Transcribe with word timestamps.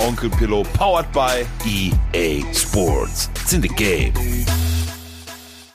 Onkel 0.00 0.30
Pillow, 0.30 0.62
powered 0.72 1.12
by 1.12 1.46
EA 1.66 2.42
Sports. 2.54 3.28
It's 3.34 3.52
in 3.52 3.60
the 3.60 3.68
game. 3.68 4.14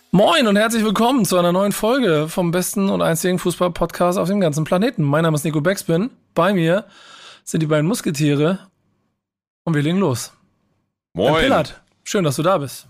Moin 0.09 0.47
und 0.47 0.55
herzlich 0.55 0.83
willkommen 0.83 1.25
zu 1.25 1.37
einer 1.37 1.51
neuen 1.51 1.71
Folge 1.71 2.27
vom 2.27 2.49
besten 2.49 2.89
und 2.89 3.03
einzigen 3.03 3.37
Fußball-Podcast 3.37 4.17
auf 4.17 4.27
dem 4.27 4.39
ganzen 4.39 4.63
Planeten. 4.63 5.03
Mein 5.03 5.23
Name 5.23 5.35
ist 5.35 5.43
Nico 5.43 5.61
Beckspin. 5.61 6.09
Bei 6.33 6.53
mir 6.53 6.85
sind 7.43 7.61
die 7.61 7.67
beiden 7.67 7.85
Musketiere 7.85 8.59
und 9.63 9.75
wir 9.75 9.83
legen 9.83 9.99
los. 9.99 10.33
Moin. 11.13 11.33
Herr 11.33 11.41
Pillard, 11.41 11.81
schön, 12.03 12.23
dass 12.23 12.37
du 12.37 12.41
da 12.41 12.57
bist. 12.57 12.87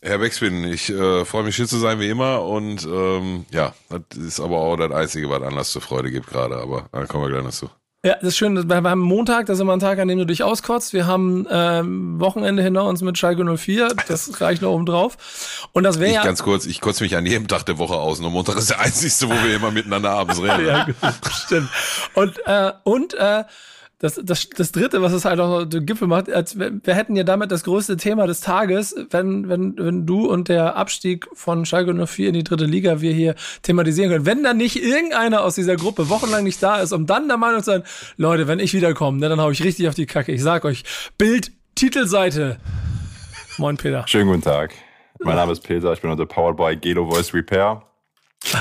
Herr 0.00 0.18
Beckspin, 0.18 0.64
ich 0.64 0.88
äh, 0.88 1.26
freue 1.26 1.42
mich 1.42 1.56
hier 1.56 1.66
zu 1.66 1.76
sein 1.76 2.00
wie 2.00 2.08
immer 2.08 2.42
und 2.44 2.86
ähm, 2.86 3.44
ja, 3.50 3.74
das 3.90 4.16
ist 4.16 4.40
aber 4.40 4.56
auch 4.56 4.76
das 4.76 4.92
Einzige, 4.92 5.28
was 5.28 5.42
Anlass 5.42 5.70
zur 5.70 5.82
Freude 5.82 6.10
gibt 6.10 6.28
gerade, 6.28 6.56
aber 6.56 6.88
da 6.92 7.04
kommen 7.04 7.24
wir 7.24 7.30
gleich 7.30 7.44
noch 7.44 7.50
zu. 7.50 7.68
Ja, 8.04 8.14
das 8.14 8.28
ist 8.28 8.36
schön. 8.36 8.68
Wir 8.68 8.76
haben 8.76 9.00
Montag, 9.00 9.46
das 9.46 9.58
ist 9.58 9.60
immer 9.60 9.72
ein 9.72 9.80
Tag, 9.80 9.98
an 9.98 10.06
dem 10.06 10.18
du 10.18 10.24
dich 10.24 10.44
auskotzt. 10.44 10.92
Wir 10.92 11.08
haben 11.08 11.48
ähm, 11.50 12.20
Wochenende 12.20 12.62
hinter 12.62 12.84
uns 12.84 13.02
mit 13.02 13.18
Schalke 13.18 13.44
04. 13.44 13.88
Das 14.06 14.40
reicht 14.40 14.62
noch 14.62 14.70
oben 14.70 14.86
drauf. 14.86 15.68
Und 15.72 15.82
das 15.82 15.98
wäre 15.98 16.14
ja. 16.14 16.22
ganz 16.22 16.44
kurz, 16.44 16.64
ich 16.64 16.80
kotze 16.80 17.02
mich 17.02 17.16
an 17.16 17.26
jedem 17.26 17.48
Tag 17.48 17.66
der 17.66 17.78
Woche 17.78 17.94
aus. 17.94 18.20
Nur 18.20 18.30
Montag 18.30 18.56
ist 18.56 18.70
der 18.70 18.78
einzigste, 18.78 19.28
wo 19.28 19.32
wir 19.32 19.56
immer 19.56 19.72
miteinander 19.72 20.10
abends 20.10 20.40
reden. 20.40 20.66
ja, 21.02 21.12
stimmt. 21.28 21.70
Und, 22.14 22.38
äh, 22.46 22.70
und 22.84 23.14
äh, 23.14 23.42
das, 24.00 24.20
das, 24.22 24.48
das 24.50 24.70
dritte, 24.70 25.02
was 25.02 25.12
es 25.12 25.24
halt 25.24 25.40
auch 25.40 25.64
den 25.64 25.84
Gipfel 25.84 26.06
macht, 26.06 26.30
als, 26.30 26.56
wir 26.56 26.72
wir 26.84 26.94
hätten 26.94 27.16
ja 27.16 27.24
damit 27.24 27.50
das 27.50 27.64
größte 27.64 27.96
Thema 27.96 28.28
des 28.28 28.40
Tages, 28.40 28.94
wenn, 29.10 29.48
wenn, 29.48 29.76
wenn 29.76 30.06
du 30.06 30.30
und 30.30 30.48
der 30.48 30.76
Abstieg 30.76 31.26
von 31.32 31.66
Schalke 31.66 31.92
04 32.06 32.28
in 32.28 32.34
die 32.34 32.44
dritte 32.44 32.64
Liga 32.64 33.00
wir 33.00 33.12
hier 33.12 33.34
thematisieren 33.62 34.10
können. 34.10 34.24
Wenn 34.24 34.44
dann 34.44 34.56
nicht 34.56 34.76
irgendeiner 34.76 35.42
aus 35.42 35.56
dieser 35.56 35.74
Gruppe 35.74 36.08
wochenlang 36.08 36.44
nicht 36.44 36.62
da 36.62 36.80
ist, 36.80 36.92
um 36.92 37.06
dann 37.06 37.26
der 37.26 37.38
Meinung 37.38 37.60
zu 37.60 37.72
sein, 37.72 37.82
Leute, 38.16 38.46
wenn 38.46 38.60
ich 38.60 38.72
wiederkomme, 38.72 39.18
ne, 39.18 39.28
dann 39.28 39.40
hau 39.40 39.50
ich 39.50 39.64
richtig 39.64 39.88
auf 39.88 39.94
die 39.94 40.06
Kacke. 40.06 40.30
Ich 40.30 40.44
sag 40.44 40.64
euch, 40.64 40.84
Bild, 41.18 41.50
Titelseite. 41.74 42.58
Moin, 43.56 43.76
Peter. 43.76 44.06
Schönen 44.06 44.28
guten 44.28 44.42
Tag. 44.42 44.74
Mein 45.20 45.34
Name 45.34 45.50
ist 45.50 45.64
Peter, 45.64 45.92
ich 45.92 46.00
bin 46.00 46.12
unter 46.12 46.26
Powered 46.26 46.56
by 46.56 46.76
Gelo 46.76 47.10
Voice 47.10 47.34
Repair. 47.34 47.82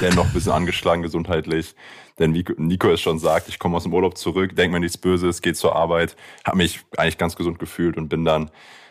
Der 0.02 0.16
noch 0.16 0.26
ein 0.26 0.34
bisschen 0.34 0.54
angeschlagen 0.54 1.04
gesundheitlich. 1.04 1.76
Denn 2.20 2.34
wie 2.34 2.46
Nico 2.58 2.90
es 2.90 3.02
schon 3.02 3.20
sagt, 3.20 3.48
ich 3.48 3.60
komme 3.60 3.78
aus 3.78 3.84
dem 3.84 3.94
Urlaub 3.94 4.18
zurück, 4.18 4.56
denke 4.56 4.74
mir 4.74 4.80
nichts 4.80 4.98
Böses, 4.98 5.42
gehe 5.42 5.54
zur 5.54 5.76
Arbeit, 5.76 6.16
habe 6.44 6.58
mich 6.58 6.82
eigentlich 6.98 7.18
ganz 7.18 7.36
gesund 7.36 7.60
gefühlt 7.60 7.98
und 7.98 8.10
bin 8.10 8.26
dann 8.26 8.50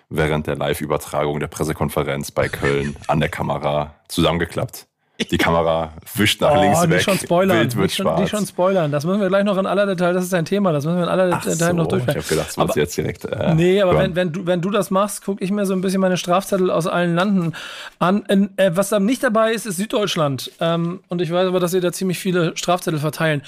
während 0.08 0.46
der 0.46 0.56
Live-Übertragung 0.56 1.40
der 1.40 1.48
Pressekonferenz 1.48 2.30
bei 2.30 2.48
Köln 2.48 2.96
an 3.08 3.20
der 3.20 3.28
Kamera 3.28 3.96
zusammengeklappt. 4.08 4.86
Die 5.18 5.38
Kamera 5.38 5.94
wischt 6.14 6.42
nach 6.42 6.60
links 6.60 6.80
nicht 6.82 6.90
weg, 6.90 7.00
schon 7.02 7.18
spoilern, 7.18 7.58
Bild 7.58 7.76
wird 7.76 7.82
nicht, 7.84 7.96
schon, 7.96 8.04
schwarz. 8.04 8.20
nicht 8.20 8.30
schon 8.30 8.46
spoilern. 8.46 8.92
Das 8.92 9.04
müssen 9.06 9.20
wir 9.20 9.28
gleich 9.28 9.44
noch 9.44 9.56
in 9.56 9.64
aller 9.64 9.86
Detail, 9.86 10.12
das 10.12 10.24
ist 10.24 10.34
ein 10.34 10.44
Thema, 10.44 10.72
das 10.72 10.84
müssen 10.84 10.98
wir 10.98 11.04
in 11.04 11.08
aller 11.08 11.30
Ach 11.32 11.42
Detail 11.42 11.72
noch 11.72 11.88
so, 11.90 11.96
ich 11.96 12.04
durchführen. 12.04 12.16
habe 12.22 12.28
gedacht, 12.28 12.58
das 12.58 12.74
du 12.74 12.80
jetzt 12.80 12.96
direkt 12.96 13.24
äh, 13.24 13.54
Nee, 13.54 13.80
aber 13.80 13.98
wenn, 13.98 14.14
wenn, 14.14 14.32
du, 14.32 14.44
wenn 14.46 14.60
du 14.60 14.68
das 14.70 14.90
machst, 14.90 15.24
gucke 15.24 15.42
ich 15.42 15.50
mir 15.50 15.64
so 15.64 15.72
ein 15.72 15.80
bisschen 15.80 16.02
meine 16.02 16.18
Strafzettel 16.18 16.70
aus 16.70 16.86
allen 16.86 17.14
Landen 17.14 17.54
an. 17.98 18.24
In, 18.28 18.50
äh, 18.58 18.72
was 18.74 18.90
da 18.90 19.00
nicht 19.00 19.22
dabei 19.22 19.52
ist, 19.52 19.64
ist 19.64 19.78
Süddeutschland. 19.78 20.52
Ähm, 20.60 21.00
und 21.08 21.22
ich 21.22 21.32
weiß 21.32 21.48
aber, 21.48 21.60
dass 21.60 21.72
ihr 21.72 21.80
da 21.80 21.92
ziemlich 21.92 22.18
viele 22.18 22.56
Strafzettel 22.56 23.00
verteilen. 23.00 23.42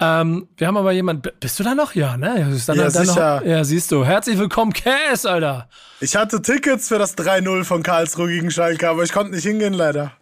Ähm, 0.00 0.48
wir 0.56 0.66
haben 0.66 0.76
aber 0.78 0.92
jemanden. 0.92 1.30
Bist 1.38 1.58
du 1.58 1.64
da 1.64 1.74
noch? 1.74 1.94
Ja, 1.94 2.16
ne? 2.16 2.48
Ist 2.50 2.68
dann, 2.68 2.76
Ja, 2.76 2.88
dann 2.88 3.06
sicher. 3.06 3.40
Noch, 3.40 3.46
ja, 3.46 3.62
siehst 3.64 3.92
du. 3.92 4.04
Herzlich 4.06 4.38
willkommen, 4.38 4.72
Cass, 4.72 5.26
Alter. 5.26 5.68
Ich 6.00 6.16
hatte 6.16 6.40
Tickets 6.40 6.88
für 6.88 6.98
das 6.98 7.16
3-0 7.18 7.64
von 7.64 7.82
Karlsruhe 7.82 8.28
gegen 8.28 8.50
Schalke, 8.50 8.88
aber 8.88 9.02
ich 9.02 9.12
konnte 9.12 9.32
nicht 9.34 9.44
hingehen, 9.44 9.74
leider. 9.74 10.12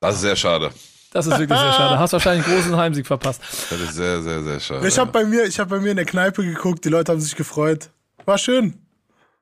Das 0.00 0.16
ist 0.16 0.20
sehr 0.22 0.36
schade. 0.36 0.70
Das 1.12 1.26
ist 1.26 1.38
wirklich 1.38 1.58
sehr 1.58 1.72
schade. 1.72 1.98
Hast 1.98 2.12
wahrscheinlich 2.12 2.46
einen 2.46 2.56
großen 2.56 2.76
Heimsieg 2.76 3.06
verpasst. 3.06 3.40
Das 3.70 3.80
ist 3.80 3.94
sehr, 3.94 4.22
sehr, 4.22 4.42
sehr 4.42 4.60
schade. 4.60 4.86
Ich 4.86 4.98
habe 4.98 5.10
bei 5.10 5.24
mir, 5.24 5.44
ich 5.46 5.58
habe 5.58 5.70
bei 5.70 5.80
mir 5.80 5.90
in 5.90 5.96
der 5.96 6.04
Kneipe 6.04 6.44
geguckt, 6.44 6.84
die 6.84 6.90
Leute 6.90 7.12
haben 7.12 7.20
sich 7.20 7.36
gefreut. 7.36 7.90
War 8.24 8.38
schön. 8.38 8.74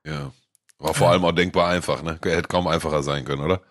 ja. 0.05 0.31
War 0.77 0.93
vor 0.93 1.09
allem 1.09 1.23
auch 1.23 1.31
denkbar 1.31 1.69
einfach, 1.69 2.03
ne? 2.03 2.19
Hätte 2.21 2.49
kaum 2.49 2.67
einfacher 2.67 3.01
sein 3.01 3.23
können, 3.23 3.41
oder? 3.41 3.61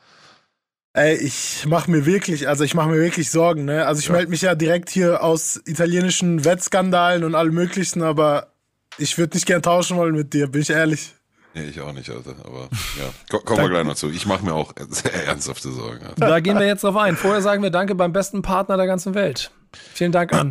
Ey, 0.95 1.17
ich 1.17 1.67
mache 1.67 1.91
mir 1.91 2.07
wirklich, 2.07 2.49
also 2.49 2.65
ich 2.65 2.75
mache 2.75 2.89
mir 2.89 2.99
wirklich 2.99 3.31
Sorgen, 3.31 3.67
ne? 3.67 3.85
Also 3.87 4.01
ich 4.01 4.09
melde 4.09 4.31
mich 4.31 4.41
ja 4.41 4.55
direkt 4.55 4.89
hier 4.89 5.23
aus 5.23 5.61
italienischen 5.67 6.47
Wettskandalen 6.47 7.25
und 7.25 7.35
allem 7.35 7.53
möglichen, 7.53 8.03
aber 8.03 8.53
ich 8.97 9.19
würde 9.19 9.37
nicht 9.37 9.45
gern 9.45 9.61
tauschen 9.61 9.99
wollen 9.99 10.15
mit 10.15 10.33
dir, 10.33 10.47
bin 10.49 10.63
ich 10.63 10.71
ehrlich. 10.71 11.15
Nee, 11.55 11.65
ich 11.69 11.81
auch 11.81 11.93
nicht, 11.93 12.11
Alter. 12.11 12.35
Aber 12.45 12.63
ja, 12.99 13.11
Ko- 13.31 13.39
kommen 13.41 13.63
wir 13.63 13.69
gleich 13.71 13.85
noch 13.85 13.95
zu. 13.95 14.11
Ich 14.11 14.27
mache 14.27 14.45
mir 14.45 14.55
auch 14.55 14.73
sehr 14.91 15.27
ernsthafte 15.27 15.71
Sorgen. 15.71 16.05
Alter. 16.05 16.15
Da 16.29 16.41
gehen 16.41 16.59
wir 16.59 16.67
jetzt 16.67 16.85
drauf 16.85 16.97
ein. 16.97 17.17
Vorher 17.17 17.43
sagen 17.43 17.63
wir 17.63 17.71
Danke 17.71 17.95
beim 17.95 18.13
besten 18.13 18.43
Partner 18.43 18.77
der 18.77 18.87
ganzen 18.87 19.15
Welt. 19.15 19.51
Vielen 19.95 20.13
Dank 20.13 20.33
an. 20.33 20.51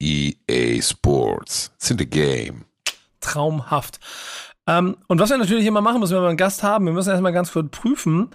EA 0.00 0.32
E 0.48 0.82
Sports. 0.82 1.70
It's 1.76 1.90
in 1.90 1.98
the 1.98 2.06
game. 2.08 2.64
traumhaft. 3.20 4.00
Ähm, 4.66 4.96
und 5.06 5.18
was 5.18 5.30
wir 5.30 5.38
natürlich 5.38 5.64
immer 5.66 5.80
machen 5.80 5.98
müssen, 6.00 6.14
wenn 6.14 6.22
wir 6.22 6.28
einen 6.28 6.36
Gast 6.36 6.62
haben, 6.62 6.84
wir 6.84 6.92
müssen 6.92 7.08
erstmal 7.10 7.32
ganz 7.32 7.52
kurz 7.52 7.70
prüfen, 7.70 8.30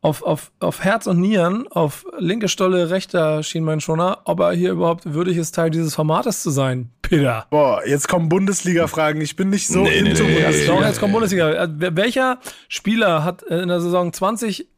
auf, 0.00 0.22
auf, 0.22 0.52
auf 0.60 0.84
Herz 0.84 1.06
und 1.06 1.20
Nieren, 1.20 1.66
auf 1.68 2.06
linke 2.18 2.48
Stolle, 2.48 2.90
rechter 2.90 3.42
Schienbeinschoner, 3.42 4.20
ob 4.24 4.40
er 4.40 4.52
hier 4.52 4.70
überhaupt 4.70 5.12
würdig 5.12 5.36
ist, 5.36 5.54
Teil 5.54 5.70
dieses 5.70 5.94
Formates 5.94 6.42
zu 6.42 6.50
sein. 6.50 6.90
Peter. 7.02 7.46
Boah, 7.50 7.82
jetzt 7.86 8.06
kommen 8.08 8.28
Bundesliga-Fragen. 8.28 9.20
Ich 9.20 9.34
bin 9.34 9.50
nicht 9.50 9.66
so 9.66 9.82
Nee, 9.82 10.02
nee, 10.02 10.10
into 10.10 10.22
nee. 10.24 10.34
Bundesliga. 10.34 10.72
Doch, 10.74 10.82
jetzt 10.82 11.00
kommt 11.00 11.12
Bundesliga. 11.12 11.50
Äh, 11.64 11.96
Welcher 11.96 12.38
Spieler 12.68 13.24
hat 13.24 13.42
äh, 13.44 13.60
in 13.60 13.68
der 13.68 13.80
Saison 13.80 14.12
20, 14.12 14.68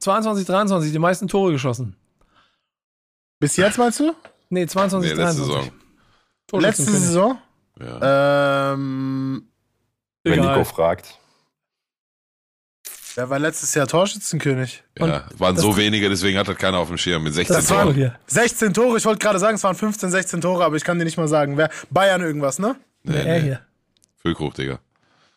22, 0.00 0.46
23 0.46 0.92
die 0.92 0.98
meisten 0.98 1.28
Tore 1.28 1.52
geschossen? 1.52 1.96
Bis 3.40 3.56
jetzt 3.56 3.78
meinst 3.78 4.00
du? 4.00 4.12
Nee, 4.50 4.66
22, 4.66 5.10
Nee, 5.12 5.16
letzte 5.22 5.42
23. 5.42 5.72
Saison. 6.50 6.60
Letzte. 6.60 6.82
Saison? 6.84 7.38
Ja. 7.80 8.72
Ähm, 8.72 9.48
Wenn. 10.24 10.40
Nico 10.40 10.64
fragt. 10.64 11.18
Wer 13.18 13.28
war 13.30 13.38
letztes 13.40 13.74
Jahr 13.74 13.86
Torschützenkönig? 13.88 14.84
ja. 14.98 15.24
Waren 15.38 15.56
so 15.56 15.76
wenige, 15.76 16.08
deswegen 16.08 16.38
hat 16.38 16.46
das 16.46 16.56
keiner 16.56 16.78
auf 16.78 16.86
dem 16.88 16.98
Schirm. 16.98 17.24
Mit 17.24 17.34
16 17.34 17.56
Das 17.56 17.66
Toren. 17.66 17.94
hier. 17.94 18.14
16 18.28 18.72
Tore, 18.72 18.96
ich 18.96 19.04
wollte 19.04 19.18
gerade 19.18 19.38
sagen, 19.40 19.56
es 19.56 19.64
waren 19.64 19.74
15, 19.74 20.10
16 20.10 20.40
Tore, 20.40 20.64
aber 20.64 20.76
ich 20.76 20.84
kann 20.84 20.98
dir 20.98 21.04
nicht 21.04 21.16
mal 21.18 21.26
sagen. 21.28 21.56
Wer? 21.56 21.68
Bayern 21.90 22.20
irgendwas, 22.22 22.58
ne? 22.60 22.76
Nee, 23.02 23.16
Er 23.16 23.24
nee. 23.24 23.40
hier. 23.42 23.60
Füllkrug, 24.22 24.54
Digga. 24.54 24.78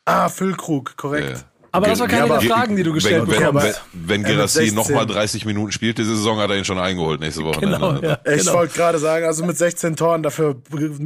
Ah, 0.05 0.29
Füllkrug, 0.29 0.95
korrekt. 0.95 1.27
Ja, 1.29 1.33
ja. 1.33 1.39
Aber 1.73 1.87
das 1.87 1.99
war 1.99 2.07
keine 2.07 2.27
Ja, 2.27 2.33
aber- 2.33 2.39
der 2.39 2.49
Fragen, 2.49 2.75
die 2.75 2.83
du 2.83 2.91
gestellt 2.91 3.23
wenn, 3.27 3.31
wenn, 3.31 3.53
bekommst. 3.53 3.81
wenn, 3.93 4.09
wenn 4.09 4.23
Er 4.23 4.27
mit 4.27 4.37
Gerassi 4.37 4.59
16. 4.59 4.75
nochmal 4.75 5.05
30 5.05 5.45
Minuten 5.45 5.71
spielt, 5.71 5.97
diese 5.97 6.15
Saison 6.17 6.37
hat 6.39 6.49
er 6.49 6.57
ihn 6.57 6.65
schon 6.65 6.79
eingeholt 6.79 7.21
nächste 7.21 7.45
Woche. 7.45 7.61
Genau, 7.61 7.93
ja. 7.93 8.17
Ich 8.25 8.41
genau. 8.41 8.53
wollte 8.55 8.73
gerade 8.75 8.99
sagen, 8.99 9.25
also 9.25 9.45
mit 9.45 9.57
16 9.57 9.95
Toren, 9.95 10.21
dafür, 10.21 10.55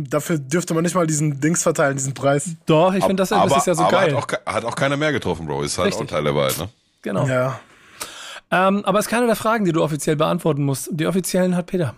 dafür 0.09 0.39
dürfte 0.39 0.73
man 0.73 0.83
nicht 0.83 0.95
mal 0.95 1.05
diesen 1.05 1.39
Dings 1.39 1.61
verteilen, 1.61 1.97
diesen 1.97 2.15
Preis. 2.15 2.49
Doch, 2.65 2.93
ich 2.95 3.03
finde 3.03 3.21
das, 3.21 3.29
das 3.29 3.57
ist 3.57 3.67
ja 3.67 3.75
so 3.75 3.83
aber 3.83 3.91
geil. 3.91 4.15
Hat 4.17 4.39
auch, 4.47 4.53
hat 4.53 4.65
auch 4.65 4.75
keiner 4.75 4.97
mehr 4.97 5.11
getroffen, 5.11 5.45
Bro. 5.45 5.61
Ist 5.61 5.77
halt 5.77 5.89
Richtig. 5.89 6.07
auch 6.07 6.09
Teil 6.09 6.23
der 6.23 6.33
Wahrheit, 6.35 6.57
ne? 6.57 6.69
Genau. 7.03 7.27
Ja. 7.27 7.59
Ähm, 8.51 8.83
aber 8.85 8.99
es 8.99 9.05
ist 9.05 9.09
keine 9.11 9.27
der 9.27 9.35
Fragen, 9.35 9.65
die 9.65 9.71
du 9.71 9.83
offiziell 9.83 10.15
beantworten 10.15 10.63
musst. 10.63 10.89
Die 10.91 11.05
offiziellen 11.05 11.55
hat 11.55 11.67
Peter. 11.67 11.93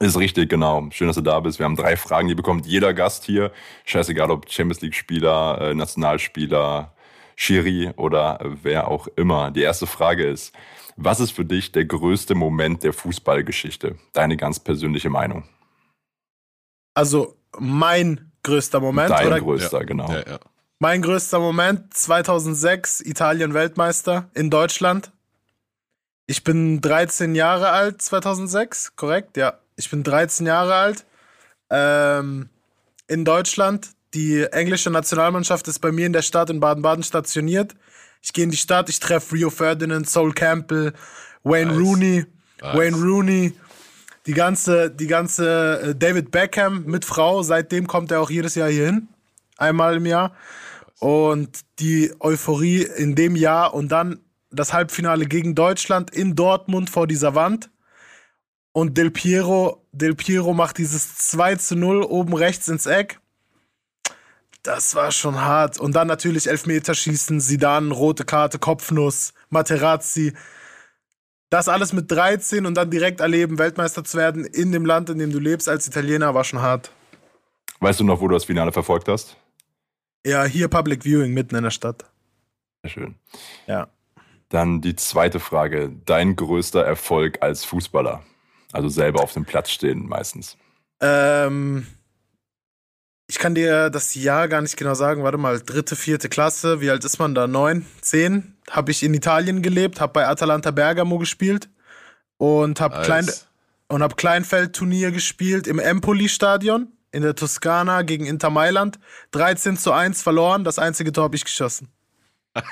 Ist 0.00 0.16
richtig, 0.16 0.48
genau. 0.48 0.86
Schön, 0.90 1.08
dass 1.08 1.16
du 1.16 1.22
da 1.22 1.40
bist. 1.40 1.58
Wir 1.58 1.64
haben 1.64 1.74
drei 1.74 1.96
Fragen, 1.96 2.28
die 2.28 2.36
bekommt 2.36 2.66
jeder 2.66 2.94
Gast 2.94 3.24
hier. 3.24 3.50
Scheißegal, 3.84 4.30
ob 4.30 4.48
Champions 4.48 4.80
League-Spieler, 4.80 5.60
äh, 5.60 5.74
Nationalspieler, 5.74 6.92
Schiri 7.40 7.92
oder 7.96 8.40
wer 8.62 8.88
auch 8.88 9.06
immer. 9.14 9.52
Die 9.52 9.62
erste 9.62 9.86
Frage 9.86 10.26
ist, 10.26 10.52
was 10.96 11.20
ist 11.20 11.30
für 11.30 11.44
dich 11.44 11.70
der 11.70 11.84
größte 11.84 12.34
Moment 12.34 12.82
der 12.82 12.92
Fußballgeschichte? 12.92 13.96
Deine 14.12 14.36
ganz 14.36 14.58
persönliche 14.58 15.08
Meinung. 15.08 15.44
Also 16.94 17.36
mein 17.56 18.32
größter 18.42 18.80
Moment, 18.80 19.10
Dein 19.10 19.28
oder? 19.28 19.40
größter, 19.40 19.84
genau. 19.84 20.10
Ja, 20.10 20.26
ja. 20.26 20.40
Mein 20.80 21.00
größter 21.00 21.38
Moment, 21.38 21.94
2006, 21.94 23.02
Italien 23.02 23.54
Weltmeister 23.54 24.28
in 24.34 24.50
Deutschland. 24.50 25.12
Ich 26.26 26.42
bin 26.42 26.80
13 26.80 27.36
Jahre 27.36 27.70
alt, 27.70 28.02
2006, 28.02 28.96
korrekt? 28.96 29.36
Ja, 29.36 29.60
ich 29.76 29.88
bin 29.90 30.02
13 30.02 30.44
Jahre 30.44 30.74
alt. 30.74 31.04
Ähm, 31.70 32.48
in 33.06 33.24
Deutschland. 33.24 33.90
Die 34.14 34.42
englische 34.42 34.90
Nationalmannschaft 34.90 35.68
ist 35.68 35.80
bei 35.80 35.92
mir 35.92 36.06
in 36.06 36.12
der 36.12 36.22
Stadt 36.22 36.50
in 36.50 36.60
Baden-Baden 36.60 37.04
stationiert. 37.04 37.74
Ich 38.22 38.32
gehe 38.32 38.44
in 38.44 38.50
die 38.50 38.56
Stadt, 38.56 38.88
ich 38.88 39.00
treffe 39.00 39.34
Rio 39.34 39.50
Ferdinand, 39.50 40.08
Sol 40.08 40.32
Campbell, 40.32 40.92
Wayne 41.44 41.72
Nice. 41.72 41.80
Rooney, 41.80 42.26
Nice. 42.60 42.76
Wayne 42.76 42.96
Rooney, 42.96 43.52
die 44.26 44.34
ganze, 44.34 44.90
die 44.90 45.06
ganze 45.06 45.80
äh, 45.80 45.94
David 45.94 46.30
Beckham 46.30 46.84
mit 46.84 47.04
Frau. 47.04 47.42
Seitdem 47.42 47.86
kommt 47.86 48.10
er 48.10 48.20
auch 48.20 48.30
jedes 48.30 48.54
Jahr 48.54 48.68
hier 48.68 48.86
hin, 48.86 49.08
einmal 49.56 49.96
im 49.96 50.06
Jahr. 50.06 50.34
Und 50.98 51.60
die 51.78 52.12
Euphorie 52.18 52.82
in 52.82 53.14
dem 53.14 53.36
Jahr 53.36 53.72
und 53.74 53.88
dann 53.90 54.20
das 54.50 54.72
Halbfinale 54.72 55.26
gegen 55.26 55.54
Deutschland 55.54 56.10
in 56.10 56.34
Dortmund 56.34 56.90
vor 56.90 57.06
dieser 57.06 57.34
Wand. 57.34 57.70
Und 58.72 58.96
Del 58.96 59.10
Piero, 59.10 59.86
Del 59.92 60.14
Piero 60.14 60.54
macht 60.54 60.78
dieses 60.78 61.16
2 61.16 61.56
zu 61.56 61.76
0 61.76 62.02
oben 62.02 62.34
rechts 62.34 62.68
ins 62.68 62.86
Eck. 62.86 63.20
Das 64.62 64.94
war 64.94 65.12
schon 65.12 65.40
hart. 65.40 65.78
Und 65.78 65.94
dann 65.94 66.08
natürlich 66.08 66.48
Elfmeterschießen, 66.48 67.40
Sidan, 67.40 67.92
rote 67.92 68.24
Karte, 68.24 68.58
Kopfnuss, 68.58 69.32
Materazzi. 69.50 70.34
Das 71.50 71.68
alles 71.68 71.92
mit 71.92 72.10
13 72.10 72.66
und 72.66 72.74
dann 72.74 72.90
direkt 72.90 73.20
erleben, 73.20 73.58
Weltmeister 73.58 74.04
zu 74.04 74.18
werden 74.18 74.44
in 74.44 74.72
dem 74.72 74.84
Land, 74.84 75.08
in 75.08 75.18
dem 75.18 75.32
du 75.32 75.38
lebst 75.38 75.68
als 75.68 75.86
Italiener, 75.86 76.34
war 76.34 76.44
schon 76.44 76.60
hart. 76.60 76.90
Weißt 77.80 78.00
du 78.00 78.04
noch, 78.04 78.20
wo 78.20 78.28
du 78.28 78.34
das 78.34 78.44
Finale 78.44 78.72
verfolgt 78.72 79.08
hast? 79.08 79.36
Ja, 80.26 80.44
hier 80.44 80.68
Public 80.68 81.04
Viewing 81.04 81.32
mitten 81.32 81.54
in 81.54 81.62
der 81.62 81.70
Stadt. 81.70 82.04
Sehr 82.82 82.90
schön. 82.90 83.14
Ja. 83.66 83.88
Dann 84.50 84.80
die 84.80 84.96
zweite 84.96 85.40
Frage. 85.40 85.90
Dein 86.04 86.36
größter 86.36 86.84
Erfolg 86.84 87.38
als 87.40 87.64
Fußballer? 87.64 88.22
Also 88.72 88.88
selber 88.88 89.22
auf 89.22 89.32
dem 89.32 89.44
Platz 89.44 89.70
stehen 89.70 90.06
meistens. 90.06 90.56
Ähm, 91.00 91.86
ich 93.28 93.38
kann 93.38 93.54
dir 93.54 93.90
das 93.90 94.14
Jahr 94.14 94.48
gar 94.48 94.62
nicht 94.62 94.76
genau 94.76 94.94
sagen. 94.94 95.22
Warte 95.22 95.38
mal, 95.38 95.60
dritte, 95.60 95.96
vierte 95.96 96.28
Klasse. 96.28 96.80
Wie 96.80 96.90
alt 96.90 97.04
ist 97.04 97.18
man 97.18 97.34
da? 97.34 97.46
Neun, 97.46 97.86
zehn? 98.00 98.56
Habe 98.70 98.90
ich 98.90 99.02
in 99.02 99.14
Italien 99.14 99.62
gelebt, 99.62 100.00
habe 100.00 100.14
bei 100.14 100.26
Atalanta 100.26 100.70
Bergamo 100.70 101.18
gespielt 101.18 101.68
und 102.38 102.80
habe. 102.80 103.02
Klein 103.02 103.26
und 103.88 104.02
habe 104.02 104.14
Kleinfeldturnier 104.14 105.10
gespielt 105.10 105.66
im 105.66 105.78
Empoli-Stadion 105.78 106.88
in 107.10 107.22
der 107.22 107.34
Toskana 107.34 108.02
gegen 108.02 108.26
Inter 108.26 108.50
Mailand. 108.50 108.98
13 109.32 109.76
zu 109.76 109.92
1 109.92 110.22
verloren. 110.22 110.64
Das 110.64 110.78
einzige 110.78 111.10
Tor 111.12 111.24
habe 111.24 111.36
ich 111.36 111.44
geschossen. 111.44 111.88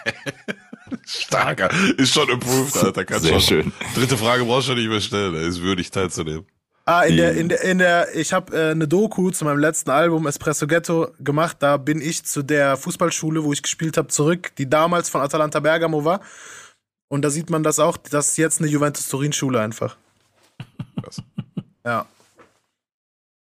Starker. 1.06 1.70
Ist 1.96 2.12
schon 2.12 2.30
approved, 2.30 2.76
Alter. 2.76 3.04
Kannst 3.04 3.24
Sehr 3.24 3.40
schon. 3.40 3.62
schön. 3.62 3.72
Dritte 3.94 4.16
Frage 4.16 4.44
brauchst 4.44 4.68
du 4.68 4.74
nicht 4.74 4.88
mehr 4.88 5.00
stellen. 5.00 5.34
Ist 5.34 5.62
würdig 5.62 5.90
teilzunehmen. 5.90 6.46
Ah, 6.88 7.02
in 7.02 7.16
der, 7.16 7.34
in 7.34 7.48
der, 7.48 7.62
in 7.62 7.78
der, 7.78 8.14
ich 8.14 8.32
habe 8.32 8.56
äh, 8.56 8.70
eine 8.70 8.86
Doku 8.86 9.32
zu 9.32 9.44
meinem 9.44 9.58
letzten 9.58 9.90
Album 9.90 10.26
Espresso 10.28 10.68
Ghetto 10.68 11.12
gemacht. 11.18 11.56
Da 11.58 11.78
bin 11.78 12.00
ich 12.00 12.24
zu 12.24 12.44
der 12.44 12.76
Fußballschule, 12.76 13.42
wo 13.42 13.52
ich 13.52 13.62
gespielt 13.62 13.96
habe, 13.96 14.06
zurück, 14.06 14.54
die 14.56 14.70
damals 14.70 15.10
von 15.10 15.20
Atalanta 15.20 15.58
Bergamo 15.58 16.04
war. 16.04 16.20
Und 17.08 17.22
da 17.22 17.30
sieht 17.30 17.50
man 17.50 17.64
das 17.64 17.80
auch. 17.80 17.96
Das 17.96 18.28
ist 18.28 18.36
jetzt 18.36 18.60
eine 18.60 18.70
Juventus 18.70 19.08
Turin 19.08 19.32
Schule 19.32 19.60
einfach. 19.60 19.96
Krass. 21.02 21.22
Ja. 21.84 22.06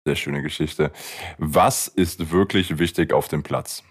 Sehr 0.06 0.15
schöne 0.18 0.42
Geschichte. 0.42 0.92
Was 1.38 1.88
ist 1.88 2.31
wirklich 2.31 2.77
wichtig 2.77 3.13
auf 3.13 3.30
dem 3.30 3.44
Platz? 3.44 3.83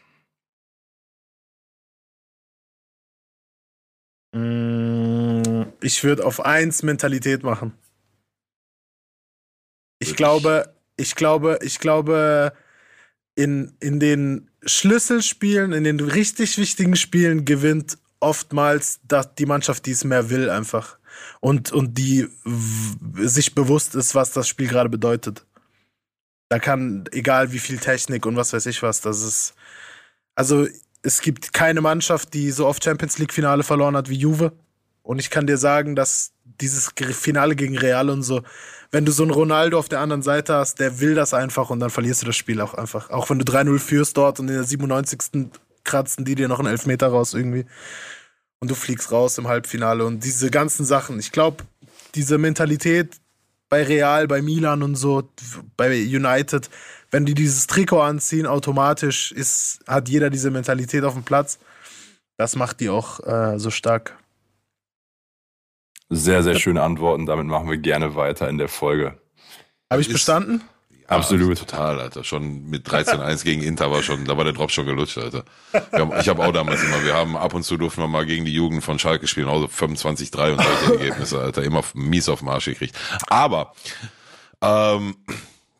Mm, 4.35 5.65
Ich 5.81 6.05
würde 6.05 6.27
auf 6.27 6.41
eins 6.45 6.83
Mentalität 6.83 7.43
machen. 7.43 7.73
Ich 9.99 10.17
glaube, 10.17 10.75
ich 10.97 11.15
glaube, 11.15 11.59
ich 11.63 11.79
glaube, 11.79 12.53
in, 13.35 13.73
in 13.81 14.01
den 14.01 14.51
Schlüsselspielen, 14.65 15.73
in 15.73 15.85
den 15.85 16.01
richtig 16.01 16.59
wichtigen 16.59 16.97
Spielen 16.97 17.45
gewinnt 17.45 17.99
oftmals 18.21 19.01
das, 19.07 19.35
die 19.37 19.47
Mannschaft, 19.47 19.87
die 19.87 19.93
es 19.93 20.05
mehr 20.05 20.31
will, 20.31 20.51
einfach. 20.51 20.99
Und, 21.41 21.73
und 21.73 21.97
die 21.97 22.29
sich 23.17 23.55
bewusst 23.55 23.95
ist, 23.95 24.15
was 24.15 24.33
das 24.33 24.49
Spiel 24.49 24.69
gerade 24.69 24.89
bedeutet. 24.89 25.47
Da 26.49 26.59
kann, 26.59 27.05
egal 27.13 27.53
wie 27.53 27.59
viel 27.59 27.79
Technik 27.79 28.27
und 28.27 28.37
was 28.37 28.53
weiß 28.53 28.67
ich 28.67 28.83
was, 28.83 29.01
das 29.01 29.23
ist. 29.23 29.55
Also, 30.35 30.67
es 31.03 31.21
gibt 31.21 31.53
keine 31.53 31.81
Mannschaft, 31.81 32.35
die 32.35 32.51
so 32.51 32.67
oft 32.67 32.83
Champions 32.83 33.19
League-Finale 33.19 33.63
verloren 33.63 33.97
hat 33.97 34.09
wie 34.09 34.17
Juve. 34.17 34.53
Und 35.09 35.19
ich 35.21 35.31
kann 35.31 35.47
dir 35.47 35.57
sagen, 35.57 35.97
dass 35.97 36.33
dieses 36.61 36.93
Finale 37.13 37.57
gegen 37.57 37.79
Real 37.79 38.11
und 38.11 38.23
so, 38.23 38.43
wenn 38.91 39.07
du 39.07 39.13
so 39.13 39.23
einen 39.23 39.33
Ronaldo 39.33 39.79
auf 39.79 39.89
der 39.89 40.01
anderen 40.01 40.21
Seite 40.21 40.53
hast, 40.53 40.81
der 40.81 41.01
will 41.01 41.15
das 41.15 41.33
einfach 41.33 41.71
und 41.71 41.81
dann 41.81 41.89
verlierst 41.89 42.21
du 42.21 42.27
das 42.27 42.37
Spiel 42.37 42.61
auch 42.61 42.75
einfach. 42.75 43.09
Auch 43.09 43.31
wenn 43.31 43.39
du 43.39 43.51
3-0 43.51 43.79
führst 43.79 44.19
dort 44.19 44.39
und 44.39 44.49
in 44.49 44.55
der 44.55 44.65
97. 44.65 45.49
kratzen 45.83 46.27
die 46.27 46.35
dir 46.35 46.47
noch 46.47 46.59
einen 46.59 46.69
Elfmeter 46.69 47.09
raus 47.09 47.33
irgendwie. 47.33 47.65
Und 48.59 48.71
du 48.71 48.75
fliegst 48.75 49.11
raus 49.11 49.39
im 49.39 49.49
Halbfinale 49.49 50.05
und 50.05 50.25
diese 50.25 50.51
ganzen 50.51 50.85
Sachen. 50.85 51.19
Ich 51.19 51.33
glaube, 51.33 51.65
diese 52.15 52.37
Mentalität 52.37 53.17
bei 53.71 53.85
Real, 53.85 54.29
bei 54.29 54.43
Milan 54.43 54.83
und 54.83 54.97
so, 54.97 55.27
bei 55.79 55.91
United, 55.91 56.69
wenn 57.11 57.25
die 57.25 57.35
dieses 57.35 57.67
Trikot 57.67 58.03
anziehen, 58.03 58.47
automatisch 58.47 59.33
ist, 59.33 59.81
hat 59.87 60.11
jeder 60.11 60.29
diese 60.29 60.51
Mentalität 60.51 61.03
auf 61.05 61.15
dem 61.15 61.23
Platz. 61.23 61.59
Das 62.37 62.57
macht 62.57 62.81
die 62.81 62.91
auch 62.91 63.27
äh, 63.27 63.59
so 63.59 63.71
stark. 63.71 64.18
Sehr, 66.11 66.43
sehr 66.43 66.59
schöne 66.59 66.83
Antworten. 66.83 67.27
Damit 67.27 67.47
machen 67.47 67.69
wir 67.69 67.77
gerne 67.77 68.15
weiter 68.17 68.49
in 68.49 68.59
der 68.59 68.69
Folge. 68.69 69.19
Habe 69.91 70.01
ich 70.01 70.09
Ist- 70.09 70.15
bestanden? 70.15 70.63
Ja, 71.11 71.17
Absolut. 71.17 71.59
Total, 71.59 71.99
Alter. 72.01 72.23
Schon 72.23 72.69
mit 72.69 72.87
13-1 72.87 73.43
gegen 73.43 73.63
Inter 73.63 73.91
war 73.91 74.03
schon, 74.03 74.27
da 74.27 74.37
war 74.37 74.45
der 74.45 74.53
Drop 74.53 74.71
schon 74.71 74.85
gelutscht, 74.85 75.17
Alter. 75.17 75.45
Wir 75.91 76.01
haben, 76.01 76.13
ich 76.21 76.29
habe 76.29 76.45
auch 76.45 76.53
damals 76.53 76.83
immer, 76.83 77.03
wir 77.03 77.15
haben 77.15 77.35
ab 77.37 77.55
und 77.55 77.63
zu 77.63 77.79
durften 77.79 78.03
wir 78.03 78.09
mal 78.09 78.27
gegen 78.27 78.45
die 78.45 78.53
Jugend 78.53 78.85
von 78.85 78.99
Schalke 78.99 79.27
spielen, 79.27 79.49
also 79.49 79.67
25-3 79.67 80.53
und 80.53 80.63
solche 80.63 81.01
Ergebnisse, 81.01 81.41
Alter. 81.41 81.63
Immer 81.63 81.83
mies 81.95 82.29
auf 82.29 82.41
den 82.41 82.49
Arsch 82.49 82.67
gekriegt. 82.67 82.95
Aber, 83.29 83.73
ähm, 84.63 85.17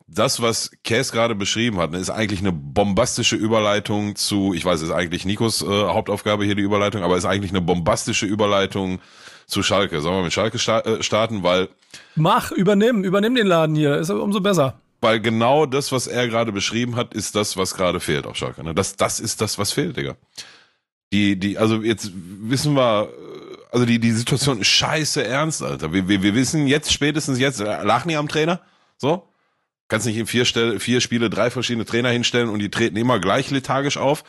das, 0.07 0.41
was 0.41 0.71
Cass 0.83 1.11
gerade 1.11 1.35
beschrieben 1.35 1.77
hat, 1.77 1.91
ne, 1.91 1.99
ist 1.99 2.09
eigentlich 2.09 2.39
eine 2.39 2.51
bombastische 2.51 3.35
Überleitung 3.35 4.15
zu, 4.15 4.55
ich 4.55 4.65
weiß, 4.65 4.81
ist 4.81 4.89
eigentlich 4.89 5.25
Nikos 5.25 5.61
äh, 5.61 5.65
Hauptaufgabe 5.67 6.43
hier 6.45 6.55
die 6.55 6.63
Überleitung, 6.63 7.03
aber 7.03 7.15
ist 7.17 7.25
eigentlich 7.25 7.51
eine 7.51 7.61
bombastische 7.61 8.25
Überleitung 8.25 8.99
zu 9.49 9.63
Schalke. 9.63 10.01
Sollen 10.01 10.17
wir 10.17 10.23
mit 10.23 10.33
Schalke 10.33 10.57
äh, 10.57 11.03
starten, 11.03 11.43
weil 11.43 11.69
Mach, 12.15 12.51
übernimm, 12.51 13.03
übernimm 13.03 13.35
den 13.35 13.47
Laden 13.47 13.75
hier. 13.75 13.97
Ist 13.97 14.09
umso 14.09 14.39
besser. 14.39 14.79
Weil 15.01 15.19
genau 15.19 15.65
das, 15.65 15.91
was 15.91 16.07
er 16.07 16.27
gerade 16.27 16.51
beschrieben 16.51 16.95
hat, 16.95 17.13
ist 17.13 17.35
das, 17.35 17.57
was 17.57 17.73
gerade 17.73 17.99
fehlt 17.99 18.27
auf 18.27 18.35
Schalke. 18.35 18.63
Ne? 18.63 18.73
Das, 18.73 18.95
das 18.95 19.19
ist 19.19 19.41
das, 19.41 19.57
was 19.57 19.71
fehlt, 19.71 19.97
Digga. 19.97 20.15
Die, 21.11 21.37
die, 21.37 21.57
also 21.57 21.81
jetzt 21.81 22.11
wissen 22.13 22.75
wir, 22.75 23.09
äh, 23.09 23.57
also 23.71 23.85
die, 23.85 23.99
die 23.99 24.11
Situation 24.11 24.59
ist 24.59 24.67
scheiße 24.67 25.23
ernst, 25.23 25.63
Alter. 25.63 25.93
Wir, 25.93 26.07
wir, 26.07 26.21
wir 26.21 26.35
wissen 26.35 26.67
jetzt, 26.67 26.91
spätestens 26.91 27.39
jetzt, 27.39 27.61
äh, 27.61 27.83
lachen 27.83 28.09
die 28.09 28.17
am 28.17 28.27
Trainer? 28.27 28.61
So? 28.97 29.27
Kannst 29.87 30.05
nicht 30.05 30.17
in 30.17 30.27
vier, 30.27 30.45
Stell, 30.45 30.79
vier 30.79 31.01
Spiele 31.01 31.29
drei 31.29 31.49
verschiedene 31.49 31.85
Trainer 31.85 32.09
hinstellen 32.09 32.49
und 32.49 32.59
die 32.59 32.69
treten 32.69 32.97
immer 32.97 33.19
gleich 33.19 33.49
lethargisch 33.49 33.97
auf. 33.97 34.23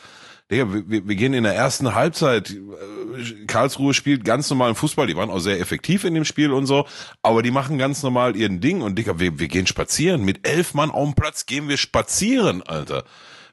Digga, 0.50 0.73
wir, 0.73 1.06
wir- 1.06 1.17
gehen 1.17 1.35
in 1.35 1.44
der 1.44 1.55
ersten 1.55 1.94
Halbzeit. 1.94 2.50
äh, 2.50 3.47
Karlsruhe 3.47 3.94
spielt 3.94 4.25
ganz 4.25 4.49
normalen 4.50 4.75
Fußball. 4.75 5.06
Die 5.06 5.17
waren 5.17 5.31
auch 5.31 5.41
sehr 5.41 5.61
effektiv 5.61 6.05
in 6.05 6.14
dem 6.14 6.24
Spiel 6.24 6.53
und 6.53 6.67
so. 6.67 6.86
Aber 7.22 7.43
die 7.43 7.51
machen 7.51 7.79
ganz 7.79 8.03
normal 8.03 8.36
ihren 8.36 8.60
Ding. 8.60 8.81
Und 8.82 8.96
Digga, 8.98 9.19
wir, 9.20 9.39
wir 9.39 9.48
gehen 9.48 9.67
spazieren. 9.67 10.24
Mit 10.24 10.46
elf 10.48 10.74
Mann 10.74 10.91
auf 10.91 11.08
dem 11.08 11.15
Platz 11.15 11.46
gehen 11.46 11.69
wir 11.69 11.77
spazieren, 11.77 12.63
Alter. 12.63 13.05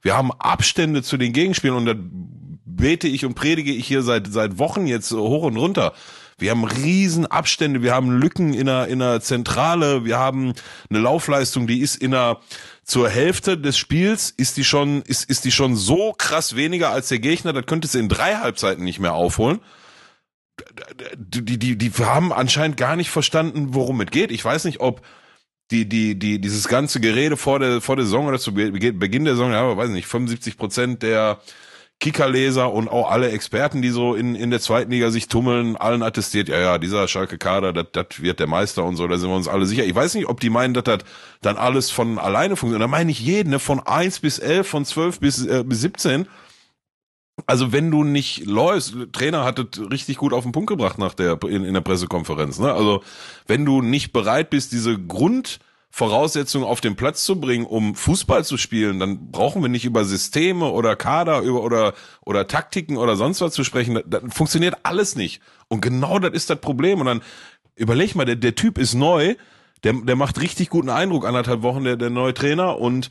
Wir 0.02 0.16
haben 0.16 0.32
Abstände 0.32 1.04
zu 1.04 1.18
den 1.18 1.34
Gegenspielen 1.34 1.76
und 1.76 1.86
da 1.86 1.96
bete 1.98 3.08
ich 3.08 3.26
und 3.26 3.34
predige 3.34 3.74
ich 3.74 3.88
hier 3.88 4.04
seit, 4.04 4.28
seit 4.28 4.60
Wochen 4.60 4.86
jetzt 4.88 5.12
hoch 5.12 5.44
und 5.44 5.58
runter. 5.58 5.94
Wir 6.38 6.52
haben 6.52 6.66
riesen 6.66 7.26
Abstände, 7.26 7.82
wir 7.82 7.96
haben 7.96 8.12
Lücken 8.12 8.54
in 8.54 8.68
der, 8.68 8.88
in 8.88 9.00
der 9.00 9.22
Zentrale, 9.22 10.06
wir 10.06 10.20
haben 10.20 10.54
eine 10.90 11.00
Laufleistung, 11.00 11.66
die 11.66 11.80
ist 11.80 11.96
in 11.96 12.12
der, 12.12 12.38
zur 12.88 13.10
Hälfte 13.10 13.58
des 13.58 13.78
Spiels 13.78 14.30
ist 14.30 14.56
die 14.56 14.64
schon, 14.64 15.02
ist, 15.02 15.30
ist 15.30 15.44
die 15.44 15.52
schon 15.52 15.76
so 15.76 16.14
krass 16.18 16.56
weniger 16.56 16.90
als 16.90 17.10
der 17.10 17.20
Gegner, 17.20 17.52
das 17.52 17.66
könnte 17.66 17.88
sie 17.88 18.00
in 18.00 18.08
drei 18.08 18.36
Halbzeiten 18.36 18.84
nicht 18.84 19.00
mehr 19.00 19.14
aufholen. 19.14 19.60
Die, 21.18 21.44
die, 21.60 21.78
die, 21.78 21.92
haben 22.00 22.32
anscheinend 22.32 22.78
gar 22.78 22.96
nicht 22.96 23.10
verstanden, 23.10 23.74
worum 23.76 24.00
es 24.02 24.10
geht. 24.10 24.32
Ich 24.32 24.44
weiß 24.44 24.64
nicht, 24.64 24.80
ob 24.80 25.02
die, 25.70 25.88
die, 25.88 26.18
die, 26.18 26.40
dieses 26.40 26.70
ganze 26.70 27.02
Gerede 27.02 27.36
vor 27.36 27.60
der, 27.60 27.82
vor 27.82 27.98
der 27.98 28.06
Saison 28.06 28.26
oder 28.26 28.40
zu 28.40 28.54
Be- 28.54 28.72
Beginn 28.72 29.26
der 29.26 29.36
Saison, 29.36 29.52
ja, 29.52 29.76
weiß 29.76 29.90
nicht, 29.90 30.08
75 30.08 30.58
Prozent 30.58 31.04
der 31.04 31.42
Kickerleser 32.00 32.72
und 32.72 32.90
auch 32.90 33.10
alle 33.10 33.32
Experten, 33.32 33.82
die 33.82 33.90
so 33.90 34.14
in, 34.14 34.36
in 34.36 34.52
der 34.52 34.60
zweiten 34.60 34.92
Liga 34.92 35.10
sich 35.10 35.28
tummeln, 35.30 35.76
allen 35.76 36.04
attestiert, 36.04 36.48
ja, 36.48 36.60
ja, 36.60 36.78
dieser 36.78 37.08
Schalke 37.08 37.40
Kader, 37.40 37.74
das 37.74 38.22
wird 38.22 38.40
der 38.40 38.46
Meister 38.46 38.84
und 38.84 38.98
so, 38.98 39.08
da 39.08 39.18
sind 39.18 39.30
wir 39.30 39.36
uns 39.36 39.48
alle 39.48 39.66
sicher. 39.66 39.84
Ich 39.84 39.96
weiß 39.96 40.14
nicht, 40.14 40.28
ob 40.28 40.40
die 40.40 40.52
meinen, 40.52 40.76
dass 40.76 40.84
das 40.84 41.00
dann 41.42 41.58
alles 41.58 41.90
von 41.90 42.20
alleine 42.20 42.56
funktioniert. 42.56 42.84
Da 42.84 42.88
meine 42.88 43.10
ich 43.10 43.20
jeden, 43.20 43.50
ne, 43.50 43.60
von 43.60 43.80
1 43.80 44.20
bis 44.20 44.38
11, 44.38 44.68
von 44.68 44.86
12 44.86 45.20
bis, 45.20 45.46
äh, 45.46 45.64
bis 45.66 45.82
17. 45.82 46.28
Also 47.46 47.72
wenn 47.72 47.90
du 47.90 48.04
nicht 48.04 48.46
läufst, 48.46 48.96
Trainer 49.12 49.44
hat 49.44 49.60
es 49.60 49.92
richtig 49.92 50.18
gut 50.18 50.34
auf 50.34 50.44
den 50.44 50.52
Punkt 50.52 50.70
gebracht 50.70 50.98
nach 50.98 51.14
der 51.14 51.42
in, 51.44 51.64
in 51.64 51.74
der 51.74 51.82
Pressekonferenz. 51.82 52.60
Ne? 52.60 52.72
Also 52.74 53.04
wenn 53.46 53.66
du 53.66 53.82
nicht 53.82 54.12
bereit 54.12 54.50
bist, 54.50 54.72
diese 54.72 54.98
Grundvoraussetzungen 55.98 56.68
auf 56.68 56.80
den 56.80 56.96
Platz 56.96 57.24
zu 57.24 57.40
bringen, 57.40 57.66
um 57.66 57.96
Fußball 57.96 58.46
zu 58.46 58.58
spielen, 58.58 59.00
dann 59.00 59.32
brauchen 59.32 59.62
wir 59.64 59.70
nicht 59.70 59.86
über 59.86 60.06
Systeme 60.06 60.70
oder 60.70 60.96
Kader 60.96 61.42
über 61.42 61.64
oder 61.64 61.94
oder 62.24 62.48
Taktiken 62.48 62.98
oder 62.98 63.16
sonst 63.16 63.42
was 63.42 63.54
zu 63.54 63.64
sprechen. 63.64 63.96
Das, 63.96 64.04
das 64.08 64.34
funktioniert 64.34 64.76
alles 64.84 65.16
nicht. 65.16 65.42
Und 65.70 65.82
genau 65.82 66.20
das 66.20 66.34
ist 66.34 66.50
das 66.52 66.60
Problem. 66.62 67.00
Und 67.00 67.08
dann 67.08 67.22
überleg 67.76 68.14
mal, 68.16 68.26
der, 68.26 68.36
der 68.36 68.54
Typ 68.54 68.78
ist 68.78 68.94
neu, 68.94 69.36
der, 69.84 69.94
der 69.94 70.16
macht 70.16 70.40
richtig 70.40 70.70
guten 70.70 70.90
Eindruck, 70.90 71.26
anderthalb 71.26 71.64
Wochen 71.64 71.84
der, 71.84 71.96
der 71.96 72.12
neue 72.12 72.34
Trainer 72.34 72.78
und 72.78 73.10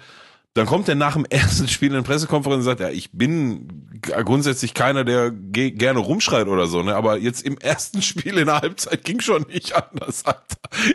Dann 0.56 0.64
kommt 0.64 0.88
er 0.88 0.94
nach 0.94 1.12
dem 1.12 1.26
ersten 1.26 1.68
Spiel 1.68 1.88
in 1.88 1.96
der 1.96 2.02
Pressekonferenz 2.02 2.60
und 2.60 2.64
sagt, 2.64 2.80
ja, 2.80 2.88
ich 2.88 3.10
bin 3.12 4.00
grundsätzlich 4.00 4.72
keiner, 4.72 5.04
der 5.04 5.30
ge 5.30 5.70
gerne 5.70 5.98
rumschreit 5.98 6.48
oder 6.48 6.66
so, 6.66 6.82
ne? 6.82 6.96
Aber 6.96 7.18
jetzt 7.18 7.44
im 7.44 7.58
ersten 7.58 8.00
Spiel 8.00 8.38
in 8.38 8.46
der 8.46 8.62
Halbzeit 8.62 9.04
ging 9.04 9.20
schon 9.20 9.44
nicht 9.52 9.75
anders, 9.75 10.25
Alter. 10.25 10.40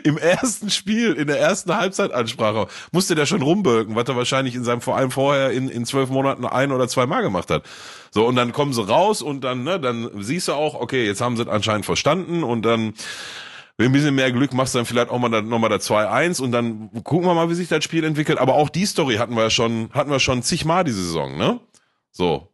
Im 0.02 0.18
ersten 0.18 0.68
Spiel, 0.68 1.12
in 1.12 1.28
der 1.28 1.38
ersten 1.38 1.76
Halbzeitansprache 1.76 2.66
musste 2.90 3.14
der 3.14 3.24
schon 3.24 3.40
rumbölken, 3.40 3.94
was 3.94 4.08
er 4.08 4.16
wahrscheinlich 4.16 4.56
in 4.56 4.64
seinem 4.64 4.80
vor 4.80 4.96
allem 4.96 5.12
vorher 5.12 5.52
in, 5.52 5.68
in 5.68 5.86
zwölf 5.86 6.10
Monaten 6.10 6.44
ein 6.44 6.72
oder 6.72 6.88
zwei 6.88 7.06
Mal 7.06 7.22
gemacht 7.22 7.48
hat. 7.48 7.62
So, 8.10 8.26
und 8.26 8.34
dann 8.34 8.52
kommen 8.52 8.72
sie 8.72 8.84
raus 8.84 9.22
und 9.22 9.44
dann, 9.44 9.62
ne, 9.62 9.78
dann 9.78 10.10
siehst 10.20 10.48
du 10.48 10.54
auch, 10.54 10.74
okay, 10.74 11.06
jetzt 11.06 11.20
haben 11.20 11.36
sie 11.36 11.42
es 11.42 11.48
anscheinend 11.48 11.86
verstanden 11.86 12.42
und 12.42 12.62
dann 12.62 12.94
mit 13.82 13.90
ein 13.90 13.92
bisschen 13.92 14.14
mehr 14.14 14.30
Glück 14.30 14.54
machst 14.54 14.74
du 14.74 14.78
dann 14.78 14.86
vielleicht 14.86 15.10
auch 15.10 15.18
mal 15.18 15.28
da, 15.28 15.42
nochmal 15.42 15.70
da 15.70 15.76
2-1 15.76 16.40
und 16.40 16.52
dann 16.52 16.90
gucken 17.02 17.26
wir 17.26 17.34
mal, 17.34 17.50
wie 17.50 17.54
sich 17.54 17.68
das 17.68 17.82
Spiel 17.82 18.04
entwickelt. 18.04 18.38
Aber 18.38 18.54
auch 18.54 18.68
die 18.68 18.86
Story 18.86 19.16
hatten 19.16 19.34
wir 19.34 19.42
ja 19.42 19.50
schon, 19.50 19.90
hatten 19.92 20.10
wir 20.10 20.20
schon 20.20 20.42
zigmal 20.42 20.84
diese 20.84 21.02
Saison, 21.02 21.36
ne? 21.36 21.58
So. 22.12 22.48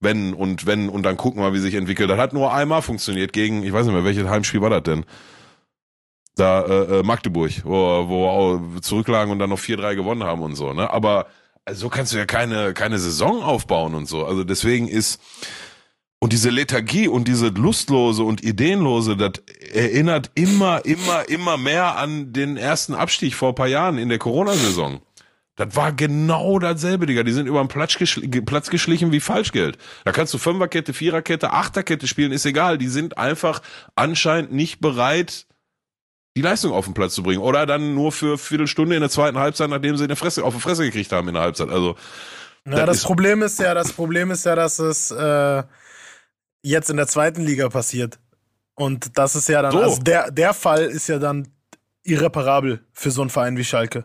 Wenn 0.00 0.34
und 0.34 0.66
wenn 0.66 0.90
und 0.90 1.04
dann 1.04 1.16
gucken 1.16 1.42
wir 1.42 1.54
wie 1.54 1.58
sich 1.58 1.74
entwickelt. 1.74 2.10
Das 2.10 2.18
hat 2.18 2.34
nur 2.34 2.52
einmal 2.52 2.82
funktioniert 2.82 3.32
gegen, 3.32 3.62
ich 3.62 3.72
weiß 3.72 3.86
nicht 3.86 3.94
mehr, 3.94 4.04
welches 4.04 4.28
Heimspiel 4.28 4.60
war 4.60 4.68
das 4.68 4.82
denn? 4.82 5.06
Da, 6.36 6.62
äh, 6.62 6.98
äh 6.98 7.02
Magdeburg, 7.02 7.52
wo, 7.64 8.08
wo 8.08 8.80
zurücklagen 8.80 9.32
und 9.32 9.38
dann 9.38 9.50
noch 9.50 9.58
4-3 9.58 9.94
gewonnen 9.94 10.24
haben 10.24 10.42
und 10.42 10.56
so, 10.56 10.74
ne? 10.74 10.90
Aber 10.90 11.28
so 11.72 11.88
kannst 11.88 12.12
du 12.12 12.18
ja 12.18 12.26
keine, 12.26 12.74
keine 12.74 12.98
Saison 12.98 13.42
aufbauen 13.42 13.94
und 13.94 14.06
so. 14.06 14.26
Also 14.26 14.44
deswegen 14.44 14.86
ist, 14.86 15.18
und 16.24 16.32
diese 16.32 16.48
Lethargie 16.48 17.06
und 17.06 17.28
diese 17.28 17.48
Lustlose 17.48 18.22
und 18.22 18.42
Ideenlose, 18.42 19.14
das 19.14 19.32
erinnert 19.74 20.30
immer, 20.34 20.82
immer, 20.86 21.28
immer 21.28 21.58
mehr 21.58 21.98
an 21.98 22.32
den 22.32 22.56
ersten 22.56 22.94
Abstieg 22.94 23.34
vor 23.34 23.50
ein 23.50 23.54
paar 23.54 23.66
Jahren 23.66 23.98
in 23.98 24.08
der 24.08 24.16
Corona-Saison. 24.16 25.02
Das 25.56 25.76
war 25.76 25.92
genau 25.92 26.58
dasselbe, 26.58 27.04
Digga. 27.04 27.24
Die 27.24 27.32
sind 27.32 27.46
über 27.46 27.62
den 27.62 27.68
Platz, 27.68 27.98
geschl 27.98 28.26
Platz 28.40 28.70
geschlichen 28.70 29.12
wie 29.12 29.20
Falschgeld. 29.20 29.76
Da 30.06 30.12
kannst 30.12 30.32
du 30.32 30.38
Fünferkette, 30.38 30.94
Viererkette, 30.94 31.52
Achterkette 31.52 32.06
spielen, 32.06 32.32
ist 32.32 32.46
egal. 32.46 32.78
Die 32.78 32.88
sind 32.88 33.18
einfach 33.18 33.60
anscheinend 33.94 34.50
nicht 34.50 34.80
bereit, 34.80 35.44
die 36.38 36.40
Leistung 36.40 36.72
auf 36.72 36.86
den 36.86 36.94
Platz 36.94 37.12
zu 37.12 37.22
bringen. 37.22 37.42
Oder 37.42 37.66
dann 37.66 37.94
nur 37.94 38.12
für 38.12 38.38
Viertelstunde 38.38 38.94
in 38.94 39.02
der 39.02 39.10
zweiten 39.10 39.38
Halbzeit, 39.38 39.68
nachdem 39.68 39.98
sie 39.98 40.04
eine 40.04 40.16
Fresse, 40.16 40.42
auf 40.42 40.54
die 40.54 40.60
Fresse 40.62 40.84
gekriegt 40.84 41.12
haben 41.12 41.28
in 41.28 41.34
der 41.34 41.42
Halbzeit. 41.42 41.68
Also. 41.68 41.96
Ja, 42.64 42.86
das, 42.86 43.00
das 43.00 43.02
Problem 43.02 43.42
ist 43.42 43.60
ja, 43.60 43.74
das 43.74 43.92
Problem 43.92 44.30
ist 44.30 44.46
ja, 44.46 44.54
dass 44.54 44.78
es, 44.78 45.10
äh, 45.10 45.62
jetzt 46.64 46.90
in 46.90 46.96
der 46.96 47.06
zweiten 47.06 47.42
Liga 47.42 47.68
passiert. 47.68 48.18
Und 48.74 49.16
das 49.16 49.36
ist 49.36 49.48
ja 49.48 49.62
dann, 49.62 49.72
so. 49.72 49.80
also 49.80 50.02
der, 50.02 50.30
der 50.30 50.52
Fall 50.52 50.84
ist 50.84 51.06
ja 51.08 51.18
dann 51.18 51.48
irreparabel 52.02 52.84
für 52.92 53.10
so 53.10 53.20
einen 53.20 53.30
Verein 53.30 53.56
wie 53.56 53.64
Schalke. 53.64 54.04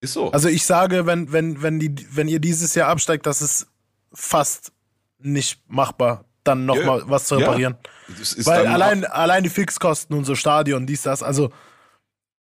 Ist 0.00 0.14
so. 0.14 0.32
Also 0.32 0.48
ich 0.48 0.64
sage, 0.64 1.06
wenn, 1.06 1.32
wenn, 1.32 1.62
wenn, 1.62 1.78
die, 1.78 1.94
wenn 2.10 2.28
ihr 2.28 2.40
dieses 2.40 2.74
Jahr 2.74 2.88
absteigt, 2.88 3.26
das 3.26 3.42
ist 3.42 3.66
fast 4.12 4.72
nicht 5.18 5.60
machbar, 5.68 6.24
dann 6.44 6.64
nochmal 6.64 7.00
yeah. 7.00 7.10
was 7.10 7.26
zu 7.26 7.36
reparieren. 7.36 7.76
Ja. 8.08 8.46
Weil 8.46 8.66
allein, 8.66 9.04
allein 9.04 9.44
die 9.44 9.50
Fixkosten 9.50 10.16
und 10.16 10.24
so 10.24 10.34
Stadion, 10.34 10.86
dies, 10.86 11.02
das, 11.02 11.22
also 11.22 11.52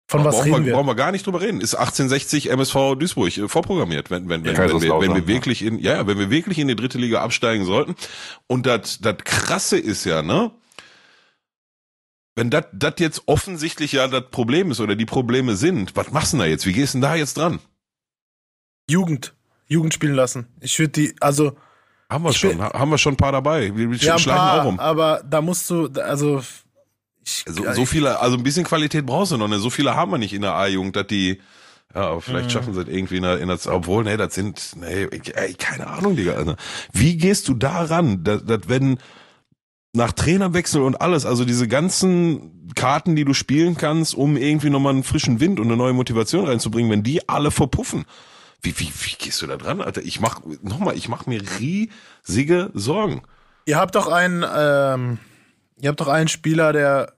von 0.10 0.26
was 0.26 0.44
reden 0.44 0.58
wir, 0.58 0.66
wir? 0.66 0.74
Brauchen 0.74 0.88
wir 0.88 0.96
gar 0.96 1.12
nicht 1.12 1.24
drüber 1.24 1.40
reden. 1.40 1.62
Ist 1.62 1.76
1860 1.76 2.50
MSV 2.50 2.96
Duisburg 2.98 3.38
äh, 3.38 3.48
vorprogrammiert, 3.48 4.10
wenn, 4.10 4.28
wenn, 4.28 4.44
wenn, 4.44 4.58
wenn, 4.58 4.70
wenn, 4.70 4.82
wir, 4.82 5.02
wenn 5.02 5.14
wir 5.14 5.28
wirklich 5.28 5.64
in, 5.64 5.78
ja, 5.78 6.08
wenn 6.08 6.18
wir 6.18 6.32
wirklich 6.32 6.58
in 6.58 6.68
die 6.68 6.76
dritte 6.76 6.98
Liga 6.98 7.22
absteigen 7.22 7.64
sollten. 7.64 7.96
Und 8.48 8.66
das, 8.66 9.00
das 9.02 9.18
krasse 9.24 9.78
ist 9.78 10.06
ja, 10.06 10.24
ne? 10.24 10.50
Wenn 12.36 12.50
das, 12.50 12.66
das 12.74 12.96
jetzt 12.98 13.24
offensichtlich 13.28 13.92
ja 13.92 14.08
das 14.08 14.24
Problem 14.32 14.72
ist 14.72 14.80
oder 14.80 14.96
die 14.96 15.06
Probleme 15.06 15.56
sind, 15.56 15.96
was 15.96 16.10
machst 16.12 16.34
du 16.34 16.38
denn 16.38 16.46
da 16.46 16.50
jetzt? 16.50 16.66
Wie 16.66 16.74
gehst 16.74 16.96
du 16.96 16.98
denn 16.98 17.04
da 17.04 17.14
jetzt 17.14 17.38
dran? 17.38 17.60
Jugend. 18.90 19.36
Jugend 19.68 19.94
spielen 19.94 20.16
lassen. 20.16 20.48
Ich 20.60 20.80
würde 20.80 20.94
die, 20.94 21.16
also. 21.20 21.56
Haben 22.10 22.24
wir 22.24 22.34
schon, 22.34 22.60
haben 22.60 22.90
wir 22.90 22.98
schon 22.98 23.14
ein 23.14 23.18
paar 23.18 23.32
dabei. 23.32 23.76
Wir 23.76 23.96
ja, 23.98 24.16
ein 24.16 24.24
paar, 24.24 24.64
auch 24.64 24.66
um. 24.66 24.80
Aber 24.80 25.22
da 25.24 25.44
musst 25.44 25.70
du, 25.70 25.88
also 26.02 26.42
so, 27.48 27.72
so 27.74 27.86
viele, 27.86 28.20
also 28.20 28.38
ein 28.38 28.44
bisschen 28.44 28.66
Qualität 28.66 29.06
brauchst 29.06 29.32
du 29.32 29.38
noch, 29.38 29.48
ne? 29.48 29.60
So 29.60 29.70
viele 29.70 29.96
haben 29.96 30.12
wir 30.12 30.18
nicht 30.18 30.34
in 30.34 30.42
der 30.42 30.54
A-Jugend, 30.54 30.96
dass 30.96 31.08
die, 31.08 31.42
ja, 31.94 32.20
vielleicht 32.20 32.46
mhm. 32.46 32.50
schaffen 32.52 32.74
sie 32.74 32.82
es 32.82 32.88
irgendwie 32.88 33.18
in 33.18 33.24
der, 33.24 33.40
in 33.40 33.48
der, 33.48 33.60
obwohl, 33.68 34.04
ne, 34.04 34.18
das 34.18 34.36
sind, 34.36 34.76
ne, 34.76 35.10
ey, 35.12 35.54
keine 35.54 35.88
Ahnung, 35.88 36.16
Digga. 36.16 36.34
Also, 36.34 36.56
wie 36.94 37.18
gehst 37.18 37.48
du 37.48 37.54
da 37.54 37.84
ran, 37.84 38.24
dass, 38.24 38.46
dass 38.46 38.68
wenn 38.68 39.00
nach 39.94 40.12
Trainerwechsel 40.12 40.82
und 40.82 41.02
alles, 41.02 41.26
also 41.26 41.46
diese 41.46 41.68
ganzen 41.68 42.72
Karten, 42.76 43.16
die 43.16 43.26
du 43.26 43.34
spielen 43.34 43.76
kannst, 43.76 44.14
um 44.14 44.38
irgendwie 44.38 44.70
nochmal 44.70 44.94
einen 44.94 45.04
frischen 45.04 45.40
Wind 45.40 45.60
und 45.60 45.68
eine 45.68 45.78
neue 45.78 45.94
Motivation 45.94 46.46
reinzubringen, 46.46 46.92
wenn 46.92 47.04
die 47.04 47.28
alle 47.28 47.50
verpuffen, 47.52 48.06
wie, 48.62 48.78
wie, 48.80 48.92
wie 49.02 49.16
gehst 49.18 49.42
du 49.42 49.48
da 49.48 49.58
dran, 49.58 49.82
Alter? 49.82 50.02
Ich 50.04 50.20
mach, 50.20 50.42
nochmal, 50.62 50.96
ich 50.96 51.08
mach 51.08 51.26
mir 51.26 51.42
riesige 51.60 52.72
Sorgen. 52.74 53.22
Ihr 53.66 53.78
habt 53.78 53.96
doch 53.96 54.08
einen, 54.08 54.46
ähm, 54.56 55.18
ihr 55.80 55.90
habt 55.90 56.02
doch 56.02 56.08
einen 56.08 56.28
Spieler, 56.28 56.74
der 56.74 57.14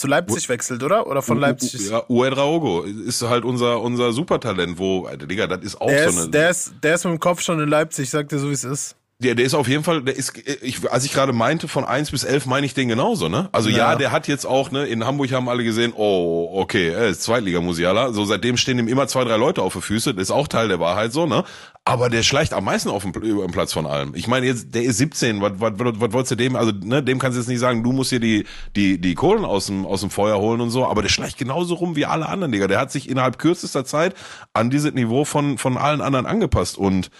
zu 0.00 0.06
Leipzig 0.06 0.48
wechselt, 0.48 0.82
oder? 0.82 1.06
Oder 1.06 1.22
von 1.22 1.38
Leipzig? 1.38 1.90
Ja, 1.90 2.02
Uedraogo 2.08 2.82
ist 2.82 3.22
halt 3.22 3.44
unser, 3.44 3.80
unser 3.80 4.12
Supertalent, 4.12 4.78
wo, 4.78 5.06
Alter, 5.06 5.26
Digga, 5.26 5.46
das 5.46 5.60
ist 5.64 5.80
auch 5.80 5.86
der 5.86 6.10
so 6.10 6.16
eine. 6.16 6.24
Ist, 6.26 6.34
der, 6.34 6.50
ist, 6.50 6.72
der 6.82 6.94
ist 6.94 7.04
mit 7.04 7.12
dem 7.14 7.20
Kopf 7.20 7.40
schon 7.42 7.60
in 7.60 7.68
Leipzig, 7.68 8.10
sagt 8.10 8.32
er 8.32 8.38
so, 8.38 8.48
wie 8.48 8.54
es 8.54 8.64
ist. 8.64 8.96
Ja, 9.22 9.34
der 9.34 9.44
ist 9.44 9.52
auf 9.52 9.68
jeden 9.68 9.84
Fall, 9.84 10.02
der 10.02 10.16
ist, 10.16 10.32
ich, 10.62 10.90
als 10.90 11.04
ich 11.04 11.12
gerade 11.12 11.34
meinte, 11.34 11.68
von 11.68 11.84
eins 11.84 12.10
bis 12.10 12.24
elf 12.24 12.46
meine 12.46 12.64
ich 12.64 12.72
den 12.72 12.88
genauso, 12.88 13.28
ne? 13.28 13.50
Also 13.52 13.68
ja. 13.68 13.76
ja. 13.76 13.96
der 13.96 14.12
hat 14.12 14.26
jetzt 14.28 14.46
auch, 14.46 14.70
ne, 14.70 14.86
in 14.86 15.04
Hamburg 15.04 15.30
haben 15.32 15.46
alle 15.50 15.62
gesehen, 15.62 15.92
oh, 15.94 16.48
okay, 16.54 16.88
er 16.88 17.08
ist 17.08 17.22
Zweitliga-Musiala. 17.24 18.14
So 18.14 18.24
seitdem 18.24 18.56
stehen 18.56 18.78
ihm 18.78 18.88
immer 18.88 19.08
zwei, 19.08 19.24
drei 19.24 19.36
Leute 19.36 19.60
auf 19.60 19.74
den 19.74 19.82
Füße, 19.82 20.14
das 20.14 20.22
ist 20.22 20.30
auch 20.30 20.48
Teil 20.48 20.68
der 20.68 20.80
Wahrheit 20.80 21.12
so, 21.12 21.26
ne? 21.26 21.44
Aber 21.84 22.08
der 22.08 22.22
schleicht 22.22 22.54
am 22.54 22.64
meisten 22.64 22.88
auf 22.88 23.02
dem, 23.02 23.12
über 23.12 23.42
den 23.42 23.50
Platz 23.50 23.74
von 23.74 23.84
allem. 23.84 24.14
Ich 24.14 24.26
meine, 24.26 24.46
jetzt, 24.46 24.74
der 24.74 24.84
ist 24.84 24.96
17, 24.96 25.42
was, 25.42 25.52
was, 25.56 25.72
was, 25.76 26.00
was 26.00 26.12
wolltest 26.14 26.30
du 26.32 26.36
dem, 26.36 26.56
also, 26.56 26.72
ne, 26.72 27.02
dem 27.02 27.18
kannst 27.18 27.36
du 27.36 27.40
jetzt 27.40 27.48
nicht 27.48 27.60
sagen, 27.60 27.82
du 27.82 27.92
musst 27.92 28.08
hier 28.08 28.20
die, 28.20 28.46
die, 28.74 28.98
die 28.98 29.14
Kohlen 29.14 29.44
aus 29.44 29.66
dem, 29.66 29.84
aus 29.84 30.00
dem 30.00 30.08
Feuer 30.08 30.38
holen 30.38 30.62
und 30.62 30.70
so, 30.70 30.86
aber 30.86 31.02
der 31.02 31.10
schleicht 31.10 31.36
genauso 31.36 31.74
rum 31.74 31.94
wie 31.94 32.06
alle 32.06 32.26
anderen, 32.26 32.52
Digga. 32.52 32.68
Der 32.68 32.80
hat 32.80 32.90
sich 32.90 33.06
innerhalb 33.06 33.38
kürzester 33.38 33.84
Zeit 33.84 34.14
an 34.54 34.70
dieses 34.70 34.94
Niveau 34.94 35.26
von, 35.26 35.58
von 35.58 35.76
allen 35.76 36.00
anderen 36.00 36.24
angepasst 36.24 36.78
und, 36.78 37.10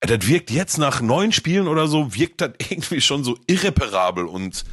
das 0.00 0.26
wirkt 0.26 0.50
jetzt 0.50 0.78
nach 0.78 1.00
neun 1.00 1.32
Spielen 1.32 1.68
oder 1.68 1.88
so, 1.88 2.14
wirkt 2.14 2.40
das 2.40 2.52
irgendwie 2.58 3.00
schon 3.00 3.24
so 3.24 3.38
irreparabel 3.46 4.26
und 4.26 4.64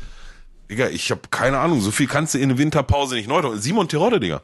Digga, 0.69 0.89
ich 0.89 1.11
habe 1.11 1.21
keine 1.29 1.59
Ahnung, 1.59 1.81
so 1.81 1.91
viel 1.91 2.07
kannst 2.07 2.33
du 2.33 2.39
in 2.39 2.49
der 2.49 2.57
Winterpause 2.57 3.15
nicht 3.15 3.27
neu 3.27 3.41
tun. 3.41 3.59
Simon 3.59 3.87
Terodde, 3.89 4.19
Digga. 4.19 4.41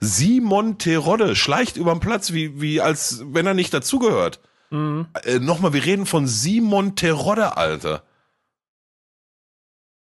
Simon 0.00 0.78
Terodde 0.78 1.36
schleicht 1.36 1.76
überm 1.76 2.00
Platz, 2.00 2.32
wie, 2.32 2.60
wie 2.60 2.80
als 2.80 3.22
wenn 3.26 3.46
er 3.46 3.54
nicht 3.54 3.74
dazugehört. 3.74 4.40
Mhm. 4.70 5.06
Äh, 5.24 5.38
Nochmal, 5.38 5.72
wir 5.72 5.84
reden 5.84 6.06
von 6.06 6.26
Simon 6.26 6.96
Terodde, 6.96 7.56
Alter. 7.56 8.02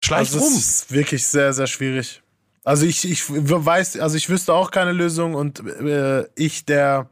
Schleicht 0.03 0.33
also 0.33 0.45
rum. 0.45 0.53
Das 0.53 0.63
ist 0.63 0.91
wirklich 0.91 1.25
sehr, 1.25 1.53
sehr 1.53 1.67
schwierig. 1.67 2.21
Also 2.63 2.85
ich, 2.85 3.09
ich 3.09 3.23
weiß, 3.29 3.99
also 3.99 4.15
ich 4.15 4.29
wüsste 4.29 4.53
auch 4.53 4.71
keine 4.71 4.93
Lösung 4.93 5.33
und 5.33 5.59
äh, 5.59 6.25
ich, 6.35 6.65
der 6.65 7.09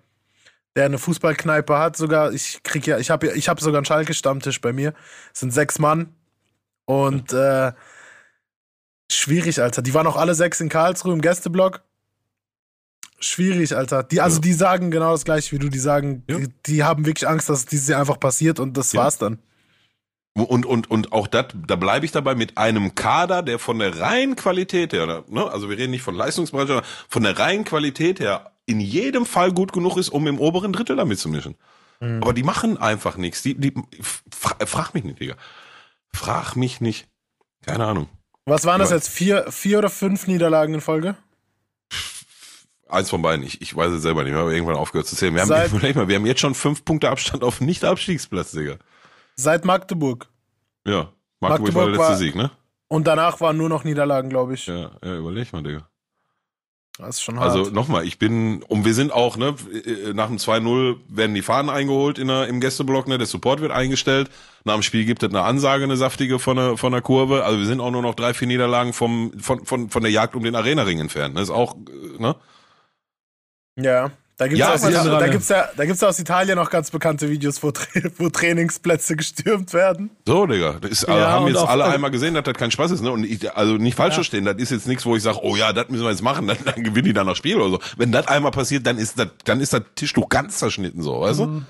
der 0.76 0.86
eine 0.86 0.98
Fußballkneipe 0.98 1.78
hat, 1.78 1.98
sogar, 1.98 2.32
ich 2.32 2.62
krieg 2.64 2.88
ja, 2.88 2.98
ich 2.98 3.10
habe 3.10 3.32
ich 3.34 3.50
habe 3.50 3.62
sogar 3.62 3.80
einen 3.80 3.86
Schalke-Stammtisch 3.86 4.62
bei 4.62 4.72
mir. 4.72 4.94
Es 5.34 5.42
sind 5.42 5.52
sechs 5.52 5.80
Mann. 5.80 6.16
Und 6.86 7.34
äh, 7.34 7.74
schwierig, 9.12 9.62
Alter. 9.62 9.82
Die 9.82 9.94
waren 9.94 10.08
auch 10.08 10.16
alle 10.16 10.36
sechs 10.36 10.62
in 10.62 10.70
Karlsruhe 10.70 11.14
im 11.14 11.22
Gästeblock. 11.22 11.82
Schwierig, 13.20 13.76
Alter. 13.76 14.04
Die, 14.04 14.20
also 14.20 14.38
ja. 14.38 14.42
die 14.42 14.54
sagen 14.54 14.92
genau 14.92 15.12
das 15.12 15.26
gleiche 15.26 15.52
wie 15.52 15.60
du. 15.60 15.70
Die 15.70 15.80
sagen, 15.80 16.24
ja. 16.28 16.38
die, 16.38 16.48
die, 16.66 16.84
haben 16.84 17.06
wirklich 17.06 17.28
Angst, 17.28 17.50
dass 17.50 17.60
es 17.60 17.66
dieses 17.66 17.88
Jahr 17.88 18.00
einfach 18.00 18.20
passiert 18.20 18.60
und 18.60 18.76
das 18.78 18.94
ja. 18.94 19.02
war's 19.02 19.18
dann. 19.18 19.40
Und, 20.34 20.66
und, 20.66 20.90
und 20.90 21.12
auch 21.12 21.28
das, 21.28 21.48
da 21.68 21.76
bleibe 21.76 22.06
ich 22.06 22.14
dabei 22.14 22.36
mit 22.36 22.58
einem 22.58 22.96
Kader, 22.96 23.42
der 23.42 23.60
von 23.60 23.80
der 23.80 24.00
reinen 24.00 24.38
Qualität 24.38 24.94
her, 24.94 25.26
ne, 25.28 25.52
also 25.52 25.70
wir 25.70 25.78
reden 25.78 25.92
nicht 25.92 26.04
von 26.04 26.16
Leistungsbereich, 26.16 26.68
sondern 26.68 26.86
von 27.10 27.24
der 27.24 27.38
reinen 27.38 27.66
Qualität 27.66 28.22
her 28.22 28.52
in 28.66 28.80
jedem 28.80 29.26
Fall 29.26 29.52
gut 29.52 29.74
genug 29.74 29.98
ist, 29.98 30.10
um 30.10 30.28
im 30.28 30.40
oberen 30.40 30.72
Drittel 30.72 30.96
damit 30.96 31.20
zu 31.20 31.28
mischen. 31.28 31.56
Mhm. 32.00 32.22
Aber 32.22 32.34
die 32.34 32.44
machen 32.44 32.78
einfach 32.78 33.18
nichts. 33.18 33.42
Die, 33.42 33.56
die, 33.56 33.74
frag, 34.32 34.68
frag 34.68 34.94
mich 34.94 35.04
nicht, 35.04 35.20
Digga. 35.20 35.36
Frag 36.14 36.56
mich 36.56 36.80
nicht. 36.80 37.08
Keine 37.66 37.86
Ahnung. 37.86 38.08
Was 38.46 38.66
waren 38.66 38.80
das 38.80 38.90
jetzt? 38.90 39.10
Vier, 39.10 39.52
vier 39.52 39.80
oder 39.80 39.90
fünf 39.90 40.28
Niederlagen 40.28 40.74
in 40.74 40.82
Folge? 40.82 41.16
Eins 42.90 43.10
von 43.10 43.22
beiden. 43.22 43.46
Ich, 43.46 43.62
ich 43.62 43.76
weiß 43.76 43.92
es 43.92 44.02
selber 44.02 44.24
nicht. 44.24 44.34
Wir 44.34 44.40
haben 44.40 44.52
irgendwann 44.52 44.76
aufgehört 44.76 45.08
zu 45.08 45.16
zählen. 45.16 45.36
Wir 45.36 45.42
haben, 45.42 45.50
mal, 45.96 46.08
wir 46.08 46.16
haben 46.16 46.26
jetzt 46.26 46.42
schon 46.42 46.56
fünf 46.56 46.84
Punkte 46.84 47.10
Abstand 47.10 47.44
auf 47.44 47.62
Nicht-Abstiegsplatz, 47.62 48.52
Digga. 48.52 48.78
Seit 49.42 49.66
Magdeburg. 49.66 50.28
Ja. 50.86 51.10
Magdeburg, 51.40 51.74
Magdeburg 51.74 51.76
war 51.76 51.84
der 51.86 51.92
letzte 51.94 52.10
war, 52.10 52.18
Sieg, 52.18 52.36
ne? 52.36 52.52
Und 52.88 53.08
danach 53.08 53.42
waren 53.42 53.58
nur 53.58 53.70
noch 53.70 53.84
Niederlagen, 53.84 54.30
glaube 54.30 54.54
ich. 54.54 54.68
Ja, 54.68 54.92
ja, 55.04 55.18
überleg 55.18 55.52
mal, 55.52 55.64
Digga. 55.64 55.88
Das 57.00 57.16
ist 57.16 57.22
schon 57.24 57.40
hart. 57.40 57.50
Also 57.50 57.72
nochmal, 57.72 58.06
ich 58.06 58.20
bin, 58.20 58.62
und 58.64 58.86
wir 58.86 58.94
sind 58.94 59.12
auch, 59.12 59.38
ne, 59.38 59.56
nach 60.14 60.28
dem 60.28 60.38
2-0 60.38 60.98
werden 61.08 61.34
die 61.34 61.42
Fahnen 61.42 61.72
eingeholt 61.72 62.20
in 62.20 62.28
der, 62.28 62.48
im 62.48 62.60
Gästeblock, 62.60 63.08
ne, 63.08 63.18
der 63.18 63.26
Support 63.26 63.62
wird 63.62 63.72
eingestellt. 63.72 64.30
Nach 64.64 64.76
dem 64.76 64.84
Spiel 64.84 65.06
gibt 65.06 65.24
es 65.24 65.30
eine 65.30 65.42
Ansage, 65.42 65.86
eine 65.86 65.98
saftige 65.98 66.38
von 66.38 66.58
der, 66.58 66.78
von 66.78 66.92
der 66.92 67.02
Kurve. 67.02 67.44
Also 67.44 67.58
wir 67.58 67.66
sind 67.66 67.80
auch 67.80 67.92
nur 67.92 68.04
noch 68.04 68.14
drei, 68.14 68.36
vier 68.36 68.48
Niederlagen 68.48 68.94
vom, 68.94 69.32
von, 69.40 69.66
von, 69.66 69.90
von 69.90 70.04
der 70.04 70.12
Jagd 70.12 70.36
um 70.36 70.44
den 70.44 70.56
Arena-Ring 70.56 71.00
entfernt. 71.00 71.36
Das 71.36 71.46
ist 71.46 71.50
auch, 71.50 71.76
äh, 71.76 72.22
ne? 72.22 72.36
Ja, 73.78 74.12
Da 74.42 74.48
gibt's 74.48 74.60
Ja, 74.60 74.74
aus, 74.74 74.82
ja, 74.82 75.04
da 75.04 75.20
ja. 75.22 75.28
gibt's 75.28 75.50
ja, 75.50 75.70
da 75.78 75.86
gibt's 75.86 76.02
aus 76.02 76.18
Italien 76.18 76.58
auch 76.58 76.72
ganz 76.72 76.90
bekannte 76.90 77.30
Videos, 77.30 77.62
wo, 77.62 77.70
Tra 77.70 77.86
wo 78.18 78.28
Trainingsplätze 78.28 79.16
gestürmt 79.16 79.72
werden. 79.72 80.10
So, 80.28 80.48
Digga. 80.48 80.78
Das 80.82 80.90
ist, 80.90 81.06
also 81.06 81.20
Ja, 81.22 81.30
haben 81.30 81.46
jetzt 81.48 81.58
auch- 81.58 81.70
alle 81.70 81.86
einmal 81.86 82.10
gesehen, 82.10 82.34
dass 82.34 82.44
das 82.46 82.56
kein 82.56 82.72
Spaß 82.72 82.90
ist, 82.90 83.02
ne? 83.04 83.12
Und 83.12 83.24
ich, 83.24 83.56
also 83.56 83.74
nicht 83.74 83.96
falsch 83.96 84.16
verstehen, 84.16 84.44
das 84.46 84.56
ist 84.58 84.72
jetzt 84.72 84.88
nichts, 84.88 85.06
wo 85.06 85.16
ich 85.16 85.22
sage, 85.22 85.38
oh 85.44 85.56
ja, 85.56 85.74
das 85.74 85.90
müssen 85.90 86.02
wir 86.04 86.10
jetzt 86.10 86.24
machen, 86.24 86.48
dann, 86.48 86.58
dann 86.66 86.84
gewinnen 86.84 87.06
die 87.06 87.14
dann 87.14 87.28
noch 87.28 87.36
Spiel 87.36 87.58
oder 87.58 87.70
so. 87.70 87.80
Wenn 87.98 88.12
das 88.12 88.28
einmal 88.30 88.50
passiert, 88.50 88.88
dann 88.88 88.98
ist 88.98 89.20
das, 89.20 89.28
dann 89.46 89.62
ist 89.62 89.74
das 89.74 89.84
Tischtuch 89.94 90.28
ganz 90.28 90.58
zerschnitten, 90.58 91.04
so, 91.04 91.22
weißt 91.22 91.42
du? 91.42 91.62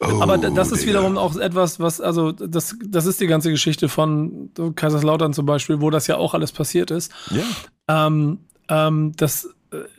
Oh, 0.00 0.22
Aber 0.22 0.38
das 0.38 0.70
ist 0.72 0.80
Digga. 0.82 0.90
wiederum 0.92 1.18
auch 1.18 1.36
etwas, 1.36 1.78
was, 1.78 2.00
also 2.00 2.32
das, 2.32 2.74
das 2.86 3.04
ist 3.04 3.20
die 3.20 3.26
ganze 3.26 3.50
Geschichte 3.50 3.90
von 3.90 4.48
Kaiserslautern 4.76 5.34
zum 5.34 5.44
Beispiel, 5.44 5.82
wo 5.82 5.90
das 5.90 6.06
ja 6.06 6.16
auch 6.16 6.32
alles 6.32 6.52
passiert 6.52 6.90
ist. 6.90 7.12
Ja. 7.30 8.06
Ähm, 8.06 8.38
ähm, 8.70 9.12
das 9.16 9.48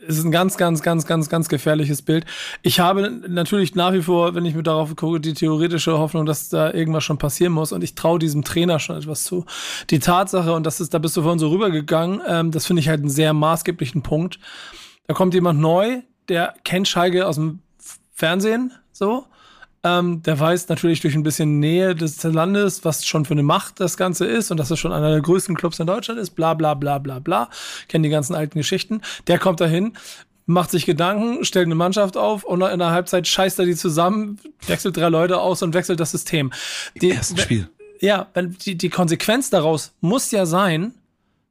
ist 0.06 0.24
ein 0.24 0.30
ganz, 0.30 0.56
ganz, 0.56 0.82
ganz, 0.82 1.06
ganz, 1.06 1.28
ganz 1.28 1.48
gefährliches 1.48 2.02
Bild. 2.02 2.26
Ich 2.62 2.80
habe 2.80 3.10
natürlich 3.10 3.74
nach 3.74 3.92
wie 3.92 4.02
vor, 4.02 4.34
wenn 4.34 4.44
ich 4.44 4.54
mir 4.54 4.62
darauf 4.62 4.94
gucke, 4.96 5.20
die 5.20 5.34
theoretische 5.34 5.98
Hoffnung, 5.98 6.26
dass 6.26 6.48
da 6.48 6.72
irgendwas 6.72 7.04
schon 7.04 7.18
passieren 7.18 7.52
muss 7.52 7.72
und 7.72 7.82
ich 7.84 7.94
traue 7.94 8.18
diesem 8.18 8.42
Trainer 8.42 8.78
schon 8.78 8.96
etwas 8.96 9.24
zu. 9.24 9.44
Die 9.90 10.00
Tatsache, 10.00 10.52
und 10.52 10.64
das 10.66 10.80
ist, 10.80 10.92
da 10.92 10.98
bist 10.98 11.16
du 11.16 11.22
vorhin 11.22 11.38
so 11.38 11.48
rübergegangen, 11.50 12.20
ähm, 12.26 12.50
das 12.50 12.66
finde 12.66 12.80
ich 12.80 12.88
halt 12.88 13.00
einen 13.00 13.10
sehr 13.10 13.32
maßgeblichen 13.32 14.02
Punkt. 14.02 14.40
Da 15.06 15.14
kommt 15.14 15.34
jemand 15.34 15.60
neu, 15.60 16.02
der 16.28 16.54
kennt 16.64 16.88
Schalke 16.88 17.26
aus 17.26 17.36
dem 17.36 17.60
Fernsehen, 18.12 18.72
so. 18.92 19.26
Ähm, 19.82 20.22
der 20.22 20.38
weiß 20.38 20.68
natürlich 20.68 21.00
durch 21.00 21.14
ein 21.14 21.22
bisschen 21.22 21.58
Nähe 21.58 21.94
des 21.94 22.22
Landes, 22.22 22.84
was 22.84 23.06
schon 23.06 23.24
für 23.24 23.32
eine 23.32 23.42
Macht 23.42 23.80
das 23.80 23.96
Ganze 23.96 24.26
ist 24.26 24.50
und 24.50 24.58
dass 24.58 24.70
es 24.70 24.78
schon 24.78 24.92
einer 24.92 25.10
der 25.10 25.22
größten 25.22 25.56
Clubs 25.56 25.78
in 25.78 25.86
Deutschland 25.86 26.20
ist, 26.20 26.30
bla 26.30 26.52
bla 26.52 26.74
bla 26.74 26.98
bla 26.98 27.18
bla. 27.18 27.48
Kennt 27.88 28.04
die 28.04 28.10
ganzen 28.10 28.34
alten 28.34 28.58
Geschichten. 28.58 29.00
Der 29.26 29.38
kommt 29.38 29.60
dahin, 29.60 29.94
macht 30.44 30.70
sich 30.70 30.84
Gedanken, 30.84 31.44
stellt 31.44 31.66
eine 31.66 31.76
Mannschaft 31.76 32.18
auf 32.18 32.44
und 32.44 32.60
in 32.60 32.78
der 32.78 32.90
Halbzeit 32.90 33.26
scheißt 33.26 33.58
er 33.58 33.64
die 33.64 33.76
zusammen, 33.76 34.38
wechselt 34.66 34.96
drei 34.98 35.08
Leute 35.08 35.40
aus 35.40 35.62
und 35.62 35.72
wechselt 35.72 35.98
das 35.98 36.10
System. 36.10 36.52
Die, 37.00 37.10
Erstes 37.10 37.40
Spiel. 37.40 37.70
ja, 38.00 38.26
die, 38.36 38.76
die 38.76 38.90
Konsequenz 38.90 39.48
daraus 39.48 39.92
muss 40.00 40.30
ja 40.30 40.44
sein, 40.44 40.94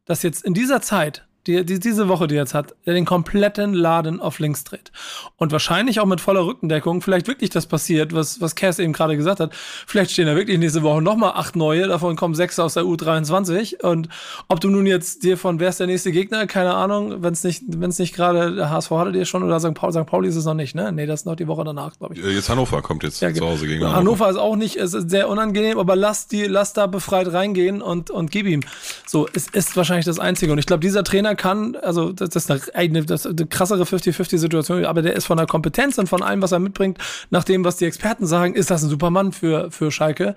dass 0.05 0.21
jetzt 0.21 0.43
in 0.43 0.53
dieser 0.53 0.81
Zeit, 0.81 1.25
die, 1.47 1.65
die 1.65 1.79
diese 1.79 2.07
Woche, 2.07 2.27
die 2.27 2.35
jetzt 2.35 2.53
hat, 2.53 2.75
er 2.85 2.93
den 2.93 3.05
kompletten 3.05 3.73
Laden 3.73 4.19
auf 4.19 4.39
links 4.39 4.63
dreht. 4.63 4.91
Und 5.37 5.51
wahrscheinlich 5.51 5.99
auch 5.99 6.05
mit 6.05 6.21
voller 6.21 6.45
Rückendeckung, 6.45 7.01
vielleicht 7.01 7.27
wirklich 7.27 7.49
das 7.49 7.65
passiert, 7.65 8.13
was, 8.13 8.41
was 8.41 8.55
Cass 8.55 8.79
eben 8.79 8.93
gerade 8.93 9.15
gesagt 9.17 9.39
hat. 9.39 9.53
Vielleicht 9.87 10.11
stehen 10.11 10.27
da 10.27 10.35
wirklich 10.35 10.59
nächste 10.59 10.83
Woche 10.83 11.01
nochmal 11.01 11.33
acht 11.35 11.55
neue, 11.55 11.87
davon 11.87 12.15
kommen 12.15 12.35
sechs 12.35 12.59
aus 12.59 12.73
der 12.73 12.83
U23. 12.83 13.83
Und 13.83 14.09
ob 14.47 14.59
du 14.59 14.69
nun 14.69 14.85
jetzt 14.85 15.23
dir 15.23 15.37
von, 15.37 15.59
wer 15.59 15.69
ist 15.69 15.79
der 15.79 15.87
nächste 15.87 16.11
Gegner, 16.11 16.45
keine 16.47 16.73
Ahnung, 16.73 17.23
wenn 17.23 17.33
es 17.33 17.43
nicht, 17.43 17.63
wenn 17.67 17.89
es 17.89 17.99
nicht 17.99 18.13
gerade 18.15 18.55
der 18.55 18.69
HSV 18.69 18.91
hattet 18.91 19.15
ihr 19.15 19.25
schon 19.25 19.43
oder 19.43 19.59
St. 19.59 19.73
Pauli, 19.73 19.93
St. 19.93 20.05
Pauli 20.05 20.27
ist 20.29 20.35
es 20.35 20.45
noch 20.45 20.53
nicht, 20.53 20.75
ne? 20.75 20.91
Nee, 20.91 21.05
das 21.05 21.21
ist 21.21 21.25
noch 21.25 21.35
die 21.35 21.47
Woche 21.47 21.63
danach, 21.63 21.97
glaube 21.97 22.15
ich. 22.15 22.23
Äh, 22.23 22.29
Jetzt 22.31 22.49
Hannover 22.49 22.81
kommt 22.81 23.03
jetzt 23.03 23.21
Ja, 23.21 23.33
zu 23.33 23.45
Hause 23.45 23.65
gegen 23.67 23.83
Hannover. 23.83 23.97
Hannover. 23.97 24.25
Hannover 24.25 24.29
ist 24.29 24.37
auch 24.37 24.55
nicht, 24.55 24.75
es 24.75 24.93
ist 24.93 25.09
sehr 25.09 25.29
unangenehm, 25.29 25.79
aber 25.79 25.95
lass 25.95 26.27
die, 26.27 26.43
lass 26.43 26.73
da 26.73 26.87
befreit 26.87 27.31
reingehen 27.31 27.81
und, 27.81 28.11
und 28.11 28.31
gib 28.31 28.45
ihm. 28.45 28.61
So, 29.05 29.27
es 29.33 29.47
ist 29.47 29.75
wahrscheinlich 29.77 30.05
das 30.05 30.19
Einzige. 30.19 30.51
Und 30.51 30.59
ich 30.59 30.65
glaube, 30.65 30.81
dieser 30.81 31.03
Trainer 31.03 31.28
kann, 31.35 31.75
also 31.75 32.11
das, 32.11 32.35
ist 32.35 32.51
eine, 32.75 33.05
das 33.05 33.25
eine 33.25 33.45
krassere 33.47 33.83
50-50-Situation, 33.83 34.85
aber 34.85 35.01
der 35.01 35.15
ist 35.15 35.25
von 35.25 35.37
der 35.37 35.47
Kompetenz 35.47 35.97
und 35.97 36.07
von 36.07 36.21
allem, 36.23 36.41
was 36.41 36.51
er 36.51 36.59
mitbringt, 36.59 36.97
nach 37.29 37.43
dem, 37.43 37.63
was 37.63 37.77
die 37.77 37.85
Experten 37.85 38.25
sagen, 38.25 38.55
ist 38.55 38.71
das 38.71 38.83
ein 38.83 38.89
Supermann 38.89 39.31
für, 39.31 39.71
für 39.71 39.91
Schalke. 39.91 40.35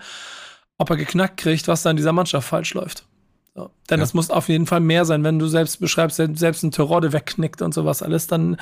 Ob 0.78 0.90
er 0.90 0.96
geknackt 0.96 1.36
kriegt, 1.36 1.68
was 1.68 1.82
da 1.82 1.90
in 1.90 1.96
dieser 1.96 2.12
Mannschaft 2.12 2.48
falsch 2.48 2.74
läuft. 2.74 3.04
So. 3.54 3.70
Denn 3.90 4.00
das 4.00 4.14
muss 4.14 4.30
auf 4.30 4.48
jeden 4.48 4.66
Fall 4.66 4.80
mehr 4.80 5.04
sein, 5.04 5.24
wenn 5.24 5.38
du 5.38 5.46
selbst 5.46 5.78
beschreibst, 5.78 6.16
selbst 6.16 6.38
selbst 6.38 6.62
ein 6.62 6.70
Terodde 6.70 7.12
wegknickt 7.12 7.60
und 7.60 7.74
sowas 7.74 8.02
alles, 8.02 8.26
dann, 8.26 8.56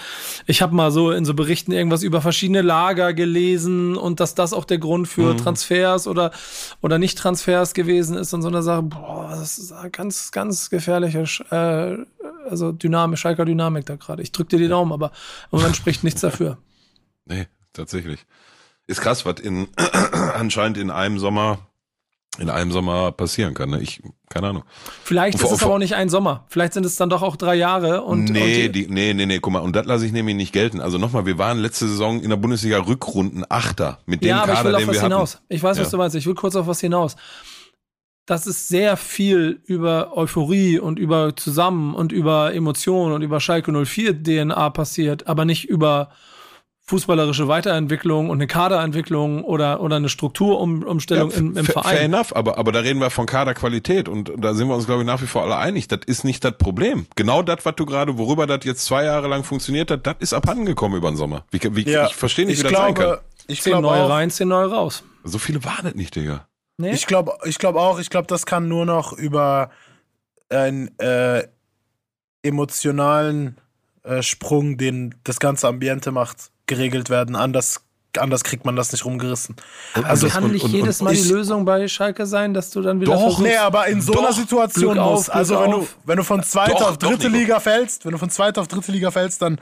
ich 0.46 0.62
habe 0.62 0.74
mal 0.74 0.90
so 0.90 1.12
in 1.12 1.24
so 1.24 1.32
Berichten 1.32 1.70
irgendwas 1.70 2.02
über 2.02 2.20
verschiedene 2.20 2.60
Lager 2.60 3.14
gelesen 3.14 3.96
und 3.96 4.18
dass 4.18 4.34
das 4.34 4.52
auch 4.52 4.64
der 4.64 4.78
Grund 4.78 5.06
für 5.06 5.36
Transfers 5.36 6.08
oder, 6.08 6.32
oder 6.80 6.98
Nicht-Transfers 6.98 7.72
gewesen 7.72 8.16
ist 8.16 8.34
und 8.34 8.42
so 8.42 8.48
eine 8.48 8.62
Sache, 8.64 8.82
boah, 8.82 9.28
das 9.30 9.58
ist 9.58 9.70
eine 9.70 9.90
ganz, 9.90 10.32
ganz 10.32 10.70
gefährliche, 10.70 11.22
äh, 11.50 12.04
also 12.50 12.72
Dynamik, 12.72 13.20
Schalker 13.20 13.44
Dynamik 13.44 13.86
da 13.86 13.94
gerade. 13.94 14.22
Ich 14.22 14.32
drück 14.32 14.48
dir 14.48 14.58
die 14.58 14.66
Daumen, 14.66 14.92
aber 14.92 15.12
im 15.52 15.58
Moment 15.60 15.76
spricht 15.76 16.02
nichts 16.02 16.20
dafür. 16.22 16.58
Nee, 17.26 17.46
tatsächlich. 17.72 18.26
Ist 18.88 19.02
krass, 19.02 19.24
was 19.24 19.38
in 19.38 19.68
anscheinend 20.34 20.78
in 20.78 20.90
einem 20.90 21.20
Sommer 21.20 21.69
in 22.40 22.50
einem 22.50 22.72
Sommer 22.72 23.12
passieren 23.12 23.54
kann. 23.54 23.70
Ne? 23.70 23.80
Ich, 23.80 24.02
keine 24.28 24.48
Ahnung. 24.48 24.64
Vielleicht 25.04 25.34
Und 25.36 25.42
ist 25.42 25.48
vor- 25.48 25.56
es 25.56 25.62
aber 25.62 25.74
auch 25.74 25.78
nicht 25.78 25.94
ein 25.94 26.08
Sommer. 26.08 26.46
Vielleicht 26.48 26.72
sind 26.72 26.84
es 26.86 26.96
dann 26.96 27.10
doch 27.10 27.22
auch 27.22 27.36
drei 27.36 27.54
Jahre 27.54 28.02
und, 28.02 28.24
nee, 28.24 28.66
und 28.66 28.72
die, 28.74 28.86
nee, 28.88 29.12
nee, 29.14 29.26
nee, 29.26 29.38
guck 29.38 29.52
mal, 29.52 29.58
und 29.60 29.76
das 29.76 29.86
lasse 29.86 30.06
ich 30.06 30.12
nämlich 30.12 30.34
nicht 30.36 30.52
gelten. 30.52 30.80
Also 30.80 30.98
nochmal, 30.98 31.26
wir 31.26 31.38
waren 31.38 31.58
letzte 31.58 31.86
Saison 31.86 32.20
in 32.20 32.30
der 32.30 32.36
Bundesliga 32.36 32.78
Rückrunden 32.78 33.44
Achter 33.48 33.98
mit 34.06 34.22
dem 34.22 34.28
ja, 34.30 34.42
aber 34.42 34.52
ich 34.52 34.58
Kader, 34.58 34.68
will 34.70 34.76
auf 34.76 34.88
was 34.88 35.00
hinaus. 35.02 35.34
hatten. 35.36 35.44
Ich 35.50 35.62
weiß, 35.62 35.78
was 35.78 35.86
Ja. 35.86 35.90
du 35.90 35.96
meinst. 35.98 36.16
Ich 36.16 36.26
will 36.26 36.34
kurz 36.34 36.56
auf 36.56 36.66
was 36.66 36.80
hinaus. 36.80 37.16
Das 38.26 38.46
ist 38.46 38.68
sehr 38.68 38.96
viel 38.96 39.60
über 39.66 40.16
Euphorie 40.16 40.78
und 40.78 40.98
über 40.98 41.34
Zusammen 41.34 41.94
und 41.94 42.12
über 42.12 42.54
Emotionen 42.54 43.12
und 43.12 43.22
über 43.22 43.40
Schalke 43.40 43.72
04 43.72 44.22
DNA 44.22 44.70
passiert, 44.70 45.26
aber 45.26 45.44
nicht 45.44 45.68
über 45.68 46.10
fußballerische 46.90 47.48
Weiterentwicklung 47.48 48.28
und 48.30 48.36
eine 48.38 48.46
Kaderentwicklung 48.46 49.42
oder, 49.44 49.80
oder 49.80 49.96
eine 49.96 50.08
Strukturumstellung 50.08 51.30
im, 51.30 51.56
im 51.56 51.64
Fair- 51.64 51.82
Fair 51.82 51.82
Verein. 51.84 52.12
enough, 52.12 52.34
aber, 52.36 52.58
aber 52.58 52.72
da 52.72 52.80
reden 52.80 53.00
wir 53.00 53.10
von 53.10 53.26
Kaderqualität 53.26 54.08
und 54.08 54.32
da 54.36 54.54
sind 54.54 54.68
wir 54.68 54.74
uns, 54.74 54.86
glaube 54.86 55.02
ich, 55.02 55.06
nach 55.06 55.22
wie 55.22 55.26
vor 55.26 55.42
alle 55.42 55.56
einig. 55.56 55.88
Das 55.88 56.00
ist 56.06 56.24
nicht 56.24 56.44
das 56.44 56.58
Problem. 56.58 57.06
Genau 57.16 57.42
das, 57.42 57.64
was 57.64 57.74
du 57.76 57.86
gerade, 57.86 58.18
worüber 58.18 58.46
das 58.46 58.64
jetzt 58.64 58.84
zwei 58.84 59.04
Jahre 59.04 59.28
lang 59.28 59.44
funktioniert 59.44 59.90
hat, 59.90 60.06
das 60.06 60.16
ist 60.18 60.32
abhandengekommen 60.34 60.98
über 60.98 61.10
den 61.10 61.16
Sommer. 61.16 61.44
Wie, 61.50 61.60
wie, 61.74 61.82
ich 61.90 62.14
verstehe 62.14 62.44
nicht, 62.46 62.58
wie 62.58 62.64
das 62.64 62.72
sein 62.72 62.94
kann. 62.94 63.04
glaube, 63.06 63.20
ich 63.46 63.62
Zehn 63.62 63.70
glaube 63.72 63.86
neue 63.86 64.02
auch, 64.04 64.10
rein, 64.10 64.30
zehn 64.30 64.48
neue 64.48 64.70
raus. 64.70 65.02
So 65.24 65.38
viele 65.38 65.64
waren 65.64 65.86
es 65.86 65.94
nicht, 65.94 66.14
Digga. 66.16 66.46
Nee? 66.76 66.92
Ich 66.92 67.06
glaube 67.06 67.32
ich 67.44 67.58
glaub 67.58 67.76
auch, 67.76 67.98
ich 68.00 68.10
glaube, 68.10 68.26
das 68.26 68.46
kann 68.46 68.66
nur 68.68 68.84
noch 68.86 69.12
über 69.12 69.70
einen 70.48 70.96
äh, 70.98 71.44
emotionalen 72.42 73.56
äh, 74.02 74.22
Sprung, 74.22 74.76
den 74.78 75.14
das 75.24 75.40
ganze 75.40 75.68
Ambiente 75.68 76.10
macht, 76.10 76.50
geregelt 76.70 77.10
werden. 77.10 77.36
Anders, 77.36 77.82
anders 78.16 78.42
kriegt 78.44 78.64
man 78.64 78.74
das 78.76 78.90
nicht 78.92 79.04
rumgerissen. 79.04 79.56
also 80.02 80.26
das- 80.26 80.34
kann 80.34 80.44
und- 80.44 80.52
nicht 80.52 80.64
und- 80.64 80.70
jedes 80.72 81.00
und- 81.00 81.04
Mal 81.04 81.14
die 81.14 81.28
Lösung 81.28 81.64
bei 81.66 81.86
Schalke 81.88 82.24
sein, 82.26 82.54
dass 82.54 82.70
du 82.70 82.80
dann 82.80 83.00
wieder 83.00 83.12
Doch, 83.12 83.20
versuchst, 83.20 83.42
Nee, 83.42 83.56
aber 83.56 83.86
in 83.88 84.00
so 84.00 84.12
einer 84.18 84.28
Doch, 84.28 84.36
Situation 84.36 84.92
Glück 84.94 84.98
auf, 85.04 85.12
muss. 85.18 85.28
Also 85.28 85.54
Glück 85.56 85.64
wenn 85.66 85.70
du, 85.72 85.76
auf. 85.78 85.96
wenn 86.04 86.16
du 86.16 86.24
von 86.24 86.42
zweiter 86.42 86.72
Doch, 86.72 86.90
auf 86.92 86.98
doch, 86.98 87.10
dritte 87.10 87.26
Nico. 87.28 87.38
Liga 87.40 87.60
fällst, 87.60 88.04
wenn 88.06 88.12
du 88.12 88.18
von 88.18 88.30
zweiter 88.30 88.60
auf 88.62 88.68
dritte 88.68 88.90
Liga 88.92 89.10
fällst, 89.10 89.42
dann 89.42 89.60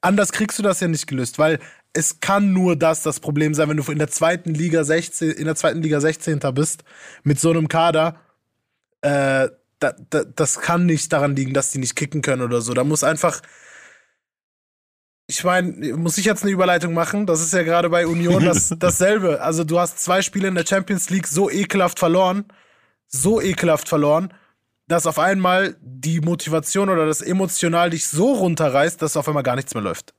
anders 0.00 0.30
kriegst 0.32 0.58
du 0.58 0.62
das 0.62 0.78
ja 0.80 0.88
nicht 0.88 1.06
gelöst, 1.06 1.38
weil 1.38 1.58
es 1.94 2.20
kann 2.20 2.52
nur 2.52 2.76
das 2.76 3.02
das 3.02 3.20
Problem 3.20 3.52
sein, 3.54 3.68
wenn 3.68 3.76
du 3.76 3.92
in 3.92 3.98
der 3.98 4.08
zweiten 4.08 4.54
Liga 4.54 4.84
16, 4.84 5.30
in 5.32 5.44
der 5.44 5.56
zweiten 5.56 5.82
Liga 5.82 6.00
16. 6.00 6.52
bist 6.52 6.84
mit 7.24 7.38
so 7.40 7.50
einem 7.50 7.68
Kader. 7.68 8.16
Äh, 9.02 9.48
da, 9.80 9.92
da, 10.10 10.22
das 10.24 10.60
kann 10.60 10.86
nicht 10.86 11.12
daran 11.12 11.34
liegen, 11.34 11.52
dass 11.54 11.70
die 11.70 11.78
nicht 11.78 11.96
kicken 11.96 12.22
können 12.22 12.42
oder 12.42 12.60
so. 12.60 12.72
Da 12.72 12.84
muss 12.84 13.02
einfach 13.04 13.42
ich 15.32 15.44
meine, 15.44 15.94
muss 15.96 16.18
ich 16.18 16.24
jetzt 16.24 16.42
eine 16.42 16.52
Überleitung 16.52 16.92
machen? 16.94 17.26
Das 17.26 17.40
ist 17.40 17.52
ja 17.52 17.62
gerade 17.62 17.88
bei 17.90 18.06
Union 18.06 18.44
das, 18.44 18.74
dasselbe. 18.78 19.40
Also 19.40 19.64
du 19.64 19.78
hast 19.78 19.98
zwei 20.02 20.22
Spiele 20.22 20.48
in 20.48 20.54
der 20.54 20.66
Champions 20.66 21.10
League 21.10 21.26
so 21.26 21.50
ekelhaft 21.50 21.98
verloren, 21.98 22.44
so 23.08 23.40
ekelhaft 23.40 23.88
verloren, 23.88 24.32
dass 24.88 25.06
auf 25.06 25.18
einmal 25.18 25.76
die 25.80 26.20
Motivation 26.20 26.88
oder 26.90 27.06
das 27.06 27.22
emotional 27.22 27.90
dich 27.90 28.06
so 28.06 28.32
runterreißt, 28.34 29.00
dass 29.00 29.16
auf 29.16 29.26
einmal 29.28 29.42
gar 29.42 29.56
nichts 29.56 29.74
mehr 29.74 29.82
läuft. 29.82 30.12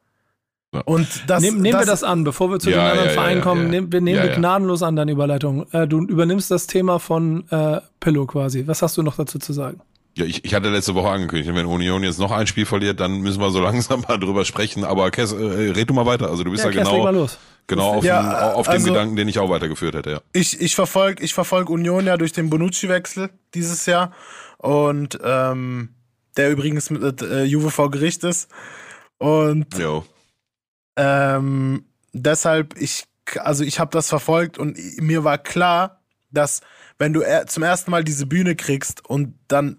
Und 0.85 1.07
das, 1.27 1.43
Nehm, 1.43 1.61
nehmen 1.61 1.79
wir 1.79 1.85
das 1.85 2.03
an, 2.03 2.23
bevor 2.23 2.49
wir 2.49 2.57
zu 2.59 2.71
Ja, 2.71 2.77
den 2.77 2.85
anderen 2.91 3.07
ja, 3.09 3.13
Vereinen 3.13 3.37
ja, 3.37 3.43
kommen. 3.43 3.63
ja. 3.65 3.69
Nehm, 3.69 3.91
wir 3.91 4.01
nehmen 4.01 4.17
Ja, 4.17 4.23
wir 4.23 4.31
ja. 4.31 4.37
gnadenlos 4.37 4.81
an, 4.81 4.95
deine 4.95 5.11
Überleitung. 5.11 5.71
Äh, 5.71 5.87
du 5.87 5.99
übernimmst 6.03 6.49
das 6.49 6.65
Thema 6.65 6.97
von 6.99 7.47
äh, 7.51 7.79
Pillow 7.99 8.25
quasi. 8.25 8.65
Was 8.65 8.81
hast 8.81 8.97
du 8.97 9.03
noch 9.03 9.15
dazu 9.15 9.37
zu 9.37 9.53
sagen? 9.53 9.81
Ja, 10.15 10.25
ich, 10.25 10.45
ich 10.45 10.53
hatte 10.53 10.69
letzte 10.69 10.93
Woche 10.93 11.09
angekündigt, 11.09 11.53
wenn 11.55 11.65
Union 11.65 12.03
jetzt 12.03 12.19
noch 12.19 12.31
ein 12.31 12.45
Spiel 12.45 12.65
verliert, 12.67 12.99
dann 12.99 13.21
müssen 13.21 13.41
wir 13.41 13.49
so 13.49 13.59
langsam 13.63 14.01
mal 14.07 14.19
drüber 14.19 14.45
sprechen. 14.45 14.83
Aber 14.83 15.09
Kes, 15.11 15.31
äh, 15.31 15.35
red 15.71 15.89
du 15.89 15.93
mal 15.93 16.05
weiter. 16.05 16.29
Also 16.29 16.43
du 16.43 16.51
bist 16.51 16.63
ja, 16.63 16.69
leg 16.69 16.83
mal 16.83 16.91
genau, 16.91 17.11
los. 17.11 17.37
genau 17.65 17.95
auf, 17.95 18.03
Ja, 18.03 18.21
dem, 18.21 18.55
auf 18.57 18.67
dem 18.67 18.73
also- 18.73 18.87
Gedanken, 18.87 19.15
den 19.15 19.27
ich 19.27 19.39
auch 19.39 19.49
weitergeführt 19.49 19.95
hätte. 19.95 20.11
Ja. 20.11 20.21
Ich, 20.33 20.61
ich 20.61 20.75
verfolge 20.75 21.23
ich 21.23 21.33
verfolg 21.33 21.69
Union 21.69 22.05
ja 22.05 22.17
durch 22.17 22.31
den 22.31 22.49
Bonucci-Wechsel 22.49 23.29
dieses 23.55 23.85
Jahr. 23.87 24.11
Und 24.59 25.17
ähm, 25.23 25.95
der 26.37 26.51
übrigens 26.51 26.89
mit 26.89 27.21
äh, 27.21 27.43
Juve 27.43 27.71
vor 27.71 27.89
Gericht 27.91 28.23
ist. 28.23 28.49
Und 29.17 29.77
Jo. 29.77 30.05
Ähm, 30.95 31.85
deshalb, 32.13 32.75
ich, 32.79 33.05
also 33.39 33.63
ich 33.63 33.79
habe 33.79 33.91
das 33.91 34.09
verfolgt 34.09 34.57
und 34.57 34.77
mir 35.01 35.23
war 35.23 35.37
klar, 35.37 36.01
dass 36.31 36.61
wenn 36.99 37.13
du 37.13 37.21
zum 37.47 37.63
ersten 37.63 37.91
Mal 37.91 38.03
diese 38.03 38.25
Bühne 38.25 38.55
kriegst 38.55 39.05
und 39.07 39.33
dann, 39.47 39.77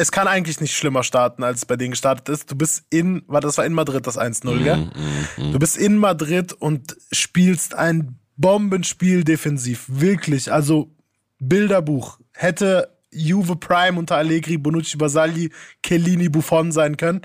es 0.00 0.10
kann 0.10 0.26
eigentlich 0.26 0.62
nicht 0.62 0.74
schlimmer 0.74 1.02
starten, 1.02 1.44
als 1.44 1.58
es 1.58 1.66
bei 1.66 1.76
denen 1.76 1.90
gestartet 1.90 2.30
ist. 2.30 2.50
Du 2.50 2.56
bist 2.56 2.86
in, 2.88 3.22
war 3.26 3.42
das 3.42 3.58
war 3.58 3.66
in 3.66 3.74
Madrid 3.74 4.06
das 4.06 4.18
1-0, 4.18 4.62
gell? 4.62 4.90
Du 5.36 5.58
bist 5.58 5.76
in 5.76 5.98
Madrid 5.98 6.54
und 6.54 6.96
spielst 7.12 7.74
ein 7.74 8.18
Bombenspiel 8.38 9.24
defensiv. 9.24 9.84
Wirklich, 9.88 10.50
also 10.50 10.90
Bilderbuch. 11.38 12.18
Hätte 12.32 12.96
Juve 13.10 13.56
Prime 13.56 13.98
unter 13.98 14.16
Allegri, 14.16 14.56
Bonucci, 14.56 14.96
Basagli, 14.96 15.50
Chiellini, 15.84 16.30
Buffon 16.30 16.72
sein 16.72 16.96
können. 16.96 17.20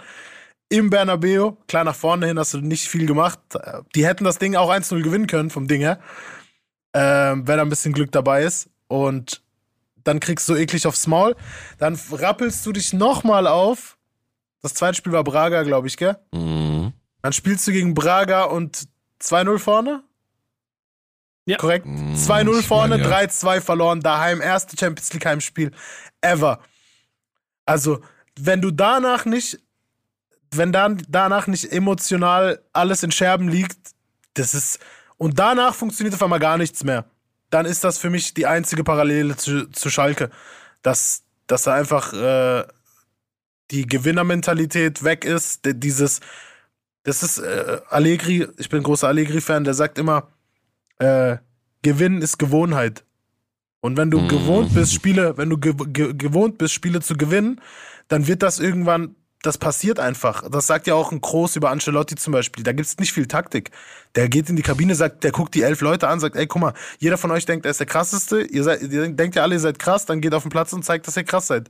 im 0.68 0.90
Bernabeu. 0.90 1.54
Klar, 1.70 1.86
nach 1.86 1.96
vorne 1.96 2.28
hin 2.28 2.38
hast 2.38 2.56
du 2.56 2.58
nicht 2.58 2.90
viel 2.90 3.06
gemacht. 3.06 3.40
Die 3.96 4.06
hätten 4.06 4.26
das 4.26 4.38
Ding 4.38 4.58
auch 4.58 4.70
1-0 4.70 5.02
gewinnen 5.02 5.28
können 5.28 5.50
vom 5.50 5.70
Ding 5.70 5.80
her. 5.80 6.02
Ähm, 6.94 7.48
wenn 7.48 7.56
da 7.56 7.64
ein 7.64 7.70
bisschen 7.70 7.94
Glück 7.94 8.12
dabei 8.12 8.44
ist. 8.44 8.70
Und 8.90 9.45
dann 10.06 10.22
kriegst 10.22 10.48
du 10.48 10.56
eklig 10.56 10.88
aufs 10.88 11.08
Maul. 11.08 11.36
Dann 11.78 12.00
rappelst 12.12 12.66
du 12.66 12.72
dich 12.72 12.94
nochmal 12.94 13.48
auf. 13.48 13.98
Das 14.62 14.74
zweite 14.74 14.96
Spiel 14.96 15.12
war 15.12 15.24
Braga, 15.24 15.64
glaube 15.64 15.88
ich, 15.88 15.98
gell? 15.98 16.18
Mhm. 16.32 16.94
Dann 17.22 17.34
spielst 17.34 17.68
du 17.68 17.72
gegen 17.72 17.94
Braga 17.94 18.46
und 18.46 18.88
2-0 19.22 19.60
vorne. 19.60 20.04
Ja. 21.46 21.58
Korrekt. 21.58 21.86
Mm, 21.86 22.16
2-0 22.16 22.60
ich 22.60 22.68
vorne, 22.68 23.00
ja. 23.00 23.08
3-2 23.08 23.62
verloren, 23.62 24.02
daheim, 24.02 24.42
erste 24.42 24.78
Champions 24.78 25.12
League 25.14 25.26
Heimspiel 25.26 25.72
ever. 26.22 26.60
Also, 27.66 28.02
wenn 28.40 28.62
du 28.62 28.72
danach 28.72 29.26
nicht, 29.26 29.60
wenn 30.52 30.72
dann 30.72 31.04
danach 31.08 31.48
nicht 31.48 31.72
emotional 31.72 32.64
alles 32.74 33.04
in 33.04 33.12
Scherben 33.12 33.48
liegt, 33.48 33.78
das 34.36 34.54
ist, 34.54 34.80
und 35.18 35.40
danach 35.40 35.76
funktioniert 35.76 36.16
auf 36.16 36.24
einmal 36.24 36.40
gar 36.40 36.58
nichts 36.58 36.84
mehr, 36.84 37.06
dann 37.50 37.66
ist 37.66 37.84
das 37.84 37.98
für 37.98 38.10
mich 38.10 38.34
die 38.34 38.46
einzige 38.48 38.84
Parallele 38.84 39.36
zu, 39.38 39.70
zu 39.72 39.90
Schalke. 39.90 40.30
Dass, 40.82 41.24
dass 41.48 41.64
da 41.64 41.74
einfach 41.74 42.14
äh, 42.14 42.66
die 43.72 43.88
Gewinnermentalität 43.88 45.04
weg 45.04 45.26
ist, 45.26 45.62
dieses, 45.66 46.20
das 47.04 47.24
ist 47.24 47.40
äh, 47.40 47.80
Allegri, 47.90 48.48
ich 48.58 48.70
bin 48.70 48.84
großer 48.84 49.08
Allegri-Fan, 49.08 49.64
der 49.64 49.74
sagt 49.74 49.98
immer, 49.98 50.28
äh, 51.00 51.38
Gewinnen 51.82 52.22
ist 52.22 52.38
Gewohnheit. 52.40 53.04
Und 53.82 53.98
wenn 53.98 54.10
du 54.10 54.20
Mhm. 54.22 54.28
gewohnt 54.28 54.74
bist, 54.74 54.94
Spiele, 54.94 55.38
wenn 55.38 55.50
du 55.50 55.58
ge 55.58 55.74
ge 55.88 56.14
gewohnt 56.14 56.58
bist, 56.58 56.74
Spiele 56.74 57.02
zu 57.02 57.16
gewinnen, 57.16 57.62
dann 58.08 58.26
wird 58.28 58.42
das 58.42 58.60
irgendwann, 58.60 59.16
das 59.46 59.58
passiert 59.58 60.00
einfach. 60.00 60.50
Das 60.50 60.68
sagt 60.68 60.88
ja 60.88 60.96
auch 60.96 61.12
ein 61.12 61.22
Groß 61.22 61.56
über 61.56 61.70
Ancelotti 61.70 62.16
zum 62.16 62.34
Beispiel. 62.34 62.64
Da 62.64 62.72
gibt's 62.72 62.98
nicht 62.98 63.14
viel 63.14 63.28
Taktik. 63.28 63.72
Der 64.16 64.30
geht 64.30 64.50
in 64.50 64.56
die 64.56 64.62
Kabine, 64.62 64.96
sagt, 64.96 65.24
der 65.24 65.32
guckt 65.32 65.54
die 65.56 65.62
elf 65.62 65.82
Leute 65.82 66.08
an, 66.08 66.20
sagt, 66.20 66.36
ey, 66.36 66.48
guck 66.48 66.62
mal, 66.62 66.74
jeder 67.00 67.18
von 67.18 67.32
euch 67.32 67.46
denkt, 67.46 67.66
er 67.66 67.72
ist 67.72 67.80
der 67.80 67.88
krasseste. 67.88 68.42
Ihr, 68.42 68.64
seid, 68.64 68.82
ihr 68.82 69.10
denkt 69.10 69.36
ja 69.36 69.44
alle, 69.44 69.56
ihr 69.56 69.60
seid 69.60 69.80
krass, 69.80 70.06
dann 70.06 70.22
geht 70.22 70.34
auf 70.34 70.44
den 70.44 70.52
Platz 70.52 70.74
und 70.74 70.84
zeigt, 70.84 71.08
dass 71.08 71.18
ihr 71.18 71.24
krass 71.24 71.48
seid. 71.48 71.70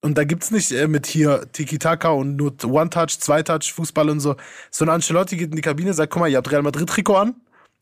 Und 0.00 0.18
da 0.18 0.24
gibt's 0.24 0.50
nicht 0.50 0.72
äh, 0.72 0.88
mit 0.88 1.06
hier 1.06 1.46
Tiki-Taka 1.52 2.10
und 2.10 2.36
nur 2.36 2.52
One-Touch, 2.64 3.18
Zwei-Touch, 3.20 3.72
Fußball 3.72 4.10
und 4.10 4.20
so. 4.20 4.36
So 4.70 4.84
ein 4.84 4.88
Ancelotti 4.88 5.36
geht 5.36 5.50
in 5.50 5.56
die 5.56 5.62
Kabine, 5.62 5.94
sagt, 5.94 6.12
guck 6.12 6.20
mal, 6.20 6.28
ihr 6.28 6.38
habt 6.38 6.50
Real 6.50 6.62
Madrid-Trikot 6.62 7.16
an. 7.16 7.34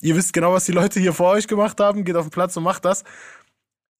Ihr 0.03 0.17
wisst 0.17 0.33
genau, 0.33 0.53
was 0.53 0.65
die 0.65 0.73
Leute 0.73 1.01
hier 1.01 1.13
vor 1.13 1.31
euch 1.31 1.47
gemacht 1.47 1.79
haben, 1.81 2.05
geht 2.05 2.17
auf 2.17 2.27
den 2.27 2.31
Platz 2.31 2.57
und 2.57 2.63
macht 2.63 2.85
das. 2.85 3.05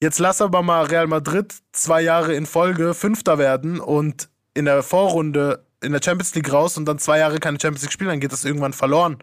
Jetzt 0.03 0.19
lass 0.19 0.41
aber 0.41 0.63
mal 0.63 0.87
Real 0.87 1.07
Madrid 1.07 1.55
zwei 1.73 2.01
Jahre 2.01 2.35
in 2.35 2.47
Folge 2.47 2.95
Fünfter 2.95 3.37
werden 3.37 3.81
und 3.81 4.30
in 4.55 4.65
der 4.65 4.83
Vorrunde 4.83 5.65
in 5.83 5.93
der 5.93 6.01
Champions 6.03 6.35
League 6.35 6.53
raus 6.53 6.77
und 6.77 6.85
dann 6.85 6.99
zwei 6.99 7.19
Jahre 7.19 7.39
keine 7.41 7.59
Champions 7.61 7.83
League 7.83 7.93
spielen, 7.93 8.11
dann 8.11 8.21
geht 8.21 8.33
das 8.33 8.45
irgendwann 8.45 8.73
verloren. 8.73 9.19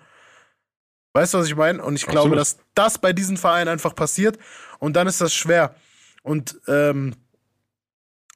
Weißt 1.14 1.34
du, 1.34 1.40
was 1.40 1.48
ich 1.48 1.56
meine? 1.56 1.84
Und 1.84 1.96
ich 1.96 2.06
glaube, 2.06 2.38
Absolut. 2.38 2.40
dass 2.40 2.58
das 2.76 2.98
bei 2.98 3.14
diesen 3.14 3.38
Vereinen 3.38 3.70
einfach 3.70 3.96
passiert 3.96 4.38
und 4.80 4.96
dann 4.96 5.08
ist 5.08 5.22
das 5.22 5.34
schwer. 5.34 5.76
Und 6.24 6.60
ähm, 6.68 7.16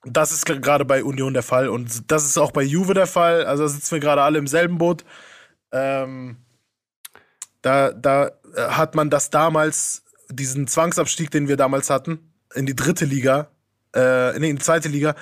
das 0.04 0.32
ist 0.32 0.46
gerade 0.46 0.86
bei 0.86 1.04
Union 1.04 1.34
der 1.34 1.44
Fall 1.44 1.70
und 1.70 2.12
das 2.12 2.26
ist 2.26 2.38
auch 2.38 2.52
bei 2.52 2.64
Juve 2.64 2.94
der 2.94 3.08
Fall. 3.08 3.46
Also 3.46 3.64
da 3.64 3.70
sitzen 3.70 3.92
wir 3.92 4.00
gerade 4.00 4.24
alle 4.24 4.40
im 4.40 4.48
selben 4.48 4.78
Boot. 4.78 5.04
Ähm, 5.72 6.38
da, 7.62 7.92
da 7.92 8.28
äh, 8.28 8.32
hat 8.70 8.96
man 8.96 9.10
das 9.10 9.30
damals, 9.30 10.04
diesen 10.30 10.68
Zwangsabstieg, 10.68 11.30
den 11.30 11.48
wir 11.48 11.58
damals 11.58 11.90
hatten, 11.90 12.34
in 12.56 12.66
die 12.66 12.76
dritte 12.76 13.06
Liga, 13.06 13.52
äh, 13.94 14.38
nee, 14.40 14.50
in 14.50 14.56
die 14.56 14.64
zweite 14.64 14.90
Liga, 14.90 15.16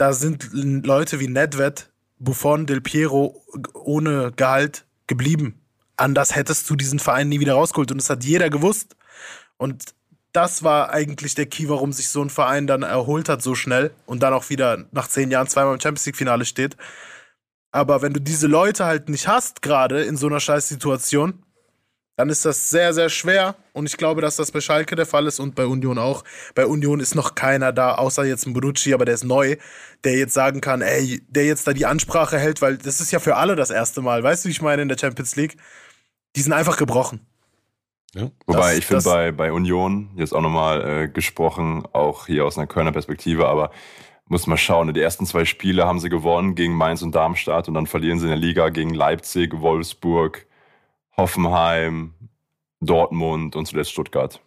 da 0.00 0.14
sind 0.14 0.50
Leute 0.54 1.20
wie 1.20 1.28
Nedved, 1.28 1.90
Buffon, 2.18 2.64
Del 2.64 2.80
Piero 2.80 3.44
ohne 3.74 4.32
Gehalt 4.34 4.86
geblieben. 5.06 5.60
Anders 5.96 6.34
hättest 6.34 6.70
du 6.70 6.76
diesen 6.76 6.98
Verein 6.98 7.28
nie 7.28 7.40
wieder 7.40 7.52
rausgeholt 7.52 7.92
und 7.92 7.98
das 7.98 8.08
hat 8.08 8.24
jeder 8.24 8.48
gewusst. 8.48 8.96
Und 9.58 9.94
das 10.32 10.62
war 10.62 10.88
eigentlich 10.88 11.34
der 11.34 11.44
Key, 11.44 11.68
warum 11.68 11.92
sich 11.92 12.08
so 12.08 12.22
ein 12.22 12.30
Verein 12.30 12.66
dann 12.66 12.82
erholt 12.82 13.28
hat 13.28 13.42
so 13.42 13.54
schnell 13.54 13.90
und 14.06 14.22
dann 14.22 14.32
auch 14.32 14.48
wieder 14.48 14.86
nach 14.90 15.06
zehn 15.06 15.30
Jahren 15.30 15.48
zweimal 15.48 15.74
im 15.74 15.80
Champions 15.80 16.06
League-Finale 16.06 16.46
steht. 16.46 16.78
Aber 17.70 18.00
wenn 18.00 18.14
du 18.14 18.20
diese 18.20 18.46
Leute 18.46 18.86
halt 18.86 19.10
nicht 19.10 19.28
hast, 19.28 19.60
gerade 19.60 20.02
in 20.02 20.16
so 20.16 20.28
einer 20.28 20.40
scheiß 20.40 20.66
Situation, 20.66 21.44
dann 22.20 22.28
ist 22.28 22.44
das 22.44 22.68
sehr, 22.68 22.92
sehr 22.92 23.08
schwer. 23.08 23.54
Und 23.72 23.86
ich 23.86 23.96
glaube, 23.96 24.20
dass 24.20 24.36
das 24.36 24.52
bei 24.52 24.60
Schalke 24.60 24.94
der 24.94 25.06
Fall 25.06 25.26
ist 25.26 25.40
und 25.40 25.54
bei 25.54 25.64
Union 25.64 25.98
auch. 25.98 26.22
Bei 26.54 26.66
Union 26.66 27.00
ist 27.00 27.14
noch 27.14 27.34
keiner 27.34 27.72
da, 27.72 27.94
außer 27.94 28.24
jetzt 28.26 28.46
ein 28.46 28.52
Bonucci, 28.52 28.92
aber 28.92 29.06
der 29.06 29.14
ist 29.14 29.24
neu, 29.24 29.56
der 30.04 30.16
jetzt 30.18 30.34
sagen 30.34 30.60
kann, 30.60 30.82
ey, 30.82 31.22
der 31.28 31.46
jetzt 31.46 31.66
da 31.66 31.72
die 31.72 31.86
Ansprache 31.86 32.38
hält, 32.38 32.60
weil 32.60 32.76
das 32.76 33.00
ist 33.00 33.10
ja 33.10 33.20
für 33.20 33.36
alle 33.36 33.56
das 33.56 33.70
erste 33.70 34.02
Mal. 34.02 34.22
Weißt 34.22 34.44
du, 34.44 34.48
wie 34.48 34.52
ich 34.52 34.60
meine 34.60 34.82
in 34.82 34.88
der 34.88 34.98
Champions 34.98 35.34
League? 35.36 35.56
Die 36.36 36.42
sind 36.42 36.52
einfach 36.52 36.76
gebrochen. 36.76 37.26
Wobei 38.14 38.70
Das- 38.70 38.78
ich 38.78 38.86
finde 38.86 39.04
bei, 39.04 39.32
bei 39.32 39.52
Union, 39.52 40.10
jetzt 40.16 40.34
auch 40.34 40.42
nochmal 40.42 41.04
äh, 41.04 41.08
gesprochen, 41.08 41.84
auch 41.92 42.26
hier 42.26 42.44
aus 42.44 42.58
einer 42.58 42.66
Kölner 42.66 42.92
Perspektive, 42.92 43.48
aber 43.48 43.70
muss 44.26 44.46
mal 44.46 44.56
schauen, 44.58 44.88
ne, 44.88 44.92
die 44.92 45.00
ersten 45.00 45.26
zwei 45.26 45.44
Spiele 45.44 45.86
haben 45.86 46.00
sie 46.00 46.08
gewonnen 46.08 46.54
gegen 46.54 46.74
Mainz 46.74 47.02
und 47.02 47.14
Darmstadt 47.14 47.66
und 47.68 47.74
dann 47.74 47.86
verlieren 47.86 48.18
sie 48.18 48.26
in 48.26 48.30
der 48.30 48.38
Liga 48.38 48.68
gegen 48.68 48.94
Leipzig, 48.94 49.60
Wolfsburg, 49.60 50.46
Hoffenheim, 51.20 52.14
Dortmund 52.80 53.56
und 53.56 53.66
zuletzt 53.66 53.92
Stuttgart. 53.92 54.40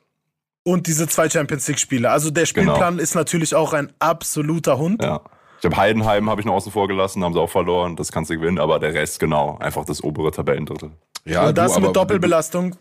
Und 0.64 0.88
diese 0.88 1.08
zwei 1.08 1.30
Champions 1.30 1.68
League-Spiele. 1.68 2.10
Also 2.10 2.32
der 2.32 2.46
Genau. 2.46 2.72
Spielplan 2.74 3.00
ist 3.00 3.16
natürlich 3.16 3.54
auch 3.54 3.74
ein 3.74 3.92
absoluter 4.00 4.78
Hund. 4.78 5.04
Ja. 5.04 5.22
Ich 5.58 5.62
glaube, 5.62 5.78
Heidenheim 5.78 6.30
habe 6.30 6.42
ich 6.42 6.46
noch 6.46 6.54
außen 6.56 6.72
vor 6.72 6.88
gelassen, 6.88 7.24
haben 7.24 7.34
sie 7.34 7.40
auch 7.40 7.50
verloren, 7.50 7.96
das 7.96 8.12
kannst 8.12 8.30
du 8.32 8.36
gewinnen, 8.38 8.60
aber 8.60 8.80
der 8.80 8.94
Rest 8.94 9.20
genau, 9.20 9.58
einfach 9.60 9.86
das 9.86 10.04
obere 10.04 10.32
Tabellendrittel. 10.32 10.92
Ja, 11.26 11.48
und 11.48 11.58
das 11.58 11.72
du, 11.72 11.78
aber- 11.78 11.88
mit 11.88 11.96
Doppelbelastung. 11.96 12.76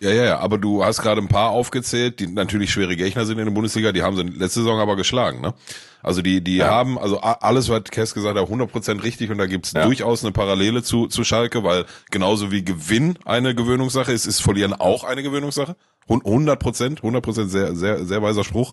Ja, 0.00 0.10
ja, 0.10 0.24
ja, 0.24 0.38
aber 0.40 0.58
du 0.58 0.84
hast 0.84 1.00
gerade 1.00 1.20
ein 1.20 1.28
paar 1.28 1.50
aufgezählt, 1.50 2.18
die 2.18 2.26
natürlich 2.26 2.72
schwere 2.72 2.96
Gegner 2.96 3.24
sind 3.24 3.38
in 3.38 3.44
der 3.44 3.52
Bundesliga, 3.52 3.92
die 3.92 4.02
haben 4.02 4.16
sie 4.16 4.22
letzte 4.24 4.60
Saison 4.60 4.80
aber 4.80 4.96
geschlagen, 4.96 5.40
ne? 5.40 5.54
Also 6.02 6.22
die, 6.22 6.42
die 6.42 6.56
Ja. 6.56 6.68
haben, 6.70 6.98
also 6.98 7.20
alles, 7.20 7.68
was 7.68 7.84
Kess 7.84 8.14
gesagt 8.14 8.38
hat, 8.38 8.48
100% 8.48 9.02
richtig 9.02 9.30
und 9.30 9.38
da 9.38 9.46
gibt's 9.46 9.72
Ja. 9.72 9.84
durchaus 9.84 10.24
eine 10.24 10.32
Parallele 10.32 10.82
zu, 10.82 11.06
zu 11.06 11.24
Schalke, 11.24 11.62
weil 11.64 11.84
genauso 12.10 12.50
wie 12.50 12.64
Gewinn 12.64 13.18
eine 13.24 13.54
Gewöhnungssache 13.54 14.12
ist, 14.12 14.26
ist 14.26 14.42
Verlieren 14.42 14.72
auch 14.74 15.04
eine 15.04 15.22
Gewöhnungssache. 15.22 15.76
Hun- 16.08 16.22
100%, 16.24 17.02
100% 17.02 17.48
sehr, 17.50 17.76
sehr, 17.76 18.04
sehr 18.04 18.22
weiser 18.22 18.42
Spruch. 18.44 18.72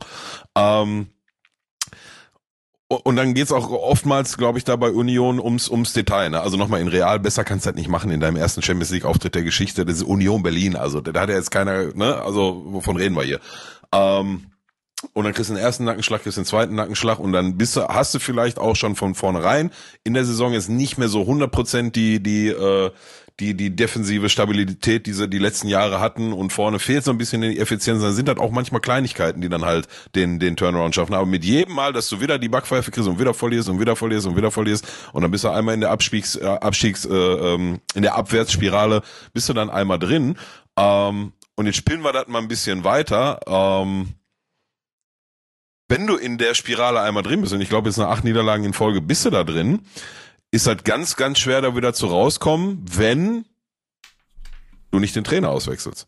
Ähm, 0.56 1.08
und 2.88 3.16
dann 3.18 3.36
geht's 3.36 3.52
auch 3.52 3.70
oftmals, 3.70 4.36
glaube 4.38 4.58
ich, 4.58 4.64
da 4.64 4.76
bei 4.76 4.90
Union 4.90 5.40
ums, 5.40 5.70
ums 5.70 5.94
Detail. 5.94 6.32
Ne? 6.32 6.42
Also 6.42 6.58
nochmal 6.58 6.82
in 6.82 6.88
Real, 6.88 7.20
besser 7.20 7.44
kannst 7.44 7.66
du 7.66 7.68
halt 7.68 7.76
nicht 7.76 7.88
machen 7.88 8.10
in 8.10 8.20
deinem 8.20 8.36
ersten 8.38 8.64
Champions 8.64 8.90
League-Auftritt 8.90 9.36
der 9.36 9.44
Geschichte. 9.44 9.86
Das 9.86 9.98
ist 9.98 10.04
Union 10.04 10.42
Berlin. 10.42 10.76
Also 10.76 11.00
da 11.00 11.22
hat 11.22 11.30
ja 11.30 11.36
jetzt 11.36 11.52
keiner, 11.52 11.94
ne? 11.94 12.16
Also 12.16 12.64
wovon 12.66 12.98
reden 12.98 13.16
wir 13.16 13.22
hier? 13.24 13.40
Ähm, 13.94 14.48
und 15.14 15.24
dann 15.24 15.34
kriegst 15.34 15.50
du 15.50 15.54
den 15.54 15.64
ersten 15.64 15.86
Nackenschlag, 15.86 16.24
kriegst 16.24 16.38
den 16.38 16.46
zweiten 16.46 16.76
Nackenschlag 16.76 17.20
und 17.20 17.32
dann 17.32 17.58
bist 17.58 17.76
du, 17.76 17.88
hast 17.88 18.14
du 18.14 18.20
vielleicht 18.20 18.60
auch 18.60 18.76
schon 18.76 18.96
von 18.96 19.16
vornherein 19.16 19.72
in 20.04 20.14
der 20.14 20.26
Saison 20.26 20.52
jetzt 20.52 20.70
nicht 20.70 20.98
mehr 20.98 21.08
so 21.08 21.22
100% 21.22 21.92
die, 21.92 22.22
die, 22.22 22.50
äh, 22.50 22.92
die, 23.40 23.56
die 23.56 23.74
defensive 23.74 24.28
Stabilität, 24.28 25.06
die 25.06 25.14
sie 25.14 25.30
die 25.30 25.38
letzten 25.38 25.70
Jahre 25.70 26.02
hatten 26.02 26.34
und 26.34 26.52
vorne 26.52 26.80
fehlt 26.80 27.06
so 27.06 27.12
ein 27.12 27.18
bisschen 27.18 27.42
die 27.42 27.60
Effizienz, 27.60 28.02
dann 28.02 28.14
sind 28.14 28.28
das 28.28 28.38
auch 28.38 28.52
manchmal 28.52 28.82
Kleinigkeiten, 28.82 29.40
die 29.40 29.48
dann 29.48 29.64
halt 29.64 29.88
den, 30.16 30.40
den 30.40 30.58
Turnaround 30.58 30.94
schaffen. 30.94 31.14
Aber 31.14 31.26
mit 31.26 31.46
jedem 31.46 31.76
Mal, 31.76 31.94
dass 31.94 32.10
du 32.10 32.20
wieder 32.20 32.38
die 32.38 32.50
Backpfeife 32.50 32.92
kriegst 32.92 33.08
und 33.08 33.20
wieder 33.20 33.34
verlierst 33.34 33.70
und 33.70 33.80
wieder 33.80 33.96
verlierst 33.96 34.28
und 34.28 34.36
wieder 34.36 34.52
verlierst 34.52 34.86
und 35.14 35.22
dann 35.22 35.32
bist 35.32 35.46
du 35.46 35.50
einmal 35.50 35.76
in 35.76 35.82
der 35.82 35.92
Abstiegs, 35.92 36.36
äh, 36.36 36.46
Abstiegs, 36.46 37.06
äh, 37.06 37.14
ähm, 37.14 37.80
in 37.96 38.02
der 38.02 38.16
Abwärtsspirale, 38.16 39.02
bist 39.34 39.48
du 39.48 39.54
dann 39.54 39.70
einmal 39.70 40.00
drin. 40.00 40.38
Ähm, 40.78 41.32
und 41.56 41.66
jetzt 41.66 41.78
spielen 41.78 42.02
wir 42.04 42.12
das 42.12 42.28
mal 42.28 42.40
ein 42.40 42.48
bisschen 42.48 42.84
weiter. 42.84 43.40
Ähm, 43.48 44.14
wenn 45.90 46.08
du 46.08 46.16
in 46.16 46.38
der 46.38 46.54
Spirale 46.54 47.02
einmal 47.02 47.24
drin 47.24 47.42
bist, 47.42 47.52
und 47.52 47.62
ich 47.62 47.70
glaube, 47.70 47.90
jetzt 47.90 47.98
nach 47.98 48.10
acht 48.10 48.24
Niederlagen 48.24 48.64
in 48.64 48.74
Folge 48.74 49.02
bist 49.02 49.26
du 49.26 49.32
da 49.32 49.44
drin, 49.44 49.82
ist 50.52 50.68
halt 50.68 50.86
ganz, 50.86 51.16
ganz 51.16 51.40
schwer, 51.40 51.62
da 51.62 51.76
wieder 51.76 51.94
zu 51.94 52.08
rauskommen, 52.08 52.86
wenn 52.90 53.46
du 54.92 55.00
nicht 55.00 55.16
den 55.16 55.24
Trainer 55.24 55.50
auswechselst. 55.50 56.08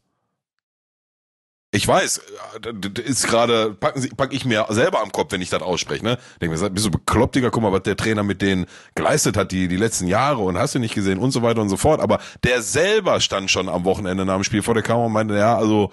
Ich 1.73 1.87
weiß, 1.87 2.17
äh, 2.17 2.73
das 2.73 3.05
ist 3.05 3.27
gerade, 3.27 3.73
packen 3.73 4.01
Sie, 4.01 4.09
pack 4.09 4.33
ich 4.33 4.43
mir 4.43 4.65
selber 4.69 5.01
am 5.01 5.11
Kopf, 5.11 5.31
wenn 5.31 5.41
ich 5.41 5.49
das 5.49 5.61
ausspreche, 5.61 6.03
ne? 6.03 6.17
Denke 6.41 6.57
mir, 6.57 6.69
bist 6.69 6.85
du 6.85 6.91
bekloppt, 6.91 7.35
Digga, 7.35 7.49
guck 7.49 7.63
mal, 7.63 7.71
was 7.71 7.83
der 7.83 7.95
Trainer 7.95 8.23
mit 8.23 8.41
denen 8.41 8.65
geleistet 8.93 9.37
hat, 9.37 9.53
die, 9.53 9.69
die 9.69 9.77
letzten 9.77 10.07
Jahre 10.07 10.41
und 10.41 10.57
hast 10.57 10.75
du 10.75 10.79
nicht 10.79 10.93
gesehen 10.93 11.17
und 11.17 11.31
so 11.31 11.41
weiter 11.43 11.61
und 11.61 11.69
so 11.69 11.77
fort. 11.77 12.01
Aber 12.01 12.19
der 12.43 12.61
selber 12.61 13.21
stand 13.21 13.49
schon 13.49 13.69
am 13.69 13.85
Wochenende 13.85 14.25
nach 14.25 14.35
dem 14.35 14.43
Spiel 14.43 14.63
vor 14.63 14.73
der 14.73 14.83
Kamera 14.83 15.05
und 15.05 15.13
meinte, 15.13 15.37
ja, 15.37 15.55
also, 15.55 15.91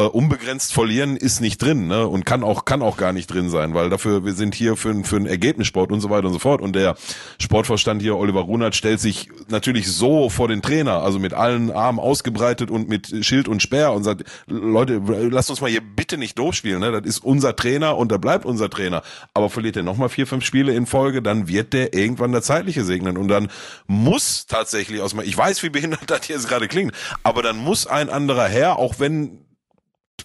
äh, 0.00 0.06
unbegrenzt 0.06 0.72
verlieren 0.72 1.16
ist 1.16 1.40
nicht 1.40 1.60
drin, 1.60 1.86
ne? 1.86 2.06
Und 2.06 2.24
kann 2.24 2.42
auch 2.42 2.64
kann 2.64 2.80
auch 2.80 2.96
gar 2.96 3.12
nicht 3.12 3.26
drin 3.26 3.50
sein, 3.50 3.74
weil 3.74 3.90
dafür 3.90 4.24
wir 4.24 4.32
sind 4.32 4.54
hier 4.54 4.76
für, 4.76 5.04
für 5.04 5.16
einen 5.16 5.26
Ergebnissport 5.26 5.92
und 5.92 6.00
so 6.00 6.08
weiter 6.08 6.26
und 6.26 6.32
so 6.32 6.38
fort. 6.38 6.62
Und 6.62 6.74
der 6.74 6.96
Sportvorstand 7.38 8.00
hier, 8.00 8.16
Oliver 8.16 8.40
Runert, 8.40 8.74
stellt 8.74 9.00
sich 9.00 9.28
natürlich 9.48 9.92
so 9.92 10.30
vor 10.30 10.48
den 10.48 10.62
Trainer, 10.62 11.02
also 11.02 11.18
mit 11.18 11.34
allen 11.34 11.70
Armen 11.70 11.98
ausgebreitet 11.98 12.70
und 12.70 12.88
mit 12.88 13.24
Schild 13.26 13.46
und 13.46 13.62
Speer 13.62 13.92
und 13.92 14.04
sagt, 14.04 14.24
Leute, 14.46 15.02
lasst 15.30 15.50
uns 15.50 15.60
mal 15.60 15.70
hier 15.70 15.82
bitte 15.82 16.16
nicht 16.16 16.38
durchspielen, 16.38 16.80
ne? 16.80 16.92
Das 16.92 17.04
ist 17.04 17.22
unser 17.22 17.54
Trainer 17.54 17.98
und 17.98 18.10
da 18.10 18.16
bleibt 18.16 18.46
unser 18.46 18.70
Trainer. 18.70 19.02
Aber 19.34 19.50
verliert 19.50 19.76
er 19.76 19.82
nochmal 19.82 20.08
vier, 20.08 20.26
fünf 20.26 20.44
Spiele 20.44 20.72
in 20.72 20.86
Folge, 20.86 21.20
dann 21.20 21.46
wird 21.46 21.74
der 21.74 21.92
irgendwann 21.92 22.32
der 22.32 22.42
Zeitliche 22.42 22.84
segnen. 22.84 23.18
Und 23.18 23.28
dann 23.28 23.48
muss 23.86 24.46
tatsächlich 24.46 25.02
aus 25.02 25.14
ich 25.24 25.36
weiß, 25.36 25.62
wie 25.62 25.70
behindert 25.70 26.04
das 26.06 26.28
jetzt 26.28 26.48
gerade 26.48 26.68
klingt, 26.68 26.94
aber 27.22 27.42
dann 27.42 27.58
muss 27.58 27.86
ein 27.86 28.08
anderer 28.08 28.46
her, 28.46 28.78
auch 28.78 28.94
wenn 28.98 29.49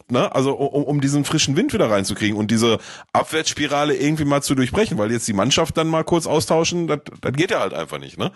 ne, 0.10 0.34
also 0.34 0.54
um, 0.54 0.84
um 0.84 1.02
diesen 1.02 1.26
frischen 1.26 1.56
Wind 1.56 1.74
wieder 1.74 1.90
reinzukriegen 1.90 2.38
und 2.38 2.52
diese 2.52 2.80
Abwärtsspirale 3.14 3.96
irgendwie 3.96 4.26
mal 4.26 4.42
zu 4.42 4.56
durchbrechen, 4.56 4.98
weil 4.98 5.12
jetzt 5.12 5.28
die 5.28 5.34
Mannschaft 5.34 5.78
dann 5.78 5.88
mal 5.88 6.04
kurz 6.04 6.28
austauschen, 6.28 6.88
das, 6.88 7.00
geht 7.34 7.52
ja 7.52 7.60
halt 7.60 7.74
einfach 7.74 8.00
nicht, 8.00 8.18
ne? 8.18 8.32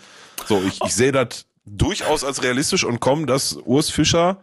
So, 0.45 0.61
ich, 0.61 0.79
ich 0.83 0.93
sehe 0.93 1.11
das 1.11 1.45
durchaus 1.65 2.23
als 2.23 2.43
realistisch 2.43 2.83
und 2.83 2.99
komme, 2.99 3.25
dass 3.25 3.53
Urs 3.53 3.89
Fischer 3.89 4.37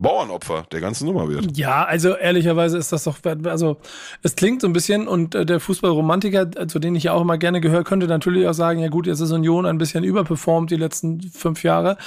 Bauernopfer 0.00 0.64
der 0.72 0.80
ganzen 0.80 1.06
Nummer 1.06 1.28
wird. 1.28 1.56
Ja, 1.56 1.84
also 1.84 2.16
ehrlicherweise 2.16 2.78
ist 2.78 2.90
das 2.90 3.04
doch, 3.04 3.18
also 3.44 3.76
es 4.22 4.34
klingt 4.34 4.62
so 4.62 4.66
ein 4.66 4.72
bisschen 4.72 5.06
und 5.06 5.34
äh, 5.34 5.44
der 5.44 5.60
Fußballromantiker, 5.60 6.68
zu 6.68 6.78
denen 6.78 6.96
ich 6.96 7.04
ja 7.04 7.12
auch 7.12 7.20
immer 7.20 7.36
gerne 7.36 7.60
gehöre, 7.60 7.84
könnte 7.84 8.06
natürlich 8.06 8.48
auch 8.48 8.54
sagen, 8.54 8.80
ja 8.80 8.88
gut, 8.88 9.06
jetzt 9.06 9.20
ist 9.20 9.30
Union 9.30 9.66
ein 9.66 9.76
bisschen 9.76 10.02
überperformt 10.02 10.70
die 10.70 10.76
letzten 10.76 11.20
fünf 11.20 11.62
Jahre. 11.62 11.98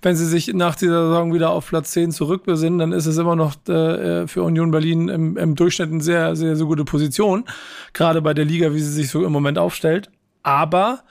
Wenn 0.00 0.16
sie 0.16 0.26
sich 0.26 0.48
nach 0.54 0.76
dieser 0.76 1.08
Saison 1.08 1.34
wieder 1.34 1.50
auf 1.50 1.68
Platz 1.68 1.90
10 1.92 2.12
zurückbesinnen, 2.12 2.78
dann 2.78 2.92
ist 2.92 3.06
es 3.06 3.18
immer 3.18 3.36
noch 3.36 3.54
äh, 3.68 4.26
für 4.26 4.42
Union 4.42 4.70
Berlin 4.70 5.08
im, 5.08 5.36
im 5.36 5.54
Durchschnitt 5.54 5.92
eine 5.92 6.02
sehr, 6.02 6.34
sehr, 6.36 6.56
sehr 6.56 6.66
gute 6.66 6.84
Position. 6.84 7.44
Gerade 7.92 8.22
bei 8.22 8.32
der 8.32 8.46
Liga, 8.46 8.72
wie 8.72 8.80
sie 8.80 8.92
sich 8.92 9.10
so 9.10 9.24
im 9.24 9.32
Moment 9.32 9.58
aufstellt. 9.58 10.10
Aber 10.42 11.02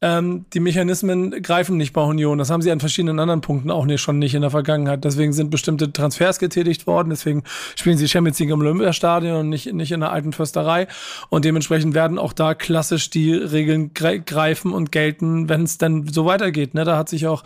ähm, 0.00 0.44
die 0.54 0.60
Mechanismen 0.60 1.42
greifen 1.42 1.76
nicht 1.76 1.92
bei 1.92 2.02
Union. 2.02 2.38
Das 2.38 2.50
haben 2.50 2.62
sie 2.62 2.70
an 2.70 2.78
verschiedenen 2.78 3.18
anderen 3.18 3.40
Punkten 3.40 3.70
auch 3.70 3.84
nicht, 3.84 4.00
schon 4.00 4.20
nicht 4.20 4.34
in 4.34 4.42
der 4.42 4.50
Vergangenheit. 4.50 5.02
Deswegen 5.02 5.32
sind 5.32 5.50
bestimmte 5.50 5.92
Transfers 5.92 6.38
getätigt 6.38 6.86
worden. 6.86 7.10
Deswegen 7.10 7.42
spielen 7.74 7.98
sie 7.98 8.08
Champions 8.08 8.38
League 8.38 8.50
im 8.50 8.60
Olympiastadion 8.60 9.40
und 9.40 9.48
nicht, 9.48 9.72
nicht 9.72 9.90
in 9.90 10.00
der 10.00 10.12
alten 10.12 10.32
Försterei. 10.32 10.86
Und 11.30 11.44
dementsprechend 11.44 11.94
werden 11.94 12.18
auch 12.18 12.32
da 12.32 12.54
klassisch 12.54 13.10
die 13.10 13.32
Regeln 13.32 13.92
greifen 13.92 14.72
und 14.72 14.92
gelten, 14.92 15.48
wenn 15.48 15.64
es 15.64 15.78
denn 15.78 16.06
so 16.06 16.26
weitergeht. 16.26 16.74
Ne? 16.74 16.84
Da 16.84 16.96
hat 16.96 17.08
sich 17.08 17.26
auch 17.26 17.42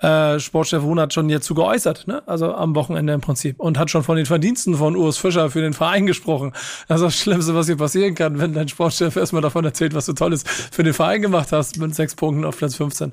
äh, 0.00 0.38
Sportchef 0.38 0.82
Runert 0.82 1.12
schon 1.12 1.28
jetzt 1.28 1.46
zu 1.46 1.54
geäußert, 1.54 2.06
ne? 2.06 2.22
also 2.26 2.52
am 2.54 2.74
Wochenende 2.74 3.12
im 3.12 3.20
Prinzip. 3.20 3.58
Und 3.58 3.78
hat 3.78 3.90
schon 3.90 4.02
von 4.02 4.16
den 4.16 4.26
Verdiensten 4.26 4.74
von 4.74 4.96
Urs 4.96 5.18
Fischer 5.18 5.50
für 5.50 5.60
den 5.60 5.72
Verein 5.72 6.06
gesprochen. 6.06 6.52
Das 6.88 7.00
ist 7.00 7.04
das 7.04 7.18
Schlimmste, 7.18 7.54
was 7.54 7.66
hier 7.66 7.76
passieren 7.76 8.14
kann, 8.14 8.38
wenn 8.38 8.52
dein 8.52 8.68
Sportchef 8.68 9.16
erstmal 9.16 9.42
davon 9.42 9.64
erzählt, 9.64 9.94
was 9.94 10.06
du 10.06 10.12
Tolles 10.12 10.44
für 10.44 10.82
den 10.82 10.94
Verein 10.94 11.22
gemacht 11.22 11.52
hast 11.52 11.78
mit 11.78 11.94
sechs 11.94 12.14
Punkten 12.14 12.44
auf 12.44 12.56
Platz 12.58 12.74
15. 12.76 13.12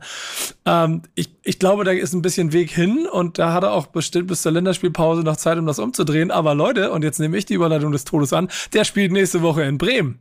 Ähm, 0.66 1.02
ich, 1.16 1.30
ich 1.44 1.60
glaube, 1.60 1.84
da 1.84 1.92
ist 1.92 2.14
ein 2.14 2.22
bisschen 2.22 2.54
Weg 2.54 2.72
hin 2.72 3.08
und 3.12 3.40
da 3.40 3.54
hat 3.54 3.64
er 3.64 3.74
auch 3.74 3.88
bestimmt 3.88 4.28
bis 4.28 4.42
zur 4.42 4.52
Länderspielpause 4.52 5.22
noch 5.22 5.38
Zeit, 5.38 5.58
um 5.58 5.66
das 5.66 5.80
umzudrehen. 5.80 6.32
Aber 6.32 6.56
Leute, 6.56 6.92
und 6.92 7.04
jetzt 7.04 7.20
nehme 7.20 7.38
ich 7.38 7.46
die 7.46 7.54
Überleitung 7.54 7.92
des 7.92 8.06
Todes 8.06 8.34
an, 8.34 8.50
der 8.74 8.84
spielt 8.84 9.12
nächste 9.12 9.42
Woche 9.42 9.64
in 9.64 9.78
Bremen. 9.78 10.20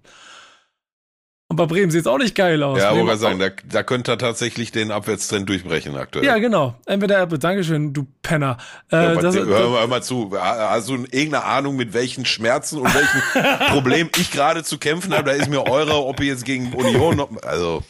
Und 1.50 1.56
bei 1.56 1.66
Bremen 1.66 1.90
sieht 1.90 2.02
es 2.02 2.06
auch 2.06 2.18
nicht 2.18 2.36
geil 2.36 2.62
aus. 2.62 2.78
Ja, 2.78 2.96
wollte 2.96 3.16
sagen, 3.16 3.40
da, 3.40 3.48
da 3.68 3.82
könnte 3.82 4.12
er 4.12 4.18
tatsächlich 4.18 4.70
den 4.70 4.92
Abwärtstrend 4.92 5.48
durchbrechen 5.48 5.96
aktuell. 5.96 6.24
Ja, 6.24 6.38
genau. 6.38 6.76
Entweder 6.86 7.16
er 7.16 7.26
Dankeschön, 7.26 7.92
du 7.92 8.06
Penner. 8.22 8.56
Äh, 8.92 8.96
ja, 8.96 9.14
das, 9.16 9.34
hör, 9.34 9.46
mal, 9.46 9.80
hör 9.80 9.86
mal 9.88 10.00
zu. 10.00 10.30
Hast 10.38 10.88
du 10.88 10.94
irgendeine 10.94 11.42
Ahnung, 11.42 11.74
mit 11.74 11.92
welchen 11.92 12.24
Schmerzen 12.24 12.78
und 12.78 12.94
welchen 12.94 13.66
Problemen 13.72 14.10
ich 14.16 14.30
gerade 14.30 14.62
zu 14.62 14.78
kämpfen 14.78 15.12
habe? 15.12 15.24
Da 15.24 15.32
ist 15.32 15.50
mir 15.50 15.66
eure, 15.66 16.04
ob 16.04 16.20
ihr 16.20 16.26
jetzt 16.26 16.44
gegen 16.44 16.72
Union 16.72 17.16
noch, 17.16 17.30
also. 17.42 17.82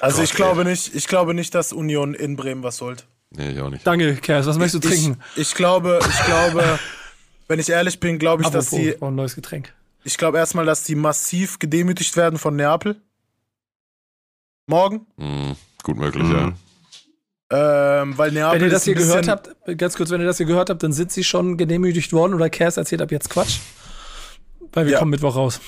Also 0.00 0.16
Gott, 0.16 0.24
ich 0.24 0.34
glaube 0.34 0.64
nicht, 0.64 0.92
ich 0.92 1.06
glaube 1.06 1.34
nicht, 1.34 1.54
dass 1.54 1.72
Union 1.72 2.14
in 2.14 2.34
Bremen 2.34 2.64
was 2.64 2.80
holt. 2.80 3.06
Nee, 3.30 3.50
ich 3.50 3.60
auch 3.60 3.70
nicht. 3.70 3.86
Danke, 3.86 4.16
Kers. 4.16 4.46
Was 4.46 4.58
möchtest 4.58 4.84
du 4.84 4.88
trinken? 4.88 5.22
Ich, 5.36 5.42
ich 5.42 5.54
glaube, 5.54 6.00
ich 6.02 6.24
glaube, 6.24 6.80
wenn 7.46 7.60
ich 7.60 7.68
ehrlich 7.68 8.00
bin, 8.00 8.18
glaube 8.18 8.42
ich, 8.42 8.48
Apropos, 8.48 8.70
dass 8.70 8.76
die. 8.80 9.00
Ein 9.00 9.14
neues 9.14 9.36
Getränk. 9.36 9.72
Ich 10.04 10.18
glaube 10.18 10.38
erstmal, 10.38 10.66
dass 10.66 10.84
die 10.84 10.94
massiv 10.94 11.58
gedemütigt 11.58 12.16
werden 12.16 12.38
von 12.38 12.56
Neapel. 12.56 13.00
Morgen. 14.66 15.06
Mm, 15.16 15.52
gut 15.82 15.96
möglich, 15.96 16.24
mhm. 16.24 16.32
ja. 16.32 16.52
Ähm, 18.02 18.16
weil 18.16 18.32
Neapel 18.32 18.60
wenn 18.60 18.66
ihr 18.68 18.72
das 18.72 18.84
hier 18.84 18.94
gehört 18.94 19.28
habt, 19.28 19.50
ganz 19.76 19.96
kurz, 19.96 20.10
wenn 20.10 20.20
ihr 20.20 20.26
das 20.26 20.38
hier 20.38 20.46
gehört 20.46 20.70
habt, 20.70 20.82
dann 20.82 20.92
sind 20.92 21.12
sie 21.12 21.22
schon 21.22 21.58
gedemütigt 21.58 22.12
worden 22.12 22.32
oder 22.32 22.48
Kers 22.48 22.78
erzählt 22.78 23.02
ab 23.02 23.10
jetzt 23.10 23.28
Quatsch. 23.28 23.58
Weil 24.72 24.86
wir 24.86 24.92
ja. 24.92 24.98
kommen 24.98 25.10
Mittwoch 25.10 25.36
raus. 25.36 25.60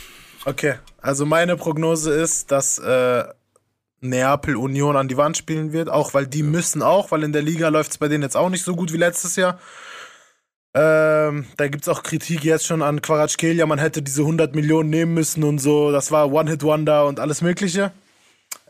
Okay, 0.47 0.75
also 1.01 1.27
meine 1.27 1.57
Prognose 1.57 2.13
ist, 2.13 2.51
dass 2.51 2.79
äh, 2.79 3.25
Neapel 4.01 4.57
Union 4.57 4.97
an 4.97 5.09
die 5.09 5.17
Wand 5.17 5.37
spielen 5.37 5.73
wird, 5.73 5.89
auch 5.89 6.15
weil 6.15 6.27
die 6.27 6.43
müssen 6.43 6.83
auch, 6.83 7.11
weil 7.11 7.23
in 7.23 7.33
der 7.33 7.43
Liga 7.43 7.69
läuft 7.69 7.93
es 7.93 7.99
bei 7.99 8.09
denen 8.09 8.23
jetzt 8.23 8.37
auch 8.37 8.51
nicht 8.51 8.65
so 8.65 8.75
gut 8.75 8.93
wie 8.93 8.99
letztes 8.99 9.37
Jahr. 9.37 9.59
Ähm, 10.77 11.47
da 11.57 11.69
gibt 11.69 11.85
es 11.85 11.89
auch 11.89 12.03
Kritik 12.03 12.43
jetzt 12.43 12.67
schon 12.67 12.83
an 12.83 13.01
Quaratschkelia, 13.01 13.65
man 13.65 13.79
hätte 13.79 14.03
diese 14.03 14.23
100 14.23 14.57
Millionen 14.57 14.91
nehmen 14.91 15.15
müssen 15.15 15.45
und 15.45 15.59
so. 15.59 15.93
Das 15.93 16.11
war 16.11 16.33
One-Hit-Wonder 16.33 17.07
und 17.07 17.21
alles 17.21 17.43
Mögliche. 17.43 17.93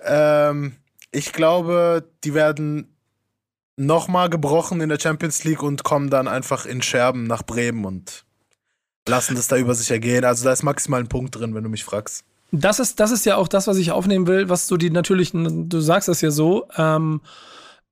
Ähm, 0.04 0.76
ich 1.12 1.32
glaube, 1.32 2.06
die 2.22 2.34
werden 2.34 2.94
nochmal 3.76 4.28
gebrochen 4.28 4.82
in 4.82 4.90
der 4.90 5.00
Champions 5.00 5.44
League 5.44 5.62
und 5.62 5.82
kommen 5.82 6.10
dann 6.10 6.28
einfach 6.28 6.66
in 6.66 6.82
Scherben 6.82 7.26
nach 7.26 7.42
Bremen 7.42 7.86
und 7.86 8.24
lassen 9.08 9.34
das 9.34 9.48
da 9.48 9.56
über 9.56 9.74
sich 9.74 9.90
ergehen. 9.90 10.24
Also 10.24 10.44
da 10.44 10.52
ist 10.52 10.62
maximal 10.62 11.00
ein 11.00 11.08
Punkt 11.08 11.34
drin, 11.36 11.54
wenn 11.54 11.64
du 11.64 11.70
mich 11.70 11.84
fragst. 11.84 12.24
Das 12.52 12.78
ist, 12.78 13.00
das 13.00 13.10
ist 13.10 13.24
ja 13.24 13.36
auch 13.36 13.48
das, 13.48 13.66
was 13.66 13.78
ich 13.78 13.90
aufnehmen 13.90 14.26
will, 14.26 14.48
was 14.48 14.66
du 14.66 14.76
die 14.76 14.90
natürlichen, 14.90 15.68
du 15.68 15.80
sagst 15.80 16.08
das 16.08 16.20
ja 16.20 16.30
so, 16.30 16.68
ähm, 16.76 17.20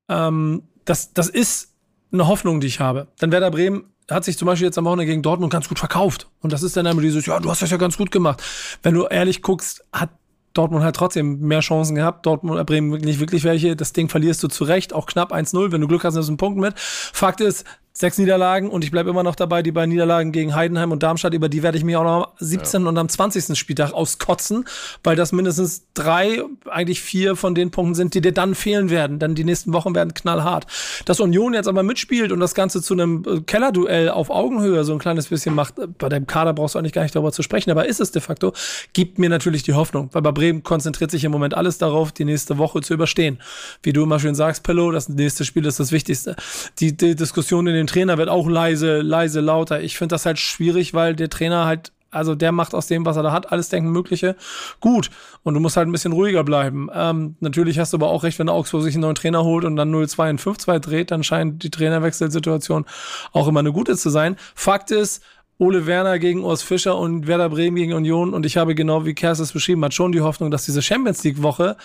ähm, 0.08 0.62
das, 0.84 1.12
das 1.14 1.28
ist 1.28 1.72
eine 2.12 2.28
Hoffnung, 2.28 2.60
die 2.60 2.66
ich 2.66 2.78
habe. 2.78 3.08
Denn 3.20 3.32
Werder 3.32 3.50
Bremen 3.50 3.92
hat 4.14 4.24
sich 4.24 4.38
zum 4.38 4.46
Beispiel 4.46 4.66
jetzt 4.66 4.78
am 4.78 4.84
Wochenende 4.84 5.06
gegen 5.06 5.22
Dortmund 5.22 5.52
ganz 5.52 5.68
gut 5.68 5.78
verkauft. 5.78 6.28
Und 6.40 6.52
das 6.52 6.62
ist 6.62 6.76
dann 6.76 6.86
immer 6.86 7.00
dieses, 7.00 7.26
ja, 7.26 7.40
du 7.40 7.50
hast 7.50 7.62
das 7.62 7.70
ja 7.70 7.76
ganz 7.76 7.96
gut 7.96 8.10
gemacht. 8.10 8.42
Wenn 8.82 8.94
du 8.94 9.06
ehrlich 9.06 9.42
guckst, 9.42 9.84
hat 9.92 10.10
Dortmund 10.54 10.84
halt 10.84 10.96
trotzdem 10.96 11.40
mehr 11.40 11.60
Chancen 11.60 11.94
gehabt. 11.94 12.26
Dortmund, 12.26 12.60
äh, 12.60 12.64
Bremen 12.64 12.90
nicht 13.00 13.20
wirklich 13.20 13.44
welche. 13.44 13.76
Das 13.76 13.92
Ding 13.92 14.08
verlierst 14.08 14.42
du 14.42 14.48
zurecht, 14.48 14.92
auch 14.92 15.06
knapp 15.06 15.32
1-0. 15.32 15.72
Wenn 15.72 15.80
du 15.80 15.88
Glück 15.88 16.04
hast, 16.04 16.14
nimmst 16.14 16.28
du 16.28 16.32
einen 16.32 16.36
Punkt 16.38 16.58
mit. 16.58 16.74
Fakt 16.76 17.40
ist, 17.40 17.64
sechs 17.94 18.16
Niederlagen 18.16 18.70
und 18.70 18.84
ich 18.84 18.90
bleibe 18.90 19.10
immer 19.10 19.22
noch 19.22 19.34
dabei, 19.34 19.62
die 19.62 19.72
beiden 19.72 19.90
Niederlagen 19.90 20.32
gegen 20.32 20.54
Heidenheim 20.54 20.92
und 20.92 21.02
Darmstadt, 21.02 21.34
über 21.34 21.48
die 21.48 21.62
werde 21.62 21.76
ich 21.76 21.84
mir 21.84 22.00
auch 22.00 22.04
noch 22.04 22.26
am 22.28 22.32
17. 22.38 22.82
Ja. 22.82 22.88
und 22.88 22.98
am 22.98 23.08
20. 23.08 23.58
Spieltag 23.58 23.92
auskotzen, 23.92 24.64
weil 25.04 25.14
das 25.14 25.32
mindestens 25.32 25.82
drei, 25.92 26.42
eigentlich 26.70 27.02
vier 27.02 27.36
von 27.36 27.54
den 27.54 27.70
Punkten 27.70 27.94
sind, 27.94 28.14
die 28.14 28.22
dir 28.22 28.32
dann 28.32 28.54
fehlen 28.54 28.88
werden. 28.88 29.18
Denn 29.18 29.34
die 29.34 29.44
nächsten 29.44 29.72
Wochen 29.74 29.94
werden 29.94 30.14
knallhart. 30.14 30.66
Dass 31.04 31.20
Union 31.20 31.52
jetzt 31.52 31.68
aber 31.68 31.82
mitspielt 31.82 32.32
und 32.32 32.40
das 32.40 32.54
Ganze 32.54 32.80
zu 32.80 32.94
einem 32.94 33.24
äh, 33.26 33.40
Kellerduell 33.42 34.08
auf 34.08 34.30
Augenhöhe 34.30 34.84
so 34.84 34.92
ein 34.94 34.98
kleines 34.98 35.28
bisschen 35.28 35.54
macht, 35.54 35.78
äh, 35.78 35.86
bei 35.86 36.08
dem 36.08 36.26
Kader 36.26 36.54
brauchst 36.54 36.74
du 36.74 36.78
eigentlich 36.78 36.92
gar 36.92 37.02
nicht 37.02 37.14
darüber 37.14 37.32
zu 37.32 37.42
sprechen, 37.42 37.70
aber 37.70 37.86
ist 37.86 38.00
es 38.00 38.10
de 38.10 38.22
facto, 38.22 38.54
gibt 38.94 39.18
mir 39.18 39.28
natürlich 39.28 39.62
die 39.64 39.74
Hoffnung, 39.74 40.08
weil 40.12 40.22
bei 40.22 40.32
Bremen 40.32 40.62
konzentriert 40.62 41.10
sich 41.10 41.24
im 41.24 41.32
Moment 41.32 41.54
alles 41.54 41.76
darauf, 41.76 42.10
die 42.12 42.24
nächste 42.24 42.56
Woche 42.56 42.80
zu 42.80 42.94
überstehen. 42.94 43.38
Wie 43.82 43.92
du 43.92 44.04
immer 44.04 44.18
schön 44.18 44.34
sagst, 44.34 44.62
Pillow, 44.62 44.90
das 44.90 45.08
nächste 45.08 45.44
Spiel 45.44 45.66
ist 45.66 45.78
das 45.78 45.92
Wichtigste. 45.92 46.36
Die, 46.78 46.96
die 46.96 47.14
Diskussion 47.14 47.66
in 47.66 47.74
den 47.74 47.81
dem 47.82 47.86
Trainer 47.86 48.18
wird 48.18 48.28
auch 48.28 48.48
leise, 48.48 49.00
leise, 49.00 49.40
lauter. 49.40 49.80
Ich 49.80 49.96
finde 49.96 50.14
das 50.14 50.26
halt 50.26 50.38
schwierig, 50.38 50.94
weil 50.94 51.14
der 51.14 51.30
Trainer 51.30 51.66
halt 51.66 51.92
also 52.12 52.34
der 52.34 52.52
macht 52.52 52.74
aus 52.74 52.86
dem, 52.86 53.06
was 53.06 53.16
er 53.16 53.22
da 53.22 53.32
hat, 53.32 53.52
alles 53.52 53.70
Denken 53.70 53.90
Mögliche 53.90 54.36
gut. 54.80 55.10
Und 55.42 55.54
du 55.54 55.60
musst 55.60 55.78
halt 55.78 55.88
ein 55.88 55.92
bisschen 55.92 56.12
ruhiger 56.12 56.44
bleiben. 56.44 56.90
Ähm, 56.94 57.36
natürlich 57.40 57.78
hast 57.78 57.94
du 57.94 57.96
aber 57.96 58.08
auch 58.08 58.22
recht, 58.22 58.38
wenn 58.38 58.48
der 58.48 58.54
Augsburg 58.54 58.82
sich 58.82 58.94
einen 58.94 59.00
neuen 59.02 59.14
Trainer 59.14 59.44
holt 59.44 59.64
und 59.64 59.76
dann 59.76 59.92
0-2 59.92 60.30
in 60.30 60.38
5-2 60.38 60.78
dreht, 60.78 61.10
dann 61.10 61.24
scheint 61.24 61.62
die 61.62 61.70
Trainerwechselsituation 61.70 62.84
auch 63.32 63.48
immer 63.48 63.60
eine 63.60 63.72
gute 63.72 63.96
zu 63.96 64.10
sein. 64.10 64.36
Fakt 64.54 64.90
ist, 64.90 65.22
Ole 65.56 65.86
Werner 65.86 66.18
gegen 66.18 66.44
Urs 66.44 66.62
Fischer 66.62 66.98
und 66.98 67.26
Werder 67.26 67.48
Bremen 67.48 67.76
gegen 67.76 67.94
Union. 67.94 68.34
Und 68.34 68.44
ich 68.44 68.58
habe 68.58 68.74
genau 68.74 69.06
wie 69.06 69.14
Kers 69.14 69.38
es 69.38 69.52
beschrieben 69.52 69.82
hat, 69.84 69.94
schon 69.94 70.12
die 70.12 70.20
Hoffnung, 70.20 70.50
dass 70.50 70.66
diese 70.66 70.82
Champions 70.82 71.24
League 71.24 71.42
Woche 71.42 71.76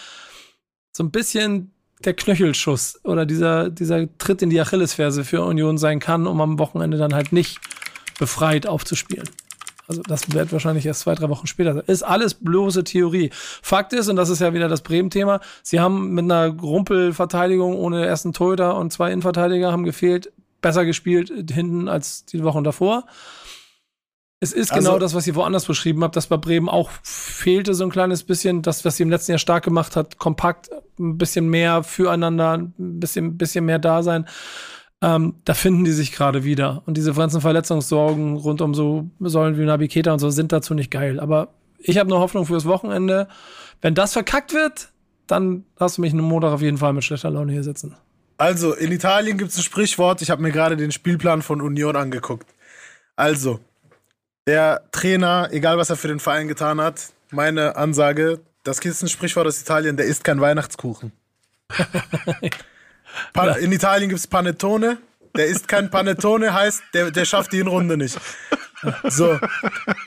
so 0.91 1.03
ein 1.03 1.11
bisschen 1.11 1.71
der 2.05 2.13
Knöchelschuss 2.13 2.99
oder 3.03 3.25
dieser, 3.25 3.69
dieser 3.69 4.07
Tritt 4.17 4.41
in 4.41 4.49
die 4.49 4.61
Achillesferse 4.61 5.23
für 5.23 5.43
Union 5.43 5.77
sein 5.77 5.99
kann, 5.99 6.27
um 6.27 6.41
am 6.41 6.59
Wochenende 6.59 6.97
dann 6.97 7.13
halt 7.13 7.31
nicht 7.31 7.59
befreit 8.19 8.67
aufzuspielen. 8.67 9.27
Also 9.87 10.01
das 10.01 10.31
wird 10.33 10.51
wahrscheinlich 10.51 10.85
erst 10.85 11.01
zwei, 11.01 11.15
drei 11.15 11.29
Wochen 11.29 11.47
später 11.47 11.73
sein. 11.73 11.83
Ist 11.87 12.03
alles 12.03 12.33
bloße 12.33 12.83
Theorie. 12.83 13.29
Fakt 13.33 13.93
ist, 13.93 14.09
und 14.09 14.17
das 14.17 14.29
ist 14.29 14.41
ja 14.41 14.53
wieder 14.53 14.67
das 14.67 14.81
Bremen-Thema, 14.81 15.39
sie 15.63 15.79
haben 15.79 16.13
mit 16.13 16.25
einer 16.25 16.47
Rumpelverteidigung 16.47 17.75
ohne 17.75 18.05
ersten 18.05 18.33
Torhüter 18.33 18.75
und 18.75 18.91
zwei 18.91 19.11
Innenverteidiger 19.11 19.71
haben 19.71 19.85
gefehlt, 19.85 20.31
besser 20.61 20.85
gespielt 20.85 21.31
hinten 21.51 21.87
als 21.87 22.25
die 22.25 22.43
Wochen 22.43 22.63
davor. 22.63 23.05
Es 24.39 24.53
ist 24.53 24.69
genau 24.69 24.77
also, 24.77 24.89
genau 24.89 24.99
das, 24.99 25.15
was 25.15 25.25
ihr 25.25 25.35
woanders 25.35 25.65
beschrieben 25.65 26.03
habt, 26.03 26.15
dass 26.15 26.27
bei 26.27 26.37
Bremen 26.37 26.69
auch 26.69 26.91
fehlte 27.01 27.73
so 27.73 27.83
ein 27.83 27.89
kleines 27.89 28.23
bisschen, 28.23 28.61
das, 28.61 28.85
was 28.85 28.97
sie 28.97 29.03
im 29.03 29.09
letzten 29.09 29.31
Jahr 29.31 29.39
stark 29.39 29.63
gemacht 29.63 29.95
hat, 29.95 30.19
kompakt, 30.19 30.69
ein 30.99 31.17
bisschen 31.17 31.49
mehr 31.49 31.83
füreinander, 31.83 32.53
ein 32.53 32.73
bisschen, 32.77 33.37
bisschen 33.37 33.65
mehr 33.65 33.79
da 33.79 34.03
sein. 34.03 34.27
Ähm, 35.01 35.35
da 35.45 35.53
finden 35.53 35.85
die 35.85 35.91
sich 35.91 36.11
gerade 36.11 36.43
wieder. 36.43 36.83
Und 36.85 36.97
diese 36.97 37.13
ganzen 37.13 37.41
Verletzungssorgen 37.41 38.37
rund 38.37 38.61
um 38.61 38.73
so 38.73 39.09
Säulen 39.19 39.57
wie 39.57 39.65
Nabi 39.65 39.87
Keita 39.87 40.13
und 40.13 40.19
so 40.19 40.29
sind 40.29 40.51
dazu 40.51 40.73
nicht 40.73 40.91
geil. 40.91 41.19
Aber 41.19 41.49
ich 41.79 41.97
habe 41.97 42.09
nur 42.09 42.19
Hoffnung 42.19 42.45
fürs 42.45 42.65
Wochenende. 42.65 43.27
Wenn 43.81 43.95
das 43.95 44.13
verkackt 44.13 44.53
wird, 44.53 44.89
dann 45.27 45.65
hast 45.79 45.97
du 45.97 46.01
mich 46.01 46.13
einen 46.13 46.21
Montag 46.21 46.51
auf 46.51 46.61
jeden 46.61 46.77
Fall 46.77 46.93
mit 46.93 47.03
schlechter 47.03 47.29
Laune 47.29 47.53
hier 47.53 47.63
sitzen. 47.63 47.95
Also, 48.37 48.73
in 48.73 48.91
Italien 48.91 49.37
gibt 49.37 49.51
es 49.51 49.57
ein 49.57 49.63
Sprichwort. 49.63 50.21
Ich 50.21 50.29
habe 50.29 50.41
mir 50.43 50.51
gerade 50.51 50.77
den 50.77 50.91
Spielplan 50.91 51.41
von 51.41 51.59
Union 51.59 51.95
angeguckt. 51.95 52.47
Also, 53.15 53.59
der 54.47 54.81
Trainer, 54.91 55.49
egal 55.51 55.77
was 55.77 55.89
er 55.89 55.97
für 55.97 56.07
den 56.07 56.19
Verein 56.19 56.47
getan 56.47 56.81
hat, 56.81 57.11
meine 57.31 57.75
Ansage, 57.75 58.39
das 58.63 58.79
ist 58.79 59.03
ein 59.03 59.09
Sprichwort 59.09 59.45
aus 59.45 59.61
Italien, 59.61 59.97
der 59.97 60.05
isst 60.07 60.23
kein 60.23 60.41
Weihnachtskuchen. 60.41 61.11
In 63.59 63.71
Italien 63.71 64.09
gibt 64.09 64.19
es 64.19 64.27
Panettone. 64.27 64.97
Der 65.35 65.47
isst 65.47 65.67
kein 65.67 65.89
Panettone, 65.89 66.53
heißt, 66.53 66.81
der, 66.93 67.11
der 67.11 67.25
schafft 67.25 67.51
die 67.53 67.57
Hinrunde 67.57 67.97
nicht. 67.97 68.17
So, 69.03 69.39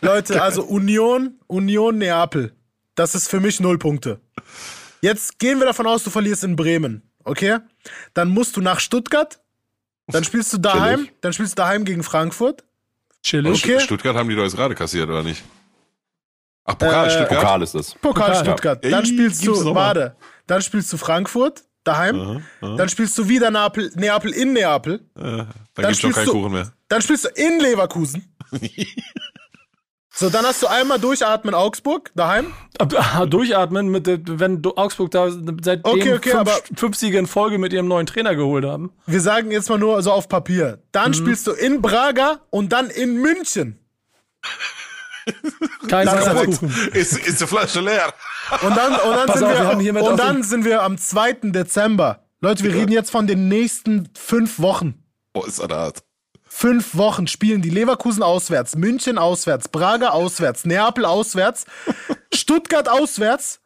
Leute, 0.00 0.42
also 0.42 0.64
Union, 0.64 1.38
Union 1.46 1.98
Neapel. 1.98 2.53
Das 2.94 3.14
ist 3.14 3.29
für 3.29 3.40
mich 3.40 3.61
null 3.61 3.79
Punkte. 3.79 4.20
Jetzt 5.00 5.38
gehen 5.38 5.59
wir 5.59 5.66
davon 5.66 5.87
aus, 5.87 6.05
du 6.05 6.11
verlierst 6.11 6.44
in 6.44 6.57
Bremen, 6.57 7.03
okay? 7.24 7.59
Dann 8.14 8.29
musst 8.29 8.57
du 8.57 8.61
nach 8.61 8.81
Stuttgart, 8.81 9.40
dann 10.07 10.24
spielst 10.24 10.53
du 10.53 10.59
daheim, 10.59 11.09
dann 11.20 11.33
spielst 11.33 11.53
du 11.53 11.62
daheim 11.62 11.85
gegen 11.85 12.03
Frankfurt. 12.03 12.64
Chillig. 13.22 13.62
Okay. 13.64 13.80
Stuttgart 13.80 14.16
haben 14.16 14.28
die 14.28 14.35
doch 14.37 14.42
jetzt 14.44 14.56
gerade 14.56 14.74
kassiert, 14.74 15.09
oder 15.09 15.22
nicht? 15.22 15.42
Ach, 16.64 16.76
Pokal, 16.78 17.06
Äh, 17.06 17.11
Stuttgart. 17.11 17.40
Pokal 17.40 17.62
ist 17.62 17.74
es. 17.74 17.94
Pokal 17.94 18.28
Pokal. 18.28 18.44
Stuttgart. 18.44 18.85
Ja. 18.85 18.90
Dann 18.90 19.00
Ey, 19.04 19.06
spielst 19.06 19.42
gibt's 19.42 19.61
du, 19.62 19.74
warte, 19.74 20.16
dann 20.46 20.62
spielst 20.62 20.92
du 20.92 20.96
Frankfurt 20.96 21.64
daheim. 21.85 22.20
Aha, 22.20 22.40
aha. 22.61 22.76
Dann 22.76 22.88
spielst 22.88 23.16
du 23.18 23.28
wieder 23.28 23.50
Neapel, 23.50 23.90
Neapel 23.96 24.33
in 24.33 24.52
Neapel. 24.52 24.94
Äh, 24.94 25.20
dann, 25.20 25.37
Dann 25.37 25.46
gibt's 25.46 26.00
schon 26.00 26.12
spielst 26.12 26.16
keinen 26.16 26.26
du- 26.26 26.33
Kuchen 26.33 26.52
mehr. 26.52 26.72
Dann 26.88 27.02
spielst 27.02 27.24
du 27.24 27.28
in 27.35 27.61
Leverkusen. 27.61 28.35
so, 30.20 30.28
dann 30.30 30.44
hast 30.44 30.62
du 30.62 30.66
einmal 30.66 30.98
durchatmen 30.98 31.54
Augsburg 31.54 32.11
daheim. 32.14 32.52
Ah, 32.78 33.24
Durchatmen, 33.24 33.88
mit, 33.88 34.06
der- 34.06 34.20
wenn 34.24 34.61
du 34.61 34.74
Augsburg 34.76 35.11
da 35.11 35.30
seitdem 35.30 35.80
Okay, 35.83 36.14
okay, 36.14 36.30
fünf, 36.30 36.62
fünf 36.76 36.96
Siege 36.96 37.18
in 37.18 37.26
Folge 37.26 37.56
mit 37.59 37.72
ihrem 37.72 37.88
neuen 37.88 38.06
Trainer 38.06 38.35
geholt 38.35 38.64
haben. 38.64 38.92
Wir 39.06 39.20
sagen 39.20 39.50
jetzt 39.50 39.70
mal 39.70 39.78
nur 39.78 40.02
so 40.02 40.12
auf 40.12 40.28
Papier. 40.28 40.76
Mhm. 40.76 40.88
Dann 40.92 41.14
spielst 41.14 41.46
du 41.46 41.52
in 41.52 41.80
Braga 41.80 42.40
und 42.50 42.70
dann 42.72 42.90
in 42.90 43.16
München. 43.16 43.78
Kein 45.88 46.06
Das 46.06 46.26
ist. 46.48 46.62
Ist, 46.94 47.26
ist 47.26 47.40
die 47.40 47.46
Flasche 47.46 47.80
leer? 47.80 48.12
Und 48.62 48.76
dann, 48.76 48.92
und 48.92 49.16
dann, 49.16 49.26
Pass 49.26 49.38
sind, 49.38 49.48
auf, 49.48 49.78
wir, 49.78 49.94
wir 49.94 50.02
und 50.02 50.16
dann 50.18 50.42
sind 50.42 50.64
wir 50.64 50.83
am 50.83 50.98
2. 50.98 51.33
Dezember. 51.44 52.26
Leute, 52.40 52.62
wir 52.64 52.74
reden 52.74 52.92
jetzt 52.92 53.11
von 53.11 53.26
den 53.26 53.48
nächsten 53.48 54.09
fünf 54.14 54.59
Wochen. 54.61 55.02
Oh, 55.35 55.44
ist 55.44 55.61
das 55.61 55.68
hart. 55.68 56.02
Fünf 56.52 56.96
Wochen 56.96 57.28
spielen 57.28 57.62
die 57.62 57.70
Leverkusen 57.70 58.24
auswärts, 58.24 58.74
München 58.74 59.18
auswärts, 59.18 59.68
Braga 59.68 60.08
auswärts, 60.08 60.64
Neapel 60.64 61.04
auswärts, 61.04 61.64
Stuttgart 62.34 62.88
auswärts. 62.88 63.60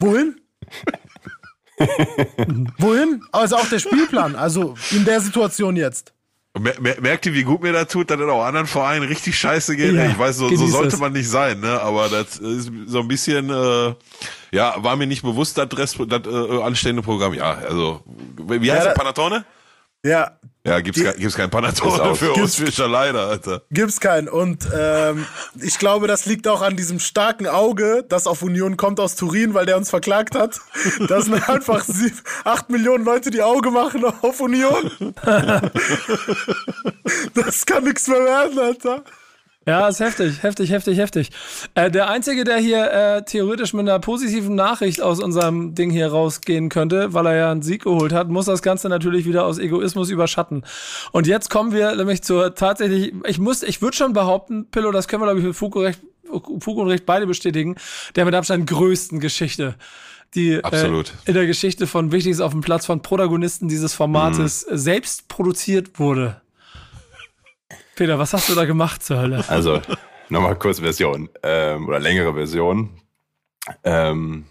Wohin? 0.00 0.40
Wohin? 2.78 3.22
Also 3.30 3.56
auch 3.56 3.68
der 3.68 3.78
Spielplan, 3.78 4.34
also 4.34 4.74
in 4.90 5.04
der 5.04 5.20
Situation 5.20 5.76
jetzt. 5.76 6.12
Mer 6.58 6.74
mer 6.80 7.00
merkt 7.00 7.26
ihr, 7.26 7.34
wie 7.34 7.44
gut 7.44 7.62
mir 7.62 7.72
das 7.72 7.88
tut, 7.88 8.10
dass 8.10 8.20
es 8.20 8.28
auch 8.28 8.44
anderen 8.44 8.66
Vereinen 8.66 9.06
richtig 9.06 9.38
scheiße 9.38 9.76
geht? 9.76 9.94
Ja, 9.94 10.06
ich 10.06 10.18
weiß, 10.18 10.36
so, 10.36 10.48
so 10.54 10.66
sollte 10.66 10.94
es. 10.94 11.00
man 11.00 11.12
nicht 11.12 11.28
sein, 11.28 11.60
ne? 11.60 11.80
Aber 11.80 12.08
das 12.08 12.38
ist 12.38 12.70
so 12.86 13.00
ein 13.00 13.08
bisschen, 13.08 13.50
äh, 13.50 13.94
ja, 14.52 14.74
war 14.82 14.96
mir 14.96 15.06
nicht 15.06 15.22
bewusst, 15.22 15.58
das, 15.58 15.68
Rest, 15.76 15.96
das 16.08 16.26
äh, 16.26 16.62
anstehende 16.62 17.02
Programm. 17.02 17.34
Ja, 17.34 17.54
also, 17.68 18.02
wie 18.36 18.70
heißt 18.70 18.84
Ja, 18.84 18.88
der 18.92 18.94
Panatone? 18.94 19.44
Ja, 20.04 20.32
Ja, 20.66 20.80
gibt's, 20.80 20.98
Die- 20.98 21.04
kein, 21.06 21.16
gibt's 21.18 21.34
kein 21.36 21.50
Panatone 21.50 22.14
für 22.14 22.30
uns 22.32 22.36
Gibt's- 22.38 22.54
Fischer, 22.56 22.88
leider, 22.88 23.26
Alter. 23.28 23.62
gibt's 23.70 24.00
keinen. 24.00 24.28
Und 24.30 24.66
ähm, 24.74 25.26
ich 25.60 25.78
glaube, 25.78 26.06
das 26.06 26.24
liegt 26.24 26.48
auch 26.48 26.62
an 26.62 26.74
diesem 26.76 27.00
starken 27.00 27.46
Auge, 27.46 28.02
das 28.08 28.26
auf 28.26 28.40
Union 28.42 28.78
kommt 28.78 28.98
aus 28.98 29.14
Turin, 29.14 29.52
weil 29.52 29.66
der 29.66 29.76
uns 29.76 29.90
verklagt 29.90 30.34
hat. 30.34 30.60
Das 31.08 31.24
sind 31.26 31.46
einfach 31.50 31.84
sieb, 31.84 32.14
acht 32.44 32.70
Millionen 32.70 33.04
Leute, 33.04 33.30
die 33.30 33.42
Auge 33.42 33.70
machen 33.70 34.04
auf 34.22 34.40
Union. 34.40 34.90
Das 37.34 37.66
kann 37.66 37.84
nichts 37.84 38.08
mehr 38.08 38.24
werden, 38.24 38.58
Alter. 38.58 39.02
Ja, 39.66 39.88
ist 39.88 40.00
heftig, 40.00 40.42
heftig, 40.42 40.70
heftig, 40.70 40.98
heftig. 40.98 41.30
Äh, 41.74 41.90
der 41.90 42.08
Einzige, 42.10 42.44
der 42.44 42.58
hier 42.58 42.90
äh, 42.90 43.24
theoretisch 43.24 43.72
mit 43.72 43.88
einer 43.88 43.98
positiven 43.98 44.54
Nachricht 44.54 45.00
aus 45.00 45.20
unserem 45.20 45.74
Ding 45.74 45.90
hier 45.90 46.08
rausgehen 46.08 46.68
könnte, 46.68 47.14
weil 47.14 47.26
er 47.26 47.36
ja 47.36 47.50
einen 47.50 47.62
Sieg 47.62 47.84
geholt 47.84 48.12
hat, 48.12 48.28
muss 48.28 48.46
das 48.46 48.62
Ganze 48.62 48.88
natürlich 48.88 49.24
wieder 49.24 49.44
aus 49.46 49.58
Egoismus 49.58 50.10
überschatten. 50.10 50.64
Und 51.12 51.26
jetzt 51.26 51.48
kommen 51.50 51.72
wir 51.72 51.94
nämlich 51.96 52.22
zur 52.22 52.54
tatsächlich, 52.54 53.14
ich 53.26 53.38
muss, 53.38 53.62
ich 53.62 53.80
würde 53.80 53.96
schon 53.96 54.12
behaupten, 54.12 54.66
Pillow, 54.70 54.92
das 54.92 55.08
können 55.08 55.22
wir, 55.22 55.26
glaube 55.26 55.40
ich, 55.40 55.46
mit 55.46 55.56
Fug 55.56 55.76
und, 55.76 55.84
Recht, 55.84 56.00
Fug 56.60 56.76
und 56.78 56.88
Recht 56.88 57.06
beide 57.06 57.26
bestätigen, 57.26 57.76
der 58.16 58.24
mit 58.26 58.34
Abstand 58.34 58.66
größten 58.66 59.20
Geschichte 59.20 59.76
die 60.34 60.62
Absolut. 60.64 61.10
Äh, 61.24 61.28
in 61.28 61.34
der 61.34 61.46
Geschichte 61.46 61.86
von 61.86 62.10
Wichtiges 62.12 62.40
auf 62.40 62.52
dem 62.52 62.60
Platz 62.60 62.86
von 62.86 63.02
Protagonisten 63.02 63.68
dieses 63.68 63.94
Formates 63.94 64.66
Mhm. 64.68 64.76
selbst 64.76 65.28
produziert 65.28 65.98
wurde. 66.00 66.40
Peter, 67.96 68.18
was 68.18 68.32
hast 68.32 68.48
du 68.48 68.54
da 68.54 68.64
gemacht 68.64 69.02
zur 69.02 69.18
Hölle? 69.18 69.44
Also, 69.48 69.80
nochmal 70.28 70.56
kurz 70.56 70.80
Version 70.80 71.28
ähm, 71.42 71.88
oder 71.88 71.98
längere 72.00 72.34
Version. 72.34 72.90
Ähm, 73.82 74.46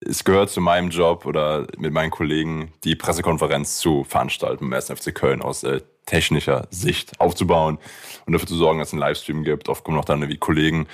es 0.00 0.24
gehört 0.24 0.50
zu 0.50 0.60
meinem 0.60 0.90
Job 0.90 1.26
oder 1.26 1.66
mit 1.76 1.92
meinen 1.92 2.10
Kollegen, 2.10 2.72
die 2.84 2.96
Pressekonferenz 2.96 3.78
zu 3.78 4.04
veranstalten 4.04 4.64
im 4.64 4.72
1. 4.72 4.86
FC 4.90 5.14
Köln 5.14 5.42
aus 5.42 5.62
äh, 5.62 5.80
technischer 6.06 6.66
Sicht 6.70 7.20
aufzubauen 7.20 7.78
und 8.26 8.32
dafür 8.32 8.48
zu 8.48 8.56
sorgen, 8.56 8.78
dass 8.78 8.88
es 8.88 8.94
einen 8.94 9.00
Livestream 9.00 9.44
gibt. 9.44 9.68
Oft 9.68 9.84
kommen 9.84 9.96
noch 9.96 10.04
dann 10.04 10.26
wie 10.28 10.38
Kollegen, 10.38 10.86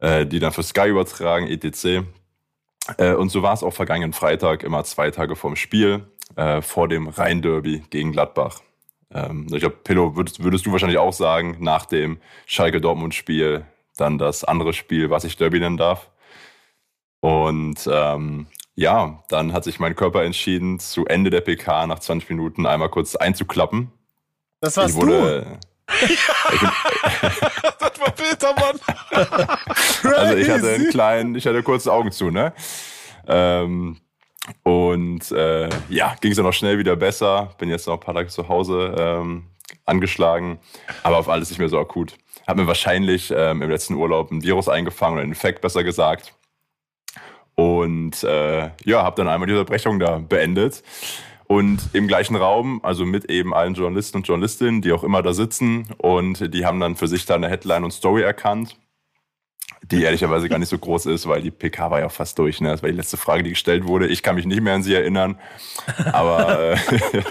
äh, 0.00 0.26
die 0.26 0.38
dann 0.38 0.52
für 0.52 0.62
Sky 0.62 0.88
übertragen, 0.88 1.46
etc. 1.48 2.04
Äh, 2.98 3.14
und 3.14 3.30
so 3.30 3.42
war 3.42 3.54
es 3.54 3.62
auch 3.62 3.72
vergangenen 3.72 4.12
Freitag, 4.12 4.62
immer 4.62 4.84
zwei 4.84 5.10
Tage 5.10 5.34
vorm 5.34 5.56
Spiel, 5.56 6.06
äh, 6.36 6.60
vor 6.60 6.88
dem 6.88 7.08
Rhein-Derby 7.08 7.84
gegen 7.90 8.12
Gladbach. 8.12 8.60
Ähm, 9.14 9.46
ich 9.52 9.60
glaube, 9.60 9.76
Pillow, 9.84 10.16
würdest, 10.16 10.42
würdest 10.42 10.66
du 10.66 10.72
wahrscheinlich 10.72 10.98
auch 10.98 11.12
sagen, 11.12 11.56
nach 11.60 11.86
dem 11.86 12.18
Schalke-Dortmund-Spiel 12.46 13.66
dann 13.96 14.18
das 14.18 14.44
andere 14.44 14.72
Spiel, 14.72 15.10
was 15.10 15.24
ich 15.24 15.36
Derby 15.36 15.60
nennen 15.60 15.76
darf. 15.76 16.10
Und 17.20 17.88
ähm, 17.90 18.46
ja, 18.74 19.22
dann 19.28 19.52
hat 19.52 19.64
sich 19.64 19.78
mein 19.78 19.94
Körper 19.94 20.24
entschieden, 20.24 20.78
zu 20.78 21.06
Ende 21.06 21.30
der 21.30 21.42
PK 21.42 21.86
nach 21.86 21.98
20 21.98 22.30
Minuten 22.30 22.66
einmal 22.66 22.88
kurz 22.88 23.16
einzuklappen. 23.16 23.92
Das 24.60 24.76
warst 24.76 24.96
ich 24.96 25.00
wurde, 25.00 25.58
Das 27.78 28.00
war 28.00 28.10
Peter, 28.12 28.54
Mann. 28.54 28.80
Also 30.16 30.36
ich 30.36 30.50
hatte 30.50 30.68
einen 30.68 30.88
kleinen, 30.88 31.34
ich 31.34 31.46
hatte 31.46 31.62
kurze 31.62 31.92
Augen 31.92 32.10
zu, 32.10 32.30
ne? 32.30 32.52
Ähm, 33.26 33.98
und 34.64 35.30
äh, 35.30 35.68
ja, 35.88 36.16
ging 36.20 36.32
es 36.32 36.36
dann 36.36 36.46
auch 36.46 36.52
schnell 36.52 36.78
wieder 36.78 36.96
besser. 36.96 37.50
Bin 37.58 37.68
jetzt 37.68 37.86
noch 37.86 37.94
ein 37.94 38.00
paar 38.00 38.14
Tage 38.14 38.28
zu 38.28 38.48
Hause 38.48 38.94
ähm, 38.98 39.44
angeschlagen, 39.86 40.58
aber 41.02 41.18
auf 41.18 41.28
alles 41.28 41.50
nicht 41.50 41.58
mehr 41.58 41.68
so 41.68 41.78
akut. 41.78 42.16
Hab 42.46 42.56
mir 42.56 42.66
wahrscheinlich 42.66 43.32
ähm, 43.36 43.62
im 43.62 43.70
letzten 43.70 43.94
Urlaub 43.94 44.30
ein 44.30 44.42
Virus 44.42 44.68
eingefangen 44.68 45.14
oder 45.14 45.22
einen 45.22 45.32
Infekt, 45.32 45.60
besser 45.60 45.84
gesagt. 45.84 46.34
Und 47.54 48.24
äh, 48.24 48.70
ja, 48.84 49.02
habe 49.02 49.16
dann 49.16 49.28
einmal 49.28 49.46
die 49.46 49.52
Unterbrechung 49.52 50.00
da 50.00 50.18
beendet. 50.18 50.82
Und 51.46 51.90
im 51.92 52.08
gleichen 52.08 52.34
Raum, 52.34 52.80
also 52.82 53.04
mit 53.04 53.26
eben 53.26 53.52
allen 53.52 53.74
Journalisten 53.74 54.18
und 54.18 54.26
Journalistinnen, 54.26 54.80
die 54.80 54.92
auch 54.92 55.04
immer 55.04 55.22
da 55.22 55.34
sitzen. 55.34 55.86
Und 55.98 56.52
die 56.54 56.64
haben 56.64 56.80
dann 56.80 56.96
für 56.96 57.08
sich 57.08 57.26
da 57.26 57.34
eine 57.34 57.48
Headline 57.48 57.84
und 57.84 57.92
Story 57.92 58.22
erkannt 58.22 58.76
die 59.82 60.02
ehrlicherweise 60.02 60.48
gar 60.48 60.58
nicht 60.58 60.68
so 60.68 60.78
groß 60.78 61.06
ist, 61.06 61.28
weil 61.28 61.42
die 61.42 61.50
PK 61.50 61.90
war 61.90 62.00
ja 62.00 62.06
auch 62.06 62.12
fast 62.12 62.38
durch. 62.38 62.60
Ne? 62.60 62.68
Das 62.68 62.82
war 62.82 62.90
die 62.90 62.96
letzte 62.96 63.16
Frage, 63.16 63.42
die 63.42 63.50
gestellt 63.50 63.86
wurde. 63.86 64.06
Ich 64.06 64.22
kann 64.22 64.36
mich 64.36 64.46
nicht 64.46 64.60
mehr 64.60 64.74
an 64.74 64.82
sie 64.82 64.94
erinnern, 64.94 65.38
aber 66.12 66.72
äh, 66.72 66.76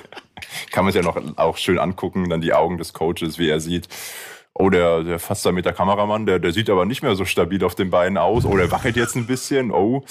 kann 0.72 0.84
man 0.84 0.92
sich 0.92 1.02
ja 1.02 1.10
noch 1.10 1.38
auch 1.38 1.58
schön 1.58 1.80
angucken, 1.80 2.30
dann 2.30 2.42
die 2.42 2.54
Augen 2.54 2.78
des 2.78 2.94
Coaches, 2.94 3.40
wie 3.40 3.50
er 3.50 3.60
sieht. 3.60 3.88
Oh, 4.54 4.70
der, 4.70 5.04
der 5.04 5.20
fast 5.20 5.46
da 5.46 5.54
mit 5.54 5.66
der 5.66 5.74
Kameramann, 5.74 6.26
der, 6.26 6.40
der 6.40 6.52
sieht 6.52 6.70
aber 6.70 6.86
nicht 6.86 7.04
mehr 7.04 7.16
so 7.16 7.24
stabil 7.24 7.64
auf 7.64 7.74
den 7.74 7.90
Beinen 7.90 8.18
aus. 8.18 8.44
Oh, 8.44 8.58
der 8.58 8.70
wackelt 8.70 8.98
jetzt 8.98 9.16
ein 9.16 9.26
bisschen. 9.26 9.72
Oh, 9.72 10.04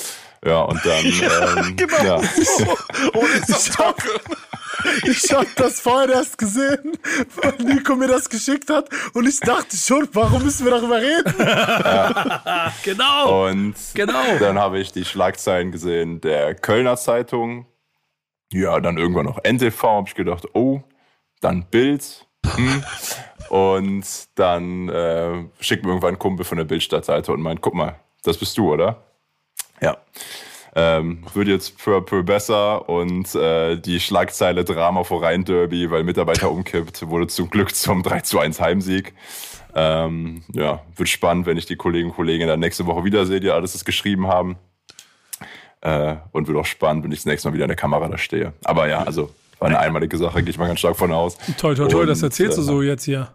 ja, 0.44 0.62
und 0.62 0.80
dann. 0.84 1.04
Ähm, 1.04 1.76
ja. 2.04 2.16
Oh, 3.14 3.26
ist 3.36 3.50
das 3.50 3.64
dunkel. 3.70 4.20
Ich 5.04 5.32
hab 5.32 5.46
das 5.56 5.80
vorher 5.80 6.08
erst 6.10 6.38
gesehen, 6.38 6.98
weil 7.42 7.54
Nico 7.64 7.94
mir 7.96 8.08
das 8.08 8.28
geschickt 8.28 8.70
hat 8.70 8.88
und 9.14 9.26
ich 9.28 9.40
dachte 9.40 9.76
schon, 9.76 10.08
warum 10.12 10.42
müssen 10.44 10.64
wir 10.64 10.72
darüber 10.72 11.00
reden? 11.00 11.34
Genau. 12.82 13.46
Und 13.48 13.74
Genau. 13.94 14.38
dann 14.38 14.58
habe 14.58 14.78
ich 14.78 14.92
die 14.92 15.04
Schlagzeilen 15.04 15.72
gesehen 15.72 16.20
der 16.20 16.54
Kölner 16.54 16.96
Zeitung. 16.96 17.66
Ja, 18.52 18.80
dann 18.80 18.96
irgendwann 18.98 19.26
noch 19.26 19.38
NTV. 19.44 19.82
Habe 19.82 20.08
ich 20.08 20.14
gedacht, 20.14 20.44
oh, 20.54 20.80
dann 21.40 21.64
Bild. 21.64 22.26
Hm. 22.56 22.84
Und 23.50 24.04
dann 24.36 24.88
äh, 24.88 25.44
schickt 25.60 25.84
mir 25.84 25.90
irgendwann 25.90 26.14
ein 26.14 26.18
Kumpel 26.18 26.44
von 26.44 26.58
der 26.58 26.64
Bildstadtseite 26.64 27.32
und 27.32 27.42
meint, 27.42 27.60
guck 27.60 27.74
mal, 27.74 27.96
das 28.22 28.38
bist 28.38 28.56
du, 28.58 28.72
oder? 28.72 29.02
Ja. 29.80 29.96
Ähm, 30.76 31.24
wird 31.34 31.48
jetzt 31.48 31.78
peu 31.78 32.00
peu 32.00 32.22
besser 32.22 32.88
und 32.88 33.34
äh, 33.34 33.76
die 33.76 33.98
Schlagzeile 33.98 34.64
Drama 34.64 35.02
vor 35.02 35.22
Rhein-Derby, 35.22 35.90
weil 35.90 36.04
Mitarbeiter 36.04 36.50
umkippt, 36.50 37.08
wurde 37.08 37.26
zum 37.26 37.50
Glück 37.50 37.74
zum 37.74 38.02
3 38.04 38.20
zu 38.20 38.38
1 38.38 38.60
Heimsieg. 38.60 39.14
Ähm, 39.74 40.42
ja, 40.52 40.82
wird 40.96 41.08
spannend, 41.08 41.46
wenn 41.46 41.56
ich 41.56 41.66
die 41.66 41.76
Kollegen 41.76 42.10
und 42.10 42.16
Kollegen 42.16 42.46
dann 42.46 42.60
nächste 42.60 42.86
Woche 42.86 43.04
wiedersehe, 43.04 43.40
die 43.40 43.50
alles 43.50 43.72
das 43.72 43.84
geschrieben 43.84 44.28
haben. 44.28 44.56
Äh, 45.80 46.16
und 46.32 46.46
wird 46.46 46.58
auch 46.58 46.66
spannend, 46.66 47.04
wenn 47.04 47.12
ich 47.12 47.20
das 47.20 47.26
nächste 47.26 47.48
Mal 47.48 47.54
wieder 47.54 47.64
in 47.64 47.68
der 47.68 47.76
Kamera 47.76 48.06
da 48.08 48.18
stehe. 48.18 48.52
Aber 48.64 48.88
ja, 48.88 49.02
also 49.02 49.30
war 49.58 49.68
eine 49.68 49.78
einmalige 49.78 50.16
Sache, 50.18 50.42
gehe 50.42 50.50
ich 50.50 50.58
mal 50.58 50.66
ganz 50.66 50.80
stark 50.80 50.96
von 50.96 51.12
aus. 51.12 51.36
Toll, 51.58 51.74
toll, 51.74 51.88
toll, 51.88 52.06
das 52.06 52.18
Und, 52.18 52.24
erzählst 52.24 52.58
du 52.58 52.62
äh, 52.62 52.64
so 52.64 52.82
jetzt 52.82 53.04
hier. 53.04 53.28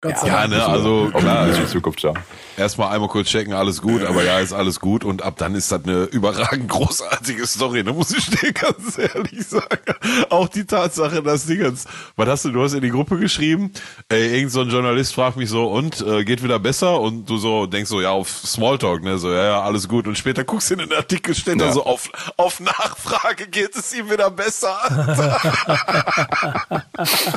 Gott 0.00 0.14
Ja, 0.24 0.46
ne, 0.46 0.64
also 0.64 1.10
klar. 1.14 1.48
die 1.48 1.66
Zukunft 1.66 2.00
schauen. 2.00 2.18
Erstmal 2.56 2.92
einmal 2.94 3.08
kurz 3.08 3.28
checken, 3.28 3.52
alles 3.54 3.80
gut, 3.80 4.04
aber 4.04 4.22
ja, 4.24 4.38
ist 4.38 4.52
alles 4.52 4.80
gut 4.80 5.04
und 5.04 5.22
ab 5.22 5.34
dann 5.38 5.54
ist 5.54 5.72
das 5.72 5.84
eine 5.84 6.04
überragend 6.04 6.68
großartige 6.68 7.46
Story, 7.46 7.82
da 7.84 7.92
muss 7.92 8.10
ich 8.12 8.28
dir 8.30 8.52
ganz 8.52 8.98
ehrlich 8.98 9.46
sagen. 9.46 9.94
Auch 10.28 10.48
die 10.48 10.64
Tatsache, 10.64 11.22
dass 11.22 11.46
Dingens, 11.46 11.86
was 12.16 12.28
hast 12.28 12.44
du, 12.44 12.50
du 12.50 12.62
hast 12.62 12.74
in 12.74 12.82
die 12.82 12.90
Gruppe 12.90 13.18
geschrieben, 13.18 13.72
ey, 14.08 14.36
irgend 14.36 14.52
so 14.52 14.60
ein 14.60 14.68
Journalist 14.68 15.14
fragt 15.14 15.36
mich 15.36 15.48
so, 15.48 15.70
und, 15.70 16.00
äh, 16.02 16.24
geht 16.24 16.42
wieder 16.42 16.58
besser? 16.58 17.00
Und 17.00 17.28
du 17.30 17.38
so 17.38 17.66
denkst 17.66 17.88
so, 17.90 18.00
ja, 18.00 18.10
auf 18.10 18.28
Smalltalk, 18.28 19.02
ne, 19.02 19.18
so, 19.18 19.30
ja, 19.32 19.44
ja, 19.44 19.62
alles 19.62 19.88
gut. 19.88 20.06
Und 20.06 20.18
später 20.18 20.44
guckst 20.44 20.70
du 20.70 20.74
in 20.74 20.80
den 20.80 20.92
Artikel, 20.92 21.34
steht 21.34 21.60
da 21.60 21.66
Ja. 21.66 21.72
so, 21.72 21.84
auf, 21.84 22.10
auf 22.36 22.60
Nachfrage 22.60 23.46
geht 23.46 23.74
es 23.76 23.94
ihm 23.94 24.10
wieder 24.10 24.30
besser. 24.30 24.76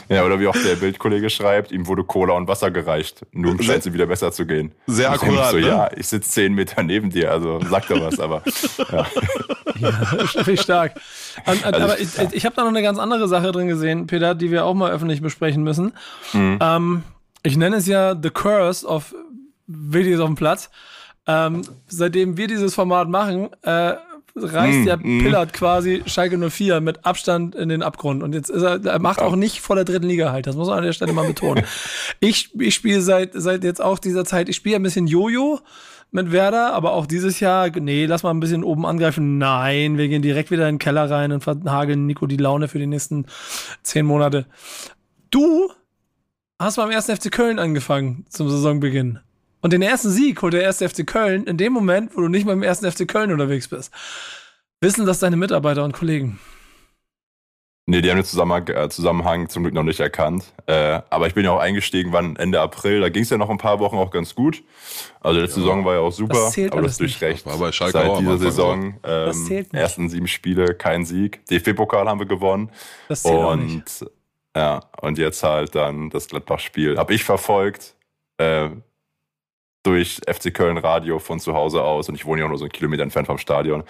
Ja, 0.10 0.24
oder 0.26 0.40
wie 0.40 0.48
auch 0.48 0.56
der 0.56 0.76
Bildkollege 0.76 1.30
schreibt, 1.30 1.72
ihm 1.72 1.88
wurde 1.88 2.04
Cola 2.04 2.34
und 2.34 2.48
Wasser 2.48 2.72
gereicht. 2.72 3.26
Nun 3.32 3.62
scheint 3.62 3.80
es 3.80 3.86
ihm 3.86 3.94
wieder 3.94 4.06
besser 4.06 4.32
zu 4.32 4.46
gehen. 4.46 4.74
Sehr 4.88 5.10
akkurat, 5.14 5.52
So, 5.52 5.58
ne? 5.58 5.68
Ja, 5.68 5.90
ich 5.96 6.08
sitze 6.08 6.30
zehn 6.30 6.54
Meter 6.54 6.84
neben 6.84 7.10
dir, 7.10 7.32
also 7.32 7.60
sag 7.70 7.88
doch 7.88 8.02
was, 8.02 8.20
aber 8.20 8.42
ja. 8.92 9.04
Finde 10.26 10.52
ich 10.54 10.62
stark. 10.62 10.96
Und, 11.46 11.64
Also, 11.66 11.82
aber 11.82 12.00
ich, 12.00 12.18
ja. 12.18 12.28
ich 12.32 12.46
habe 12.46 12.56
da 12.56 12.62
noch 12.64 12.70
eine 12.70 12.82
ganz 12.82 13.00
andere 13.00 13.28
Sache 13.28 13.52
drin 13.52 13.68
gesehen, 13.68 14.08
Peter, 14.08 14.36
die 14.36 14.52
wir 14.52 14.66
auch 14.66 14.74
mal 14.74 14.92
öffentlich 14.92 15.22
besprechen 15.22 15.64
müssen. 15.64 15.94
Ähm, 16.34 17.04
ich 17.44 17.58
nenne 17.58 17.78
es 17.78 17.88
ja 17.88 18.16
The 18.22 18.30
Curse 18.30 18.86
of 18.88 19.14
Videos 19.68 20.20
auf 20.20 20.28
dem 20.28 20.36
Platz. 20.36 20.70
Ähm, 21.26 21.62
seitdem 21.88 22.38
wir 22.38 22.48
dieses 22.48 22.76
Format 22.76 23.08
machen, 23.08 23.50
äh, 23.64 23.94
reißt 24.36 24.80
Mm, 24.80 24.86
der 24.86 24.98
mm. 24.98 25.20
Pillard 25.20 25.54
quasi 25.54 26.04
Schalke 26.06 26.38
04 26.38 26.82
mit 26.82 27.06
Abstand 27.06 27.56
in 27.56 27.70
den 27.70 27.84
Abgrund. 27.84 28.24
Und 28.24 28.34
jetzt 28.34 28.50
ist 28.50 28.64
er, 28.64 28.84
er 28.84 29.00
macht 29.00 29.20
auch 29.20 29.36
nicht 29.36 29.62
vor 29.62 29.76
der 29.76 29.86
dritten 29.86 30.08
Liga 30.08 30.32
halt. 30.32 30.48
Das 30.48 30.56
muss 30.56 30.68
man 30.68 30.80
an 30.80 30.84
der 30.84 30.94
Stelle 30.94 31.14
mal 31.14 31.28
betonen. 31.28 31.64
ich 32.20 32.50
ich 32.60 32.76
spiele 32.76 33.02
seit, 33.02 33.32
seit 33.34 33.64
jetzt 33.64 33.82
auch 33.82 34.00
dieser 34.00 34.26
Zeit, 34.26 34.50
ich 34.50 34.56
spiele 34.56 34.78
ein 34.78 34.84
bisschen 34.84 35.08
Jojo 35.08 35.60
mit 36.12 36.32
Werder, 36.32 36.74
aber 36.74 36.94
auch 36.94 37.08
dieses 37.08 37.40
Jahr, 37.40 37.70
nee, 37.70 38.06
lass 38.06 38.24
mal 38.24 38.32
ein 38.32 38.40
bisschen 38.40 38.64
oben 38.64 38.86
angreifen. 38.86 39.38
Nein, 39.38 39.98
wir 39.98 40.08
gehen 40.08 40.22
direkt 40.22 40.52
wieder 40.52 40.68
in 40.70 40.76
den 40.76 40.80
Keller 40.80 41.10
rein 41.10 41.32
und 41.32 41.44
verhageln 41.44 42.06
Nico 42.06 42.28
die 42.28 42.38
Laune 42.38 42.68
für 42.68 42.80
die 42.80 42.88
nächsten 42.88 43.26
zehn 43.82 44.06
Monate. 44.06 44.46
Du 45.32 45.72
hast 46.60 46.76
beim 46.76 46.90
1. 46.90 47.06
FC 47.06 47.32
Köln 47.32 47.60
angefangen 47.60 48.26
zum 48.30 48.50
Saisonbeginn. 48.50 49.20
Und 49.64 49.72
den 49.74 49.82
ersten 49.82 50.10
Sieg 50.10 50.42
holt 50.42 50.54
der 50.54 50.68
1. 50.68 50.80
FC 50.80 51.08
Köln 51.08 51.46
in 51.46 51.58
dem 51.58 51.72
Moment, 51.74 52.16
wo 52.16 52.22
du 52.22 52.28
nicht 52.28 52.46
beim 52.46 52.62
1. 52.62 52.80
FC 52.82 53.08
Köln 53.08 53.32
unterwegs 53.32 53.70
bist. 53.70 53.92
Wissen 54.82 55.06
das 55.06 55.20
deine 55.20 55.38
Mitarbeiter 55.38 55.86
und 55.86 55.94
Kollegen? 55.94 56.38
Nee, 57.86 58.02
die 58.02 58.10
haben 58.10 58.18
den 58.18 58.26
Zusammenhang, 58.26 58.68
äh, 58.68 58.90
Zusammenhang 58.90 59.48
zum 59.50 59.64
Glück 59.64 59.74
noch 59.74 59.84
nicht 59.84 60.00
erkannt. 60.02 60.54
Äh, 60.68 61.02
aber 61.10 61.28
ich 61.28 61.34
bin 61.34 61.46
ja 61.46 61.52
auch 61.52 61.60
eingestiegen, 61.60 62.12
wann 62.12 62.36
Ende 62.36 62.60
April. 62.60 63.00
Da 63.00 63.08
ging 63.10 63.24
es 63.24 63.30
ja 63.30 63.38
noch 63.38 63.50
ein 63.50 63.58
paar 63.58 63.80
Wochen 63.80 63.96
auch 63.98 64.12
ganz 64.12 64.36
gut. 64.36 64.64
Also 65.22 65.40
letzte 65.40 65.62
Saison 65.62 65.84
war 65.86 65.94
ja 65.96 66.00
auch 66.02 66.12
super. 66.12 66.34
Das 66.34 66.52
zählt 66.52 66.72
aber 66.74 66.80
alles 66.82 66.92
das 66.94 66.98
durch 67.00 67.12
nicht. 67.14 67.24
recht. 67.24 67.46
War 67.46 67.58
bei 67.58 67.72
Schalke 67.72 68.00
auch 68.00 68.04
Seit 68.04 68.12
am 68.18 68.20
dieser 68.20 68.38
Saison 68.38 68.96
Das 69.02 69.38
ähm, 69.38 69.46
zählt 69.46 69.74
nicht. 69.74 69.82
ersten 69.82 70.10
sieben 70.10 70.28
Spiele 70.28 70.76
kein 70.76 71.06
Sieg. 71.06 71.46
DFB-Pokal 71.48 72.08
haben 72.08 72.20
wir 72.20 72.26
gewonnen. 72.26 72.70
Das 73.08 73.24
zählt 73.24 73.36
auch 73.36 73.56
nicht. 73.56 73.76
Und 74.02 74.12
ja, 74.56 74.82
und 75.02 75.18
jetzt 75.18 75.42
halt 75.44 75.74
dann 75.76 76.10
das 76.10 76.28
Gladbach-Spiel. 76.28 76.98
Habe 76.98 77.14
ich 77.14 77.24
verfolgt 77.24 77.96
äh, 78.38 78.70
durch 79.84 80.22
FC 80.28 80.54
Köln 80.54 80.78
Radio 80.78 81.20
von 81.20 81.40
zu 81.40 81.54
Hause 81.54 81.84
aus 81.84 82.10
und 82.10 82.16
ich 82.16 82.26
wohne 82.26 82.42
ja 82.42 82.46
auch 82.46 82.50
nur 82.50 82.58
so 82.58 82.66
einen 82.66 82.72
Kilometer 82.72 83.04
entfernt 83.04 83.28
vom 83.28 83.38
Stadion. 83.38 83.84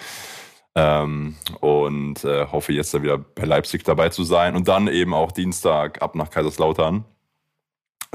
Ähm, 0.76 1.36
und 1.62 2.24
äh, 2.24 2.48
hoffe 2.48 2.74
jetzt 2.74 2.94
dann 2.94 3.04
wieder 3.04 3.20
bei 3.20 3.46
Leipzig 3.46 3.84
dabei 3.84 4.10
zu 4.10 4.24
sein 4.24 4.56
und 4.56 4.68
dann 4.68 4.88
eben 4.88 5.14
auch 5.14 5.32
Dienstag 5.32 6.02
ab 6.02 6.16
nach 6.16 6.32
Kaiserslautern. 6.32 7.06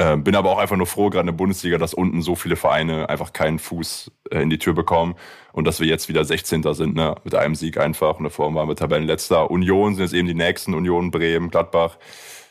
Ähm, 0.00 0.22
bin 0.22 0.36
aber 0.36 0.50
auch 0.50 0.58
einfach 0.58 0.76
nur 0.76 0.86
froh, 0.86 1.10
gerade 1.10 1.22
in 1.22 1.26
der 1.26 1.32
Bundesliga, 1.32 1.76
dass 1.76 1.92
unten 1.92 2.22
so 2.22 2.36
viele 2.36 2.54
Vereine 2.54 3.08
einfach 3.08 3.32
keinen 3.32 3.58
Fuß 3.58 4.12
äh, 4.30 4.40
in 4.42 4.48
die 4.48 4.58
Tür 4.58 4.72
bekommen 4.72 5.16
und 5.52 5.66
dass 5.66 5.80
wir 5.80 5.88
jetzt 5.88 6.08
wieder 6.08 6.24
16. 6.24 6.62
sind, 6.74 6.94
ne? 6.94 7.16
mit 7.24 7.34
einem 7.34 7.56
Sieg 7.56 7.78
einfach. 7.78 8.18
Und 8.18 8.24
davor 8.24 8.54
waren 8.54 8.68
wir 8.68 8.76
Tabellenletzter. 8.76 9.50
Union 9.50 9.96
sind 9.96 10.04
jetzt 10.04 10.14
eben 10.14 10.28
die 10.28 10.34
nächsten, 10.34 10.74
Union, 10.74 11.10
Bremen, 11.10 11.50
Gladbach, 11.50 11.98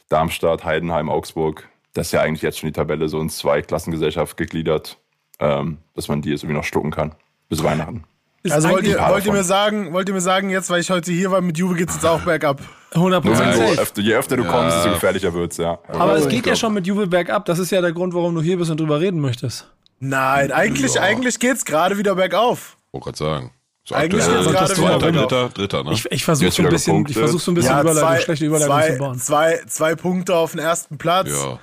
Darmstadt, 0.09 0.65
Heidenheim, 0.65 1.09
Augsburg. 1.09 1.69
Das 1.93 2.07
ist 2.07 2.11
ja 2.11 2.21
eigentlich 2.21 2.41
jetzt 2.41 2.59
schon 2.59 2.67
die 2.67 2.73
Tabelle 2.73 3.07
so 3.07 3.19
in 3.21 3.29
zwei 3.29 3.61
Klassengesellschaft 3.61 4.35
gegliedert, 4.35 4.97
ähm, 5.39 5.77
dass 5.95 6.07
man 6.07 6.21
die 6.21 6.29
jetzt 6.31 6.43
irgendwie 6.43 6.57
noch 6.57 6.63
schlucken 6.65 6.91
kann 6.91 7.13
bis 7.49 7.63
Weihnachten. 7.63 8.03
Ist 8.43 8.51
Also 8.53 8.69
wollt 8.69 8.85
ihr, 8.85 8.99
wollt 8.99 9.25
ihr 9.25 9.33
mir 9.33 9.43
sagen, 9.43 9.93
wollt 9.93 10.07
ihr 10.07 10.13
mir 10.13 10.21
sagen, 10.21 10.49
jetzt, 10.49 10.69
weil 10.69 10.79
ich 10.79 10.89
heute 10.89 11.11
hier 11.11 11.31
war, 11.31 11.41
mit 11.41 11.57
Juve 11.57 11.75
geht's 11.75 11.95
jetzt 11.95 12.05
auch 12.05 12.21
bergab. 12.21 12.61
100% 12.93 12.99
Nur 13.25 13.39
wenn 13.39 13.51
du 13.51 13.57
safe. 13.57 13.81
öfter, 13.81 14.01
je 14.01 14.13
öfter 14.15 14.37
du 14.37 14.43
Ja. 14.43 14.51
kommst, 14.51 14.77
desto 14.77 14.91
gefährlicher 14.91 15.33
wird's, 15.33 15.57
ja. 15.57 15.79
Aber 15.89 16.15
es 16.15 16.25
ich 16.25 16.29
geht 16.31 16.45
ja 16.45 16.55
schon 16.55 16.73
mit 16.73 16.87
Juve 16.87 17.07
bergab. 17.07 17.45
Das 17.45 17.59
ist 17.59 17.71
ja 17.71 17.81
der 17.81 17.91
Grund, 17.93 18.13
warum 18.13 18.35
du 18.35 18.41
hier 18.41 18.57
bist 18.57 18.71
und 18.71 18.79
drüber 18.79 18.99
reden 18.99 19.19
möchtest. 19.19 19.67
Nein, 19.99 20.51
eigentlich, 20.51 20.93
Ja. 20.93 21.01
eigentlich 21.01 21.39
geht's 21.39 21.65
gerade 21.65 21.97
wieder 21.97 22.15
bergauf. 22.15 22.77
Wollte 22.91 23.05
gerade 23.05 23.17
sagen. 23.17 23.51
So 23.83 23.95
Eigentlich 23.95 24.21
aktuell 24.21 24.43
geht's 24.43 24.51
gerade 24.53 24.73
zweiter, 24.73 25.07
wieder 25.07 25.11
dritter, 25.27 25.49
dritter, 25.49 25.83
ne? 25.83 25.93
Ich, 25.93 26.11
ich 26.11 26.23
versuche 26.25 26.45
Jetzt 26.45 26.55
so 26.57 26.63
ein 26.63 26.69
bisschen, 26.69 26.77
ich 26.77 26.85
gepunktet. 27.07 27.17
versuch 27.17 27.39
so 27.39 27.51
ein 27.51 27.55
bisschen 27.55 27.79
Überleitung, 27.79 28.21
schlechte 28.23 28.45
Überleitung 28.45 28.75
zwei, 28.77 28.91
zu 28.91 28.97
bauen. 28.99 29.19
Zwei, 29.19 29.61
zwei 29.67 29.95
Punkte 29.95 30.35
auf 30.35 30.51
den 30.51 30.59
ersten 30.59 30.97
Platz. 30.97 31.29
ja. 31.29 31.59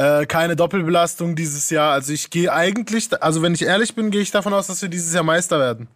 Äh, 0.00 0.24
keine 0.24 0.56
Doppelbelastung 0.56 1.36
dieses 1.36 1.68
Jahr. 1.68 1.92
Also 1.92 2.14
ich 2.14 2.30
gehe 2.30 2.50
eigentlich, 2.50 3.10
also 3.22 3.42
wenn 3.42 3.52
ich 3.52 3.60
ehrlich 3.60 3.94
bin, 3.94 4.10
gehe 4.10 4.22
ich 4.22 4.30
davon 4.30 4.54
aus, 4.54 4.68
dass 4.68 4.80
wir 4.80 4.88
dieses 4.88 5.12
Jahr 5.12 5.24
Meister 5.24 5.58
werden. 5.58 5.88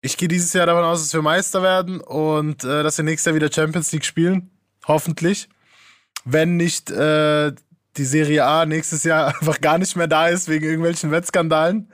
Ich 0.00 0.16
gehe 0.16 0.26
dieses 0.26 0.52
Jahr 0.52 0.66
davon 0.66 0.82
aus, 0.82 1.02
dass 1.02 1.14
wir 1.14 1.22
Meister 1.22 1.62
werden 1.62 2.00
und 2.00 2.64
äh, 2.64 2.82
dass 2.82 2.98
wir 2.98 3.04
nächstes 3.04 3.26
Jahr 3.26 3.36
wieder 3.36 3.52
Champions 3.52 3.92
League 3.92 4.04
spielen. 4.04 4.50
Hoffentlich. 4.88 5.48
Wenn 6.24 6.56
nicht 6.56 6.90
äh, 6.90 7.52
die 7.96 8.04
Serie 8.04 8.44
A 8.44 8.66
nächstes 8.66 9.04
Jahr 9.04 9.28
einfach 9.38 9.60
gar 9.60 9.78
nicht 9.78 9.94
mehr 9.94 10.08
da 10.08 10.26
ist 10.26 10.48
wegen 10.48 10.64
irgendwelchen 10.64 11.12
Wettskandalen. 11.12 11.92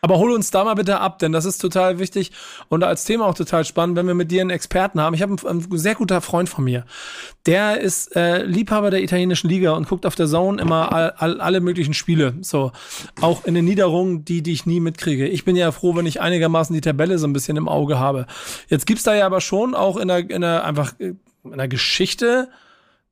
Aber 0.00 0.18
hol 0.18 0.32
uns 0.32 0.50
da 0.50 0.64
mal 0.64 0.74
bitte 0.74 1.00
ab, 1.00 1.18
denn 1.18 1.32
das 1.32 1.44
ist 1.44 1.58
total 1.58 1.98
wichtig 1.98 2.32
und 2.68 2.84
als 2.84 3.04
Thema 3.04 3.26
auch 3.26 3.34
total 3.34 3.64
spannend, 3.64 3.96
wenn 3.96 4.06
wir 4.06 4.14
mit 4.14 4.30
dir 4.30 4.40
einen 4.40 4.50
Experten 4.50 5.00
haben. 5.00 5.14
Ich 5.14 5.22
habe 5.22 5.36
einen, 5.48 5.64
einen 5.64 5.78
sehr 5.78 5.94
guter 5.94 6.20
Freund 6.20 6.48
von 6.48 6.64
mir, 6.64 6.84
der 7.46 7.80
ist 7.80 8.16
äh, 8.16 8.42
Liebhaber 8.42 8.90
der 8.90 9.02
italienischen 9.02 9.48
Liga 9.48 9.72
und 9.72 9.88
guckt 9.88 10.06
auf 10.06 10.14
der 10.14 10.26
Zone 10.26 10.60
immer 10.60 10.92
all, 10.92 11.10
all, 11.16 11.40
alle 11.40 11.60
möglichen 11.60 11.94
Spiele, 11.94 12.34
so 12.40 12.72
auch 13.20 13.44
in 13.44 13.54
den 13.54 13.64
Niederungen, 13.64 14.24
die 14.24 14.42
die 14.42 14.52
ich 14.52 14.66
nie 14.66 14.80
mitkriege. 14.80 15.26
Ich 15.28 15.44
bin 15.44 15.56
ja 15.56 15.72
froh, 15.72 15.94
wenn 15.96 16.06
ich 16.06 16.20
einigermaßen 16.20 16.74
die 16.74 16.80
Tabelle 16.80 17.18
so 17.18 17.26
ein 17.26 17.32
bisschen 17.32 17.56
im 17.56 17.68
Auge 17.68 17.98
habe. 17.98 18.26
Jetzt 18.68 18.86
gibt's 18.86 19.04
da 19.04 19.14
ja 19.14 19.26
aber 19.26 19.40
schon 19.40 19.74
auch 19.74 19.96
in 19.96 20.08
der, 20.08 20.30
in 20.30 20.40
der 20.40 20.64
einfach 20.64 20.92
äh, 20.98 21.14
in 21.44 21.56
der 21.56 21.68
Geschichte 21.68 22.48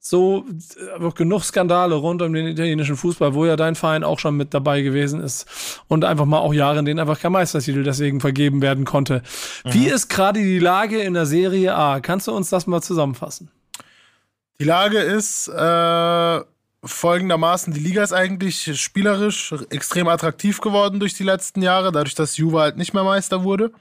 so 0.00 0.44
äh, 0.76 1.10
genug 1.12 1.42
Skandale 1.42 1.96
rund 1.96 2.22
um 2.22 2.32
den 2.32 2.46
italienischen 2.46 2.96
Fußball, 2.96 3.34
wo 3.34 3.46
ja 3.46 3.56
dein 3.56 3.74
Verein 3.74 4.04
auch 4.04 4.18
schon 4.18 4.36
mit 4.36 4.54
dabei 4.54 4.82
gewesen 4.82 5.20
ist 5.20 5.82
und 5.88 6.04
einfach 6.04 6.24
mal 6.24 6.38
auch 6.38 6.54
Jahre, 6.54 6.78
in 6.78 6.84
denen 6.84 7.00
einfach 7.00 7.20
kein 7.20 7.32
Meistertitel 7.32 7.82
deswegen 7.82 8.20
vergeben 8.20 8.62
werden 8.62 8.84
konnte. 8.84 9.22
Wie 9.64 9.86
ist 9.86 10.08
gerade 10.08 10.40
die 10.40 10.58
Lage 10.58 11.00
in 11.00 11.14
der 11.14 11.26
Serie 11.26 11.74
A? 11.74 12.00
Kannst 12.00 12.26
du 12.28 12.32
uns 12.32 12.48
das 12.50 12.66
mal 12.66 12.80
zusammenfassen? 12.80 13.50
Die 14.60 14.64
Lage 14.64 14.98
ist 14.98 15.48
äh, 15.48 16.40
folgendermaßen, 16.84 17.72
die 17.72 17.80
Liga 17.80 18.02
ist 18.02 18.12
eigentlich 18.12 18.80
spielerisch 18.80 19.54
extrem 19.70 20.08
attraktiv 20.08 20.60
geworden 20.60 21.00
durch 21.00 21.14
die 21.14 21.24
letzten 21.24 21.62
Jahre, 21.62 21.92
dadurch, 21.92 22.14
dass 22.14 22.36
Juve 22.36 22.60
halt 22.60 22.76
nicht 22.76 22.94
mehr 22.94 23.04
Meister 23.04 23.44
wurde. 23.44 23.72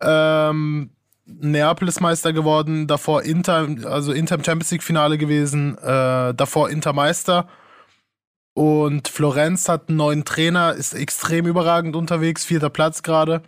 Ähm, 0.00 0.90
Neapel 1.28 1.88
ist 1.88 2.00
Meister 2.00 2.32
geworden, 2.32 2.86
davor 2.86 3.22
Inter, 3.22 3.68
also 3.84 4.12
Inter 4.12 4.36
im 4.36 4.44
Champions 4.44 4.70
League 4.70 4.82
Finale 4.82 5.18
gewesen, 5.18 5.76
äh, 5.78 6.34
davor 6.34 6.70
Inter 6.70 6.94
Meister. 6.94 7.48
Und 8.54 9.08
Florenz 9.08 9.68
hat 9.68 9.88
einen 9.88 9.98
neuen 9.98 10.24
Trainer, 10.24 10.72
ist 10.72 10.94
extrem 10.94 11.46
überragend 11.46 11.94
unterwegs, 11.96 12.44
vierter 12.44 12.70
Platz 12.70 13.02
gerade. 13.02 13.42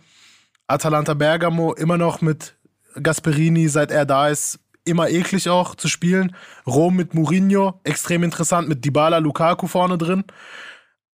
Atalanta 0.67 1.15
Bergamo 1.15 1.73
immer 1.73 1.97
noch 1.97 2.21
mit 2.21 2.55
Gasperini, 3.01 3.67
seit 3.67 3.91
er 3.91 4.05
da 4.05 4.29
ist, 4.29 4.59
immer 4.85 5.09
eklig 5.09 5.49
auch 5.49 5.75
zu 5.75 5.87
spielen. 5.87 6.35
Rom 6.67 6.95
mit 6.95 7.13
Mourinho, 7.13 7.79
extrem 7.83 8.23
interessant, 8.23 8.69
mit 8.69 8.85
Dybala, 8.85 9.17
Lukaku 9.17 9.67
vorne 9.67 9.97
drin. 9.97 10.23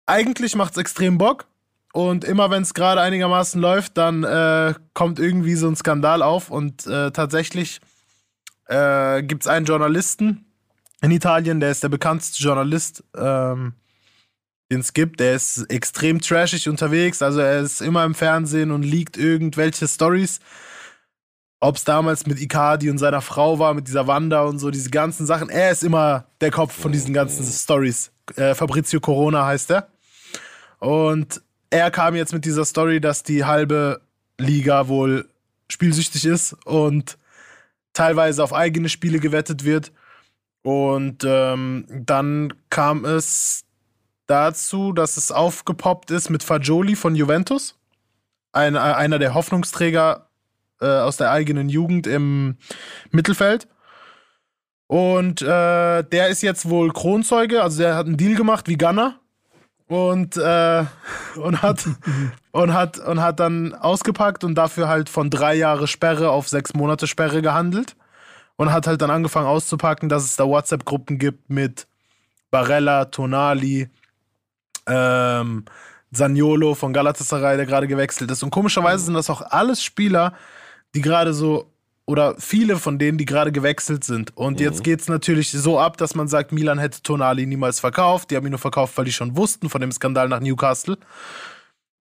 Eigentlich 0.04 0.56
macht's 0.56 0.76
extrem 0.76 1.16
Bock. 1.16 1.46
Und 1.97 2.24
immer 2.24 2.51
wenn 2.51 2.61
es 2.61 2.74
gerade 2.74 3.01
einigermaßen 3.01 3.59
läuft, 3.59 3.97
dann 3.97 4.22
äh, 4.22 4.74
kommt 4.92 5.18
irgendwie 5.18 5.55
so 5.55 5.66
ein 5.66 5.76
Skandal 5.76 6.20
auf. 6.20 6.51
Und 6.51 6.86
äh, 6.86 7.11
tatsächlich 7.11 7.80
äh, 8.66 9.22
gibt 9.22 9.44
es 9.44 9.49
einen 9.49 9.64
Journalisten 9.64 10.44
in 11.01 11.11
Italien, 11.11 11.59
der 11.59 11.70
ist 11.70 11.82
der 11.82 11.88
bekannteste 11.88 12.42
Journalist 12.42 13.03
ähm, 13.16 13.72
den 14.70 14.80
es 14.80 14.92
gibt. 14.92 15.20
Der 15.20 15.36
ist 15.36 15.70
extrem 15.70 16.20
trashig 16.20 16.68
unterwegs. 16.68 17.22
Also 17.22 17.40
er 17.40 17.61
ist 17.61 17.80
immer 17.80 18.05
im 18.05 18.14
Fernsehen 18.14 18.72
und 18.72 18.82
liegt 18.82 19.16
irgendwelche 19.16 19.88
Stories. 19.88 20.40
Ob 21.61 21.76
es 21.76 21.84
damals 21.84 22.26
mit 22.26 22.38
Icardi 22.38 22.90
und 22.90 22.99
seiner 22.99 23.22
Frau 23.22 23.59
war, 23.59 23.72
mit 23.72 23.88
dieser 23.88 24.07
Wanda 24.07 24.42
und 24.42 24.59
so, 24.59 24.70
diese 24.70 24.90
ganzen 24.90 25.24
Sachen. 25.24 25.49
Er 25.49 25.70
ist 25.70 25.82
immer 25.82 26.26
der 26.42 26.51
Kopf 26.51 26.78
von 26.78 26.92
diesen 26.92 27.14
ganzen 27.14 27.47
Stories. 27.47 28.12
Äh, 28.34 28.55
Fabrizio 28.55 29.01
Corona 29.01 29.47
heißt 29.47 29.70
er. 29.70 29.88
Und 30.78 31.40
er 31.70 31.90
kam 31.90 32.14
jetzt 32.14 32.32
mit 32.32 32.44
dieser 32.44 32.64
Story, 32.64 33.00
dass 33.00 33.22
die 33.22 33.44
halbe 33.44 34.00
Liga 34.38 34.88
wohl 34.88 35.28
spielsüchtig 35.70 36.24
ist 36.24 36.54
und 36.64 37.18
teilweise 37.92 38.42
auf 38.44 38.52
eigene 38.52 38.88
Spiele 38.88 39.18
gewettet 39.18 39.64
wird. 39.64 39.92
Und 40.62 41.24
ähm, 41.24 41.86
dann 41.88 42.52
kam 42.70 43.04
es 43.04 43.64
dazu, 44.26 44.92
dass 44.92 45.16
es 45.16 45.32
aufgepoppt 45.32 46.10
ist 46.10 46.30
mit 46.30 46.42
Fagioli 46.42 46.96
von 46.96 47.14
Juventus. 47.14 47.78
Ein, 48.52 48.76
einer 48.76 49.18
der 49.18 49.34
Hoffnungsträger 49.34 50.28
äh, 50.80 50.86
aus 50.86 51.16
der 51.16 51.30
eigenen 51.30 51.68
Jugend 51.68 52.06
im 52.06 52.56
Mittelfeld. 53.10 53.68
Und 54.88 55.42
äh, 55.42 56.02
der 56.04 56.28
ist 56.28 56.42
jetzt 56.42 56.68
wohl 56.68 56.92
Kronzeuge, 56.92 57.62
also 57.62 57.78
der 57.78 57.96
hat 57.96 58.06
einen 58.06 58.16
Deal 58.16 58.36
gemacht 58.36 58.68
wie 58.68 58.78
Gunner 58.78 59.18
und, 59.89 60.37
äh, 60.37 60.84
und, 61.37 61.62
hat, 61.62 61.87
und, 62.51 62.72
hat, 62.72 62.99
und 62.99 63.20
hat 63.20 63.41
dann 63.41 63.74
ausgepackt 63.74 64.45
und 64.45 64.55
dafür 64.57 64.89
halt 64.89 65.09
von 65.09 65.30
drei 65.30 65.55
Jahre 65.55 65.87
Sperre 65.87 66.30
auf 66.30 66.49
sechs 66.49 66.74
Monate 66.74 67.07
Sperre 67.07 67.43
gehandelt 67.43 67.97
und 68.57 68.72
hat 68.72 68.87
halt 68.87 69.01
dann 69.03 69.11
angefangen 69.11 69.47
auszupacken, 69.47 70.09
dass 70.09 70.24
es 70.24 70.37
da 70.37 70.45
WhatsApp-Gruppen 70.45 71.18
gibt 71.18 71.51
mit 71.51 71.87
Barella, 72.51 73.07
Tonali, 73.07 73.89
ähm, 74.87 75.64
Zaniolo 76.12 76.74
von 76.74 76.93
Galatasaray, 76.93 77.57
der 77.57 77.66
gerade 77.66 77.87
gewechselt 77.87 78.30
ist. 78.30 78.43
Und 78.43 78.51
komischerweise 78.51 79.05
sind 79.05 79.14
das 79.14 79.30
auch 79.30 79.43
alles 79.43 79.82
Spieler, 79.82 80.32
die 80.95 81.03
gerade 81.03 81.34
so, 81.34 81.70
oder 82.07 82.36
viele 82.38 82.76
von 82.76 82.98
denen, 82.98 83.18
die 83.18 83.24
gerade 83.24 83.52
gewechselt 83.52 84.04
sind. 84.04 84.36
Und 84.36 84.59
mhm. 84.59 84.64
jetzt 84.64 84.84
geht 84.84 85.00
es 85.00 85.09
natürlich 85.09 85.50
so 85.50 85.78
ab, 85.78 85.96
dass 85.96 86.14
man 86.14 86.28
sagt, 86.28 86.52
Milan 86.52 86.78
hätte 86.78 87.02
Tonali 87.02 87.46
niemals 87.46 87.80
verkauft. 87.80 88.30
Die 88.30 88.36
haben 88.36 88.46
ihn 88.46 88.50
nur 88.50 88.61
verkauft, 88.61 88.96
weil 88.96 89.04
die 89.04 89.12
schon 89.12 89.36
wussten 89.36 89.68
von 89.68 89.80
dem 89.80 89.90
Skandal 89.90 90.28
nach 90.28 90.40
Newcastle. 90.40 90.98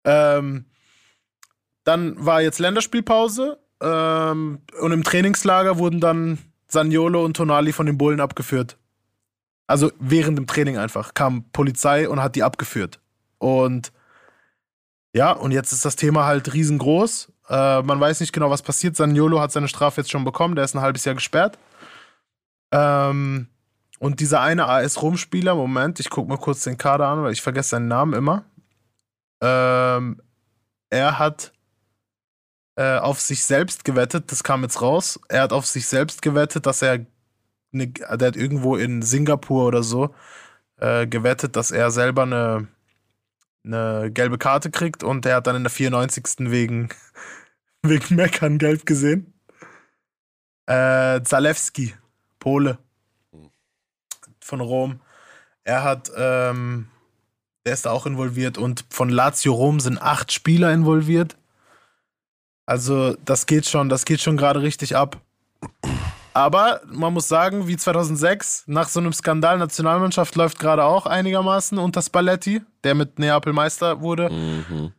Ähm, 0.04 0.66
dann 1.84 2.24
war 2.24 2.42
jetzt 2.42 2.60
Länderspielpause. 2.60 3.60
Ähm, 3.82 4.60
und 4.80 4.92
im 4.92 5.04
Trainingslager 5.04 5.80
wurden 5.80 6.00
dann 6.00 6.38
Saniolo 6.68 7.26
und 7.26 7.36
Tonali 7.36 7.74
von 7.74 7.88
den 7.88 7.98
Bullen 7.98 8.20
abgeführt. 8.20 8.78
Also 9.68 9.92
während 10.00 10.38
dem 10.38 10.46
Training 10.46 10.78
einfach 10.78 11.16
kam 11.16 11.46
Polizei 11.52 12.08
und 12.08 12.22
hat 12.22 12.36
die 12.36 12.44
abgeführt. 12.44 13.00
Und 13.40 13.92
ja, 15.14 15.32
und 15.32 15.52
jetzt 15.52 15.72
ist 15.72 15.86
das 15.86 15.96
Thema 15.96 16.26
halt 16.26 16.54
riesengroß. 16.54 17.32
Äh, 17.50 17.82
man 17.82 18.00
weiß 18.00 18.20
nicht 18.20 18.34
genau, 18.34 18.50
was 18.50 18.62
passiert. 18.62 18.96
Saniolo 18.96 19.40
hat 19.40 19.52
seine 19.52 19.68
Strafe 19.68 20.02
jetzt 20.02 20.12
schon 20.12 20.26
bekommen. 20.26 20.56
Der 20.56 20.66
ist 20.66 20.76
ein 20.76 20.82
halbes 20.82 21.06
Jahr 21.06 21.16
gesperrt. 21.16 21.60
Ähm, 22.72 23.48
und 24.00 24.20
dieser 24.20 24.42
eine 24.42 24.68
AS-Rom-Spieler, 24.68 25.56
Moment, 25.56 26.00
ich 26.00 26.10
gucke 26.10 26.30
mal 26.30 26.38
kurz 26.38 26.64
den 26.64 26.78
Kader 26.78 27.08
an, 27.08 27.24
weil 27.24 27.34
ich 27.34 27.42
vergesse 27.42 27.70
seinen 27.70 27.88
Namen 27.88 28.14
immer. 28.14 28.44
Ähm, 29.42 30.22
er 30.90 31.20
hat 31.20 31.54
äh, 32.76 32.98
auf 32.98 33.22
sich 33.22 33.46
selbst 33.46 33.86
gewettet, 33.86 34.32
das 34.32 34.44
kam 34.44 34.64
jetzt 34.64 34.82
raus. 34.82 35.20
Er 35.30 35.44
hat 35.44 35.54
auf 35.54 35.66
sich 35.66 35.88
selbst 35.88 36.22
gewettet, 36.22 36.66
dass 36.66 36.82
er 36.82 37.06
eine, 37.74 37.88
der 37.88 38.28
hat 38.28 38.36
irgendwo 38.36 38.76
in 38.76 39.02
Singapur 39.02 39.66
oder 39.66 39.84
so 39.84 40.14
äh, 40.78 41.08
gewettet, 41.08 41.56
dass 41.56 41.72
er 41.72 41.92
selber 41.92 42.24
eine, 42.24 42.68
eine 43.66 44.12
gelbe 44.12 44.38
Karte 44.38 44.72
kriegt 44.72 45.04
und 45.04 45.26
der 45.26 45.36
hat 45.36 45.48
dann 45.48 45.56
in 45.56 45.64
der 45.64 45.72
94. 45.72 46.52
wegen, 46.52 46.90
wegen 47.82 48.16
Meckern 48.16 48.58
gelb 48.58 48.86
gesehen. 48.86 49.34
Äh, 50.68 51.22
Zalewski, 51.24 51.94
Pole 52.40 52.78
von 54.40 54.62
Rom. 54.62 55.02
Er 55.64 55.84
hat, 55.84 56.12
ähm, 56.16 56.88
der 57.66 57.74
ist 57.74 57.86
da 57.86 57.92
auch 57.92 58.06
involviert 58.06 58.58
und 58.58 58.86
von 58.90 59.10
Lazio 59.10 59.54
Rom 59.54 59.80
sind 59.80 60.02
acht 60.02 60.32
Spieler 60.32 60.72
involviert. 60.72 61.36
Also 62.66 63.16
das 63.26 63.46
geht 63.46 63.68
schon, 63.68 63.90
das 63.90 64.06
geht 64.06 64.22
schon 64.22 64.38
gerade 64.38 64.62
richtig 64.62 64.96
ab. 64.96 65.22
Aber 66.36 66.82
man 66.92 67.14
muss 67.14 67.30
sagen, 67.30 67.70
wie 67.70 67.78
2006, 67.78 68.66
nach 68.68 68.90
so 68.90 69.00
einem 69.00 69.14
Skandal, 69.14 69.58
Nationalmannschaft 69.58 70.36
läuft 70.36 70.60
gerade 70.60 70.84
auch 70.84 71.06
einigermaßen 71.06 71.78
unter 71.78 72.02
Spalletti, 72.02 72.62
der 72.84 72.94
mit 72.94 73.20
Neapel 73.20 73.54
Meister 73.54 74.02
wurde. 74.02 74.30
Mhm. 74.30 74.92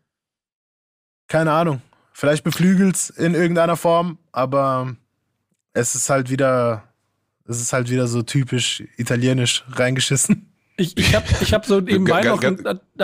Keine 1.29 1.53
Ahnung. 1.53 1.83
Vielleicht 2.15 2.43
beflügelt's 2.43 3.11
in 3.11 3.35
irgendeiner 3.35 3.77
Form, 3.77 4.17
aber 4.33 4.97
es 5.75 5.95
ist 5.95 6.09
halt 6.09 6.31
wieder, 6.31 6.85
es 7.45 7.61
ist 7.61 7.75
halt 7.75 7.91
wieder 7.91 8.07
so 8.07 8.23
typisch 8.23 8.83
italienisch 8.97 9.63
reingeschissen. 9.73 10.51
Ich, 10.79 10.97
ich 10.97 11.15
habe 11.15 11.27
ich 11.43 11.53
hab 11.53 11.67
so 11.67 11.81
nebenbei 11.81 12.23
noch 12.23 12.41
ganz, 12.41 12.63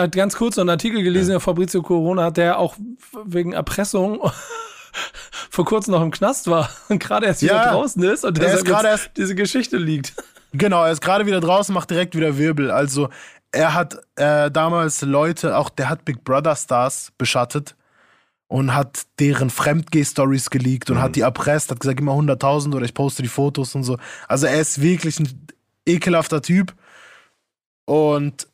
ganz 0.09 0.35
kurz 0.35 0.57
einen 0.57 0.69
Artikel 0.69 1.03
gelesen, 1.03 1.33
ja. 1.33 1.39
Fabrizio 1.39 1.83
Corona 1.83 2.23
hat 2.23 2.37
der 2.37 2.57
auch 2.57 2.77
wegen 3.25 3.53
Erpressung 3.53 4.19
vor 5.49 5.65
kurzem 5.65 5.93
noch 5.93 6.01
im 6.01 6.11
Knast 6.11 6.47
war 6.49 6.69
und 6.89 6.99
gerade 6.99 7.25
erst 7.25 7.41
wieder 7.41 7.55
ja, 7.55 7.71
draußen 7.71 8.01
ist 8.03 8.25
und 8.25 8.37
deshalb 8.37 8.67
ist 8.67 8.83
erst, 8.83 9.11
diese 9.17 9.35
Geschichte 9.35 9.77
liegt. 9.77 10.13
Genau, 10.53 10.83
er 10.83 10.91
ist 10.91 11.01
gerade 11.01 11.25
wieder 11.25 11.41
draußen, 11.41 11.73
macht 11.73 11.89
direkt 11.89 12.15
wieder 12.15 12.37
Wirbel. 12.37 12.69
Also 12.69 13.09
er 13.51 13.73
hat 13.73 13.97
äh, 14.15 14.51
damals 14.51 15.01
Leute, 15.01 15.57
auch 15.57 15.69
der 15.69 15.89
hat 15.89 16.05
Big 16.05 16.23
Brother 16.23 16.55
Stars 16.55 17.11
beschattet 17.17 17.75
und 18.47 18.75
hat 18.75 19.03
deren 19.19 19.49
Fremdgeh-Stories 19.49 20.49
geleakt 20.49 20.89
und 20.89 20.97
mhm. 20.97 21.01
hat 21.01 21.15
die 21.15 21.21
erpresst, 21.21 21.71
hat 21.71 21.79
gesagt, 21.79 21.99
immer 21.99 22.13
100.000 22.13 22.75
oder 22.75 22.85
ich 22.85 22.93
poste 22.93 23.23
die 23.23 23.29
Fotos 23.29 23.73
und 23.73 23.83
so. 23.83 23.97
Also 24.27 24.45
er 24.47 24.59
ist 24.59 24.81
wirklich 24.81 25.19
ein 25.19 25.47
ekelhafter 25.87 26.41
Typ 26.41 26.73
und 27.85 28.47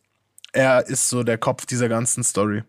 er 0.54 0.88
ist 0.88 1.10
so 1.10 1.24
der 1.24 1.38
Kopf 1.38 1.66
dieser 1.66 1.90
ganzen 1.90 2.24
Story. 2.24 2.64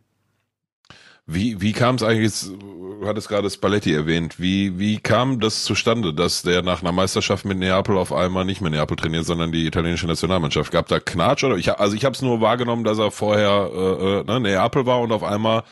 Wie, 1.32 1.60
wie 1.60 1.72
kam 1.72 1.94
es 1.94 2.02
eigentlich, 2.02 2.50
du 2.58 3.06
hattest 3.06 3.28
gerade 3.28 3.48
Spalletti 3.48 3.94
erwähnt, 3.94 4.40
wie, 4.40 4.80
wie 4.80 4.98
kam 4.98 5.38
das 5.38 5.62
zustande, 5.62 6.12
dass 6.12 6.42
der 6.42 6.62
nach 6.62 6.82
einer 6.82 6.90
Meisterschaft 6.90 7.44
mit 7.44 7.56
Neapel 7.58 7.96
auf 7.96 8.12
einmal 8.12 8.44
nicht 8.44 8.60
mehr 8.60 8.70
Neapel 8.70 8.96
trainiert, 8.96 9.26
sondern 9.26 9.52
die 9.52 9.64
italienische 9.64 10.08
Nationalmannschaft? 10.08 10.72
Gab 10.72 10.88
da 10.88 10.98
Knatsch 10.98 11.44
oder? 11.44 11.56
Ich, 11.56 11.72
also 11.72 11.94
ich 11.94 12.04
habe 12.04 12.16
es 12.16 12.22
nur 12.22 12.40
wahrgenommen, 12.40 12.82
dass 12.82 12.98
er 12.98 13.12
vorher 13.12 13.70
äh, 13.72 14.20
äh, 14.20 14.24
ne, 14.24 14.40
Neapel 14.40 14.86
war 14.86 15.00
und 15.00 15.12
auf 15.12 15.22
einmal 15.22 15.62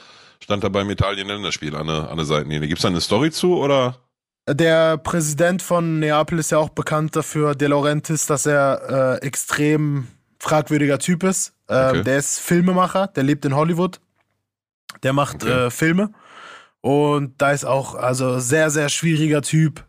stand 0.40 0.62
er 0.62 0.70
beim 0.70 0.88
Italien-Länderspiel 0.90 1.74
an 1.74 1.88
der, 1.88 2.08
an 2.08 2.16
der 2.16 2.26
Seitenlinie. 2.26 2.68
Gibt 2.68 2.78
es 2.78 2.82
da 2.82 2.88
eine 2.88 3.00
Story 3.00 3.32
zu 3.32 3.56
oder? 3.56 3.96
Der 4.48 4.96
Präsident 4.96 5.60
von 5.60 5.98
Neapel 5.98 6.38
ist 6.38 6.52
ja 6.52 6.58
auch 6.58 6.70
bekannt 6.70 7.16
dafür, 7.16 7.56
De 7.56 7.66
Laurentiis, 7.66 8.26
dass 8.26 8.46
er 8.46 9.18
äh, 9.20 9.26
extrem 9.26 10.06
fragwürdiger 10.38 11.00
Typ 11.00 11.24
ist. 11.24 11.54
Ähm, 11.68 11.88
okay. 11.88 12.02
Der 12.04 12.18
ist 12.18 12.38
Filmemacher, 12.38 13.08
der 13.08 13.24
lebt 13.24 13.44
in 13.44 13.56
Hollywood 13.56 14.00
der 15.02 15.12
macht 15.12 15.42
okay. 15.42 15.66
äh, 15.66 15.70
Filme. 15.70 16.10
Und 16.80 17.40
da 17.40 17.52
ist 17.52 17.64
auch, 17.64 17.94
also 17.94 18.38
sehr, 18.38 18.70
sehr 18.70 18.88
schwieriger 18.88 19.42
Typ, 19.42 19.84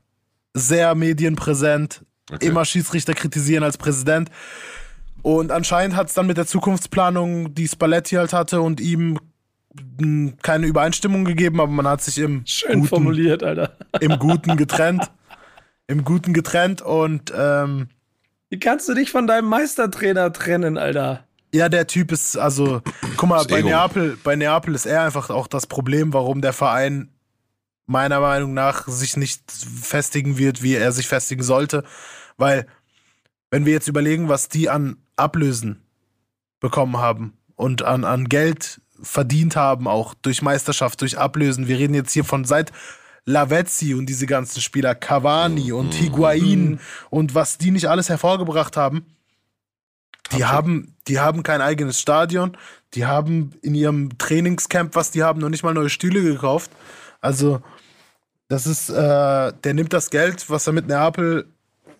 sehr 0.53 0.95
medienpräsent, 0.95 2.03
okay. 2.32 2.47
immer 2.47 2.66
Schiedsrichter 2.66 3.14
kritisieren 3.14 3.64
als 3.64 3.78
Präsident. 3.78 4.30
Und 5.22 5.51
anscheinend 5.51 5.95
hat 5.95 6.07
es 6.07 6.14
dann 6.14 6.28
mit 6.28 6.38
der 6.38 6.47
Zukunftsplanung, 6.47 7.53
die 7.53 7.68
Spalletti 7.68 8.16
halt 8.16 8.34
hatte, 8.34 8.62
und 8.62 8.80
ihm 8.80 9.20
keine 10.41 10.66
Übereinstimmung 10.66 11.26
gegeben, 11.26 11.60
aber 11.60 11.72
man 11.72 11.88
hat 11.88 12.01
sich 12.01 12.18
im 12.18 12.43
Schön 12.45 12.80
Guten, 12.80 12.88
formuliert, 12.88 13.43
Alter. 13.43 13.78
Im 13.99 14.18
Guten 14.18 14.57
getrennt. 14.57 15.12
Im 15.88 16.03
Guten 16.03 16.34
getrennt 16.34 16.82
und 16.82 17.32
ähm, 17.36 17.88
Wie 18.49 18.60
kannst 18.60 18.89
du 18.89 18.93
dich 18.93 19.12
von 19.12 19.28
deinem 19.28 19.47
Meistertrainer 19.47 20.34
trennen, 20.34 20.78
Alter? 20.78 21.26
Ja, 21.54 21.68
der 21.68 21.88
Typ 21.88 22.12
ist, 22.12 22.38
also, 22.38 22.82
guck 23.18 23.30
mal, 23.30 23.43
bei 23.45 23.62
Neapel, 23.62 24.18
bei 24.24 24.36
Neapel 24.36 24.76
ist 24.76 24.86
er 24.86 25.04
einfach 25.04 25.30
auch 25.30 25.47
das 25.47 25.66
Problem, 25.66 26.14
warum 26.14 26.41
der 26.41 26.54
Verein 26.54 27.10
meiner 27.88 28.20
Meinung 28.20 28.54
nach 28.54 28.88
sich 28.88 29.18
nicht 29.18 29.52
festigen 29.52 30.38
wird, 30.38 30.62
wie 30.62 30.76
er 30.76 30.91
sich 30.91 31.08
festigen 31.08 31.41
sollte. 31.41 31.84
Weil, 32.38 32.68
wenn 33.50 33.66
wir 33.66 33.74
jetzt 33.74 33.88
überlegen, 33.88 34.30
was 34.30 34.47
die 34.47 34.70
an 34.70 34.97
Ablösen 35.16 35.82
bekommen 36.60 36.97
haben 36.97 37.34
und 37.56 37.82
an, 37.82 38.04
an 38.04 38.30
Geld 38.30 38.80
verdient 39.02 39.56
haben, 39.56 39.88
auch 39.88 40.14
durch 40.14 40.43
Meisterschaft, 40.43 41.02
durch 41.02 41.18
Ablösen. 41.18 41.68
Wir 41.68 41.80
reden 41.80 41.95
jetzt 41.95 42.12
hier 42.12 42.26
von 42.26 42.45
seit 42.45 42.72
Lavezzi 43.26 43.95
und 43.95 44.06
diese 44.06 44.28
ganzen 44.28 44.62
Spieler, 44.62 44.93
Cavani 44.93 45.72
und 45.72 45.93
mhm. 45.93 45.97
Higuain 45.97 46.70
mhm. 46.72 46.80
und 47.10 47.34
was 47.34 47.58
die 47.58 47.72
nicht 47.72 47.88
alles 47.88 48.10
hervorgebracht 48.10 48.78
haben 48.78 49.06
die 50.32 50.45
haben, 50.45 50.95
die 51.07 51.19
haben 51.19 51.43
kein 51.43 51.61
eigenes 51.61 51.99
Stadion. 51.99 52.57
Die 52.93 53.05
haben 53.05 53.51
in 53.61 53.75
ihrem 53.75 54.17
Trainingscamp, 54.17 54.95
was 54.95 55.11
die 55.11 55.23
haben, 55.23 55.39
noch 55.39 55.49
nicht 55.49 55.63
mal 55.63 55.73
neue 55.73 55.89
Stühle 55.89 56.21
gekauft. 56.21 56.71
Also, 57.21 57.61
das 58.47 58.65
ist, 58.65 58.89
äh, 58.89 58.93
der 59.63 59.73
nimmt 59.73 59.93
das 59.93 60.09
Geld, 60.09 60.49
was 60.49 60.67
er 60.67 60.73
mit 60.73 60.88
Neapel 60.88 61.47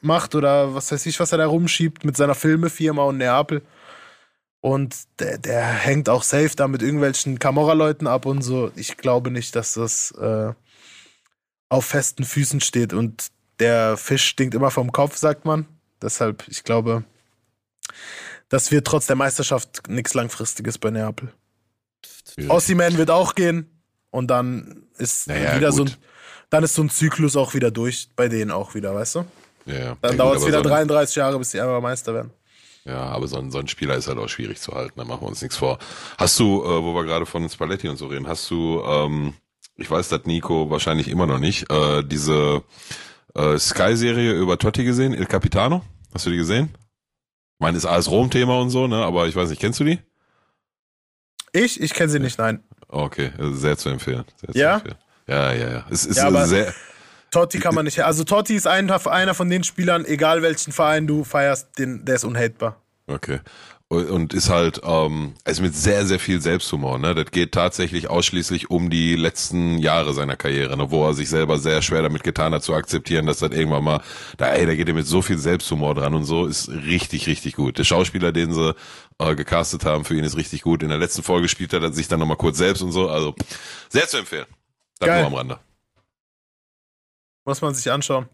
macht 0.02 0.36
oder 0.36 0.74
was 0.74 0.92
weiß 0.92 1.06
ich, 1.06 1.20
was 1.20 1.32
er 1.32 1.38
da 1.38 1.46
rumschiebt 1.46 2.06
mit 2.06 2.18
seiner 2.18 2.36
Filmefirma 2.36 3.04
und 3.04 3.18
Neapel. 3.18 3.62
Und 4.62 4.96
der, 5.20 5.38
der 5.38 5.64
hängt 5.66 6.10
auch 6.10 6.24
safe 6.24 6.52
da 6.56 6.68
mit 6.68 6.82
irgendwelchen 6.82 7.40
Camorra-Leuten 7.40 8.08
ab 8.08 8.26
und 8.26 8.42
so. 8.42 8.72
Ich 8.76 8.98
glaube 8.98 9.32
nicht, 9.32 9.56
dass 9.56 9.74
das 9.74 10.12
äh, 10.12 10.54
auf 11.70 11.86
festen 11.86 12.26
Füßen 12.26 12.60
steht. 12.62 12.94
Und 12.94 13.28
der 13.60 13.96
Fisch 13.98 14.26
stinkt 14.26 14.56
immer 14.56 14.72
vom 14.72 14.92
Kopf, 14.92 15.18
sagt 15.18 15.46
man. 15.46 15.66
Deshalb, 16.02 16.46
ich 16.48 16.64
glaube, 16.64 17.04
das 18.50 18.72
wird 18.72 18.88
trotz 18.88 19.08
der 19.08 19.16
Meisterschaft 19.16 19.88
nichts 19.88 20.14
Langfristiges 20.14 20.78
bei 20.78 20.90
Neapel. 20.90 21.32
Ossiman 22.48 22.98
wird 22.98 23.12
auch 23.12 23.36
gehen 23.36 23.82
und 24.12 24.28
dann 24.28 24.84
ist 24.98 25.28
Naja, 25.28 25.56
wieder 25.56 25.72
so 25.72 25.84
ein, 25.84 25.94
dann 26.50 26.64
ist 26.64 26.76
so 26.76 26.82
ein 26.82 26.90
Zyklus 26.90 27.36
auch 27.36 27.54
wieder 27.54 27.72
durch, 27.72 28.10
bei 28.16 28.28
denen 28.28 28.52
auch 28.52 28.76
wieder, 28.76 28.96
weißt 28.96 29.16
du? 29.16 29.26
Ja. 29.66 29.98
Dann 30.02 30.12
ja, 30.12 30.18
dauert 30.18 30.38
es 30.38 30.48
wieder 30.48 30.64
so 30.64 30.70
ein, 30.70 30.88
33 30.88 31.16
Jahre, 31.16 31.38
bis 31.38 31.52
die 31.52 31.60
einmal 31.62 31.82
Meister 31.82 32.14
werden. 32.14 32.32
Ja, 32.86 33.02
aber 33.02 33.28
so 33.28 33.38
ein, 33.38 33.52
so 33.52 33.60
ein 33.60 33.68
Spieler 33.68 33.96
ist 33.96 34.08
halt 34.08 34.18
auch 34.18 34.30
schwierig 34.30 34.60
zu 34.60 34.74
halten, 34.74 34.94
da 34.96 35.06
machen 35.06 35.22
wir 35.22 35.28
uns 35.28 35.42
nichts 35.42 35.58
vor. 35.58 35.78
Hast 36.18 36.40
du, 36.40 36.64
äh, 36.64 36.84
wo 36.84 36.94
wir 36.94 37.04
gerade 37.04 37.26
von 37.26 37.48
Spalletti 37.50 37.88
und 37.88 37.98
so 37.98 38.08
reden, 38.08 38.28
hast 38.28 38.50
du, 38.50 38.82
ähm, 38.84 39.34
ich 39.76 39.92
weiß, 39.92 40.10
das 40.10 40.26
Nico 40.26 40.70
wahrscheinlich 40.70 41.08
immer 41.08 41.28
noch 41.28 41.40
nicht, 41.40 41.70
äh, 41.72 42.04
diese 42.04 42.64
äh, 43.36 43.58
Sky-Serie 43.58 44.34
über 44.34 44.58
Totti 44.58 44.86
gesehen, 44.86 45.14
Il 45.14 45.26
Capitano? 45.26 45.84
Hast 46.14 46.26
du 46.26 46.32
die 46.32 46.38
gesehen? 46.38 46.74
Ich 47.60 47.62
meine, 47.62 47.76
ist 47.78 47.86
alles 47.86 48.10
Rom-Thema 48.10 48.58
und 48.62 48.70
so, 48.70 48.88
ne? 48.88 49.04
Aber 49.04 49.28
ich 49.28 49.36
weiß 49.36 49.50
nicht, 49.50 49.60
kennst 49.60 49.82
du 49.82 49.84
die? 49.84 50.00
Ich? 51.52 51.82
Ich 51.82 51.94
kenne 51.94 52.10
sie 52.10 52.20
nicht, 52.22 52.40
nein. 52.40 52.64
Okay, 52.88 53.34
äh, 53.38 53.52
sehr 53.52 53.78
zu 53.78 53.90
empfehlen. 53.90 54.24
Sehr 54.40 54.54
zu 54.54 54.58
Ja? 54.58 54.74
empfehlen. 54.76 54.96
Ja, 55.28 55.52
ja, 55.52 55.70
ja. 55.74 55.86
Es 55.90 56.06
ist 56.06 56.16
Ja, 56.16 56.46
sehr, 56.46 56.74
Totti 57.32 57.60
kann 57.60 57.76
man 57.76 57.84
nicht. 57.84 58.02
Also 58.02 58.24
Totti 58.24 58.56
ist 58.56 58.66
einer, 58.66 59.06
einer 59.08 59.34
von 59.34 59.50
den 59.50 59.66
Spielern, 59.66 60.06
egal 60.06 60.42
welchen 60.42 60.72
Verein 60.72 61.06
du 61.06 61.26
feierst, 61.26 61.78
den, 61.78 62.06
der 62.06 62.16
ist 62.16 62.24
unhatebar. 62.24 62.78
Okay. 63.08 63.42
Und 63.92 64.36
ist 64.36 64.50
halt, 64.52 64.82
ähm, 64.84 65.34
also 65.46 65.64
mit 65.64 65.76
sehr, 65.76 66.06
sehr 66.06 66.20
viel 66.20 66.40
Selbsthumor, 66.42 67.00
ne? 67.00 67.16
Das 67.16 67.32
geht 67.32 67.54
tatsächlich 67.54 68.08
ausschließlich 68.08 68.70
um 68.70 68.92
die 68.92 69.16
letzten 69.16 69.80
Jahre 69.80 70.14
seiner 70.14 70.36
Karriere, 70.36 70.78
ne? 70.78 70.92
wo 70.92 71.08
er 71.08 71.16
sich 71.16 71.28
selber 71.28 71.58
sehr 71.58 71.82
schwer 71.82 72.04
damit 72.04 72.24
getan 72.24 72.54
hat 72.54 72.62
zu 72.62 72.76
akzeptieren, 72.76 73.26
dass 73.26 73.40
das 73.40 73.50
irgendwann 73.50 73.84
mal, 73.84 74.04
da, 74.38 74.54
ey, 74.54 74.68
da 74.68 74.76
geht 74.76 74.88
er 74.88 74.94
mit 74.94 75.08
so 75.08 75.24
viel 75.24 75.40
Selbsthumor 75.40 75.96
dran 75.96 76.14
und 76.14 76.26
so, 76.26 76.46
ist 76.46 76.70
richtig, 76.70 77.26
richtig 77.26 77.56
gut. 77.56 77.80
Der 77.80 77.84
Schauspieler, 77.84 78.32
den 78.32 78.54
sie 78.54 78.76
äh, 79.18 79.34
gecastet 79.34 79.86
haben, 79.86 80.06
für 80.06 80.16
ihn 80.16 80.24
ist 80.24 80.38
richtig 80.38 80.62
gut. 80.62 80.84
In 80.84 80.90
der 80.90 81.00
letzten 81.00 81.24
Folge 81.24 81.48
spielt 81.48 81.74
er 81.74 81.92
sich 81.92 82.08
dann 82.08 82.20
nochmal 82.20 82.38
kurz 82.38 82.60
selbst 82.60 82.84
und 82.84 82.92
so, 82.92 83.10
also 83.10 83.34
sehr 83.90 84.08
zu 84.08 84.18
empfehlen. 84.18 84.46
Das 85.00 85.08
Geil. 85.08 85.22
nur 85.22 85.28
am 85.30 85.34
Rande. 85.34 85.60
Muss 87.44 87.60
man 87.64 87.74
sich 87.74 87.92
anschauen. 87.92 88.30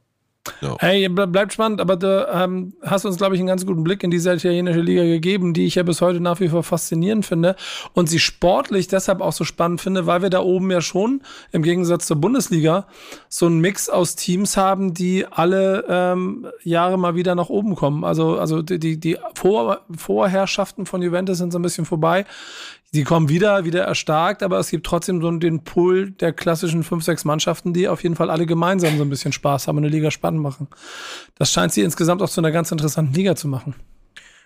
Hey, 0.80 1.08
ble- 1.08 1.28
bleibt 1.28 1.54
spannend, 1.54 1.82
aber 1.82 1.96
du 1.96 2.28
ähm, 2.32 2.74
hast 2.84 3.06
uns, 3.06 3.18
glaube 3.18 3.36
ich, 3.36 3.42
einen 3.42 3.48
ganz 3.48 3.66
guten 3.66 3.84
Blick 3.84 4.04
in 4.04 4.12
diese 4.12 4.32
italienische 4.34 4.80
Liga 4.82 5.04
gegeben, 5.04 5.54
die 5.54 5.66
ich 5.66 5.76
ja 5.76 5.84
bis 5.84 6.02
heute 6.02 6.20
nach 6.20 6.40
wie 6.40 6.50
vor 6.50 6.62
faszinierend 6.64 7.26
finde 7.26 7.56
und 7.94 8.10
sie 8.10 8.20
sportlich 8.20 8.88
deshalb 8.88 9.22
auch 9.22 9.34
so 9.34 9.44
spannend 9.44 9.82
finde, 9.82 10.06
weil 10.06 10.22
wir 10.22 10.30
da 10.30 10.42
oben 10.42 10.70
ja 10.70 10.82
schon 10.82 11.22
im 11.52 11.64
Gegensatz 11.64 12.06
zur 12.06 12.18
Bundesliga 12.18 12.86
so 13.28 13.48
einen 13.48 13.60
Mix 13.60 13.90
aus 13.90 14.16
Teams 14.16 14.56
haben, 14.56 14.94
die 14.94 15.26
alle 15.26 15.86
ähm, 15.90 16.48
Jahre 16.64 17.00
mal 17.00 17.16
wieder 17.16 17.34
nach 17.34 17.50
oben 17.50 17.76
kommen. 17.76 18.04
Also, 18.04 18.38
also 18.38 18.62
die, 18.62 18.78
die, 18.80 19.00
die 19.00 19.18
Vor 19.34 19.82
Vorherrschaften 19.98 20.86
von 20.86 21.02
Juventus 21.02 21.40
sind 21.40 21.52
so 21.52 21.60
ein 21.60 21.64
bisschen 21.64 21.86
vorbei. 21.86 22.26
Die 22.96 23.04
kommen 23.04 23.28
wieder, 23.28 23.66
wieder 23.66 23.84
erstarkt, 23.84 24.42
aber 24.42 24.58
es 24.58 24.70
gibt 24.70 24.86
trotzdem 24.86 25.22
so 25.22 25.30
den 25.30 25.66
Pool 25.66 26.12
der 26.12 26.32
klassischen 26.32 26.82
fünf, 26.82 27.04
sechs 27.04 27.26
Mannschaften, 27.26 27.74
die 27.74 27.90
auf 27.90 28.02
jeden 28.04 28.16
Fall 28.16 28.30
alle 28.30 28.46
gemeinsam 28.46 28.96
so 28.96 29.04
ein 29.04 29.10
bisschen 29.10 29.34
Spaß 29.34 29.68
haben 29.68 29.78
und 29.78 29.84
eine 29.84 29.92
Liga 29.92 30.12
spannend 30.12 30.42
machen. 30.42 30.70
Das 31.38 31.52
scheint 31.52 31.74
sie 31.74 31.82
insgesamt 31.82 32.22
auch 32.22 32.30
zu 32.30 32.40
einer 32.40 32.52
ganz 32.52 32.72
interessanten 32.72 33.14
Liga 33.14 33.36
zu 33.36 33.50
machen. 33.50 33.76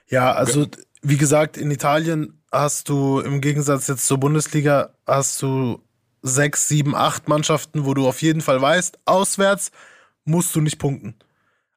Ja, 0.07 0.33
also 0.33 0.65
wie 1.03 1.17
gesagt, 1.17 1.57
in 1.57 1.69
Italien 1.69 2.41
hast 2.51 2.89
du 2.89 3.19
im 3.19 3.39
Gegensatz 3.39 3.87
jetzt 3.87 4.07
zur 4.07 4.17
Bundesliga 4.17 4.95
hast 5.05 5.39
du 5.43 5.83
sechs, 6.23 6.67
sieben, 6.67 6.95
acht 6.95 7.27
Mannschaften, 7.27 7.85
wo 7.85 7.93
du 7.93 8.07
auf 8.07 8.19
jeden 8.23 8.41
Fall 8.41 8.59
weißt, 8.59 8.97
auswärts 9.05 9.69
musst 10.25 10.55
du 10.55 10.61
nicht 10.61 10.79
punkten. 10.79 11.13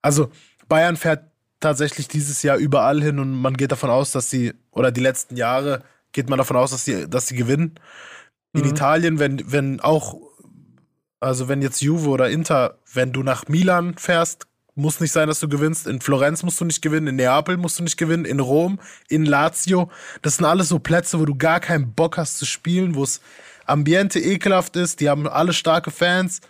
Also 0.01 0.31
Bayern 0.69 0.97
fährt 0.97 1.25
tatsächlich 1.61 2.09
dieses 2.09 2.43
Jahr 2.43 2.57
überall 2.57 3.03
hin 3.03 3.19
und 3.19 3.31
man 3.31 3.59
geht 3.59 3.73
davon 3.73 3.91
aus, 3.91 4.11
dass 4.11 4.31
sie, 4.31 4.55
oder 4.71 4.91
die 4.91 5.03
letzten 5.03 5.37
Jahre 5.37 5.83
geht 6.13 6.29
man 6.29 6.39
davon 6.39 6.57
aus, 6.57 6.71
dass 6.71 6.85
sie, 6.85 7.09
dass 7.09 7.27
sie 7.27 7.37
gewinnen. 7.37 7.75
In 8.55 8.63
Mhm. 8.63 8.69
Italien, 8.69 9.19
wenn, 9.19 9.51
wenn 9.51 9.81
auch, 9.81 10.17
also 11.21 11.49
wenn 11.49 11.63
jetzt 11.63 11.81
Juve 11.81 12.09
oder 12.09 12.31
Inter, 12.31 12.79
wenn 12.93 13.13
du 13.13 13.23
nach 13.23 13.49
Milan 13.49 13.97
fährst, 13.97 14.47
muss 14.75 15.01
nicht 15.01 15.13
sein, 15.13 15.29
dass 15.29 15.41
du 15.41 15.49
gewinnst. 15.49 15.87
In 15.87 16.01
Florenz 16.01 16.43
musst 16.43 16.61
du 16.61 16.65
nicht 16.65 16.81
gewinnen, 16.83 17.09
in 17.09 17.17
Neapel 17.17 17.57
musst 17.59 17.79
du 17.79 17.83
nicht 17.83 17.99
gewinnen, 17.99 18.25
in 18.25 18.41
Rom, 18.41 18.79
in 19.09 19.27
Lazio. 19.27 19.91
Das 20.23 20.37
sind 20.37 20.47
alles 20.47 20.69
so 20.69 20.79
Plätze, 20.79 21.21
wo 21.21 21.25
du 21.27 21.35
gar 21.35 21.61
keinen 21.61 21.93
Bock 21.93 22.17
hast 22.17 22.39
zu 22.39 22.47
spielen, 22.47 22.95
wo 22.95 23.05
es 23.05 23.21
Ambiente 23.67 24.19
ekelhaft 24.19 24.77
ist. 24.77 25.01
Die 25.01 25.09
haben 25.11 25.29
alle 25.29 25.53
starke 25.53 25.91
Fans. 25.91 26.41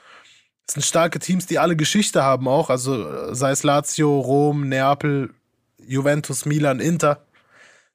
Es 0.67 0.75
sind 0.75 0.85
starke 0.85 1.19
Teams, 1.19 1.47
die 1.47 1.59
alle 1.59 1.75
Geschichte 1.77 2.23
haben 2.23 2.47
auch. 2.47 2.71
Also 2.71 3.09
äh, 3.09 3.35
sei 3.35 3.51
es 3.51 3.65
Lazio, 3.65 4.21
Rom, 4.21 4.69
Neapel, 4.69 5.31
Juventus, 5.85 6.47
Milan, 6.47 6.79
Inter. 6.79 7.27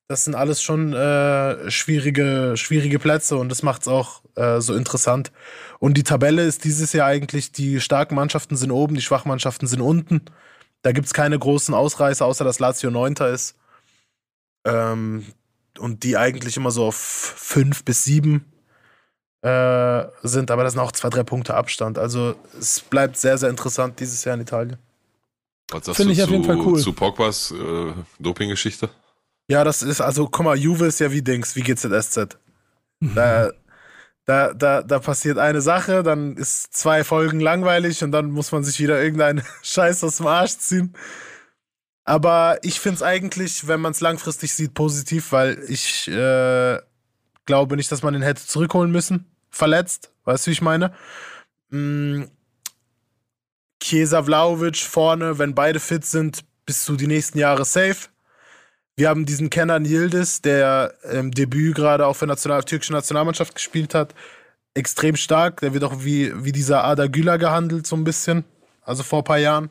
Das 0.09 0.23
sind 0.23 0.35
alles 0.35 0.61
schon 0.61 0.93
äh, 0.93 1.69
schwierige, 1.69 2.53
schwierige 2.55 2.97
Plätze 2.97 3.35
und 3.35 3.49
das 3.49 3.61
macht 3.61 3.81
es 3.81 3.87
auch 3.89 4.21
äh, 4.35 4.61
so 4.61 4.73
interessant. 4.73 5.33
Und 5.79 5.95
die 5.97 6.03
Tabelle 6.03 6.43
ist 6.43 6.63
dieses 6.63 6.93
Jahr 6.93 7.07
eigentlich, 7.07 7.51
die 7.51 7.81
starken 7.81 8.15
Mannschaften 8.15 8.55
sind 8.55 8.71
oben, 8.71 8.95
die 8.95 9.01
schwachen 9.01 9.27
Mannschaften 9.27 9.67
sind 9.67 9.81
unten. 9.81 10.21
Da 10.81 10.93
gibt 10.93 11.07
es 11.07 11.13
keine 11.13 11.37
großen 11.37 11.73
Ausreißer, 11.73 12.25
außer 12.25 12.45
dass 12.45 12.59
Lazio 12.59 12.89
Neunter 12.89 13.29
ist. 13.29 13.57
Ähm, 14.65 15.25
und 15.77 16.03
die 16.03 16.17
eigentlich 16.17 16.55
immer 16.55 16.71
so 16.71 16.85
auf 16.85 16.95
fünf 16.95 17.83
bis 17.83 18.05
sieben 18.05 18.45
äh, 19.41 20.05
sind, 20.23 20.51
aber 20.51 20.63
das 20.63 20.73
sind 20.73 20.81
auch 20.81 20.93
zwei, 20.93 21.09
drei 21.09 21.23
Punkte 21.23 21.53
Abstand. 21.53 21.97
Also 21.97 22.35
es 22.57 22.79
bleibt 22.79 23.17
sehr, 23.17 23.37
sehr 23.37 23.49
interessant 23.49 23.99
dieses 23.99 24.23
Jahr 24.23 24.35
in 24.35 24.41
Italien. 24.41 24.77
Was 25.69 25.85
sagst 25.85 25.97
Finde 25.97 26.13
du 26.13 26.19
ich 26.19 26.23
auf 26.23 26.29
jeden 26.29 26.43
zu, 26.43 26.49
Fall 26.49 26.59
cool. 26.65 26.79
zu 26.79 26.93
Pogbas 26.93 27.51
äh, 27.51 27.93
Dopinggeschichte? 28.19 28.89
Ja, 29.49 29.63
das 29.63 29.81
ist, 29.81 30.01
also, 30.01 30.27
guck 30.27 30.45
mal, 30.45 30.57
Juve 30.57 30.87
ist 30.87 30.99
ja 30.99 31.11
wie 31.11 31.21
Dings, 31.21 31.55
wie 31.55 31.61
GZSZ. 31.61 32.37
Da, 32.99 33.51
da, 34.25 34.53
da, 34.53 34.81
da 34.83 34.99
passiert 34.99 35.37
eine 35.37 35.61
Sache, 35.61 36.03
dann 36.03 36.35
ist 36.35 36.73
zwei 36.73 37.03
Folgen 37.03 37.39
langweilig 37.39 38.03
und 38.03 38.11
dann 38.11 38.31
muss 38.31 38.51
man 38.51 38.63
sich 38.63 38.79
wieder 38.79 39.01
irgendeinen 39.01 39.43
Scheiß 39.63 40.03
aus 40.03 40.17
dem 40.17 40.27
Arsch 40.27 40.57
ziehen. 40.57 40.93
Aber 42.03 42.59
ich 42.61 42.79
finde 42.79 42.95
es 42.97 43.03
eigentlich, 43.03 43.67
wenn 43.67 43.81
man 43.81 43.91
es 43.91 44.01
langfristig 44.01 44.53
sieht, 44.53 44.73
positiv, 44.73 45.31
weil 45.31 45.61
ich 45.67 46.07
äh, 46.07 46.79
glaube 47.45 47.75
nicht, 47.75 47.91
dass 47.91 48.03
man 48.03 48.15
ihn 48.15 48.21
hätte 48.21 48.45
zurückholen 48.45 48.91
müssen. 48.91 49.25
Verletzt, 49.49 50.11
weißt 50.25 50.45
du, 50.45 50.49
wie 50.49 50.53
ich 50.53 50.61
meine? 50.61 50.93
Mm, 51.69 52.23
Chiesa 53.81 54.23
Vlaovic 54.23 54.77
vorne, 54.77 55.37
wenn 55.39 55.55
beide 55.55 55.79
fit 55.79 56.05
sind, 56.05 56.43
bist 56.65 56.87
du 56.87 56.95
die 56.95 57.07
nächsten 57.07 57.39
Jahre 57.39 57.65
safe. 57.65 58.09
Wir 58.99 59.09
haben 59.09 59.27
diesen 59.27 59.51
Kenan 59.51 59.85
Yildiz, 59.85 60.41
der 60.41 60.95
im 61.13 61.29
Debüt 61.29 61.75
gerade 61.75 62.07
auch 62.07 62.15
für 62.15 62.25
National 62.25 62.63
türkische 62.63 62.93
Nationalmannschaft 62.93 63.53
gespielt 63.53 63.93
hat. 63.93 64.15
Extrem 64.73 65.15
stark. 65.15 65.61
Der 65.61 65.75
wird 65.75 65.83
auch 65.83 66.03
wie, 66.03 66.33
wie 66.43 66.51
dieser 66.51 66.83
Ada 66.83 67.05
Güler 67.05 67.37
gehandelt, 67.37 67.85
so 67.85 67.95
ein 67.95 68.03
bisschen. 68.03 68.43
Also 68.81 69.03
vor 69.03 69.19
ein 69.19 69.25
paar 69.25 69.37
Jahren. 69.37 69.69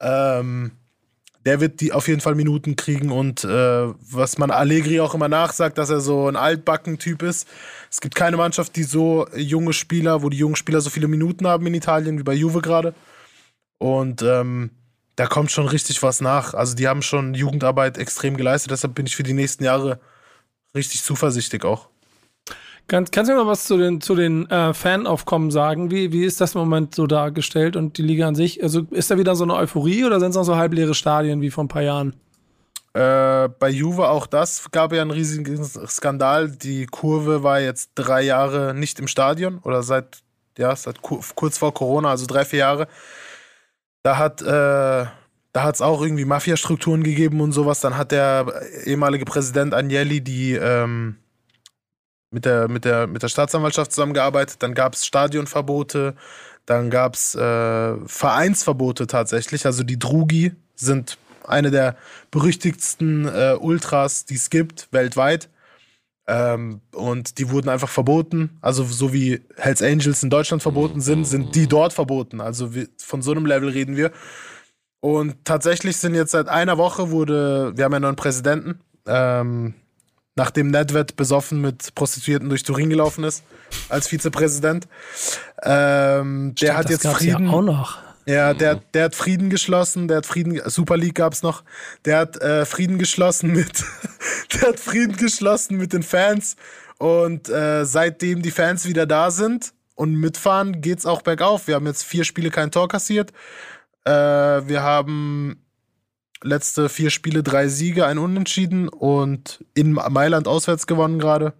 Ähm, 0.00 0.72
der 1.46 1.60
wird 1.60 1.80
die 1.80 1.92
auf 1.92 2.08
jeden 2.08 2.20
Fall 2.20 2.34
Minuten 2.34 2.74
kriegen 2.74 3.12
und 3.12 3.44
äh, 3.44 3.48
was 4.10 4.38
man 4.38 4.50
Allegri 4.50 4.98
auch 4.98 5.14
immer 5.14 5.28
nachsagt, 5.28 5.78
dass 5.78 5.90
er 5.90 6.00
so 6.00 6.26
ein 6.26 6.36
Altbacken-Typ 6.36 7.22
ist. 7.22 7.46
Es 7.90 8.00
gibt 8.00 8.16
keine 8.16 8.36
Mannschaft, 8.36 8.74
die 8.74 8.84
so 8.84 9.28
junge 9.36 9.72
Spieler, 9.72 10.22
wo 10.24 10.28
die 10.28 10.38
jungen 10.38 10.56
Spieler 10.56 10.80
so 10.80 10.90
viele 10.90 11.06
Minuten 11.06 11.46
haben 11.46 11.66
in 11.68 11.74
Italien, 11.74 12.18
wie 12.18 12.24
bei 12.24 12.34
Juve 12.34 12.60
gerade. 12.60 12.92
Und 13.78 14.22
ähm, 14.22 14.70
da 15.16 15.26
kommt 15.26 15.50
schon 15.50 15.68
richtig 15.68 16.02
was 16.02 16.20
nach. 16.20 16.54
Also 16.54 16.74
die 16.74 16.88
haben 16.88 17.02
schon 17.02 17.34
Jugendarbeit 17.34 17.98
extrem 17.98 18.36
geleistet, 18.36 18.70
deshalb 18.70 18.94
bin 18.94 19.06
ich 19.06 19.16
für 19.16 19.22
die 19.22 19.34
nächsten 19.34 19.64
Jahre 19.64 20.00
richtig 20.74 21.02
zuversichtlich 21.02 21.64
auch. 21.64 21.88
Kann, 22.88 23.04
kannst 23.10 23.30
du 23.30 23.36
mal 23.36 23.46
was 23.46 23.64
zu 23.64 23.76
den, 23.78 24.00
zu 24.00 24.14
den 24.14 24.50
äh, 24.50 24.74
Fanaufkommen 24.74 25.50
sagen? 25.50 25.90
Wie, 25.90 26.12
wie 26.12 26.24
ist 26.24 26.40
das 26.40 26.54
im 26.54 26.62
Moment 26.62 26.94
so 26.94 27.06
dargestellt 27.06 27.76
und 27.76 27.96
die 27.96 28.02
Liga 28.02 28.26
an 28.26 28.34
sich? 28.34 28.62
Also 28.62 28.86
ist 28.90 29.10
da 29.10 29.18
wieder 29.18 29.36
so 29.36 29.44
eine 29.44 29.54
Euphorie 29.54 30.04
oder 30.04 30.18
sind 30.18 30.30
es 30.30 30.36
noch 30.36 30.44
so 30.44 30.56
halbleere 30.56 30.94
Stadien 30.94 31.40
wie 31.40 31.50
vor 31.50 31.64
ein 31.64 31.68
paar 31.68 31.82
Jahren? 31.82 32.16
Äh, 32.94 33.48
bei 33.58 33.70
Juve 33.70 34.08
auch 34.08 34.26
das 34.26 34.70
gab 34.72 34.92
ja 34.92 35.00
einen 35.00 35.12
riesigen 35.12 35.64
Skandal. 35.64 36.50
Die 36.50 36.86
Kurve 36.86 37.42
war 37.42 37.60
jetzt 37.60 37.92
drei 37.94 38.22
Jahre 38.22 38.74
nicht 38.74 38.98
im 38.98 39.06
Stadion 39.06 39.58
oder 39.58 39.82
seit, 39.82 40.18
ja, 40.58 40.74
seit 40.74 41.00
ku- 41.00 41.22
kurz 41.34 41.58
vor 41.58 41.72
Corona, 41.72 42.10
also 42.10 42.26
drei, 42.26 42.44
vier 42.44 42.58
Jahre. 42.58 42.88
Da 44.02 44.18
hat 44.18 44.42
äh, 44.42 45.06
da 45.52 45.64
hat 45.64 45.74
es 45.74 45.82
auch 45.82 46.00
irgendwie 46.00 46.24
Mafiastrukturen 46.24 47.02
gegeben 47.02 47.40
und 47.40 47.52
sowas. 47.52 47.80
Dann 47.80 47.96
hat 47.96 48.10
der 48.10 48.62
ehemalige 48.84 49.26
Präsident 49.26 49.74
Agnelli 49.74 50.22
die 50.22 50.54
ähm, 50.54 51.16
mit, 52.30 52.46
der, 52.46 52.68
mit, 52.68 52.86
der, 52.86 53.06
mit 53.06 53.22
der 53.22 53.28
Staatsanwaltschaft 53.28 53.92
zusammengearbeitet. 53.92 54.62
Dann 54.62 54.74
gab 54.74 54.94
es 54.94 55.04
Stadionverbote, 55.04 56.14
dann 56.64 56.88
gab 56.88 57.14
es 57.14 57.34
äh, 57.34 57.96
Vereinsverbote 58.06 59.06
tatsächlich. 59.06 59.66
Also 59.66 59.82
die 59.82 59.98
Drugi 59.98 60.52
sind 60.74 61.18
eine 61.46 61.70
der 61.70 61.96
berüchtigsten 62.30 63.28
äh, 63.28 63.56
Ultras, 63.60 64.24
die 64.24 64.36
es 64.36 64.48
gibt, 64.48 64.88
weltweit. 64.90 65.50
Ähm, 66.32 66.80
und 66.94 67.36
die 67.36 67.50
wurden 67.50 67.68
einfach 67.68 67.90
verboten. 67.90 68.56
Also 68.62 68.84
so 68.84 69.12
wie 69.12 69.42
Hells 69.56 69.82
Angels 69.82 70.22
in 70.22 70.30
Deutschland 70.30 70.62
verboten 70.62 71.02
sind, 71.02 71.26
sind 71.26 71.54
die 71.54 71.66
dort 71.66 71.92
verboten. 71.92 72.40
Also 72.40 72.74
wir, 72.74 72.86
von 72.96 73.20
so 73.20 73.32
einem 73.32 73.44
Level 73.44 73.68
reden 73.68 73.96
wir. 73.96 74.12
Und 75.00 75.44
tatsächlich 75.44 75.98
sind 75.98 76.14
jetzt 76.14 76.30
seit 76.30 76.48
einer 76.48 76.78
Woche 76.78 77.10
wurde, 77.10 77.72
wir 77.76 77.84
haben 77.84 77.92
ja 77.92 77.96
einen 77.96 78.04
neuen 78.04 78.16
Präsidenten, 78.16 78.80
ähm, 79.04 79.74
nachdem 80.34 80.68
Nedved 80.68 81.16
besoffen 81.16 81.60
mit 81.60 81.94
Prostituierten 81.94 82.48
durch 82.48 82.62
Turin 82.62 82.88
gelaufen 82.88 83.24
ist, 83.24 83.44
als 83.90 84.08
Vizepräsident. 84.08 84.88
Ähm, 85.62 86.54
der 86.54 86.66
Stimmt, 86.66 86.78
hat 86.78 86.84
das 86.84 86.90
jetzt 86.92 87.06
Frieden. 87.08 87.46
Ja 87.46 87.52
auch 87.52 87.62
noch. 87.62 87.98
Ja, 88.24 88.54
der, 88.54 88.76
der 88.94 89.04
hat 89.04 89.14
Frieden 89.16 89.50
geschlossen, 89.50 90.06
der 90.06 90.18
hat 90.18 90.26
Frieden, 90.26 90.60
Super 90.66 90.96
League 90.96 91.16
gab's 91.16 91.42
noch, 91.42 91.64
der 92.04 92.18
hat 92.18 92.40
äh, 92.40 92.64
Frieden 92.64 92.98
geschlossen 92.98 93.50
mit, 93.50 93.84
der 94.52 94.68
hat 94.68 94.80
Frieden 94.80 95.16
geschlossen 95.16 95.76
mit 95.76 95.92
den 95.92 96.04
Fans 96.04 96.56
und 96.98 97.48
äh, 97.48 97.84
seitdem 97.84 98.42
die 98.42 98.52
Fans 98.52 98.86
wieder 98.86 99.06
da 99.06 99.30
sind 99.32 99.72
und 99.96 100.14
mitfahren, 100.14 100.80
geht's 100.80 101.04
auch 101.04 101.22
bergauf. 101.22 101.66
Wir 101.66 101.74
haben 101.74 101.86
jetzt 101.86 102.04
vier 102.04 102.24
Spiele 102.24 102.50
kein 102.50 102.70
Tor 102.70 102.86
kassiert, 102.86 103.32
äh, 104.04 104.10
wir 104.12 104.82
haben 104.82 105.62
letzte 106.42 106.88
vier 106.88 107.10
Spiele 107.10 107.42
drei 107.42 107.68
Siege, 107.68 108.06
ein 108.06 108.18
Unentschieden 108.18 108.88
und 108.88 109.64
in 109.74 109.92
Mailand 109.92 110.48
auswärts 110.48 110.86
gewonnen 110.86 111.18
gerade. 111.18 111.54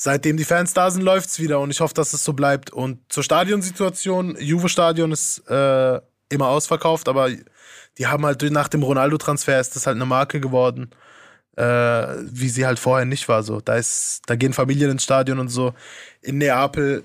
Seitdem 0.00 0.36
die 0.36 0.44
Fans 0.44 0.74
da 0.74 0.92
sind, 0.92 1.02
läuft's 1.02 1.40
wieder 1.40 1.58
und 1.58 1.72
ich 1.72 1.80
hoffe, 1.80 1.92
dass 1.92 2.12
es 2.12 2.22
so 2.22 2.32
bleibt. 2.32 2.70
Und 2.72 3.00
zur 3.08 3.24
Stadionsituation, 3.24 4.36
Juve-Stadion 4.38 5.10
ist 5.10 5.38
äh, 5.50 6.00
immer 6.28 6.46
ausverkauft, 6.46 7.08
aber 7.08 7.30
die 7.98 8.06
haben 8.06 8.24
halt 8.24 8.40
nach 8.52 8.68
dem 8.68 8.84
Ronaldo-Transfer 8.84 9.58
ist 9.58 9.74
das 9.74 9.88
halt 9.88 9.96
eine 9.96 10.06
Marke 10.06 10.38
geworden, 10.38 10.90
äh, 11.56 11.64
wie 12.22 12.48
sie 12.48 12.64
halt 12.64 12.78
vorher 12.78 13.06
nicht 13.06 13.28
war. 13.28 13.42
So, 13.42 13.60
da 13.60 13.74
ist, 13.74 14.22
da 14.26 14.36
gehen 14.36 14.52
Familien 14.52 14.92
ins 14.92 15.02
Stadion 15.02 15.40
und 15.40 15.48
so. 15.48 15.74
In 16.22 16.38
Neapel 16.38 17.02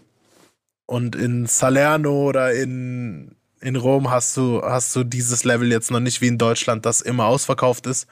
und 0.85 1.15
in 1.15 1.47
Salerno 1.47 2.27
oder 2.27 2.53
in, 2.53 3.35
in 3.59 3.75
Rom 3.75 4.11
hast 4.11 4.37
du, 4.37 4.61
hast 4.61 4.95
du 4.95 5.03
dieses 5.03 5.45
Level 5.45 5.71
jetzt 5.71 5.89
noch 5.89 5.99
nicht 5.99 6.21
wie 6.21 6.27
in 6.27 6.37
Deutschland, 6.37 6.85
das 6.85 7.01
immer 7.01 7.25
ausverkauft 7.25 7.87
ist. 7.87 8.05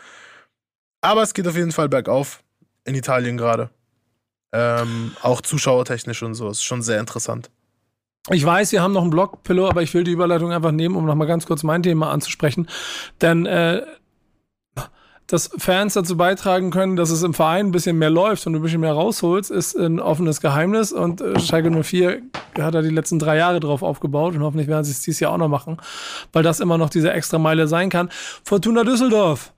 Aber 1.01 1.21
es 1.21 1.35
geht 1.35 1.47
auf 1.47 1.55
jeden 1.55 1.71
Fall 1.71 1.87
bergauf 1.87 2.41
in 2.83 2.95
Italien 2.95 3.37
gerade. 3.37 3.69
Ähm, 4.53 5.15
auch 5.21 5.41
zuschauertechnisch 5.41 6.23
und 6.23 6.35
so. 6.35 6.49
Ist 6.49 6.63
schon 6.63 6.81
sehr 6.81 6.99
interessant. 6.99 7.49
Ich 8.29 8.45
weiß, 8.45 8.71
wir 8.71 8.81
haben 8.83 8.93
noch 8.93 9.01
einen 9.01 9.09
Blog, 9.09 9.43
Pillow, 9.43 9.67
aber 9.67 9.81
ich 9.81 9.93
will 9.93 10.03
die 10.03 10.11
Überleitung 10.11 10.51
einfach 10.51 10.71
nehmen, 10.71 10.95
um 10.95 11.05
nochmal 11.05 11.27
ganz 11.27 11.45
kurz 11.45 11.63
mein 11.63 11.81
Thema 11.81 12.11
anzusprechen. 12.11 12.67
Denn 13.19 13.45
äh, 13.45 13.81
dass 15.31 15.49
Fans 15.57 15.93
dazu 15.93 16.17
beitragen 16.17 16.71
können, 16.71 16.97
dass 16.97 17.09
es 17.09 17.23
im 17.23 17.33
Verein 17.33 17.67
ein 17.67 17.71
bisschen 17.71 17.97
mehr 17.97 18.09
läuft 18.09 18.45
und 18.45 18.53
du 18.53 18.59
ein 18.59 18.63
bisschen 18.63 18.81
mehr 18.81 18.91
rausholst, 18.91 19.49
ist 19.49 19.75
ein 19.75 19.99
offenes 20.01 20.41
Geheimnis. 20.41 20.91
Und 20.91 21.21
äh, 21.21 21.39
Schalke 21.39 21.71
04 21.71 22.21
hat 22.59 22.75
da 22.75 22.81
die 22.81 22.89
letzten 22.89 23.17
drei 23.17 23.37
Jahre 23.37 23.61
drauf 23.61 23.81
aufgebaut 23.81 24.35
und 24.35 24.43
hoffentlich 24.43 24.67
werden 24.67 24.83
sie 24.83 24.91
es 24.91 25.01
dieses 25.01 25.21
Jahr 25.21 25.31
auch 25.31 25.37
noch 25.37 25.47
machen, 25.47 25.77
weil 26.33 26.43
das 26.43 26.59
immer 26.59 26.77
noch 26.77 26.89
diese 26.89 27.13
extra 27.13 27.39
Meile 27.39 27.67
sein 27.67 27.89
kann. 27.89 28.09
Fortuna 28.43 28.83
Düsseldorf 28.83 29.53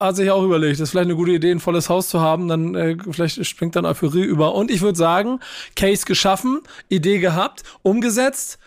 hat 0.00 0.16
sich 0.16 0.30
auch 0.30 0.44
überlegt, 0.44 0.78
ist 0.78 0.90
vielleicht 0.90 1.06
eine 1.06 1.16
gute 1.16 1.32
Idee, 1.32 1.50
ein 1.50 1.60
volles 1.60 1.88
Haus 1.88 2.08
zu 2.08 2.20
haben, 2.20 2.48
dann 2.48 2.74
äh, 2.74 2.96
vielleicht 3.10 3.44
springt 3.44 3.76
dann 3.76 3.84
Euphorie 3.84 4.22
über. 4.22 4.54
Und 4.54 4.70
ich 4.70 4.80
würde 4.80 4.96
sagen, 4.96 5.40
Case 5.74 6.04
geschaffen, 6.06 6.60
Idee 6.88 7.18
gehabt, 7.18 7.64
umgesetzt 7.82 8.58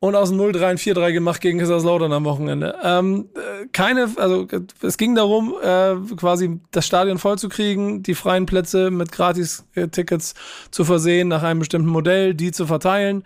und 0.00 0.14
aus 0.14 0.30
dem 0.30 0.40
0-3 0.40 0.64
ein 0.64 0.78
4-3 0.78 1.12
gemacht 1.12 1.40
gegen 1.40 1.58
Kaiserslautern 1.58 2.12
am 2.12 2.24
Wochenende. 2.24 2.76
Ähm, 2.82 3.28
äh, 3.34 3.66
keine, 3.72 4.08
also 4.16 4.46
es 4.80 4.96
ging 4.96 5.14
darum, 5.14 5.54
äh, 5.62 5.96
quasi 6.16 6.60
das 6.70 6.86
Stadion 6.86 7.18
vollzukriegen, 7.18 8.02
die 8.02 8.14
freien 8.14 8.46
Plätze 8.46 8.90
mit 8.90 9.12
Gratis-Tickets 9.12 10.34
zu 10.70 10.84
versehen 10.84 11.28
nach 11.28 11.42
einem 11.42 11.58
bestimmten 11.58 11.88
Modell, 11.88 12.34
die 12.34 12.52
zu 12.52 12.66
verteilen, 12.66 13.24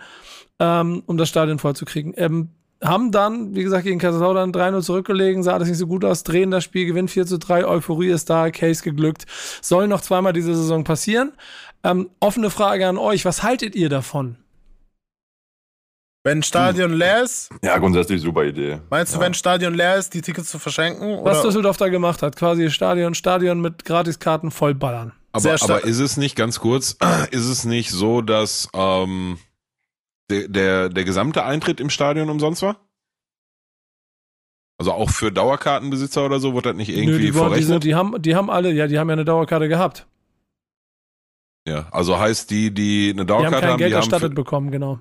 ähm, 0.59 1.03
um 1.07 1.17
das 1.17 1.29
Stadion 1.29 1.59
vollzukriegen. 1.59 2.15
Ähm, 2.17 2.49
haben 2.83 3.11
dann, 3.13 3.55
wie 3.55 3.63
gesagt, 3.63 3.85
gegen 3.85 3.99
Kaiserslautern 3.99 4.53
3-0 4.53 4.83
zurückgelegen, 4.83 5.43
sah 5.43 5.59
das 5.59 5.69
nicht 5.69 5.79
so 5.79 5.87
gut 5.87 6.05
aus, 6.05 6.23
drehen 6.25 6.51
das 6.51 6.65
Spiel, 6.65 6.87
gewinnt 6.87 7.11
4 7.11 7.27
zu 7.27 7.39
3, 7.39 7.65
Euphorie 7.67 8.09
ist 8.09 8.29
da, 8.31 8.51
Case 8.51 8.83
geglückt. 8.83 9.27
Soll 9.61 9.89
noch 9.89 10.01
zweimal 10.01 10.33
diese 10.33 10.55
Saison 10.55 10.85
passieren. 10.85 11.33
Ähm, 11.85 12.11
offene 12.21 12.51
Frage 12.51 12.87
an 12.87 12.99
euch, 12.99 13.25
was 13.25 13.43
haltet 13.43 13.75
ihr 13.75 13.89
davon? 13.89 14.37
Wenn 16.25 16.45
Stadion 16.45 16.93
leer 16.93 17.25
ist, 17.25 17.51
Ja, 17.65 17.79
grundsätzlich 17.79 18.21
super 18.21 18.45
Idee. 18.45 18.81
meinst 18.91 19.13
du, 19.13 19.19
ja. 19.19 19.25
wenn 19.25 19.35
Stadion 19.35 19.75
leer 19.75 19.97
ist, 19.97 20.15
die 20.15 20.21
Tickets 20.23 20.51
zu 20.51 20.61
verschenken? 20.61 21.19
Was 21.25 21.39
Oder? 21.39 21.49
Düsseldorf 21.49 21.77
da 21.79 21.89
gemacht 21.89 22.23
hat, 22.23 22.37
quasi 22.37 22.71
Stadion, 22.71 23.15
Stadion 23.15 23.61
mit 23.61 23.85
Gratiskarten 23.85 24.53
vollballern. 24.53 25.13
Aber, 25.33 25.57
aber 25.61 25.83
ist 25.85 25.99
es 25.99 26.17
nicht, 26.17 26.37
ganz 26.37 26.61
kurz, 26.61 26.97
ist 27.33 27.47
es 27.49 27.65
nicht 27.65 27.91
so, 27.91 28.21
dass 28.21 28.69
ähm, 28.73 29.39
der, 30.31 30.49
der, 30.49 30.89
der 30.89 31.05
gesamte 31.05 31.45
Eintritt 31.45 31.81
im 31.81 31.91
Stadion 31.91 32.31
umsonst 32.31 32.63
war? 32.63 32.81
Also 34.79 34.93
auch 34.93 35.11
für 35.11 35.31
Dauerkartenbesitzer 35.31 36.25
oder 36.27 36.41
so, 36.41 36.55
wird 36.55 36.67
das 36.67 36.75
nicht 36.77 36.89
irgendwie 36.89 37.07
Nö, 37.07 37.19
die, 37.19 37.33
die, 37.33 37.33
verrechnet? 37.33 37.67
sind, 37.69 37.85
die, 37.85 37.95
haben, 37.95 38.21
die 38.21 38.35
haben 38.35 38.51
alle, 38.51 38.73
ja, 38.73 38.87
die 38.89 38.99
haben 38.99 39.09
ja 39.09 39.13
eine 39.13 39.25
Dauerkarte 39.25 39.69
gehabt. 39.69 40.07
ja, 41.67 41.89
also 41.93 42.19
heißt 42.19 42.51
die, 42.51 42.73
die 42.75 43.11
eine 43.11 43.27
Die 43.39 43.45
haben 43.45 43.53
Dauerkarte 43.53 43.61
kein 43.61 43.71
haben, 43.73 43.79
Geld 43.79 43.91
die 43.91 43.95
haben 43.95 44.01
erstattet 44.01 44.31
für, 44.31 44.35
bekommen, 44.35 44.71
genau. 44.73 44.99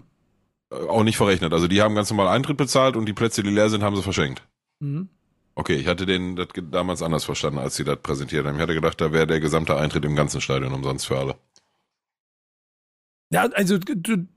äh, 0.72 0.76
auch 0.76 1.04
nicht 1.04 1.18
verrechnet. 1.18 1.54
Also 1.54 1.68
die 1.68 1.82
haben 1.82 1.96
ganz 1.96 2.10
normal 2.12 2.28
Eintritt 2.28 2.58
bezahlt 2.58 2.96
und 2.96 3.06
die 3.06 3.14
Plätze, 3.14 3.44
die 3.44 3.50
leer 3.50 3.70
sind, 3.70 3.84
haben 3.84 3.96
sie 3.96 4.04
verschenkt. 4.04 4.48
Mhm. 4.80 5.10
Okay, 5.56 5.76
ich 5.76 5.88
hatte 5.88 6.06
den 6.06 6.36
das 6.36 6.48
damals 6.72 7.02
anders 7.02 7.26
verstanden, 7.26 7.60
als 7.60 7.76
sie 7.76 7.84
das 7.84 7.98
präsentiert 8.02 8.46
haben. 8.46 8.56
Ich 8.56 8.62
hatte 8.62 8.74
gedacht, 8.74 9.02
da 9.02 9.12
wäre 9.12 9.28
der 9.28 9.40
gesamte 9.40 9.76
Eintritt 9.78 10.06
im 10.06 10.16
ganzen 10.16 10.42
Stadion 10.42 10.74
umsonst 10.74 11.08
für 11.08 11.18
alle. 11.18 11.36
Ja, 13.32 13.44
also 13.54 13.78
du, 13.78 14.28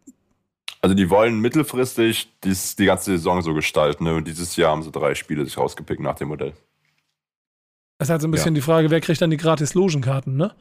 Also 0.85 0.95
die 0.95 1.09
wollen 1.09 1.41
mittelfristig 1.41 2.31
dies, 2.45 2.77
die 2.77 2.85
ganze 2.85 3.13
Saison 3.13 3.41
so 3.41 3.55
gestalten. 3.55 4.05
Ne? 4.05 4.17
Und 4.17 4.29
dieses 4.29 4.55
Jahr 4.57 4.73
haben 4.73 4.83
sie 4.83 4.91
drei 4.91 5.15
Spiele 5.15 5.43
sich 5.43 5.57
rausgepickt 5.57 6.03
nach 6.03 6.17
dem 6.17 6.29
Modell. 6.29 6.53
das 7.97 8.09
ist 8.09 8.11
halt 8.11 8.21
so 8.21 8.29
ein 8.29 8.31
bisschen 8.31 8.55
die 8.55 8.61
Frage, 8.61 8.91
wer 8.91 9.01
kriegt 9.01 9.23
dann 9.23 9.31
die 9.31 9.39
gratis 9.39 9.73
Logenkarten, 9.73 10.37
ne? 10.37 10.55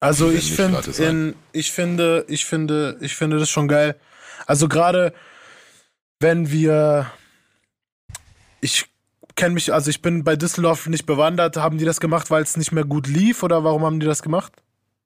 Also 0.00 0.30
ich 0.30 0.58
in, 0.98 1.34
ich 1.52 1.70
finde, 1.70 2.24
ich 2.28 2.46
finde, 2.46 2.96
ich 3.02 3.14
finde 3.14 3.38
das 3.38 3.50
schon 3.50 3.68
geil. 3.68 4.00
Also 4.46 4.68
gerade 4.68 5.12
wenn 6.18 6.50
wir, 6.50 7.10
ich 8.62 8.86
kenne 9.36 9.52
mich, 9.52 9.70
also 9.70 9.90
ich 9.90 10.00
bin 10.00 10.24
bei 10.24 10.34
Düsseldorf 10.34 10.86
nicht 10.86 11.04
bewandert. 11.04 11.58
Haben 11.58 11.76
die 11.76 11.84
das 11.84 12.00
gemacht, 12.00 12.30
weil 12.30 12.42
es 12.42 12.56
nicht 12.56 12.72
mehr 12.72 12.84
gut 12.84 13.06
lief 13.06 13.42
oder 13.42 13.64
warum 13.64 13.84
haben 13.84 14.00
die 14.00 14.06
das 14.06 14.22
gemacht? 14.22 14.54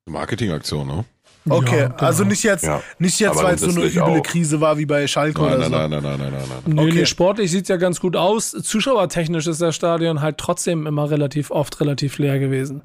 Marketingaktion, 0.07 0.87
ne? 0.87 1.05
Okay, 1.49 1.80
Ja, 1.80 1.86
genau. 1.88 1.99
also 2.03 2.24
nicht 2.24 2.42
jetzt, 2.42 2.64
Ja. 2.64 2.82
nicht 2.99 3.20
jetzt, 3.20 3.42
weil 3.42 3.55
es 3.57 3.61
so 3.61 3.70
eine 3.70 3.84
üble 3.84 4.01
auch. 4.03 4.22
Krise 4.22 4.61
war 4.61 4.78
wie 4.78 4.86
bei 4.86 5.07
Schalke 5.07 5.42
Nein, 5.42 5.57
oder 5.59 5.68
nein, 5.68 5.70
so. 5.70 5.76
nein, 5.76 5.90
nein, 5.90 6.03
nein, 6.03 6.18
nein, 6.18 6.32
nein, 6.32 6.62
nein. 6.74 6.78
Okay. 6.86 6.95
nee, 7.01 7.07
sportlich 7.07 7.51
sieht's 7.51 7.68
ja 7.68 7.76
ganz 7.76 8.01
gut 8.01 8.16
aus. 8.16 8.51
Zuschauertechnisch 8.53 9.47
ist 9.47 9.61
das 9.61 9.76
Stadion 9.76 10.20
halt 10.22 10.38
trotzdem 10.38 10.86
immer 10.86 11.11
relativ 11.11 11.51
oft 11.51 11.80
relativ 11.80 12.18
leer 12.18 12.38
gewesen. 12.38 12.82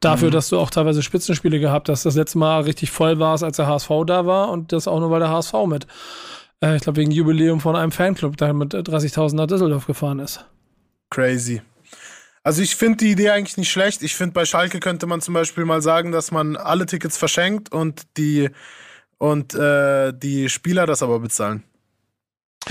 Dafür, 0.00 0.30
dass 0.30 0.48
du 0.48 0.58
auch 0.60 0.70
teilweise 0.70 1.02
Spitzenspiele 1.02 1.58
gehabt 1.58 1.88
hast. 1.88 2.04
Das 2.06 2.14
letzte 2.14 2.38
Mal 2.38 2.60
richtig 2.60 2.90
voll 2.90 3.18
war 3.18 3.34
es, 3.34 3.42
als 3.42 3.56
der 3.56 3.66
HSV 3.66 3.90
da 4.06 4.26
war 4.26 4.50
und 4.50 4.72
das 4.72 4.86
auch 4.86 5.00
nur, 5.00 5.10
weil 5.10 5.18
der 5.20 5.30
HSV 5.30 5.54
mit, 5.66 5.86
äh, 6.62 6.76
ich 6.76 6.82
glaube, 6.82 6.98
wegen 6.98 7.10
Jubiläum 7.10 7.58
von 7.60 7.74
einem 7.74 7.90
Fanclub 7.90 8.36
da 8.36 8.52
mit 8.52 8.74
30.000 8.74 9.34
nach 9.34 9.46
Düsseldorf 9.46 9.86
gefahren 9.86 10.20
ist. 10.20 10.44
Crazy. 11.10 11.62
Also 12.48 12.62
ich 12.62 12.76
finde 12.76 12.96
die 13.04 13.10
Idee 13.10 13.28
eigentlich 13.28 13.58
nicht 13.58 13.70
schlecht. 13.70 14.02
Ich 14.02 14.14
finde, 14.14 14.32
bei 14.32 14.46
Schalke 14.46 14.80
könnte 14.80 15.06
man 15.06 15.20
zum 15.20 15.34
Beispiel 15.34 15.66
mal 15.66 15.82
sagen, 15.82 16.12
dass 16.12 16.30
man 16.30 16.56
alle 16.56 16.86
Tickets 16.86 17.18
verschenkt 17.18 17.70
und 17.72 18.06
die 18.16 18.48
und 19.18 19.52
äh, 19.52 20.14
die 20.14 20.48
Spieler 20.48 20.86
das 20.86 21.02
aber 21.02 21.20
bezahlen. 21.20 21.62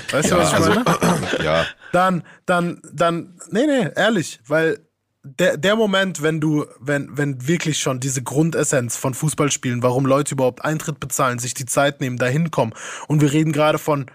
Weißt 0.09 0.31
du, 0.31 0.35
was 0.35 0.49
ich 0.49 0.55
also, 0.55 0.69
meine? 0.71 0.83
ja, 1.43 1.63
Dann, 1.91 2.23
dann, 2.47 2.81
dann, 2.91 3.39
nee, 3.51 3.67
nee, 3.67 3.87
ehrlich, 3.95 4.39
weil 4.47 4.79
der, 5.21 5.57
der 5.57 5.75
Moment, 5.75 6.23
wenn 6.23 6.41
du, 6.41 6.65
wenn, 6.79 7.15
wenn 7.15 7.47
wirklich 7.47 7.77
schon 7.77 7.99
diese 7.99 8.23
Grundessenz 8.23 8.97
von 8.97 9.13
Fußballspielen, 9.13 9.83
warum 9.83 10.07
Leute 10.07 10.33
überhaupt 10.33 10.65
Eintritt 10.65 10.99
bezahlen, 10.99 11.37
sich 11.37 11.53
die 11.53 11.67
Zeit 11.67 12.01
nehmen, 12.01 12.17
da 12.17 12.25
hinkommen 12.25 12.73
und 13.07 13.21
wir 13.21 13.31
reden 13.31 13.51
gerade 13.51 13.77
von, 13.77 14.07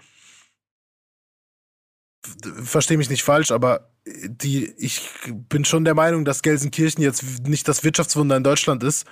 verstehe 2.63 2.97
mich 2.97 3.09
nicht 3.09 3.23
falsch, 3.23 3.51
aber 3.51 3.89
die, 4.05 4.73
ich 4.77 5.09
bin 5.49 5.65
schon 5.65 5.85
der 5.85 5.95
Meinung, 5.95 6.25
dass 6.25 6.41
Gelsenkirchen 6.41 7.03
jetzt 7.03 7.47
nicht 7.47 7.67
das 7.67 7.83
Wirtschaftswunder 7.83 8.37
in 8.37 8.43
Deutschland 8.43 8.83
ist. 8.83 9.05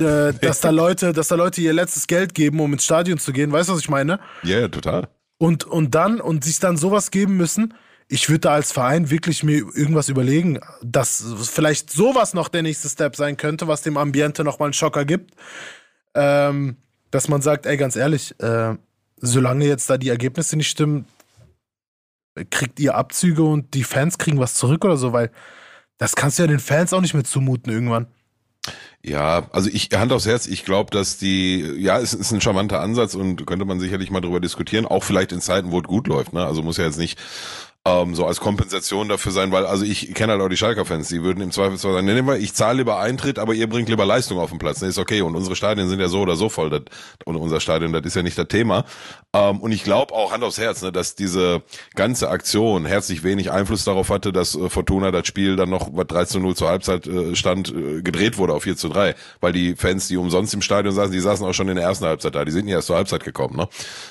Äh, 0.00 0.32
dass 0.34 0.60
da 0.60 0.70
Leute, 0.70 1.12
dass 1.12 1.28
da 1.28 1.36
Leute 1.36 1.60
ihr 1.60 1.72
letztes 1.72 2.06
Geld 2.06 2.34
geben, 2.34 2.60
um 2.60 2.72
ins 2.72 2.84
Stadion 2.84 3.18
zu 3.18 3.32
gehen. 3.32 3.52
Weißt 3.52 3.68
du, 3.68 3.74
was 3.74 3.80
ich 3.80 3.88
meine? 3.88 4.18
ja, 4.42 4.58
yeah, 4.58 4.68
total. 4.68 5.08
Und, 5.38 5.64
und 5.64 5.94
dann, 5.94 6.20
und 6.20 6.44
sich 6.44 6.58
dann 6.58 6.76
sowas 6.76 7.10
geben 7.10 7.36
müssen. 7.36 7.74
Ich 8.08 8.28
würde 8.28 8.40
da 8.40 8.54
als 8.54 8.72
Verein 8.72 9.10
wirklich 9.10 9.42
mir 9.42 9.58
irgendwas 9.74 10.08
überlegen, 10.08 10.60
dass 10.82 11.24
vielleicht 11.44 11.90
sowas 11.90 12.34
noch 12.34 12.48
der 12.48 12.62
nächste 12.62 12.88
Step 12.88 13.16
sein 13.16 13.36
könnte, 13.36 13.66
was 13.66 13.82
dem 13.82 13.96
Ambiente 13.96 14.44
nochmal 14.44 14.66
einen 14.66 14.74
Schocker 14.74 15.04
gibt. 15.04 15.32
Ähm, 16.14 16.76
dass 17.10 17.28
man 17.28 17.42
sagt, 17.42 17.66
ey, 17.66 17.76
ganz 17.76 17.96
ehrlich, 17.96 18.38
äh, 18.40 18.74
solange 19.16 19.66
jetzt 19.66 19.88
da 19.88 19.96
die 19.96 20.08
Ergebnisse 20.08 20.56
nicht 20.56 20.68
stimmen, 20.68 21.06
kriegt 22.50 22.80
ihr 22.80 22.94
Abzüge 22.94 23.42
und 23.42 23.74
die 23.74 23.84
Fans 23.84 24.18
kriegen 24.18 24.38
was 24.38 24.54
zurück 24.54 24.84
oder 24.84 24.96
so, 24.96 25.12
weil 25.12 25.30
das 25.98 26.16
kannst 26.16 26.38
du 26.38 26.42
ja 26.42 26.46
den 26.48 26.58
Fans 26.58 26.92
auch 26.92 27.00
nicht 27.00 27.14
mehr 27.14 27.24
zumuten 27.24 27.72
irgendwann. 27.72 28.06
Ja, 29.02 29.48
also 29.52 29.68
ich 29.70 29.90
Hand 29.92 30.12
aufs 30.12 30.26
Herz, 30.26 30.46
ich 30.46 30.64
glaube, 30.64 30.90
dass 30.90 31.18
die, 31.18 31.60
ja, 31.60 31.98
es 31.98 32.14
ist 32.14 32.32
ein 32.32 32.40
charmanter 32.40 32.80
Ansatz 32.80 33.14
und 33.14 33.46
könnte 33.46 33.66
man 33.66 33.78
sicherlich 33.78 34.10
mal 34.10 34.22
drüber 34.22 34.40
diskutieren, 34.40 34.86
auch 34.86 35.04
vielleicht 35.04 35.32
in 35.32 35.42
Zeiten, 35.42 35.70
wo 35.70 35.78
es 35.78 35.84
gut 35.84 36.08
läuft. 36.08 36.32
Ne? 36.32 36.44
Also 36.44 36.62
muss 36.62 36.78
ja 36.78 36.84
jetzt 36.84 36.98
nicht 36.98 37.20
ähm, 37.86 38.14
so 38.14 38.26
als 38.26 38.40
Kompensation 38.40 39.10
dafür 39.10 39.30
sein, 39.30 39.52
weil 39.52 39.66
also 39.66 39.84
ich 39.84 40.14
kenne 40.14 40.32
halt 40.32 40.40
auch 40.40 40.48
die 40.48 40.56
Schalker-Fans, 40.56 41.08
die 41.08 41.22
würden 41.22 41.42
im 41.42 41.50
Zweifelsfall 41.50 41.92
sagen, 41.92 42.06
nee, 42.06 42.20
nee, 42.20 42.36
ich 42.36 42.54
zahle 42.54 42.78
lieber 42.78 42.98
Eintritt, 42.98 43.38
aber 43.38 43.52
ihr 43.52 43.68
bringt 43.68 43.90
lieber 43.90 44.06
Leistung 44.06 44.38
auf 44.38 44.48
den 44.48 44.58
Platz. 44.58 44.80
Nee, 44.80 44.88
ist 44.88 44.98
okay. 44.98 45.20
Und 45.20 45.36
unsere 45.36 45.54
Stadien 45.54 45.90
sind 45.90 46.00
ja 46.00 46.08
so 46.08 46.20
oder 46.20 46.34
so 46.36 46.48
voll. 46.48 46.70
Das, 46.70 46.82
und 47.26 47.36
unser 47.36 47.60
Stadion, 47.60 47.92
das 47.92 48.02
ist 48.06 48.16
ja 48.16 48.22
nicht 48.22 48.38
das 48.38 48.48
Thema. 48.48 48.86
Ähm, 49.34 49.60
und 49.60 49.72
ich 49.72 49.84
glaube 49.84 50.14
auch 50.14 50.32
Hand 50.32 50.42
aufs 50.44 50.56
Herz, 50.56 50.80
ne, 50.80 50.92
dass 50.92 51.14
diese 51.14 51.62
ganze 51.94 52.30
Aktion 52.30 52.86
herzlich 52.86 53.22
wenig 53.22 53.50
Einfluss 53.52 53.84
darauf 53.84 54.08
hatte, 54.08 54.32
dass 54.32 54.54
äh, 54.54 54.70
Fortuna 54.70 55.10
das 55.10 55.26
Spiel 55.26 55.56
dann 55.56 55.68
noch 55.68 55.90
was 55.92 56.06
3 56.06 56.24
zu 56.24 56.40
0 56.40 56.56
zur 56.56 56.68
Halbzeit 56.68 57.06
äh, 57.06 57.36
stand, 57.36 57.68
äh, 57.68 58.00
gedreht 58.00 58.38
wurde 58.38 58.54
auf 58.54 58.62
4 58.62 58.76
zu 58.76 58.88
3. 58.88 59.14
Weil 59.40 59.52
die 59.52 59.76
Fans, 59.76 60.08
die 60.08 60.16
umsonst 60.16 60.54
im 60.54 60.62
Stadion 60.62 60.94
saßen, 60.94 61.12
die 61.12 61.20
saßen 61.20 61.44
auch 61.46 61.52
schon 61.52 61.68
in 61.68 61.76
der 61.76 61.84
ersten 61.84 62.06
Halbzeit 62.06 62.34
da. 62.34 62.46
Die 62.46 62.52
sind 62.52 62.64
nicht 62.64 62.72
erst 62.72 62.86
zur 62.86 62.96
Halbzeit 62.96 63.24
gekommen. 63.24 63.56
Ne? 63.56 63.68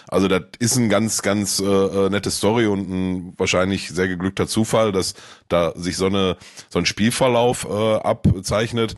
Also 0.09 0.27
das 0.27 0.43
ist 0.59 0.75
ein 0.75 0.89
ganz, 0.89 1.23
ganz 1.23 1.59
äh, 1.59 1.65
äh 1.65 2.09
nette 2.11 2.29
Story 2.29 2.67
und 2.67 2.87
ein 2.87 3.33
wahrscheinlich 3.37 3.62
sehr 3.65 4.07
geglückter 4.07 4.47
Zufall, 4.47 4.91
dass 4.91 5.13
da 5.49 5.73
sich 5.75 5.97
so 5.97 6.07
eine 6.07 6.37
so 6.69 6.79
ein 6.79 6.85
Spielverlauf 6.85 7.65
äh, 7.69 7.95
abzeichnet. 7.95 8.95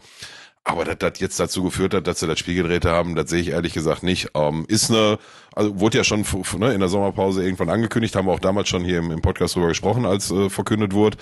Aber 0.67 0.83
dass 0.83 0.97
das 0.97 1.19
jetzt 1.19 1.39
dazu 1.39 1.61
geführt 1.61 1.93
hat, 1.93 2.07
dass 2.07 2.19
sie 2.19 2.27
das 2.27 2.39
Spiel 2.39 2.55
gedreht 2.55 2.85
haben, 2.85 3.15
das 3.15 3.29
sehe 3.29 3.39
ich 3.39 3.49
ehrlich 3.49 3.73
gesagt 3.73 4.01
nicht. 4.01 4.29
Ähm, 4.33 4.65
ist 4.67 4.89
eine, 4.89 5.19
also 5.53 5.79
wurde 5.79 5.99
ja 5.99 6.03
schon 6.03 6.25
ne, 6.57 6.73
in 6.73 6.79
der 6.79 6.89
Sommerpause 6.89 7.43
irgendwann 7.43 7.69
angekündigt, 7.69 8.15
haben 8.15 8.27
wir 8.27 8.33
auch 8.33 8.39
damals 8.39 8.67
schon 8.67 8.83
hier 8.83 8.97
im, 8.97 9.11
im 9.11 9.21
Podcast 9.21 9.55
drüber 9.55 9.67
gesprochen, 9.67 10.07
als 10.07 10.31
äh, 10.31 10.49
verkündet 10.49 10.93
wurde. 10.93 11.17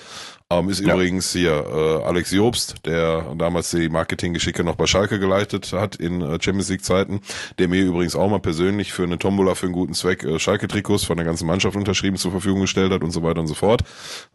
Ähm, 0.50 0.68
ist 0.68 0.80
ja. 0.80 0.92
übrigens 0.92 1.32
hier 1.32 1.52
äh, 1.52 2.04
Alex 2.04 2.30
Jobst, 2.30 2.84
der 2.84 3.34
damals 3.34 3.70
die 3.70 3.88
Marketinggeschicke 3.88 4.62
noch 4.62 4.76
bei 4.76 4.86
Schalke 4.86 5.18
geleitet 5.18 5.72
hat 5.72 5.96
in 5.96 6.20
äh, 6.20 6.38
Champions 6.40 6.68
League 6.68 6.84
Zeiten, 6.84 7.20
der 7.58 7.68
mir 7.68 7.82
übrigens 7.82 8.14
auch 8.14 8.28
mal 8.28 8.40
persönlich 8.40 8.92
für 8.92 9.04
eine 9.04 9.18
Tombola 9.18 9.54
für 9.54 9.66
einen 9.66 9.72
guten 9.72 9.94
Zweck 9.94 10.22
äh, 10.22 10.38
Schalke-Trikots 10.38 11.04
von 11.04 11.16
der 11.16 11.24
ganzen 11.24 11.46
Mannschaft 11.46 11.76
unterschrieben 11.76 12.18
zur 12.18 12.30
Verfügung 12.30 12.60
gestellt 12.60 12.92
hat 12.92 13.02
und 13.02 13.10
so 13.10 13.22
weiter 13.22 13.40
und 13.40 13.46
so 13.46 13.54
fort. 13.54 13.82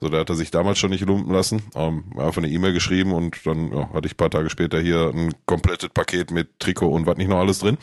So, 0.01 0.09
da 0.09 0.19
hat 0.19 0.29
er 0.29 0.35
sich 0.35 0.49
damals 0.49 0.79
schon 0.79 0.89
nicht 0.89 1.05
lumpen 1.05 1.31
lassen. 1.31 1.61
Ähm, 1.75 2.05
einfach 2.17 2.41
eine 2.41 2.49
E-Mail 2.49 2.73
geschrieben 2.73 3.13
und 3.13 3.45
dann 3.45 3.71
ja, 3.71 3.93
hatte 3.93 4.07
ich 4.07 4.17
paar 4.17 4.31
Tage 4.31 4.49
später 4.49 4.79
hier 4.79 5.11
ein 5.13 5.33
komplettes 5.45 5.89
Paket 5.89 6.31
mit 6.31 6.59
Trikot 6.59 6.89
und 6.89 7.05
was 7.05 7.17
nicht 7.17 7.29
noch 7.29 7.37
alles 7.37 7.59
drin. 7.59 7.77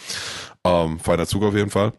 Ähm, 0.65 0.99
feiner 0.99 1.27
Zug 1.27 1.45
auf 1.45 1.55
jeden 1.55 1.71
Fall. 1.71 1.93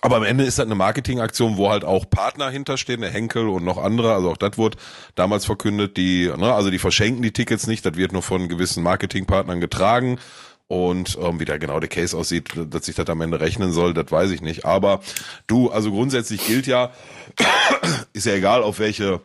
Aber 0.00 0.16
am 0.16 0.22
Ende 0.24 0.44
ist 0.44 0.58
das 0.58 0.66
eine 0.66 0.74
Marketingaktion, 0.74 1.56
wo 1.56 1.70
halt 1.70 1.84
auch 1.84 2.08
Partner 2.08 2.50
hinterstehen, 2.50 3.00
der 3.00 3.10
Henkel 3.10 3.48
und 3.48 3.64
noch 3.64 3.78
andere, 3.78 4.14
also 4.14 4.30
auch 4.30 4.36
das 4.36 4.58
wurde 4.58 4.76
damals 5.14 5.44
verkündet, 5.46 5.96
die, 5.96 6.30
ne, 6.36 6.52
also 6.52 6.70
die 6.70 6.78
verschenken 6.78 7.22
die 7.22 7.32
Tickets 7.32 7.66
nicht, 7.66 7.86
das 7.86 7.96
wird 7.96 8.12
nur 8.12 8.22
von 8.22 8.48
gewissen 8.48 8.82
Marketingpartnern 8.82 9.60
getragen. 9.60 10.18
Und 10.66 11.18
ähm, 11.20 11.40
wie 11.40 11.44
da 11.44 11.58
genau 11.58 11.78
der 11.78 11.90
Case 11.90 12.16
aussieht, 12.16 12.52
dass 12.70 12.86
sich 12.86 12.94
das 12.94 13.08
am 13.08 13.20
Ende 13.20 13.38
rechnen 13.38 13.72
soll, 13.72 13.92
das 13.92 14.10
weiß 14.10 14.30
ich 14.30 14.40
nicht. 14.40 14.64
Aber 14.64 15.00
du, 15.46 15.70
also 15.70 15.90
grundsätzlich 15.90 16.46
gilt 16.46 16.66
ja, 16.66 16.90
ist 18.14 18.24
ja 18.26 18.32
egal, 18.32 18.62
auf 18.62 18.78
welche 18.78 19.20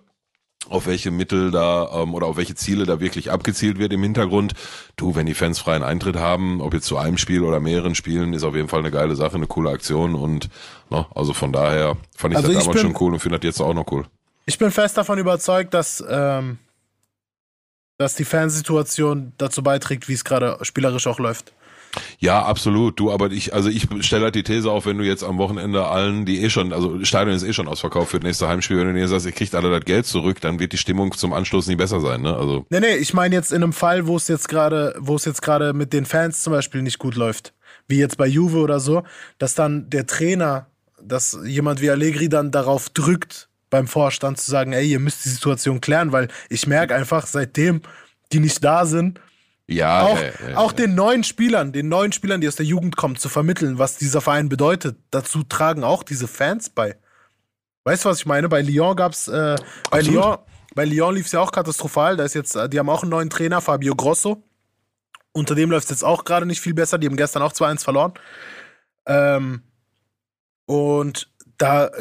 auf 0.68 0.88
welche 0.88 1.12
Mittel 1.12 1.52
da 1.52 1.90
ähm, 1.94 2.14
oder 2.14 2.28
auf 2.28 2.38
welche 2.38 2.56
Ziele 2.56 2.86
da 2.86 3.00
wirklich 3.00 3.32
abgezielt 3.32 3.80
wird 3.80 3.94
im 3.94 4.04
Hintergrund. 4.04 4.54
Du, 4.98 5.16
wenn 5.16 5.26
die 5.26 5.34
Fans 5.34 5.60
freien 5.60 5.84
Eintritt 5.84 6.18
haben, 6.18 6.62
ob 6.62 6.74
jetzt 6.74 6.86
zu 6.86 6.98
einem 6.98 7.18
Spiel 7.18 7.44
oder 7.44 7.60
mehreren 7.60 7.96
Spielen, 7.96 8.34
ist 8.34 8.44
auf 8.44 8.56
jeden 8.56 8.68
Fall 8.68 8.80
eine 8.80 8.92
geile 8.92 9.16
Sache, 9.16 9.36
eine 9.36 9.48
coole 9.48 9.70
Aktion 9.70 10.16
und 10.16 10.50
ne, 10.90 11.06
also 11.16 11.34
von 11.34 11.54
daher 11.54 11.98
fand 12.16 12.34
ich 12.34 12.38
also 12.38 12.50
das 12.50 12.58
ich 12.58 12.64
damals 12.64 12.82
bin, 12.82 12.92
schon 12.92 13.02
cool 13.02 13.14
und 13.14 13.20
finde 13.20 13.40
das 13.40 13.46
jetzt 13.46 13.62
auch 13.62 13.74
noch 13.74 13.90
cool. 13.92 14.06
Ich 14.46 14.58
bin 14.58 14.72
fest 14.72 14.98
davon 14.98 15.18
überzeugt, 15.18 15.74
dass 15.74 16.04
ähm, 16.08 16.58
dass 18.00 18.16
die 18.16 18.26
Fansituation 18.26 19.34
dazu 19.38 19.62
beiträgt, 19.62 20.08
wie 20.08 20.14
es 20.14 20.24
gerade 20.24 20.58
spielerisch 20.62 21.06
auch 21.06 21.20
läuft. 21.20 21.54
Ja, 22.20 22.44
absolut. 22.44 23.00
Du, 23.00 23.12
aber 23.12 23.32
ich, 23.32 23.54
also 23.54 23.70
ich 23.70 23.88
stelle 24.02 24.26
halt 24.26 24.36
die 24.36 24.44
These 24.44 24.70
auf, 24.70 24.86
wenn 24.86 24.98
du 24.98 25.04
jetzt 25.04 25.24
am 25.24 25.38
Wochenende 25.38 25.86
allen, 25.88 26.26
die 26.26 26.44
eh 26.44 26.50
schon, 26.50 26.74
also 26.74 27.04
Stadion 27.04 27.36
ist 27.36 27.44
eh 27.44 27.54
schon 27.54 27.68
ausverkauft 27.68 28.12
für 28.12 28.20
das 28.20 28.26
nächste 28.26 28.48
Heimspiel, 28.48 28.78
wenn 28.78 28.88
du 28.88 28.94
dir 28.94 29.08
sagst, 29.08 29.26
ihr 29.26 29.32
kriegt 29.32 29.56
alle 29.56 29.72
das 29.72 29.86
Geld 29.86 30.06
zurück, 30.06 30.42
dann 30.42 30.60
wird 30.60 30.74
die 30.74 30.78
Stimmung 30.78 31.12
zum 31.14 31.34
Anschluss 31.34 31.68
nicht 31.68 31.78
besser 31.78 32.00
sein, 32.00 32.22
ne? 32.22 32.36
Also. 32.36 32.66
Nee, 32.70 32.80
nee, 32.80 32.96
ich 32.96 33.14
meine 33.14 33.36
jetzt 33.36 33.52
in 33.52 33.64
einem 33.64 33.74
Fall, 33.74 34.08
wo 34.08 34.18
es 34.18 34.28
jetzt 34.28 34.48
gerade, 34.50 34.96
wo 35.00 35.16
es 35.16 35.26
jetzt 35.26 35.42
gerade 35.42 35.74
mit 35.74 35.94
den 35.94 36.06
Fans 36.06 36.44
zum 36.44 36.54
Beispiel 36.54 36.82
nicht 36.82 37.00
gut 37.00 37.16
läuft, 37.16 37.54
wie 37.88 37.98
jetzt 37.98 38.18
bei 38.18 38.28
Juve 38.28 38.60
oder 38.60 38.80
so, 38.80 39.04
dass 39.38 39.56
dann 39.56 39.90
der 39.90 40.06
Trainer, 40.06 40.68
dass 41.02 41.40
jemand 41.46 41.82
wie 41.82 41.90
Allegri 41.90 42.30
dann 42.30 42.52
darauf 42.52 42.90
drückt, 42.90 43.50
beim 43.70 43.88
Vorstand 43.88 44.40
zu 44.40 44.50
sagen, 44.50 44.74
ey, 44.74 44.90
ihr 44.90 45.00
müsst 45.00 45.26
die 45.26 45.30
Situation 45.30 45.82
klären, 45.82 46.12
weil 46.12 46.28
ich 46.50 46.68
merke 46.68 46.96
einfach, 46.96 47.28
seitdem 47.28 47.82
die 48.32 48.40
nicht 48.40 48.64
da 48.64 48.86
sind, 48.86 49.20
ja, 49.70 50.04
auch, 50.04 50.18
äh, 50.18 50.32
äh, 50.52 50.56
auch 50.56 50.72
den 50.72 50.96
neuen 50.96 51.24
Spielern, 51.24 51.72
den 51.72 51.90
neuen 51.90 52.12
Spielern, 52.12 52.42
die 52.42 52.48
aus 52.48 52.56
der 52.56 52.66
Jugend 52.66 52.96
kommen, 52.96 53.18
zu 53.18 53.30
vermitteln, 53.30 53.78
was 53.78 53.98
dieser 53.98 54.20
Verein 54.20 54.50
bedeutet. 54.50 54.98
Dazu 55.12 55.44
tragen 55.44 55.84
auch 55.84 56.04
diese 56.04 56.28
Fans 56.28 56.70
bei. 56.70 56.98
Weißt 57.84 58.04
du, 58.04 58.10
was 58.10 58.20
ich 58.20 58.26
meine? 58.26 58.50
Bei 58.50 58.62
Lyon 58.62 58.96
gab's, 58.96 59.28
äh, 59.28 59.56
bei 59.92 60.02
Lyon, 60.02 60.38
bei 60.74 60.86
Lyon 60.86 61.16
lief 61.16 61.28
es 61.28 61.32
ja 61.32 61.40
auch 61.40 61.52
katastrophal. 61.52 62.18
Da 62.18 62.24
ist 62.24 62.34
jetzt, 62.34 62.56
äh, 62.56 62.68
die 62.68 62.80
haben 62.80 62.90
auch 62.90 63.04
einen 63.04 63.12
neuen 63.12 63.30
Trainer, 63.30 63.62
Fabio 63.62 63.96
Grosso. 63.96 64.44
Unter 65.34 65.54
dem 65.54 65.70
läuft 65.70 65.86
es 65.86 65.92
jetzt 65.92 66.04
auch 66.04 66.24
gerade 66.26 66.46
nicht 66.46 66.62
viel 66.62 66.74
besser. 66.74 66.98
Die 66.98 67.08
haben 67.08 67.16
gestern 67.16 67.44
auch 67.44 67.54
2-1 67.54 67.84
verloren. 67.84 68.14
Ähm, 69.06 69.62
und 70.66 71.30
da 71.58 71.92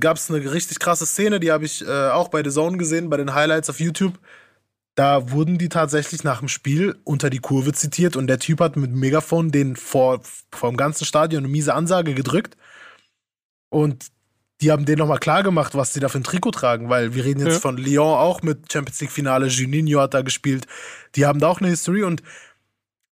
gab 0.00 0.16
es 0.16 0.30
eine 0.30 0.52
richtig 0.52 0.78
krasse 0.78 1.06
Szene, 1.06 1.38
die 1.38 1.52
habe 1.52 1.64
ich 1.64 1.86
äh, 1.86 2.08
auch 2.08 2.28
bei 2.28 2.42
The 2.42 2.50
Zone 2.50 2.78
gesehen, 2.78 3.10
bei 3.10 3.18
den 3.18 3.34
Highlights 3.34 3.70
auf 3.70 3.78
YouTube. 3.78 4.18
Da 4.94 5.30
wurden 5.30 5.58
die 5.58 5.68
tatsächlich 5.68 6.22
nach 6.22 6.38
dem 6.38 6.48
Spiel 6.48 6.96
unter 7.04 7.28
die 7.28 7.40
Kurve 7.40 7.72
zitiert 7.72 8.16
und 8.16 8.28
der 8.28 8.38
Typ 8.38 8.60
hat 8.60 8.76
mit 8.76 8.92
Megafon 8.92 9.50
den 9.50 9.74
vor, 9.74 10.20
vor 10.52 10.70
dem 10.70 10.76
ganzen 10.76 11.04
Stadion 11.04 11.44
eine 11.44 11.52
miese 11.52 11.74
Ansage 11.74 12.14
gedrückt. 12.14 12.56
Und 13.70 14.06
die 14.60 14.70
haben 14.70 14.84
denen 14.84 14.98
nochmal 14.98 15.18
klar 15.18 15.42
gemacht, 15.42 15.74
was 15.74 15.92
sie 15.92 16.00
da 16.00 16.08
für 16.08 16.18
ein 16.18 16.24
Trikot 16.24 16.52
tragen, 16.52 16.88
weil 16.88 17.14
wir 17.14 17.24
reden 17.24 17.40
jetzt 17.40 17.54
ja. 17.54 17.60
von 17.60 17.76
Lyon 17.76 18.18
auch 18.18 18.42
mit 18.42 18.72
Champions 18.72 19.00
League 19.00 19.10
Finale, 19.10 19.46
Juninho 19.46 20.00
hat 20.00 20.14
da 20.14 20.22
gespielt. 20.22 20.66
Die 21.16 21.26
haben 21.26 21.40
da 21.40 21.48
auch 21.48 21.60
eine 21.60 21.70
History 21.70 22.04
und 22.04 22.22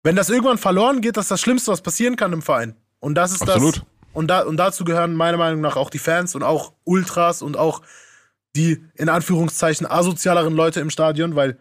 wenn 0.04 0.16
das 0.16 0.30
irgendwann 0.30 0.58
verloren 0.58 1.02
geht, 1.02 1.18
das 1.18 1.26
ist 1.26 1.32
das 1.32 1.42
Schlimmste, 1.42 1.72
was 1.72 1.82
passieren 1.82 2.16
kann 2.16 2.34
im 2.34 2.42
Verein. 2.42 2.76
Und 3.00 3.16
das 3.16 3.32
ist 3.32 3.42
Absolut. 3.42 3.78
das. 3.78 3.84
Und, 4.14 4.28
da, 4.28 4.42
und 4.42 4.58
dazu 4.58 4.84
gehören 4.84 5.16
meiner 5.16 5.38
Meinung 5.38 5.62
nach 5.62 5.78
auch 5.78 5.90
die 5.90 6.00
Fans 6.00 6.36
und 6.36 6.44
auch 6.44 6.74
Ultras 6.84 7.42
und 7.42 7.58
auch 7.58 7.82
die 8.56 8.84
in 8.96 9.10
Anführungszeichen 9.10 9.88
asozialeren 9.88 10.54
Leute 10.54 10.80
im 10.80 10.90
Stadion, 10.90 11.36
weil 11.36 11.58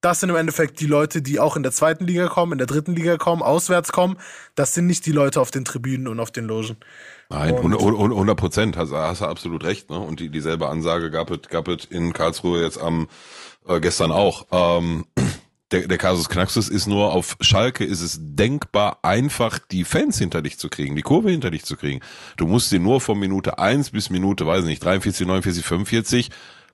das 0.00 0.20
sind 0.20 0.30
im 0.30 0.36
Endeffekt 0.36 0.80
die 0.80 0.86
Leute, 0.86 1.22
die 1.22 1.40
auch 1.40 1.56
in 1.56 1.62
der 1.62 1.72
zweiten 1.72 2.06
Liga 2.06 2.28
kommen, 2.28 2.52
in 2.52 2.58
der 2.58 2.68
dritten 2.68 2.94
Liga 2.94 3.16
kommen, 3.16 3.42
auswärts 3.42 3.90
kommen. 3.90 4.16
Das 4.54 4.74
sind 4.74 4.86
nicht 4.86 5.06
die 5.06 5.12
Leute 5.12 5.40
auf 5.40 5.50
den 5.50 5.64
Tribünen 5.64 6.06
und 6.06 6.20
auf 6.20 6.30
den 6.30 6.44
Logen. 6.44 6.76
Nein, 7.30 7.56
100 7.56 8.36
Prozent, 8.36 8.76
hast, 8.76 8.92
hast 8.92 9.20
du 9.20 9.26
absolut 9.26 9.64
recht. 9.64 9.90
Ne? 9.90 9.98
Und 9.98 10.20
die, 10.20 10.30
dieselbe 10.30 10.68
Ansage 10.68 11.10
gab 11.10 11.30
es, 11.30 11.48
gab 11.48 11.68
es 11.68 11.84
in 11.84 12.12
Karlsruhe 12.12 12.62
jetzt 12.62 12.80
am 12.80 13.08
äh, 13.66 13.80
gestern 13.80 14.12
auch. 14.12 14.46
Ähm, 14.52 15.04
der, 15.72 15.88
der 15.88 15.98
Kasus 15.98 16.28
Knaxus 16.28 16.68
ist 16.68 16.86
nur, 16.86 17.12
auf 17.12 17.36
Schalke 17.40 17.84
ist 17.84 18.00
es 18.00 18.18
denkbar 18.20 19.00
einfach, 19.02 19.58
die 19.58 19.84
Fans 19.84 20.16
hinter 20.18 20.42
dich 20.42 20.58
zu 20.58 20.68
kriegen, 20.68 20.94
die 20.94 21.02
Kurve 21.02 21.30
hinter 21.30 21.50
dich 21.50 21.64
zu 21.64 21.76
kriegen. 21.76 22.00
Du 22.36 22.46
musst 22.46 22.70
dir 22.70 22.80
nur 22.80 23.00
von 23.00 23.18
Minute 23.18 23.58
eins 23.58 23.90
bis 23.90 24.10
Minute, 24.10 24.46
weiß 24.46 24.64
nicht, 24.64 24.82
43, 24.82 25.26
49, 25.26 25.64
45 25.64 26.30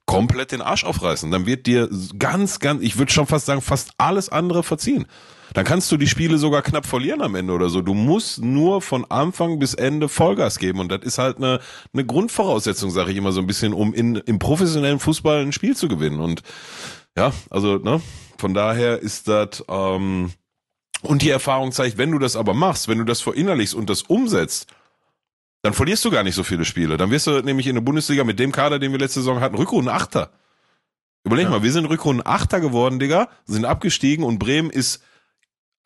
komplett 0.07 0.52
den 0.52 0.62
Arsch 0.62 0.84
aufreißen. 0.84 1.30
Dann 1.30 1.46
wird 1.46 1.66
dir 1.66 1.88
ganz, 2.18 2.59
ganz, 2.59 2.82
ich 2.82 2.98
würde 2.98 3.12
schon 3.12 3.26
fast 3.26 3.46
sagen, 3.46 3.61
fast 3.61 3.92
alles 3.98 4.28
andere 4.28 4.62
verziehen. 4.62 5.07
Dann 5.55 5.64
kannst 5.64 5.90
du 5.92 5.96
die 5.96 6.07
Spiele 6.07 6.38
sogar 6.38 6.62
knapp 6.62 6.86
verlieren 6.86 7.22
am 7.22 7.34
Ende 7.34 7.52
oder 7.52 7.68
so. 7.68 7.80
Du 7.80 7.94
musst 7.94 8.42
nur 8.42 8.82
von 8.82 9.05
Anfang 9.11 9.59
bis 9.59 9.74
Ende 9.74 10.09
Vollgas 10.09 10.59
geben. 10.59 10.80
Und 10.80 10.90
das 10.90 11.02
ist 11.02 11.18
halt 11.18 11.36
eine, 11.36 11.61
eine 11.92 12.05
Grundvoraussetzung, 12.05 12.90
sage 12.90 13.12
ich 13.12 13.16
immer 13.16 13.32
so 13.32 13.40
ein 13.40 13.46
bisschen, 13.46 13.72
um 13.72 13.94
in, 13.94 14.16
im 14.16 14.38
professionellen 14.38 14.98
Fußball 14.98 15.42
ein 15.42 15.52
Spiel 15.52 15.76
zu 15.76 15.88
gewinnen. 15.88 16.20
Und 16.20 16.42
ja, 17.16 17.32
also, 17.50 17.76
ne, 17.76 18.00
von 18.36 18.52
daher 18.55 18.98
ist 18.98 19.28
das, 19.28 19.64
ähm, 19.68 20.32
und 21.02 21.22
die 21.22 21.30
Erfahrung 21.30 21.70
zeigt, 21.70 21.98
wenn 21.98 22.11
du 22.11 22.18
das 22.18 22.34
aber 22.34 22.55
machst, 22.55 22.88
wenn 22.88 22.98
du 22.98 23.05
das 23.05 23.20
verinnerlichst 23.20 23.74
und 23.74 23.90
das 23.90 24.02
umsetzt, 24.02 24.66
dann 25.65 25.73
verlierst 25.73 26.05
du 26.05 26.11
gar 26.11 26.23
nicht 26.23 26.35
so 26.35 26.43
viele 26.43 26.67
Spiele. 26.67 26.99
Dann 26.99 27.11
wirst 27.11 27.27
du 27.27 27.41
nämlich 27.41 27.67
in 27.67 27.75
der 27.75 27.81
Bundesliga 27.81 28.23
mit 28.23 28.39
dem 28.39 28.53
Kader, 28.53 28.79
den 28.79 28.93
wir 28.93 28.99
letzte 28.99 29.21
Saison 29.21 29.41
hatten, 29.41 29.57
Rückrunden 29.57 29.89
Achter. 29.89 30.29
Überleg 31.25 31.45
ja. 31.45 31.51
mal, 31.51 31.62
wir 31.62 31.73
sind 31.73 31.87
Rückrunden 31.87 32.25
Achter 32.27 32.61
geworden, 32.61 32.99
Digga, 32.99 33.31
sind 33.47 33.65
abgestiegen 33.65 34.27
und 34.27 34.39
Bremen 34.39 34.69
ist 34.69 35.03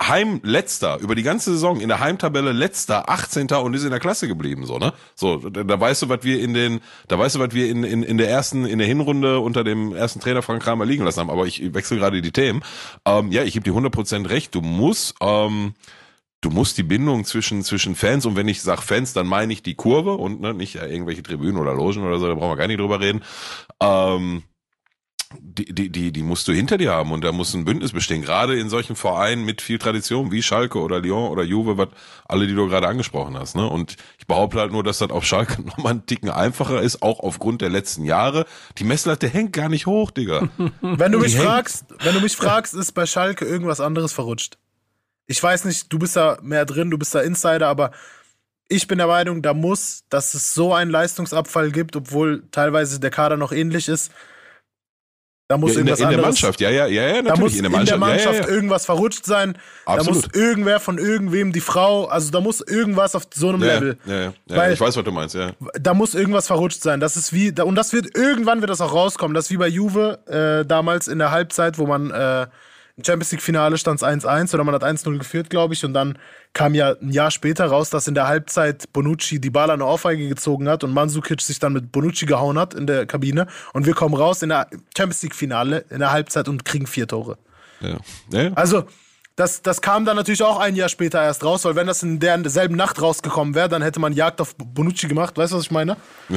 Heimletzter 0.03 0.99
über 0.99 1.15
die 1.15 1.23
ganze 1.23 1.53
Saison 1.53 1.79
in 1.79 1.87
der 1.87 2.01
Heimtabelle 2.01 2.51
letzter 2.51 3.09
18. 3.09 3.47
und 3.53 3.75
ist 3.75 3.85
in 3.85 3.91
der 3.91 4.01
Klasse 4.01 4.29
geblieben 4.29 4.65
so 4.65 4.79
ne 4.79 4.93
so 5.17 5.39
da, 5.39 5.65
da 5.65 5.81
weißt 5.81 6.03
du 6.03 6.09
was 6.09 6.23
wir 6.23 6.39
in 6.39 6.55
den 6.55 6.81
da 7.09 7.19
weißt 7.19 7.35
du 7.35 7.41
was 7.41 7.53
wir 7.53 7.69
in, 7.69 7.83
in 7.83 8.05
in 8.05 8.17
der 8.17 8.31
ersten 8.31 8.65
in 8.65 8.79
der 8.79 8.87
Hinrunde 8.87 9.41
unter 9.41 9.65
dem 9.65 9.93
ersten 9.97 10.21
Trainer 10.21 10.43
Frank 10.43 10.63
Kramer 10.63 10.87
liegen 10.87 11.05
lassen 11.05 11.19
haben 11.19 11.31
aber 11.31 11.49
ich 11.49 11.75
wechsle 11.75 11.97
gerade 11.97 12.23
die 12.23 12.31
Themen 12.31 12.63
ähm, 13.07 13.33
ja 13.33 13.43
ich 13.43 13.55
gebe 13.55 13.65
dir 13.65 13.77
100% 13.77 14.29
recht 14.29 14.55
du 14.55 14.61
musst 14.61 15.17
ähm, 15.21 15.75
du 16.41 16.51
musst 16.51 16.79
die 16.79 16.83
Bindung 16.83 17.25
zwischen, 17.25 17.63
zwischen 17.63 17.95
Fans 17.95 18.27
und 18.27 18.37
wenn 18.37 18.49
ich 18.49 18.63
sage 18.63 18.83
Fans, 18.83 19.13
dann 19.13 19.27
meine 19.27 19.53
ich 19.53 19.63
die 19.63 19.75
Kurve 19.75 20.15
und 20.15 20.41
ne, 20.41 20.55
nicht 20.55 20.77
irgendwelche 20.77 21.23
Tribünen 21.23 21.57
oder 21.57 21.75
Logen 21.75 22.05
oder 22.05 22.19
so, 22.19 22.29
da 22.29 22.35
brauchen 22.35 22.53
wir 22.53 22.57
gar 22.57 22.69
nicht 22.69 22.81
drüber 22.81 23.01
reden. 23.01 23.23
Ähm, 23.81 24.45
die, 25.37 25.67
die, 25.67 25.91
die, 25.91 26.11
die 26.11 26.23
musst 26.23 26.49
du 26.49 26.53
hinter 26.53 26.79
dir 26.79 26.93
haben 26.93 27.13
und 27.13 27.23
da 27.23 27.33
muss 27.33 27.53
ein 27.53 27.67
Bündnis 27.67 27.93
bestehen. 27.93 28.23
Gerade 28.23 28.59
in 28.59 28.71
solchen 28.71 28.97
Vereinen 28.97 29.45
mit 29.45 29.61
viel 29.61 29.79
Tradition 29.79 30.33
wie 30.33 30.43
Schalke 30.43 30.79
oder 30.79 31.01
Lyon 31.01 31.29
oder 31.29 31.43
Juve, 31.43 31.77
was 31.77 31.89
alle, 32.27 32.47
die 32.47 32.55
du 32.55 32.67
gerade 32.67 32.89
angesprochen 32.89 33.37
hast. 33.37 33.55
Ne? 33.55 33.69
Und 33.69 33.97
ich 34.19 34.27
behaupte 34.27 34.59
halt 34.59 34.73
nur, 34.73 34.83
dass 34.83 34.99
das 34.99 35.11
auf 35.11 35.27
Schalke 35.27 35.61
nochmal 35.67 35.93
einen 35.93 36.07
Ticken 36.07 36.31
einfacher 36.31 36.81
ist, 36.81 37.03
auch 37.03 37.21
aufgrund 37.21 37.61
der 37.61 37.69
letzten 37.69 38.05
Jahre. 38.05 38.47
Die 38.79 38.85
Messlatte 38.85 39.29
hängt 39.29 39.53
gar 39.53 39.69
nicht 39.69 39.87
hoch, 39.87 40.11
Digga. 40.11 40.49
Wenn 40.81 41.13
du 41.13 41.19
mich 41.19 41.37
fragst, 41.37 41.85
wenn 42.01 42.15
du 42.15 42.21
mich 42.21 42.37
fragst, 42.37 42.75
ist 42.75 42.93
bei 42.93 43.05
Schalke 43.05 43.45
irgendwas 43.45 43.81
anderes 43.81 44.13
verrutscht. 44.13 44.57
Ich 45.29 45.43
weiß 45.43 45.67
nicht, 45.67 45.93
du 45.93 45.99
bist 45.99 46.17
da 46.17 46.39
mehr 46.43 46.65
drin, 46.65 46.91
du 46.91 46.99
bist 46.99 47.15
da 47.15 47.21
Insider, 47.21 47.69
aber 47.69 47.93
ich 48.69 48.87
bin 48.87 48.99
der 48.99 49.07
Meinung, 49.07 49.43
da 49.43 49.55
muss, 49.55 50.05
dass 50.11 50.35
es 50.35 50.55
so 50.55 50.75
einen 50.75 50.91
Leistungsabfall 50.91 51.71
gibt, 51.71 51.97
obwohl 51.97 52.45
teilweise 52.51 52.99
der 52.99 53.11
Kader 53.11 53.37
noch 53.37 53.53
ähnlich 53.53 53.89
ist. 53.89 54.11
Da 55.51 55.57
muss 55.57 55.75
Ja, 55.75 55.81
in, 55.81 55.87
der, 55.87 55.95
irgendwas 55.99 56.11
in 56.13 56.17
der. 56.19 56.27
Mannschaft, 56.27 56.61
ja, 56.61 56.69
ja, 56.71 56.87
ja, 56.87 57.03
ja, 57.07 57.13
Da 57.15 57.23
natürlich. 57.23 57.41
muss 57.41 57.53
in 57.53 57.57
in 57.59 57.63
der 57.63 57.71
der 57.85 57.99
Mannschaft, 57.99 58.01
Mannschaft, 58.01 58.35
ja, 58.41 58.41
ja, 58.49 58.55
irgendwas 58.55 58.85
verrutscht 58.85 59.25
sein. 59.25 59.55
Da 59.87 59.93
Absolut. 59.95 60.15
muss 60.27 60.35
irgendwer 60.35 60.81
von 60.81 60.99
irgendwem 60.99 61.53
die 61.53 61.61
Frau, 61.63 62.05
also 62.07 62.31
da 62.31 62.41
muss 62.43 62.61
irgendwas 62.61 63.15
auf 63.15 63.23
so 63.33 63.49
einem 63.49 63.63
Level. 63.63 63.99
ja, 64.05 64.33
ja, 64.47 64.71
ich 64.71 64.79
weiß, 64.81 64.97
was 64.97 65.05
du 65.05 65.11
meinst, 65.13 65.35
ja. 65.35 65.53
Da 65.81 65.95
muss 65.95 66.15
irgendwas 66.15 66.47
verrutscht 66.47 66.83
sein. 66.83 67.01
Das 67.01 67.17
ist 67.17 67.33
wie, 67.33 67.53
da- 67.53 67.63
und 67.65 67.77
das 67.77 67.95
wird, 67.95 68.15
irgendwann 68.15 68.61
wird 68.61 68.71
das 68.71 68.83
auch 68.83 68.93
rauskommen. 68.93 69.35
Das 69.35 69.47
ist 69.47 69.51
wie 69.51 69.57
bei 69.57 69.69
Juve 69.69 70.19
äh, 70.27 70.67
damals 70.67 71.09
in 71.09 71.19
der 71.19 71.31
Halbzeit, 71.31 71.79
wo 71.79 71.87
man 71.87 72.11
äh, 72.11 72.47
im 72.99 73.05
Champions 73.05 73.31
League-Finale 73.31 73.79
stand 73.79 74.03
es 74.03 74.07
1-1 74.07 74.53
oder 74.55 74.65
man 74.65 74.75
hat 74.75 74.83
1-0 74.83 75.19
geführt, 75.19 75.51
glaube 75.51 75.73
ich. 75.73 75.85
Und 75.85 75.95
dann 75.95 76.19
kam 76.53 76.75
ja 76.75 76.95
ein 77.01 77.13
Jahr 77.13 77.31
später 77.31 77.67
raus, 77.67 77.91
dass 77.91 78.09
in 78.09 78.15
der 78.15 78.27
Halbzeit 78.27 78.93
Bonucci 78.93 79.41
die 79.41 79.51
Ball 79.51 79.71
eine 79.71 79.87
Ohrfeige 79.87 80.29
gezogen 80.29 80.69
hat 80.69 80.83
und 80.83 80.93
Mandzukic 80.93 81.41
sich 81.41 81.61
dann 81.61 81.73
mit 81.73 81.93
Bonucci 81.93 82.27
gehauen 82.27 82.59
hat 82.59 82.75
in 82.75 82.87
der 82.87 83.07
Kabine. 83.07 83.47
Und 83.73 83.87
wir 83.87 83.95
kommen 83.95 84.15
raus 84.15 84.43
in 84.43 84.49
der 84.49 84.69
Champions 84.97 85.23
League-Finale 85.23 85.85
in 85.91 86.01
der 86.01 86.11
Halbzeit 86.11 86.49
und 86.49 86.65
kriegen 86.65 86.87
vier 86.87 87.07
Tore. 87.07 87.39
ja. 87.81 87.99
ja. 88.33 88.53
Also, 88.55 88.85
das, 89.37 89.63
das 89.63 89.81
kam 89.81 90.05
dann 90.05 90.17
natürlich 90.17 90.43
auch 90.43 90.59
ein 90.59 90.75
Jahr 90.75 90.89
später 90.89 91.23
erst 91.23 91.45
raus, 91.45 91.65
weil 91.65 91.77
wenn 91.77 91.87
das 91.87 92.03
in 92.03 92.19
derselben 92.19 92.75
Nacht 92.75 93.01
rausgekommen 93.01 93.55
wäre, 93.55 93.69
dann 93.69 93.83
hätte 93.83 94.01
man 94.01 94.13
Jagd 94.13 94.41
auf 94.41 94.57
Bonucci 94.57 95.07
gemacht. 95.07 95.37
Weißt 95.39 95.53
du, 95.53 95.57
was 95.59 95.65
ich 95.65 95.71
meine? 95.71 95.97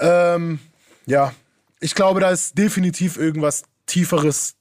Ähm, 0.00 0.58
ja, 1.06 1.32
ich 1.78 1.94
glaube, 1.94 2.18
da 2.18 2.30
ist 2.30 2.58
definitiv 2.58 3.16
irgendwas 3.16 3.62
Tieferes, 3.86 4.56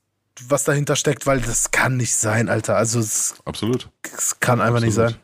was 0.48 0.64
dahinter 0.64 0.96
steckt, 0.96 1.26
weil 1.26 1.42
das 1.42 1.72
kann 1.72 1.98
nicht 1.98 2.16
sein, 2.16 2.50
Alter. 2.50 2.76
Also, 2.76 3.00
es, 3.00 3.36
Absolut. 3.46 3.90
es 4.16 4.40
kann 4.40 4.62
einfach 4.62 4.80
nicht 4.80 4.98
Absolut. 4.98 5.12
sein. 5.12 5.20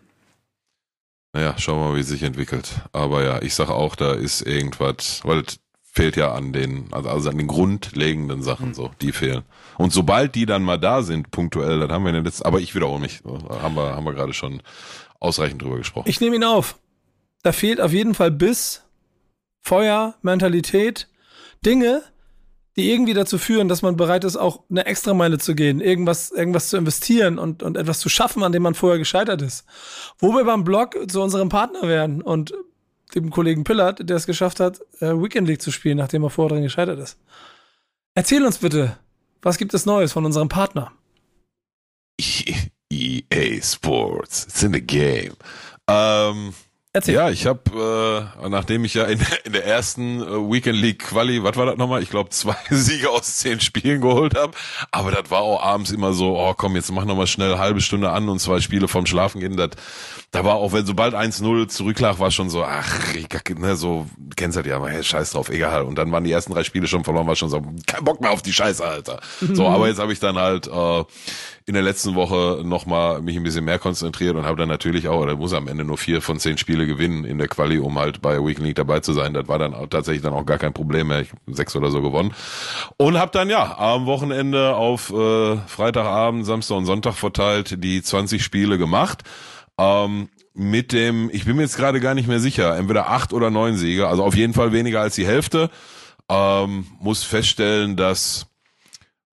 Naja, 1.34 1.56
schauen 1.58 1.80
wir 1.80 1.90
mal, 1.90 1.96
wie 1.96 2.02
es 2.02 2.08
sich 2.08 2.24
entwickelt. 2.24 2.82
Aber 2.92 3.24
ja, 3.24 3.42
ich 3.42 3.54
sage 3.54 3.74
auch, 3.74 3.96
da 3.96 4.14
ist 4.14 4.42
irgendwas, 4.42 5.22
weil 5.24 5.42
es 5.42 5.60
fehlt 5.84 6.16
ja 6.16 6.34
an 6.34 6.54
den, 6.54 6.92
also, 6.92 7.10
also 7.10 7.30
an 7.30 7.38
den 7.38 7.48
grundlegenden 7.48 8.42
Sachen 8.42 8.74
so, 8.74 8.92
die 9.02 9.12
fehlen. 9.12 9.44
Und 9.78 9.92
sobald 9.92 10.36
die 10.36 10.46
dann 10.46 10.64
mal 10.64 10.78
da 10.78 11.04
sind, 11.04 11.32
punktuell, 11.32 11.80
dann 11.80 11.92
haben 11.92 12.04
wir 12.04 12.10
in 12.10 12.16
den 12.16 12.26
letzten, 12.26 12.46
aber 12.46 12.60
ich 12.60 12.74
wiederhole 12.74 13.00
mich, 13.00 13.22
so, 13.24 13.38
haben 13.62 13.76
wir, 13.76 13.96
haben 13.96 14.06
wir 14.06 14.14
gerade 14.14 14.34
schon 14.34 14.62
ausreichend 15.20 15.62
drüber 15.62 15.78
gesprochen. 15.78 16.10
Ich 16.10 16.22
nehme 16.22 16.36
ihn 16.36 16.44
auf. 16.44 16.80
Da 17.44 17.52
fehlt 17.52 17.80
auf 17.80 17.94
jeden 17.94 18.16
Fall 18.16 18.32
Biss, 18.32 18.84
Feuer, 19.62 20.16
Mentalität, 20.22 21.08
Dinge, 21.66 22.04
die 22.80 22.92
irgendwie 22.92 23.14
dazu 23.14 23.38
führen, 23.38 23.68
dass 23.68 23.82
man 23.82 23.98
bereit 23.98 24.24
ist, 24.24 24.38
auch 24.38 24.64
eine 24.70 24.86
Extrameile 24.86 25.38
zu 25.38 25.54
gehen, 25.54 25.82
irgendwas, 25.82 26.32
irgendwas 26.32 26.70
zu 26.70 26.78
investieren 26.78 27.38
und, 27.38 27.62
und 27.62 27.76
etwas 27.76 28.00
zu 28.00 28.08
schaffen, 28.08 28.42
an 28.42 28.54
dem 28.54 28.64
man 28.64 28.74
vorher 28.74 28.98
gescheitert 28.98 29.42
ist. 29.42 29.66
Wo 30.18 30.32
wir 30.32 30.46
beim 30.46 30.64
Blog 30.64 30.96
zu 31.10 31.22
unserem 31.22 31.50
Partner 31.50 31.84
werden 31.84 32.22
und 32.22 32.54
dem 33.14 33.32
Kollegen 33.32 33.66
Pillard, 33.66 34.10
der 34.10 34.16
es 34.16 34.26
geschafft 34.26 34.60
hat, 34.60 34.80
äh, 35.02 35.08
Weekend 35.08 35.48
League 35.48 35.62
zu 35.62 35.72
spielen, 35.72 35.98
nachdem 35.98 36.24
er 36.24 36.30
vorher 36.30 36.56
dran 36.56 36.64
gescheitert 36.64 37.00
ist. 37.00 37.18
Erzähl 38.16 38.46
uns 38.46 38.60
bitte, 38.60 38.98
was 39.42 39.58
gibt 39.58 39.74
es 39.74 39.86
Neues 39.86 40.14
von 40.14 40.26
unserem 40.26 40.48
Partner? 40.48 40.92
EA 42.92 43.62
Sports, 43.62 44.46
it's 44.46 44.64
in 44.64 44.74
the 44.74 44.82
game. 44.82 45.36
Ähm, 45.88 46.54
Erzähl. 46.92 47.14
Ja, 47.14 47.30
ich 47.30 47.46
habe, 47.46 48.32
äh, 48.42 48.50
nachdem 48.50 48.84
ich 48.84 48.96
ja 48.96 49.04
in, 49.04 49.20
in 49.44 49.54
der 49.54 49.64
ersten 49.64 50.24
äh, 50.24 50.26
Weekend 50.26 50.76
League 50.76 50.98
Quali, 50.98 51.44
was 51.44 51.56
war 51.56 51.68
das 51.68 51.78
nochmal? 51.78 52.02
Ich 52.02 52.10
glaube, 52.10 52.32
zwei 52.32 52.56
Siege 52.72 53.12
aus 53.12 53.38
zehn 53.38 53.60
Spielen 53.60 54.02
geholt 54.02 54.36
habe. 54.36 54.54
Aber 54.90 55.12
das 55.12 55.30
war 55.30 55.42
auch 55.42 55.62
abends 55.62 55.92
immer 55.92 56.14
so, 56.14 56.36
oh 56.36 56.56
komm, 56.58 56.76
jetzt 56.76 56.92
mach 56.92 57.06
nochmal 57.06 57.28
schnell 57.28 57.52
eine 57.52 57.60
halbe 57.60 57.82
Stunde 57.82 58.10
an 58.10 58.28
und 58.28 58.40
zwei 58.40 58.60
Spiele 58.60 58.88
vom 58.88 59.06
Schlafen 59.06 59.40
gehen. 59.40 59.56
Das, 59.56 59.70
da 60.32 60.44
war 60.44 60.56
auch, 60.56 60.74
wenn 60.74 60.88
sobald 60.88 61.14
1-0 61.14 61.68
zurücklag, 61.68 62.18
war 62.18 62.32
schon 62.32 62.50
so, 62.50 62.64
ach, 62.64 63.14
ne, 63.56 63.76
so, 63.76 64.08
du 64.18 64.36
kennst 64.36 64.58
das 64.58 64.66
ja, 64.66 64.78
aber 64.78 64.90
hey, 64.90 65.04
scheiß 65.04 65.32
drauf, 65.32 65.50
egal. 65.50 65.84
Und 65.84 65.96
dann 65.96 66.12
waren 66.12 66.24
die 66.24 66.32
ersten 66.32 66.54
drei 66.54 66.64
Spiele 66.64 66.88
schon 66.88 67.04
verloren, 67.04 67.28
war 67.28 67.36
schon 67.36 67.50
so, 67.50 67.62
kein 67.86 68.04
Bock 68.04 68.20
mehr 68.20 68.32
auf 68.32 68.42
die 68.42 68.54
Scheiße, 68.54 68.84
Alter. 68.84 69.20
So, 69.60 69.68
aber 69.68 69.88
jetzt 69.88 70.00
habe 70.00 70.14
ich 70.14 70.20
dann 70.20 70.38
halt 70.38 70.68
äh, 70.68 71.04
in 71.66 71.74
der 71.76 71.84
letzten 71.84 72.16
Woche 72.16 72.62
nochmal 72.64 73.22
mich 73.22 73.36
ein 73.36 73.44
bisschen 73.44 73.64
mehr 73.64 73.78
konzentriert 73.78 74.36
und 74.36 74.44
habe 74.44 74.58
dann 74.58 74.70
natürlich 74.70 75.08
auch, 75.08 75.20
oder 75.20 75.36
muss 75.36 75.54
am 75.54 75.68
Ende 75.68 75.84
nur 75.84 76.00
vier 76.00 76.22
von 76.22 76.40
zehn 76.40 76.58
Spiele 76.58 76.88
gewinnen 76.90 77.24
in 77.24 77.38
der 77.38 77.48
Quali, 77.48 77.80
um 77.80 77.98
halt 77.98 78.22
bei 78.22 78.38
Weekend 78.44 78.68
League 78.68 78.76
dabei 78.76 79.00
zu 79.00 79.14
sein. 79.14 79.34
Das 79.34 79.48
war 79.48 79.58
dann 79.58 79.74
auch 79.74 79.88
tatsächlich 79.88 80.22
dann 80.22 80.34
auch 80.34 80.46
gar 80.46 80.58
kein 80.58 80.74
Problem 80.74 81.08
mehr. 81.08 81.22
Ich 81.22 81.32
hab 81.32 81.40
sechs 81.48 81.76
oder 81.76 81.92
so 81.92 82.02
gewonnen. 82.02 82.34
Und 82.98 83.18
habe 83.18 83.32
dann 83.32 83.50
ja 83.50 83.78
am 83.78 84.06
Wochenende 84.06 84.76
auf 84.76 85.12
äh, 85.12 85.58
Freitagabend, 85.68 86.46
Samstag 86.46 86.78
und 86.78 86.86
Sonntag 86.86 87.14
verteilt 87.14 87.84
die 87.84 88.02
20 88.02 88.44
Spiele 88.44 88.78
gemacht. 88.78 89.24
Ähm, 89.80 90.30
mit 90.54 90.92
dem, 90.92 91.30
ich 91.32 91.46
bin 91.46 91.56
mir 91.56 91.62
jetzt 91.62 91.78
gerade 91.78 92.02
gar 92.02 92.14
nicht 92.14 92.28
mehr 92.28 92.40
sicher, 92.40 92.76
entweder 92.76 93.10
acht 93.10 93.32
oder 93.32 93.50
neun 93.50 93.78
Siege, 93.78 94.08
also 94.10 94.24
auf 94.24 94.36
jeden 94.36 94.54
Fall 94.54 94.74
weniger 94.74 95.00
als 95.00 95.16
die 95.16 95.26
Hälfte. 95.26 95.70
Ähm, 96.28 96.86
muss 97.00 97.24
feststellen, 97.24 97.96
dass 97.96 98.48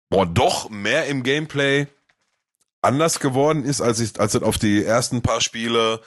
boah, 0.10 0.26
doch 0.26 0.70
mehr 0.70 1.06
im 1.06 1.24
Gameplay 1.24 1.88
anders 2.82 3.20
geworden 3.20 3.64
ist, 3.64 3.82
als 3.82 4.00
ich, 4.00 4.20
als 4.20 4.36
auf 4.36 4.58
die 4.58 4.84
ersten 4.84 5.22
paar 5.22 5.42
Spiele 5.42 6.02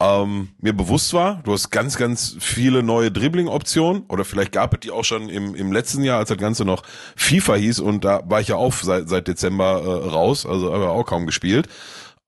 ähm, 0.00 0.48
mir 0.60 0.72
bewusst 0.72 1.12
war. 1.12 1.40
Du 1.44 1.52
hast 1.52 1.70
ganz, 1.70 1.96
ganz 1.96 2.36
viele 2.38 2.82
neue 2.82 3.10
Dribbling-Optionen 3.10 4.04
oder 4.08 4.24
vielleicht 4.24 4.52
gab 4.52 4.74
es 4.74 4.80
die 4.80 4.90
auch 4.90 5.04
schon 5.04 5.28
im, 5.28 5.54
im 5.54 5.72
letzten 5.72 6.04
Jahr, 6.04 6.18
als 6.18 6.28
das 6.28 6.38
Ganze 6.38 6.64
noch 6.64 6.82
FIFA 7.16 7.54
hieß 7.56 7.80
und 7.80 8.04
da 8.04 8.22
war 8.24 8.40
ich 8.40 8.48
ja 8.48 8.56
auch 8.56 8.72
seit, 8.72 9.08
seit 9.08 9.26
Dezember 9.26 9.82
äh, 9.82 10.08
raus, 10.08 10.46
also 10.46 10.72
habe 10.72 10.90
auch 10.90 11.04
kaum 11.04 11.26
gespielt. 11.26 11.68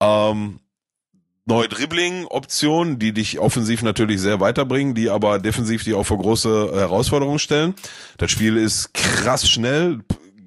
Ähm, 0.00 0.58
neue 1.46 1.68
Dribbling-Optionen, 1.68 2.98
die 2.98 3.12
dich 3.12 3.38
offensiv 3.38 3.82
natürlich 3.82 4.20
sehr 4.20 4.40
weiterbringen, 4.40 4.94
die 4.94 5.10
aber 5.10 5.38
defensiv 5.38 5.84
dich 5.84 5.94
auch 5.94 6.04
vor 6.04 6.18
große 6.18 6.72
Herausforderungen 6.74 7.38
stellen. 7.38 7.74
Das 8.18 8.30
Spiel 8.30 8.56
ist 8.56 8.94
krass 8.94 9.48
schnell. 9.48 10.00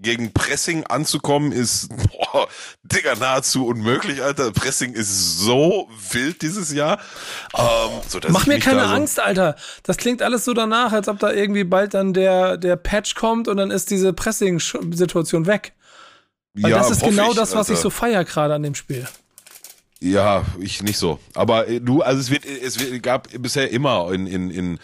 Gegen 0.04 0.32
Pressing 0.34 0.84
anzukommen 0.86 1.52
ist, 1.52 1.90
boah, 2.34 2.48
Digga, 2.84 3.16
nahezu 3.16 3.66
unmöglich, 3.66 4.22
Alter. 4.22 4.52
Pressing 4.52 4.94
ist 4.94 5.40
so 5.40 5.90
wild 6.12 6.42
dieses 6.44 6.72
Jahr. 6.72 7.00
Ähm, 7.58 8.02
so, 8.08 8.20
Mach 8.30 8.42
ich 8.42 8.48
mir 8.48 8.60
keine 8.60 8.82
so- 8.82 8.88
Angst, 8.88 9.20
Alter. 9.20 9.56
Das 9.82 9.98
klingt 9.98 10.22
alles 10.22 10.46
so 10.46 10.54
danach, 10.54 10.92
als 10.92 11.08
ob 11.08 11.18
da 11.20 11.32
irgendwie 11.32 11.64
bald 11.64 11.94
dann 11.96 12.14
der, 12.14 12.58
der 12.58 12.76
Patch 12.76 13.16
kommt 13.16 13.48
und 13.48 13.58
dann 13.58 13.72
ist 13.72 13.90
diese 13.90 14.14
Pressing-Situation 14.14 15.48
weg. 15.48 15.74
Weil 16.54 16.72
Ja, 16.72 16.78
das 16.78 16.92
ist 16.92 17.02
genau 17.04 17.32
ich, 17.32 17.36
das, 17.36 17.56
was 17.56 17.70
ich 17.70 17.78
Alter. 17.78 17.82
so 17.84 17.90
feier 17.90 18.24
gerade 18.26 18.54
an 18.54 18.62
dem 18.64 18.76
Spiel. 18.76 19.08
Ja, 20.02 20.44
ich 20.60 20.84
nicht 20.84 20.98
so. 20.98 21.18
Aber 21.34 21.68
äh, 21.70 21.80
du, 21.80 22.02
also 22.02 22.20
es 22.20 22.30
wird, 22.30 22.46
es 22.46 22.78
wird, 22.78 23.02
gab 23.02 23.30
bisher 23.42 23.72
immer 23.72 24.12
in, 24.12 24.28
in, 24.28 24.52
in, 24.52 24.80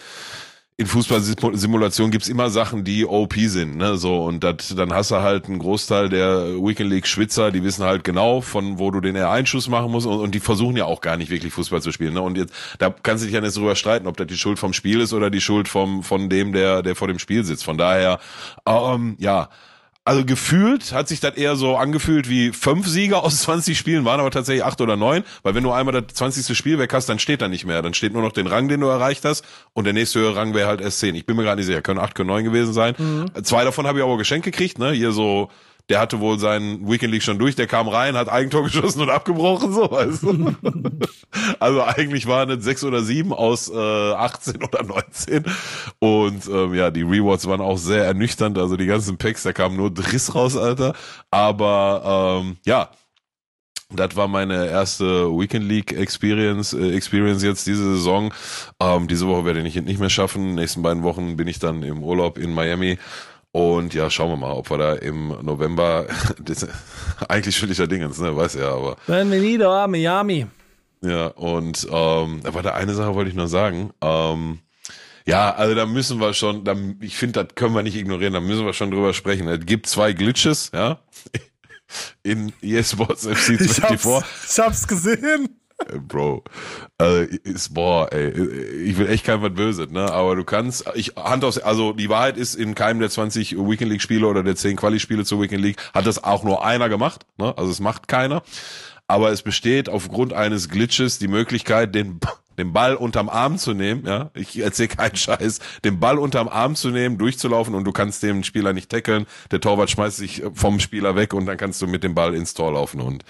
in 0.80 0.88
Fußballsimulationen 0.88 2.10
gibt's 2.10 2.30
immer 2.30 2.50
Sachen, 2.50 2.86
die 2.86 3.06
OP 3.06 3.34
sind, 3.36 3.76
ne, 3.76 3.98
so, 3.98 4.24
und 4.24 4.46
dat, 4.46 4.78
dann 4.78 4.94
hast 4.94 5.12
du 5.12 5.18
halt 5.18 5.48
einen 5.48 5.60
Großteil 5.60 6.08
der 6.08 6.56
Weekend 6.56 6.90
League 6.90 7.06
Schwitzer, 7.06 7.52
die 7.52 7.62
wissen 7.66 7.84
halt 7.84 8.06
genau, 8.06 8.40
von 8.40 8.80
wo 8.80 8.90
du 8.90 9.02
den 9.02 9.18
R-Einschuss 9.18 9.68
machen 9.68 9.92
musst, 9.92 10.08
und, 10.08 10.22
und 10.22 10.34
die 10.34 10.40
versuchen 10.40 10.78
ja 10.78 10.86
auch 10.86 11.02
gar 11.02 11.18
nicht 11.18 11.32
wirklich 11.32 11.52
Fußball 11.52 11.82
zu 11.82 11.92
spielen, 11.92 12.14
ne, 12.14 12.22
und 12.22 12.38
jetzt, 12.38 12.54
da 12.78 12.96
kannst 13.04 13.24
du 13.24 13.26
dich 13.26 13.36
ja 13.36 13.42
nicht 13.42 13.58
drüber 13.58 13.76
streiten, 13.76 14.08
ob 14.08 14.16
das 14.16 14.28
die 14.28 14.38
Schuld 14.38 14.58
vom 14.58 14.72
Spiel 14.72 15.02
ist 15.02 15.12
oder 15.12 15.30
die 15.30 15.42
Schuld 15.42 15.68
vom, 15.68 16.02
von 16.02 16.30
dem, 16.30 16.54
der, 16.54 16.82
der 16.82 16.96
vor 16.96 17.10
dem 17.10 17.20
Spiel 17.20 17.44
sitzt, 17.44 17.66
von 17.66 17.78
daher, 17.78 18.20
ähm, 18.66 19.18
ja, 19.20 19.50
also 20.06 20.26
gefühlt 20.26 20.91
hat 20.91 21.08
sich 21.08 21.20
das 21.20 21.36
eher 21.36 21.56
so 21.56 21.78
angefühlt 21.78 22.30
wie 22.30 22.52
fünf 22.52 22.88
Siege 22.88 23.18
aus 23.18 23.38
20 23.41 23.78
Spielen, 23.78 24.06
waren 24.06 24.20
aber 24.20 24.32
tatsächlich 24.32 24.64
acht 24.64 24.82
oder 24.82 24.95
neun, 24.95 25.24
weil 25.43 25.56
wenn 25.56 25.64
du 25.64 25.72
einmal 25.72 26.02
das 26.02 26.16
20. 26.16 26.58
Spiel 26.58 26.80
weg 26.80 26.93
hast, 26.93 27.08
dann 27.10 27.20
steht 27.20 27.41
da 27.41 27.47
nicht 27.47 27.66
mehr. 27.66 27.82
Dann 27.82 27.93
steht 27.93 28.14
nur 28.14 28.22
noch 28.22 28.32
den 28.32 28.47
Rang, 28.47 28.68
den 28.68 28.80
du 28.82 28.88
erreicht 28.88 29.26
hast 29.26 29.45
und 29.74 29.84
der 29.84 29.93
nächste 29.93 30.20
höhere 30.20 30.36
Rang 30.36 30.54
wäre 30.54 30.68
halt 30.68 30.82
erst 30.82 31.00
zehn. 31.00 31.16
Ich 31.16 31.26
bin 31.26 31.36
mir 31.36 31.43
gerade 31.43 31.58
nicht 31.58 31.68
sicher, 31.68 31.82
können 31.82 32.00
acht, 32.00 32.16
können 32.16 32.30
neun 32.30 32.43
gewesen 32.43 32.74
sein. 32.74 32.95
Zwei 33.43 33.64
davon 33.64 33.86
habe 33.88 34.00
ich 34.00 34.04
aber 34.04 34.18
geschenkt 34.18 34.45
gekriegt, 34.45 34.80
ne? 34.80 34.91
Hier 34.91 35.12
so, 35.12 35.50
der 35.90 36.00
hatte 36.00 36.20
wohl 36.20 36.40
seinen 36.40 36.88
Weekend 36.90 37.12
League 37.14 37.24
schon 37.24 37.40
durch, 37.40 37.56
der 37.56 37.68
kam 37.68 37.88
rein, 37.88 38.16
hat 38.16 38.30
Eigentor 38.30 38.64
geschossen 38.64 39.02
und 39.02 39.10
abgebrochen, 39.10 39.74
so, 39.74 39.90
weißt 39.92 40.24
du? 40.24 40.56
Also 41.60 41.84
eigentlich 41.84 42.28
waren 42.28 42.50
es 42.50 42.64
sechs 42.64 42.84
oder 42.84 43.04
sieben 43.04 43.34
aus 43.34 43.70
äh, 43.70 44.14
18 44.14 44.64
oder 44.64 44.84
19. 44.84 45.44
Und 46.00 46.48
ähm, 46.48 46.74
ja, 46.74 46.92
die 46.92 47.04
Rewards 47.04 47.48
waren 47.48 47.62
auch 47.62 47.78
sehr 47.78 48.06
ernüchternd. 48.06 48.58
Also 48.58 48.78
die 48.78 48.86
ganzen 48.88 49.18
Packs, 49.18 49.44
da 49.44 49.54
kam 49.54 49.76
nur 49.76 49.94
Driss 49.94 50.34
raus, 50.36 50.58
Alter. 50.58 50.94
Aber 51.32 52.42
ähm, 52.44 52.58
ja, 52.66 52.90
Das 53.92 54.16
war 54.16 54.28
meine 54.28 54.68
erste 54.68 55.30
Weekend 55.32 55.66
League 55.68 55.94
Experience, 55.94 56.74
äh, 56.74 56.92
Experience 56.96 57.42
jetzt 57.44 57.66
diese 57.66 57.96
Saison. 57.96 58.32
Ähm, 58.80 59.08
diese 59.08 59.28
Woche 59.28 59.46
werde 59.46 59.62
ich 59.62 59.76
nicht 59.82 60.00
mehr 60.00 60.12
schaffen. 60.12 60.54
Nächsten 60.56 60.84
beiden 60.84 61.02
Wochen 61.02 61.38
bin 61.38 61.48
ich 61.48 61.58
dann 61.58 61.82
im 61.82 62.04
Urlaub 62.04 62.38
in 62.38 62.54
Miami. 62.54 63.00
Und 63.52 63.95
ja, 63.95 64.10
schauen 64.12 64.30
wir 64.30 64.38
mal, 64.38 64.52
ob 64.52 64.70
wir 64.70 64.78
da 64.78 64.93
im 64.93 65.30
November, 65.41 66.06
eigentlich 67.28 67.60
ja 67.78 67.88
Dingens, 67.88 68.20
ne, 68.20 68.36
weiß 68.36 68.54
ja, 68.56 68.72
aber. 68.72 68.97
Bienvenido 69.08 69.72
a 69.74 69.88
Miami. 69.88 70.45
Ja, 71.02 71.28
und 71.28 71.88
ähm, 71.89 72.41
aber 72.43 72.62
da 72.62 72.74
eine 72.74 72.93
Sache 72.93 73.16
wollte 73.16 73.30
ich 73.30 73.36
noch 73.36 73.47
sagen. 73.47 73.91
Ähm, 74.02 74.60
ja, 75.26 75.54
also 75.54 75.74
da 75.74 75.86
müssen 75.86 76.20
wir 76.20 76.34
schon, 76.34 76.64
da, 76.64 76.76
ich 77.00 77.18
finde, 77.18 77.43
das 77.43 77.56
können 77.56 77.74
wir 77.74 77.82
nicht 77.82 77.95
ignorieren, 77.95 78.34
da 78.34 78.39
müssen 78.39 78.66
wir 78.66 78.74
schon 78.74 78.91
drüber 78.91 79.14
sprechen. 79.14 79.47
Es 79.47 79.66
gibt 79.66 79.88
zwei 79.88 80.14
Glitches, 80.14 80.70
ja, 80.74 81.00
in 82.24 82.54
eSports 82.62 83.26
FC 83.26 83.58
24. 83.58 83.70
Ich 83.70 83.84
hab's, 83.84 84.26
ich 84.52 84.60
hab's 84.60 84.88
gesehen. 84.88 85.59
Bro, 86.08 86.44
äh, 87.02 87.26
ist, 87.26 87.74
boah, 87.74 88.12
ey, 88.12 88.30
ich 88.84 88.98
will 88.98 89.10
echt 89.10 89.26
kein 89.26 89.42
was 89.42 89.54
Böses, 89.54 89.90
ne, 89.90 90.12
aber 90.12 90.36
du 90.36 90.44
kannst, 90.44 90.86
ich, 90.96 91.16
Hand 91.16 91.44
aufs, 91.44 91.58
also 91.58 91.94
die 91.94 92.10
Wahrheit 92.10 92.38
ist, 92.38 92.56
in 92.56 92.76
keinem 92.76 93.00
der 93.00 93.10
20 93.10 93.58
Weekend 93.58 93.92
League 93.92 94.02
Spiele 94.02 94.28
oder 94.28 94.44
der 94.44 94.56
10 94.56 94.76
Quali-Spiele 94.76 95.26
zur 95.26 95.42
Weekend 95.42 95.64
League 95.64 95.78
hat 95.94 96.06
das 96.06 96.24
auch 96.24 96.44
nur 96.44 96.64
einer 96.64 96.90
gemacht, 96.90 97.26
ne, 97.38 97.58
also 97.58 97.72
es 97.72 97.80
macht 97.80 98.08
keiner, 98.08 98.44
aber 99.08 99.32
es 99.32 99.42
besteht 99.42 99.90
aufgrund 99.90 100.34
eines 100.34 100.70
Glitches 100.70 101.18
die 101.18 101.28
Möglichkeit, 101.28 101.96
den, 101.96 102.20
den 102.58 102.74
Ball 102.74 102.96
unterm 102.96 103.30
Arm 103.30 103.58
zu 103.58 103.74
nehmen, 103.74 104.06
ja, 104.06 104.32
ich 104.36 104.60
erzähle 104.60 104.90
keinen 104.90 105.16
Scheiß, 105.16 105.60
den 105.84 106.00
Ball 106.00 106.20
unterm 106.20 106.50
Arm 106.50 106.76
zu 106.76 106.90
nehmen, 106.90 107.18
durchzulaufen 107.18 107.74
und 107.74 107.86
du 107.86 107.92
kannst 107.94 108.22
den 108.22 108.44
Spieler 108.44 108.74
nicht 108.74 108.92
tackeln, 108.92 109.26
der 109.52 109.62
Torwart 109.62 109.90
schmeißt 109.90 110.18
sich 110.18 110.44
vom 110.54 110.80
Spieler 110.80 111.16
weg 111.16 111.34
und 111.34 111.46
dann 111.46 111.58
kannst 111.58 111.82
du 111.82 111.88
mit 111.88 112.04
dem 112.04 112.14
Ball 112.16 112.36
ins 112.36 112.54
Tor 112.54 112.74
laufen 112.74 113.02
und 113.02 113.24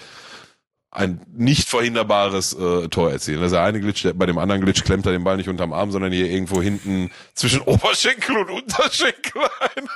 ein 0.92 1.20
nicht 1.32 1.68
verhinderbares 1.68 2.52
äh, 2.52 2.88
Tor 2.88 3.12
erzielen. 3.12 3.38
Das 3.38 3.46
ist 3.46 3.52
der 3.52 3.62
eine 3.62 3.80
Glitch, 3.80 4.02
der, 4.02 4.12
bei 4.12 4.26
dem 4.26 4.38
anderen 4.38 4.60
Glitch 4.60 4.82
klemmt 4.82 5.06
er 5.06 5.12
den 5.12 5.22
Ball 5.22 5.36
nicht 5.36 5.48
unterm 5.48 5.72
Arm, 5.72 5.92
sondern 5.92 6.12
hier 6.12 6.28
irgendwo 6.28 6.60
hinten 6.60 7.10
zwischen 7.34 7.60
Oberschenkel 7.66 8.36
und 8.38 8.50
Unterschenkel 8.50 9.42
ein. 9.60 9.88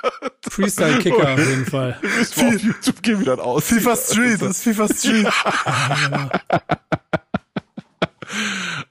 Freestyle-Kicker 0.49 1.35
auf 1.35 1.39
jeden 1.39 1.67
Fall. 1.67 1.99
Müssen 2.01 2.41
wir 2.41 2.57
auf 2.57 2.63
YouTube 2.63 3.03
gehen, 3.03 3.21
wie 3.21 3.25
das 3.25 3.41
aussieht. 3.41 3.79
FIFA 3.79 3.97
Street, 3.97 4.43
das 4.43 4.51
ist 4.51 4.63
FIFA 4.63 4.89
Street. 4.89 5.27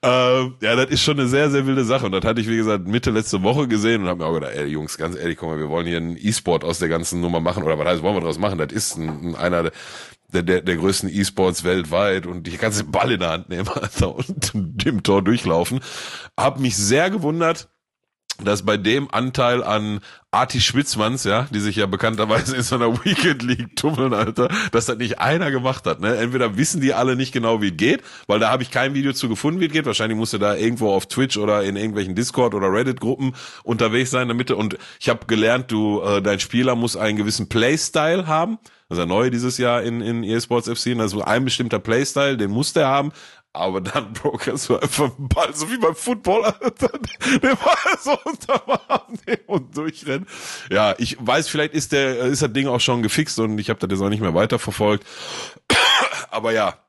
Ähm, 0.02 0.56
ja, 0.62 0.76
das 0.76 0.90
ist 0.90 1.02
schon 1.02 1.18
eine 1.18 1.30
sehr, 1.30 1.50
sehr 1.50 1.66
wilde 1.66 1.86
Sache. 1.86 2.06
Und 2.06 2.12
das 2.12 2.24
hatte 2.26 2.42
ich, 2.42 2.48
wie 2.50 2.58
gesagt, 2.58 2.88
Mitte 2.88 3.10
letzte 3.10 3.42
Woche 3.42 3.68
gesehen 3.68 4.02
und 4.02 4.10
habe 4.10 4.20
mir 4.20 4.26
auch 4.26 4.34
gedacht, 4.34 4.54
ey, 4.54 4.66
Jungs, 4.66 4.98
ganz 4.98 5.16
ehrlich, 5.16 5.38
guck 5.38 5.50
mal, 5.50 5.60
wir 5.60 5.70
wollen 5.70 5.88
hier 5.88 5.98
einen 5.98 6.18
E-Sport 6.18 6.64
aus 6.66 6.80
der 6.80 6.90
ganzen 6.90 7.22
Nummer 7.22 7.40
machen. 7.40 7.64
Oder 7.64 7.80
was 7.80 7.88
heißt, 7.88 8.04
wollen 8.04 8.16
wir 8.16 8.22
daraus 8.22 8.38
machen? 8.38 8.58
Das 8.58 8.72
ist 8.72 8.98
ein, 8.98 9.30
ein, 9.30 9.36
einer 9.36 9.72
der, 10.34 10.44
der, 10.44 10.62
der 10.62 10.78
größten 10.78 11.10
E-Sports 11.10 11.64
weltweit 11.64 12.26
und 12.26 12.48
die 12.48 12.58
ganze 12.58 12.84
Ball 12.84 13.12
in 13.12 13.20
der 13.20 13.30
Hand 13.30 13.50
nehmen 13.50 13.68
Alter, 13.74 14.16
und 14.16 14.52
dem 14.54 15.04
Tor 15.04 15.22
durchlaufen. 15.22 15.80
Hab 16.38 16.60
mich 16.60 16.76
sehr 16.76 17.10
gewundert, 17.10 17.70
dass 18.42 18.64
bei 18.64 18.78
dem 18.78 19.10
Anteil 19.12 19.64
an 19.64 20.00
Arti 20.32 20.60
Schwitzmanns, 20.60 21.24
ja, 21.24 21.48
die 21.52 21.60
sich 21.60 21.76
ja 21.76 21.86
bekannterweise 21.86 22.56
in 22.56 22.64
so 22.64 22.76
einer 22.76 22.92
Weekend 23.06 23.44
League 23.44 23.76
tummeln, 23.76 24.14
Alter, 24.14 24.50
dass 24.72 24.88
das 24.88 24.98
nicht 24.98 25.20
einer 25.20 25.52
gemacht 25.52 25.86
hat, 25.86 26.00
ne? 26.02 26.18
Entweder 26.18 26.58
wissen 26.58 26.82
die 26.82 26.94
alle 26.94 27.16
nicht 27.16 27.32
genau, 27.32 27.62
wie 27.62 27.70
es 27.70 27.78
geht, 27.78 28.02
weil 28.26 28.40
da 28.40 28.50
habe 28.50 28.64
ich 28.64 28.72
kein 28.72 28.96
Video 28.96 29.14
zu 29.14 29.30
gefunden, 29.30 29.60
wie 29.60 29.68
es 29.68 29.72
geht. 29.72 29.86
Wahrscheinlich 29.86 30.18
musste 30.18 30.40
da 30.40 30.56
irgendwo 30.56 30.92
auf 30.92 31.06
Twitch 31.06 31.38
oder 31.38 31.64
in 31.64 31.76
irgendwelchen 31.76 32.16
Discord 32.16 32.56
oder 32.56 32.72
Reddit 32.72 33.00
Gruppen 33.00 33.36
unterwegs 33.64 34.10
sein 34.10 34.28
damit 34.28 34.50
und 34.50 34.78
ich 35.00 35.10
habe 35.10 35.28
gelernt, 35.28 35.72
du 35.72 36.02
äh, 36.02 36.22
dein 36.22 36.40
Spieler 36.40 36.76
muss 36.76 36.98
einen 36.98 37.18
gewissen 37.18 37.50
Playstyle 37.50 38.26
haben. 38.26 38.58
Das 38.90 39.00
ja 39.00 39.06
neu 39.06 39.30
dieses 39.30 39.58
Jahr 39.58 39.82
in, 39.82 40.02
in 40.02 40.24
eSports 40.24 40.70
FC. 40.70 40.96
Also 41.00 41.24
ein 41.24 41.46
bestimmter 41.46 41.80
Playstyle, 41.80 42.38
den 42.38 42.52
muss 42.52 42.74
der 42.74 42.88
haben. 42.88 43.12
Aber 43.56 43.82
dann, 43.82 44.14
Bro, 44.14 44.38
kannst 44.38 44.68
du 44.68 44.78
einfach 44.78 45.16
einen 45.16 45.30
Ball, 45.30 45.54
so 45.54 45.70
wie 45.70 45.78
beim 45.78 45.96
Football, 45.96 46.44
Alter, 46.60 46.90
den 46.90 47.56
Ball 47.56 47.98
so 48.02 48.18
unterm 48.26 48.80
und 49.46 49.78
durchrennen. 49.78 50.28
Ja, 50.72 50.96
ich 50.98 51.18
weiß, 51.20 51.50
vielleicht 51.50 51.76
ist 51.76 51.92
der, 51.92 52.18
ist 52.18 52.42
das 52.42 52.52
Ding 52.52 52.68
auch 52.68 52.80
schon 52.80 53.04
gefixt 53.04 53.40
und 53.40 53.60
ich 53.60 53.70
habe 53.70 53.80
das 53.80 53.96
jetzt 53.96 54.04
auch 54.04 54.10
nicht 54.10 54.22
mehr 54.22 54.34
weiterverfolgt. 54.34 55.06
Aber 56.32 56.52
ja, 56.52 56.80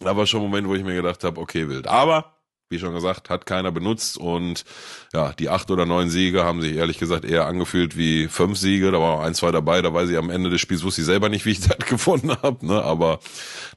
da 0.00 0.16
war 0.16 0.26
schon 0.26 0.40
ein 0.40 0.50
Moment, 0.50 0.66
wo 0.66 0.74
ich 0.74 0.82
mir 0.82 0.94
gedacht 0.94 1.22
habe, 1.22 1.40
okay, 1.40 1.68
wild. 1.68 1.86
Aber 1.86 2.39
wie 2.70 2.78
schon 2.78 2.94
gesagt, 2.94 3.30
hat 3.30 3.46
keiner 3.46 3.72
benutzt 3.72 4.16
und 4.16 4.64
ja, 5.12 5.32
die 5.32 5.48
acht 5.48 5.72
oder 5.72 5.86
neun 5.86 6.08
Siege 6.08 6.44
haben 6.44 6.62
sich 6.62 6.76
ehrlich 6.76 6.98
gesagt 6.98 7.24
eher 7.24 7.46
angefühlt 7.46 7.96
wie 7.96 8.28
fünf 8.28 8.58
Siege. 8.58 8.92
Da 8.92 9.00
war 9.00 9.18
auch 9.18 9.20
ein, 9.22 9.34
zwei 9.34 9.50
dabei, 9.50 9.82
da 9.82 9.92
weiß 9.92 10.08
ich 10.08 10.16
am 10.16 10.30
Ende 10.30 10.50
des 10.50 10.60
Spiels, 10.60 10.84
wusste 10.84 11.00
ich 11.00 11.06
selber 11.06 11.28
nicht, 11.28 11.44
wie 11.44 11.50
ich 11.50 11.60
das 11.68 11.78
gefunden 11.78 12.30
habe. 12.30 12.64
Ne? 12.64 12.80
Aber 12.80 13.18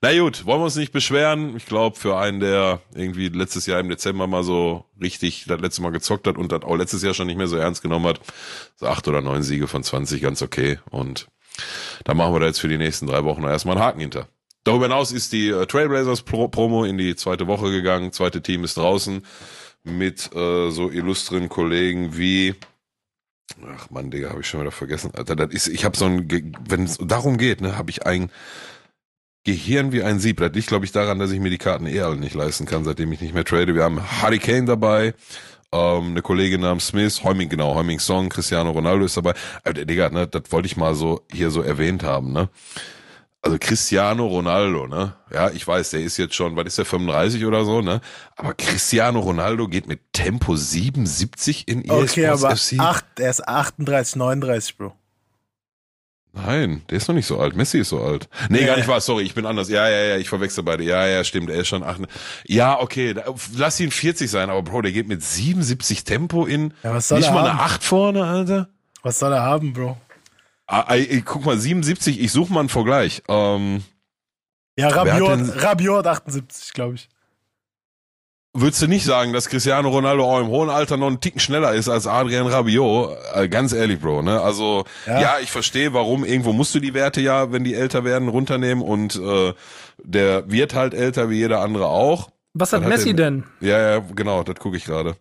na 0.02 0.16
gut, 0.20 0.46
wollen 0.46 0.60
wir 0.60 0.66
uns 0.66 0.76
nicht 0.76 0.91
beschweren. 0.91 1.58
Ich 1.58 1.66
glaube, 1.66 1.98
für 1.98 2.18
einen, 2.18 2.39
der 2.39 2.82
irgendwie 2.94 3.30
letztes 3.30 3.66
Jahr 3.66 3.80
im 3.80 3.89
Dezember 3.89 4.28
mal 4.28 4.44
so 4.44 4.86
richtig 5.02 5.46
das 5.48 5.60
letzte 5.60 5.82
Mal 5.82 5.91
gezockt 5.91 6.28
hat 6.28 6.38
und 6.38 6.52
das 6.52 6.62
auch 6.62 6.76
letztes 6.76 7.02
Jahr 7.02 7.16
schon 7.16 7.26
nicht 7.26 7.38
mehr 7.38 7.48
so 7.48 7.58
ernst 7.58 7.82
genommen 7.82 8.06
hat, 8.06 8.20
so 8.76 8.86
acht 8.86 9.08
oder 9.08 9.22
neun 9.22 9.41
Siege 9.41 9.68
von 9.68 9.82
20 9.82 10.22
ganz 10.22 10.44
okay. 10.44 10.78
Und 10.91 11.30
da 12.04 12.14
machen 12.14 12.34
wir 12.34 12.41
da 12.41 12.46
jetzt 12.46 12.62
für 12.62 12.68
die 12.68 12.78
nächsten 12.78 13.08
drei 13.08 13.24
Wochen 13.24 13.44
erstmal 13.44 13.76
einen 13.76 13.86
Haken 13.86 14.00
hinter. 14.02 14.28
Darüber 14.64 14.86
hinaus 14.86 15.11
ist 15.11 15.34
die 15.34 15.49
äh, 15.49 15.66
Trailblazers 15.66 16.22
Pro 16.22 16.47
Promo 16.47 16.86
in 16.86 16.97
die 16.97 17.16
zweite 17.16 17.47
Woche 17.47 17.70
gegangen. 17.72 18.11
Zweite 18.11 18.41
Team 18.41 18.64
ist 18.64 18.78
draußen 18.78 19.26
mit 19.84 20.34
äh, 20.34 20.70
so 20.70 20.89
illustren 20.89 21.49
Kollegen 21.49 22.18
wie 22.18 22.55
Ach 23.76 23.89
man, 23.89 24.09
Digga, 24.09 24.30
habe 24.30 24.41
ich 24.41 24.47
schon 24.47 24.61
wieder 24.61 24.72
vergessen. 24.72 25.11
Alter, 25.14 25.36
das 25.36 25.53
ist, 25.53 25.68
ich 25.68 25.86
habe 25.86 25.97
so 25.97 26.05
ein, 26.05 26.28
wenn 26.68 26.86
es 26.86 26.97
darum 26.97 27.38
geht, 27.38 27.61
ne, 27.61 27.78
habe 27.78 27.91
ich 27.91 28.05
ein 28.05 28.32
Gehirn 29.43 29.91
wie 29.91 30.01
ein 30.01 30.20
Sieb. 30.20 30.38
Das 30.38 30.53
liegt, 30.53 30.68
glaube 30.68 30.86
ich, 30.86 30.91
daran, 30.93 31.20
dass 31.20 31.32
ich 31.32 31.39
mir 31.39 31.49
die 31.49 31.57
Karten 31.57 31.86
eh 31.86 31.99
alle 32.01 32.16
nicht 32.16 32.34
leisten 32.34 32.66
kann, 32.66 32.86
seitdem 32.86 33.11
ich 33.11 33.22
nicht 33.22 33.34
mehr 33.34 33.43
trade. 33.43 33.76
Wir 33.76 33.84
haben 33.84 34.01
Hurricane 34.22 34.66
dabei, 34.66 35.14
ähm, 35.74 36.11
eine 36.11 36.22
Kollegin 36.22 36.61
namens 36.61 36.88
Smith, 36.88 37.24
Heuming, 37.24 37.49
genau, 37.49 37.76
Heuming 37.76 37.99
Song, 37.99 38.30
Cristiano 38.30 38.72
Ronaldo 38.72 39.05
ist 39.05 39.18
dabei. 39.18 39.34
Alter, 39.64 39.86
Digga, 39.86 40.09
ne, 40.09 40.26
das 40.26 40.43
wollte 40.49 40.68
ich 40.68 40.78
mal 40.78 40.95
so 40.95 41.22
hier 41.32 41.51
so 41.51 41.61
erwähnt 41.61 42.03
haben, 42.03 42.32
ne 42.32 42.49
also 43.44 43.58
Cristiano 43.60 44.26
Ronaldo, 44.26 44.88
ne? 44.88 45.14
Ja, 45.32 45.50
ich 45.52 45.68
weiß, 45.68 45.91
der 45.91 46.00
ist 46.02 46.18
jetzt 46.18 46.34
schon, 46.34 46.56
was 46.56 46.66
ist 46.66 46.78
der, 46.78 46.86
35 46.86 47.46
oder 47.46 47.66
so, 47.66 47.82
ne? 47.82 48.00
Aber 48.38 48.54
Cristiano 48.54 49.20
Ronaldo 49.20 49.68
geht 49.68 49.86
mit 49.88 50.00
Tempo 50.14 50.56
77 50.56 51.68
in 51.68 51.84
EA 51.84 51.94
Okay, 51.94 52.28
aber 52.28 52.56
FC. 52.56 52.80
acht, 52.80 53.06
er 53.20 53.30
ist 53.30 53.48
38, 53.48 54.16
39, 54.16 54.78
Bro. 54.78 54.94
Nein, 56.36 56.82
der 56.89 56.98
ist 56.98 57.08
noch 57.08 57.14
nicht 57.14 57.28
so 57.28 57.38
alt. 57.39 57.56
Messi 57.56 57.78
ist 57.80 57.89
so 57.89 58.02
alt. 58.02 58.28
Nee, 58.50 58.62
Nee. 58.62 58.66
gar 58.66 58.78
nicht 58.78 58.88
wahr. 58.88 59.00
Sorry, 59.02 59.24
ich 59.24 59.36
bin 59.36 59.46
anders. 59.46 59.70
Ja, 59.70 59.88
ja, 59.88 60.04
ja, 60.04 60.18
ich 60.18 60.30
verwechsel 60.30 60.64
beide. 60.64 60.84
Ja, 60.84 61.06
ja, 61.06 61.24
stimmt. 61.24 61.52
Er 61.52 61.58
ist 61.58 61.68
schon 61.68 61.84
acht. 61.84 62.02
Ja, 62.48 62.80
okay. 62.80 63.14
Lass 63.56 63.80
ihn 63.80 63.91
40 63.91 64.32
sein, 64.32 64.50
aber 64.50 64.64
Bro, 64.64 64.82
der 64.82 64.91
geht 64.94 65.08
mit 65.08 65.22
77 65.24 66.06
Tempo 66.06 66.46
in. 66.48 66.74
Ja, 66.82 66.96
was 66.96 67.10
soll 67.10 67.20
nicht 67.20 67.28
er 67.28 67.34
mal 67.36 67.41
haben? 67.44 67.60
eine 67.60 67.60
8 67.60 67.84
vorne, 67.84 68.24
Alter. 68.26 68.68
Was 69.04 69.20
soll 69.20 69.32
er 69.32 69.44
haben, 69.44 69.74
Bro? 69.74 69.98
Ah, 70.74 70.86
ey, 70.93 71.07
ey, 71.09 71.21
guck 71.21 71.45
mal, 71.45 71.57
77, 71.57 72.19
ich 72.19 72.32
suche 72.32 72.51
mal 72.53 72.61
einen 72.61 72.69
Vergleich. 72.69 73.21
Ähm, 73.28 73.84
Ja, 74.78 74.88
Rabiot, 74.89 75.30
denn- 75.32 75.49
Rabiot 75.51 76.07
78, 76.07 76.74
glaube 76.74 76.95
ich. 76.95 77.09
Würdest 78.55 78.82
du 78.84 78.88
nicht 78.88 79.03
sagen, 79.03 79.34
dass 79.34 79.49
Cristiano 79.49 79.89
Ronaldo 79.89 80.24
auch 80.26 80.39
im 80.39 80.47
hohen 80.47 80.69
Alter 80.69 80.95
noch 80.97 81.07
einen 81.07 81.19
Ticken 81.19 81.39
schneller 81.39 81.74
ist 81.74 81.89
als 81.89 82.05
Adrian 82.05 82.45
Rabiot? 82.47 83.17
Äh, 83.34 83.49
ganz 83.49 83.74
ehrlich, 83.74 83.99
Bro, 83.99 84.21
ne? 84.21 84.41
Also, 84.41 84.86
ja, 85.07 85.21
Ja. 85.21 85.36
ich 85.41 85.51
verstehe, 85.51 85.93
warum. 85.93 86.24
Irgendwo 86.24 86.53
musst 86.53 86.74
du 86.76 86.80
die 86.80 86.93
Werte 86.93 87.19
ja, 87.19 87.51
wenn 87.51 87.63
die 87.63 87.74
älter 87.74 88.03
werden, 88.03 88.28
runternehmen 88.30 88.84
und 88.84 89.15
äh, 89.15 89.53
der 90.03 90.51
wird 90.51 90.76
halt 90.76 90.93
älter 90.93 91.32
wie 91.32 91.38
jeder 91.38 91.61
andere 91.61 91.88
auch. 91.88 92.30
Was 92.53 92.74
hat 92.74 92.82
hat 92.84 92.89
Messi 92.89 93.09
er- 93.09 93.15
denn? 93.15 93.43
Ja, 93.59 93.80
ja, 93.95 93.99
genau, 94.15 94.43
das 94.43 94.55
gucke 94.57 94.78
ich 94.78 94.86
gerade. 94.86 95.15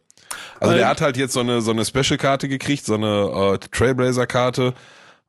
Also 0.61 0.73
Weil- 0.73 0.79
der 0.79 0.89
hat 0.89 1.01
halt 1.01 1.17
jetzt 1.17 1.33
so 1.33 1.41
eine 1.41 1.63
so 1.63 1.71
eine 1.71 1.87
Special-Karte 1.87 2.49
gekriegt, 2.49 2.85
so 2.85 2.95
eine 2.95 3.55
äh, 3.55 3.59
Trailblazer-Karte 3.71 4.75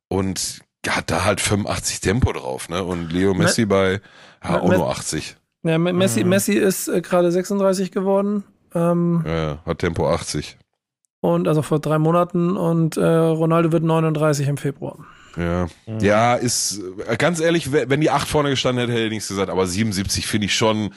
und 0.10 0.62
hat 0.88 1.10
da 1.12 1.24
halt 1.26 1.40
85 1.42 2.02
Tempo 2.02 2.34
drauf, 2.34 2.70
ne? 2.70 2.84
Und 2.84 3.12
Leo 3.12 3.34
Messi 3.34 3.66
bei 3.66 4.02
ja, 4.44 4.60
auch 4.60 4.70
nur 4.70 4.90
80. 4.90 5.38
Ja, 5.64 5.78
Me- 5.78 5.94
Messi, 5.94 6.24
Messi 6.26 6.54
ist 6.54 6.88
äh, 6.90 7.02
gerade 7.02 7.32
36 7.32 7.92
geworden. 7.92 8.44
Ähm, 8.76 9.24
Ja, 9.26 9.36
ja, 9.36 9.58
hat 9.66 9.80
Tempo 9.80 10.10
80. 10.10 10.58
und 11.22 11.48
also 11.48 11.62
vor 11.62 11.80
drei 11.80 12.00
Monaten 12.00 12.58
und 12.58 12.98
äh, 12.98 13.06
Ronaldo 13.06 13.72
wird 13.72 13.84
39 13.84 14.48
im 14.48 14.58
Februar. 14.58 14.98
Ja. 15.38 15.68
Ja, 16.00 16.36
ist 16.36 16.80
äh, 17.08 17.18
ganz 17.18 17.40
ehrlich, 17.40 17.72
we- 17.72 17.86
wenn 17.88 18.02
die 18.02 18.10
8 18.12 18.28
vorne 18.28 18.50
gestanden 18.50 18.82
hätte, 18.82 18.94
hätte 18.94 19.06
ich 19.06 19.12
nichts 19.12 19.28
gesagt, 19.30 19.50
aber 19.50 19.66
77 19.66 20.28
finde 20.28 20.46
ich 20.46 20.56
schon 20.56 20.92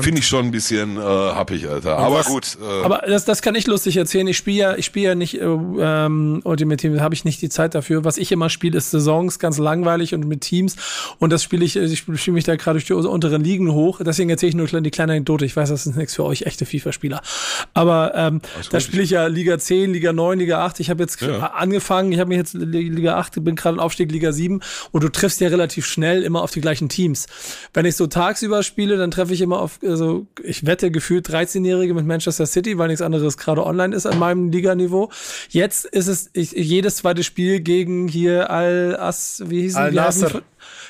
finde 0.00 0.20
ich 0.20 0.26
schon 0.26 0.46
ein 0.46 0.50
bisschen 0.50 0.96
äh, 0.96 1.00
happig, 1.00 1.68
Alter. 1.68 1.98
Aber 1.98 2.16
was- 2.16 2.26
gut, 2.26 2.58
äh, 2.60 2.84
Aber 2.84 3.02
das, 3.06 3.24
das 3.24 3.42
kann 3.42 3.54
ich 3.54 3.66
lustig 3.66 3.96
erzählen. 3.96 4.26
Ich 4.26 4.36
spiele 4.36 4.56
ja, 4.58 4.76
ich 4.76 4.86
spiele 4.86 5.06
ja 5.08 5.14
nicht 5.14 5.34
äh, 5.34 5.44
ähm, 5.44 6.40
Ultimate 6.44 6.76
Team, 6.78 7.00
habe 7.00 7.14
ich 7.14 7.24
nicht 7.24 7.40
die 7.42 7.48
Zeit 7.48 7.74
dafür. 7.74 8.04
Was 8.04 8.18
ich 8.18 8.32
immer 8.32 8.50
spiele, 8.50 8.76
ist 8.78 8.90
Saisons, 8.90 9.38
ganz 9.38 9.58
langweilig 9.58 10.14
und 10.14 10.26
mit 10.26 10.40
Teams. 10.40 10.76
Und 11.18 11.32
das 11.32 11.42
spiele 11.42 11.64
ich, 11.64 11.76
äh, 11.76 11.84
ich 11.84 11.98
spiele 12.00 12.34
mich 12.34 12.44
da 12.44 12.56
gerade 12.56 12.74
durch 12.78 12.86
die 12.86 12.92
unteren 12.94 13.42
Ligen 13.44 13.72
hoch. 13.72 14.00
Deswegen 14.04 14.30
erzähle 14.30 14.50
ich 14.50 14.56
nur 14.56 14.66
die 14.66 14.90
kleine 14.90 15.12
Anekdote. 15.12 15.44
Ich 15.44 15.56
weiß, 15.56 15.68
das 15.68 15.86
ist 15.86 15.96
nichts 15.96 16.14
für 16.14 16.24
euch, 16.24 16.42
echte 16.42 16.66
FIFA-Spieler. 16.66 17.20
Aber 17.74 18.12
ähm, 18.14 18.40
da 18.70 18.80
spiele 18.80 19.02
ich 19.02 19.10
ja 19.10 19.26
Liga 19.26 19.58
10, 19.58 19.92
Liga 19.92 20.12
9, 20.12 20.38
Liga 20.38 20.64
8. 20.64 20.80
Ich 20.80 20.90
habe 20.90 21.02
jetzt 21.02 21.20
Ja. 21.20 21.52
angefangen, 21.54 22.12
ich 22.12 22.18
habe 22.18 22.28
mich 22.28 22.38
jetzt 22.38 22.54
Liga 22.54 23.16
8, 23.18 23.44
bin 23.44 23.54
gerade 23.56 23.75
dann 23.76 23.84
Aufstieg 23.84 24.10
Liga 24.10 24.32
7 24.32 24.60
und 24.90 25.04
du 25.04 25.08
triffst 25.08 25.40
ja 25.40 25.48
relativ 25.48 25.86
schnell 25.86 26.22
immer 26.22 26.42
auf 26.42 26.50
die 26.50 26.60
gleichen 26.60 26.88
Teams. 26.88 27.26
Wenn 27.72 27.86
ich 27.86 27.96
so 27.96 28.06
tagsüber 28.06 28.62
spiele, 28.62 28.96
dann 28.96 29.10
treffe 29.10 29.34
ich 29.34 29.40
immer 29.40 29.60
auf, 29.60 29.78
also 29.82 30.26
ich 30.42 30.66
wette 30.66 30.90
gefühlt 30.90 31.28
13-Jährige 31.28 31.94
mit 31.94 32.06
Manchester 32.06 32.46
City, 32.46 32.78
weil 32.78 32.88
nichts 32.88 33.02
anderes 33.02 33.36
gerade 33.36 33.64
online 33.64 33.94
ist 33.94 34.06
an 34.06 34.18
meinem 34.18 34.50
Liganiveau. 34.50 35.10
Jetzt 35.48 35.86
ist 35.86 36.08
es 36.08 36.30
ich, 36.32 36.52
jedes 36.52 36.96
zweite 36.96 37.22
Spiel 37.22 37.60
gegen 37.60 38.08
hier 38.08 38.50
Al-As, 38.50 39.42
wie 39.46 39.62
hieß 39.62 39.76
Al 39.76 39.92
Nasser. 39.92 40.42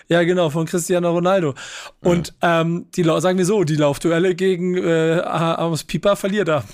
ja, 0.09 0.23
genau, 0.23 0.51
von 0.51 0.67
Cristiano 0.67 1.11
Ronaldo. 1.11 1.55
Und 2.01 2.35
ähm, 2.43 2.87
die 2.97 3.05
sagen 3.05 3.39
wir 3.39 3.47
so, 3.47 3.65
die 3.65 3.77
Laufduelle 3.77 4.35
gegen 4.35 4.77
äh, 4.77 5.21
Amos 5.25 5.85
Pieper 5.85 6.17
verliert 6.17 6.49
er. 6.49 6.65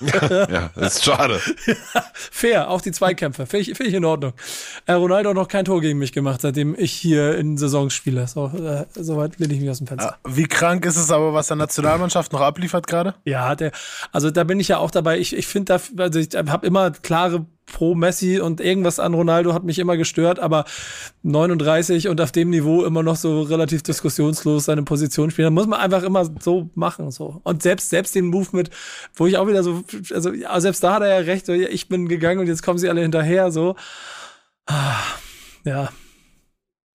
Ja, 0.00 0.70
das 0.74 0.96
ist 0.96 1.04
schade. 1.04 1.40
Fair, 2.14 2.70
auch 2.70 2.80
die 2.80 2.92
Zweikämpfe. 2.92 3.46
Finde 3.46 3.70
ich, 3.70 3.76
find 3.76 3.88
ich 3.88 3.94
in 3.94 4.04
Ordnung. 4.04 4.32
Äh, 4.86 4.92
Ronaldo 4.92 5.30
hat 5.30 5.36
noch 5.36 5.48
kein 5.48 5.64
Tor 5.64 5.80
gegen 5.80 5.98
mich 5.98 6.12
gemacht, 6.12 6.40
seitdem 6.42 6.74
ich 6.78 6.92
hier 6.92 7.36
in 7.36 7.56
Saisons 7.56 7.94
spiele. 7.94 8.26
So, 8.26 8.46
äh, 8.48 8.84
Soweit 8.94 9.38
lehne 9.38 9.54
ich 9.54 9.60
mich 9.60 9.70
aus 9.70 9.78
dem 9.78 9.86
Fenster. 9.86 10.16
Ah, 10.22 10.28
Wie 10.28 10.46
krank 10.46 10.84
ist 10.84 10.96
es 10.96 11.10
aber, 11.10 11.32
was 11.32 11.48
der 11.48 11.56
Nationalmannschaft 11.56 12.32
noch 12.32 12.40
abliefert 12.40 12.86
gerade? 12.86 13.14
Ja, 13.24 13.54
der, 13.54 13.72
also 14.12 14.30
da 14.30 14.44
bin 14.44 14.60
ich 14.60 14.68
ja 14.68 14.78
auch 14.78 14.90
dabei. 14.90 15.18
Ich, 15.18 15.34
ich 15.34 15.46
finde, 15.46 15.78
da, 15.96 16.02
also 16.02 16.18
ich 16.18 16.28
habe 16.34 16.66
immer 16.66 16.90
klare 16.90 17.46
pro 17.66 17.94
Messi 17.94 18.38
und 18.40 18.60
irgendwas 18.60 18.98
an 18.98 19.14
Ronaldo 19.14 19.52
hat 19.52 19.64
mich 19.64 19.78
immer 19.78 19.96
gestört, 19.96 20.38
aber 20.38 20.64
39 21.22 22.08
und 22.08 22.20
auf 22.20 22.32
dem 22.32 22.50
Niveau 22.50 22.84
immer 22.84 23.02
noch 23.02 23.16
so 23.16 23.42
relativ 23.42 23.82
diskussionslos 23.82 24.64
seine 24.64 24.82
Position 24.82 25.30
spielen. 25.30 25.52
Muss 25.52 25.66
man 25.66 25.80
einfach 25.80 26.02
immer 26.02 26.24
so 26.40 26.70
machen, 26.74 27.10
so. 27.10 27.40
Und 27.42 27.62
selbst, 27.62 27.90
selbst 27.90 28.14
den 28.14 28.26
Move 28.26 28.48
mit, 28.52 28.70
wo 29.14 29.26
ich 29.26 29.36
auch 29.36 29.48
wieder 29.48 29.62
so, 29.62 29.84
also 30.12 30.32
ja, 30.32 30.58
selbst 30.60 30.82
da 30.82 30.94
hat 30.94 31.02
er 31.02 31.08
ja 31.08 31.18
recht, 31.18 31.48
ich 31.48 31.88
bin 31.88 32.08
gegangen 32.08 32.40
und 32.40 32.46
jetzt 32.46 32.62
kommen 32.62 32.78
sie 32.78 32.88
alle 32.88 33.02
hinterher, 33.02 33.50
so. 33.50 33.76
Ah, 34.66 35.02
ja. 35.64 35.90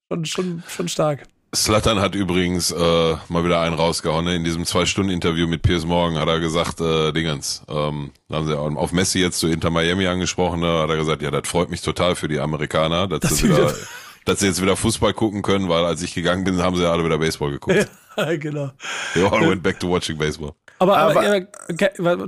Schon, 0.10 0.26
schon, 0.26 0.64
schon 0.68 0.88
stark. 0.88 1.24
Slattern 1.54 2.00
hat 2.00 2.16
übrigens 2.16 2.72
äh, 2.72 3.16
mal 3.28 3.44
wieder 3.44 3.60
einen 3.60 3.76
rausgehauen. 3.76 4.24
Ne? 4.24 4.36
In 4.36 4.44
diesem 4.46 4.66
Zwei-Stunden-Interview 4.66 5.48
mit 5.48 5.62
Piers 5.62 5.86
Morgan 5.86 6.18
hat 6.20 6.30
er 6.30 6.40
gesagt, 6.40 6.80
äh, 6.80 7.12
Dingens, 7.12 7.64
ähm, 7.68 8.12
da 8.30 8.38
haben 8.38 8.48
sie 8.48 8.58
auf 8.58 8.94
Messi 8.94 9.20
jetzt 9.20 9.40
zu 9.40 9.48
Inter 9.48 9.70
Miami 9.70 10.08
angesprochen, 10.08 10.62
ne? 10.62 10.80
hat 10.80 10.90
er 10.90 10.96
gesagt, 10.96 11.22
ja, 11.22 11.30
das 11.30 11.48
freut 11.48 11.70
mich 11.70 11.82
total 11.82 12.16
für 12.16 12.30
die 12.30 12.40
Amerikaner, 12.40 13.08
dass, 13.08 13.20
Dass 13.20 13.38
sie, 13.40 13.50
wieder, 13.50 13.74
dass 14.26 14.40
sie 14.40 14.48
jetzt 14.48 14.62
wieder 14.62 14.78
Fußball 14.78 15.14
gucken 15.14 15.42
können, 15.42 15.68
weil 15.68 15.84
als 15.84 16.02
ich 16.02 16.14
gegangen 16.14 16.46
bin, 16.46 16.62
haben 16.64 16.78
sie 16.78 16.84
ja 16.84 16.92
alle 16.94 17.04
wieder 17.04 17.18
Baseball 17.18 17.52
geguckt. 17.52 17.88
Ja, 18.18 18.36
genau. 18.36 18.72
They 19.14 19.24
all 19.24 19.50
went 19.50 19.64
back 19.64 19.80
to 19.80 19.90
watching 19.90 20.18
baseball. 20.18 20.52
Aber, 20.80 20.98
aber, 20.98 21.12
Aber- 21.22 21.24
ja, 21.26 21.46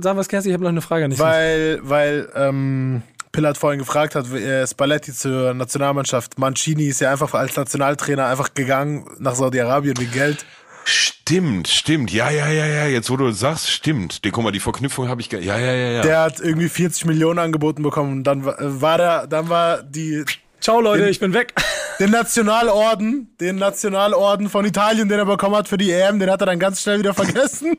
wir 0.16 0.24
Kerstin, 0.24 0.50
ich 0.50 0.54
habe 0.54 0.64
noch 0.64 0.70
eine 0.70 0.80
Frage 0.80 1.08
nicht. 1.10 1.18
Weil, 1.18 1.78
weil, 1.82 2.30
ähm, 2.34 3.02
Pill 3.34 3.46
hat 3.46 3.58
vorhin 3.58 3.80
gefragt 3.80 4.14
hat, 4.14 4.32
äh, 4.32 4.66
Spalletti 4.66 5.12
zur 5.12 5.52
Nationalmannschaft. 5.54 6.38
Mancini 6.38 6.84
ist 6.86 7.00
ja 7.00 7.10
einfach 7.10 7.34
als 7.34 7.56
Nationaltrainer 7.56 8.26
einfach 8.26 8.54
gegangen 8.54 9.06
nach 9.18 9.34
Saudi-Arabien 9.34 9.98
wegen 9.98 10.12
Geld. 10.12 10.46
Stimmt, 10.84 11.66
stimmt. 11.68 12.12
Ja, 12.12 12.30
ja, 12.30 12.46
ja, 12.48 12.66
ja. 12.66 12.86
Jetzt, 12.86 13.10
wo 13.10 13.16
du 13.16 13.30
sagst, 13.32 13.70
stimmt. 13.70 14.24
Die, 14.24 14.30
guck 14.30 14.44
mal, 14.44 14.52
die 14.52 14.60
Verknüpfung 14.60 15.08
habe 15.08 15.20
ich. 15.20 15.28
ge- 15.30 15.40
Ja, 15.40 15.58
ja, 15.58 15.72
ja, 15.72 15.90
ja. 15.92 16.02
Der 16.02 16.20
hat 16.20 16.40
irgendwie 16.40 16.68
40 16.68 17.06
Millionen 17.06 17.38
angeboten 17.38 17.82
bekommen 17.82 18.12
und 18.12 18.24
dann 18.24 18.42
äh, 18.46 18.54
war 18.58 18.98
der, 18.98 19.26
dann 19.26 19.48
war 19.48 19.82
die, 19.82 20.24
Ciao 20.60 20.80
Leute, 20.80 21.08
ich 21.08 21.18
bin 21.20 21.32
weg. 21.34 21.54
den 21.98 22.10
Nationalorden, 22.10 23.34
den 23.40 23.56
Nationalorden 23.56 24.48
von 24.48 24.64
Italien, 24.64 25.08
den 25.08 25.18
er 25.18 25.24
bekommen 25.26 25.56
hat 25.56 25.68
für 25.68 25.76
die 25.78 25.90
EM, 25.90 26.18
den 26.20 26.30
hat 26.30 26.40
er 26.42 26.46
dann 26.46 26.58
ganz 26.58 26.82
schnell 26.82 26.98
wieder 27.00 27.14
vergessen. 27.14 27.76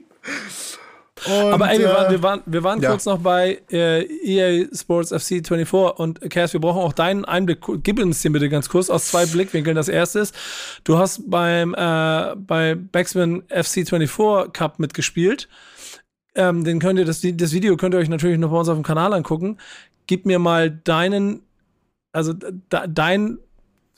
Und, 1.28 1.54
Aber 1.54 1.72
ey, 1.72 1.80
wir, 1.80 1.90
äh, 1.90 1.94
waren, 1.94 2.12
wir 2.12 2.24
waren, 2.24 2.42
wir 2.46 2.64
waren 2.64 2.82
ja. 2.82 2.90
kurz 2.90 3.06
noch 3.06 3.20
bei 3.20 3.62
äh, 3.72 4.04
EA 4.04 4.68
Sports 4.74 5.10
FC 5.10 5.46
24 5.46 5.74
und 5.98 6.22
Kers, 6.30 6.54
wir 6.54 6.62
brauchen 6.62 6.82
auch 6.82 6.94
deinen 6.94 7.26
Einblick. 7.26 7.60
Gib 7.84 8.00
uns 8.00 8.22
den 8.22 8.34
bitte 8.34 8.50
ganz 8.50 8.70
kurz 8.70 8.90
aus 8.90 9.08
zwei 9.08 9.26
Blickwinkeln. 9.26 9.76
Das 9.76 9.88
erste 9.88 10.20
ist, 10.20 10.36
du 10.84 10.98
hast 10.98 11.30
beim 11.30 11.74
äh, 11.74 12.36
bei 12.36 12.76
Backspin 12.76 13.44
FC 13.50 13.88
24 13.88 14.54
Cup 14.54 14.80
mitgespielt. 14.80 15.48
Ähm, 16.36 16.64
den 16.64 16.80
könnt 16.80 17.00
ihr, 17.00 17.06
das, 17.06 17.22
das 17.24 17.54
Video 17.54 17.78
könnt 17.78 17.96
ihr 17.96 18.00
euch 18.00 18.10
natürlich 18.10 18.38
noch 18.38 18.52
bei 18.52 18.58
uns 18.58 18.70
auf 18.70 18.76
dem 18.76 18.84
Kanal 18.84 19.14
angucken. 19.14 19.58
Gib 20.08 20.26
mir 20.26 20.38
mal 20.38 20.70
deinen, 20.70 21.42
also 22.12 22.34
de, 22.34 22.52
dein 22.90 23.40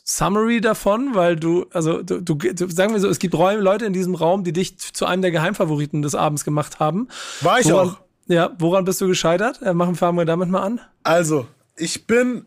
Summary 0.09 0.61
davon, 0.61 1.15
weil 1.15 1.35
du, 1.35 1.65
also 1.73 2.01
du, 2.01 2.21
du, 2.21 2.69
sagen 2.69 2.93
wir 2.93 2.99
so, 3.01 3.09
es 3.09 3.19
gibt 3.19 3.35
Räume, 3.35 3.61
Leute 3.61 3.85
in 3.85 3.91
diesem 3.91 4.15
Raum, 4.15 4.45
die 4.45 4.53
dich 4.53 4.77
zu 4.79 5.05
einem 5.05 5.21
der 5.21 5.31
Geheimfavoriten 5.31 6.01
des 6.01 6.15
Abends 6.15 6.45
gemacht 6.45 6.79
haben. 6.79 7.09
war 7.41 7.59
ich 7.59 7.65
woran, 7.65 7.89
auch. 7.89 7.97
Ja, 8.27 8.55
woran 8.57 8.85
bist 8.85 9.01
du 9.01 9.07
gescheitert? 9.07 9.61
Äh, 9.61 9.73
machen, 9.73 9.95
fangen 9.95 10.17
wir 10.17 10.23
damit 10.23 10.47
mal 10.47 10.61
an. 10.61 10.79
Also, 11.03 11.45
ich 11.75 12.07
bin, 12.07 12.45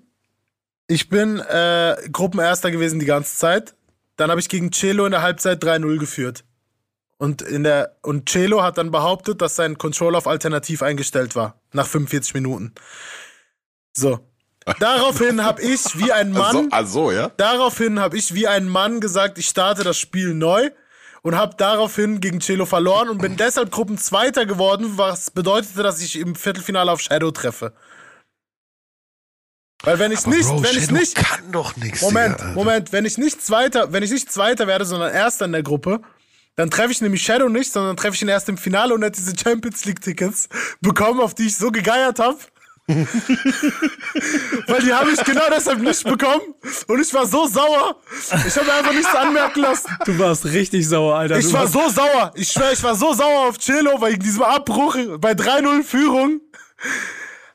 ich 0.87 1.11
bin 1.11 1.39
äh, 1.39 1.97
Gruppenerster 2.11 2.71
gewesen 2.71 2.99
die 2.99 3.07
ganze 3.07 3.37
Zeit. 3.37 3.75
Dann 4.17 4.31
habe 4.31 4.41
ich 4.41 4.49
gegen 4.49 4.73
Celo 4.73 5.05
in 5.05 5.13
der 5.13 5.23
Halbzeit 5.23 5.63
3-0 5.63 5.99
geführt. 5.99 6.45
Und, 7.19 7.43
in 7.43 7.63
der, 7.63 7.97
und 8.01 8.31
Celo 8.31 8.63
hat 8.63 8.79
dann 8.79 8.91
behauptet, 8.91 9.43
dass 9.43 9.55
sein 9.57 9.77
Control 9.77 10.15
auf 10.15 10.27
Alternativ 10.27 10.83
eingestellt 10.83 11.37
war. 11.37 11.61
Nach 11.75 11.87
45 11.87 12.33
Minuten. 12.33 12.73
So. 13.93 14.21
Daraufhin 14.79 15.45
habe 15.45 15.63
ich 15.63 15.99
wie 15.99 16.13
ein 16.13 16.33
Mann. 16.33 16.53
So, 16.53 16.69
also, 16.71 17.11
ja. 17.11 17.31
Daraufhin 17.37 18.01
habe 18.01 18.17
ich 18.17 18.35
wie 18.35 18.47
ein 18.47 18.69
Mann 18.69 19.01
gesagt, 19.01 19.39
ich 19.39 19.47
starte 19.47 19.85
das 19.85 19.99
Spiel 19.99 20.35
neu 20.35 20.71
und 21.23 21.37
habe 21.37 21.55
daraufhin 21.57 22.21
gegen 22.21 22.41
Celo 22.41 22.67
verloren 22.67 23.09
und 23.09 23.19
bin 23.19 23.37
deshalb 23.37 23.71
Gruppenzweiter 23.71 24.47
geworden, 24.47 24.97
was 24.97 25.31
bedeutete, 25.31 25.83
dass 25.83 26.01
ich 26.01 26.19
im 26.19 26.35
Viertelfinale 26.35 26.91
auf 26.91 27.01
Shadow 27.01 27.31
treffe. 27.31 27.73
Weil 29.83 29.99
wenn 29.99 30.13
ich 30.13 30.27
nicht, 30.27 30.49
Bro, 30.49 30.63
wenn 30.63 30.77
ich 30.77 30.91
nicht, 30.91 31.15
kann 31.15 31.53
doch 31.53 31.77
nichts. 31.77 32.03
Moment, 32.03 32.39
Digga. 32.39 32.53
Moment, 32.53 32.93
wenn 32.93 33.07
ich 33.07 33.17
nicht 33.17 33.43
Zweiter, 33.43 33.93
wenn 33.93 34.03
ich 34.03 34.11
nicht 34.11 34.31
Zweiter 34.31 34.67
werde, 34.67 34.85
sondern 34.85 35.13
Erster 35.13 35.47
in 35.47 35.53
der 35.53 35.63
Gruppe, 35.63 36.01
dann 36.57 36.71
treffe 36.71 36.93
ich 36.93 37.01
nämlich 37.01 37.23
Shadow 37.23 37.49
nicht, 37.49 37.73
sondern 37.73 37.97
treffe 37.97 38.15
ich 38.15 38.23
ihn 38.23 38.29
erst 38.29 38.49
im 38.51 38.59
Finale 38.59 38.93
und 38.93 39.03
er 39.03 39.07
hat 39.07 39.17
diese 39.17 39.33
Champions 39.37 39.85
League 39.87 40.03
Tickets 40.03 40.49
bekommen, 40.83 41.21
auf 41.21 41.35
die 41.35 41.47
ich 41.47 41.57
so 41.57 41.71
gegeiert 41.71 42.19
habe. 42.19 42.39
Weil 44.67 44.83
die 44.83 44.93
habe 44.93 45.11
ich 45.11 45.25
genau 45.25 45.45
deshalb 45.51 45.81
nicht 45.81 46.05
bekommen 46.05 46.55
und 46.89 47.01
ich 47.01 47.13
war 47.15 47.27
so 47.27 47.47
sauer. 47.47 48.01
Ich 48.47 48.57
habe 48.57 48.73
einfach 48.73 48.93
nichts 48.93 49.15
anmerken 49.15 49.61
lassen. 49.61 49.89
Du 50.05 50.19
warst 50.19 50.45
richtig 50.45 50.89
sauer, 50.89 51.17
Alter. 51.17 51.39
Ich 51.39 51.47
du 51.47 51.53
war 51.53 51.67
so 51.67 51.89
sauer. 51.89 52.33
Ich 52.35 52.51
schwöre, 52.51 52.73
ich 52.73 52.83
war 52.83 52.95
so 52.95 53.13
sauer 53.13 53.49
auf 53.49 53.59
Cello 53.59 54.01
wegen 54.03 54.23
diesem 54.23 54.43
Abbruch 54.43 54.97
bei 55.19 55.33
3-0 55.33 55.83
Führung. 55.83 56.41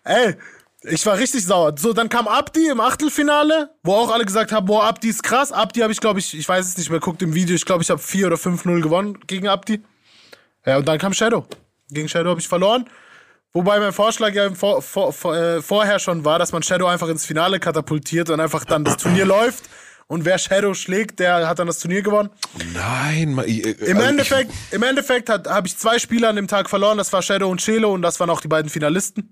Ey, 0.04 0.36
ich 0.84 1.06
war 1.06 1.18
richtig 1.18 1.46
sauer. 1.46 1.74
So, 1.78 1.94
dann 1.94 2.10
kam 2.10 2.28
Abdi 2.28 2.68
im 2.68 2.80
Achtelfinale, 2.80 3.72
wo 3.84 3.94
auch 3.94 4.12
alle 4.12 4.26
gesagt 4.26 4.52
haben, 4.52 4.66
boah, 4.66 4.84
Abdi 4.86 5.10
ist 5.10 5.24
krass. 5.24 5.52
Abdi 5.52 5.82
habe 5.82 5.92
ich, 5.92 6.00
glaube 6.00 6.20
ich, 6.20 6.38
ich 6.38 6.48
weiß 6.48 6.66
es 6.66 6.78
nicht 6.78 6.90
mehr, 6.90 7.00
guckt 7.00 7.22
im 7.22 7.34
Video, 7.34 7.56
ich 7.56 7.66
glaube, 7.66 7.82
ich 7.84 7.90
habe 7.90 8.02
4 8.02 8.28
oder 8.28 8.36
5-0 8.36 8.82
gewonnen 8.82 9.20
gegen 9.28 9.48
Abdi. 9.48 9.84
Ja, 10.66 10.78
und 10.78 10.88
dann 10.88 10.98
kam 11.00 11.14
Shadow. 11.14 11.46
Gegen 11.90 12.08
Shadow 12.10 12.30
habe 12.30 12.40
ich 12.40 12.48
verloren. 12.48 12.90
Wobei 13.56 13.80
mein 13.80 13.94
Vorschlag 13.94 14.34
ja 14.34 14.46
im 14.46 14.56
vor, 14.56 14.82
vor, 14.82 15.14
vor, 15.14 15.36
äh, 15.36 15.62
vorher 15.62 15.98
schon 16.00 16.26
war, 16.26 16.38
dass 16.40 16.52
man 16.52 16.62
Shadow 16.62 16.88
einfach 16.88 17.08
ins 17.08 17.26
Finale 17.26 17.60
katapultiert 17.60 18.30
und 18.30 18.40
einfach 18.42 18.66
dann 18.66 18.84
das 18.84 18.98
Turnier 18.98 19.26
läuft. 19.26 19.64
Und 20.08 20.26
wer 20.26 20.38
Shadow 20.38 20.74
schlägt, 20.74 21.20
der 21.20 21.48
hat 21.48 21.58
dann 21.58 21.66
das 21.68 21.80
Turnier 21.80 22.02
gewonnen. 22.04 22.30
Nein, 22.74 23.34
ma- 23.34 23.44
ich- 23.46 23.66
äh, 23.66 23.72
Im 23.86 23.98
also 23.98 24.10
Endeffekt, 24.10 24.52
im 24.72 24.84
Endeffekt 24.84 25.30
habe 25.30 25.68
ich 25.68 25.78
zwei 25.78 25.98
Spieler 26.00 26.30
an 26.30 26.36
dem 26.36 26.48
Tag 26.50 26.70
verloren. 26.70 26.98
Das 26.98 27.12
war 27.14 27.22
Shadow 27.22 27.50
und 27.50 27.62
Chelo 27.62 27.92
und 27.94 28.02
das 28.02 28.20
waren 28.20 28.30
auch 28.30 28.42
die 28.42 28.48
beiden 28.50 28.70
Finalisten. 28.70 29.32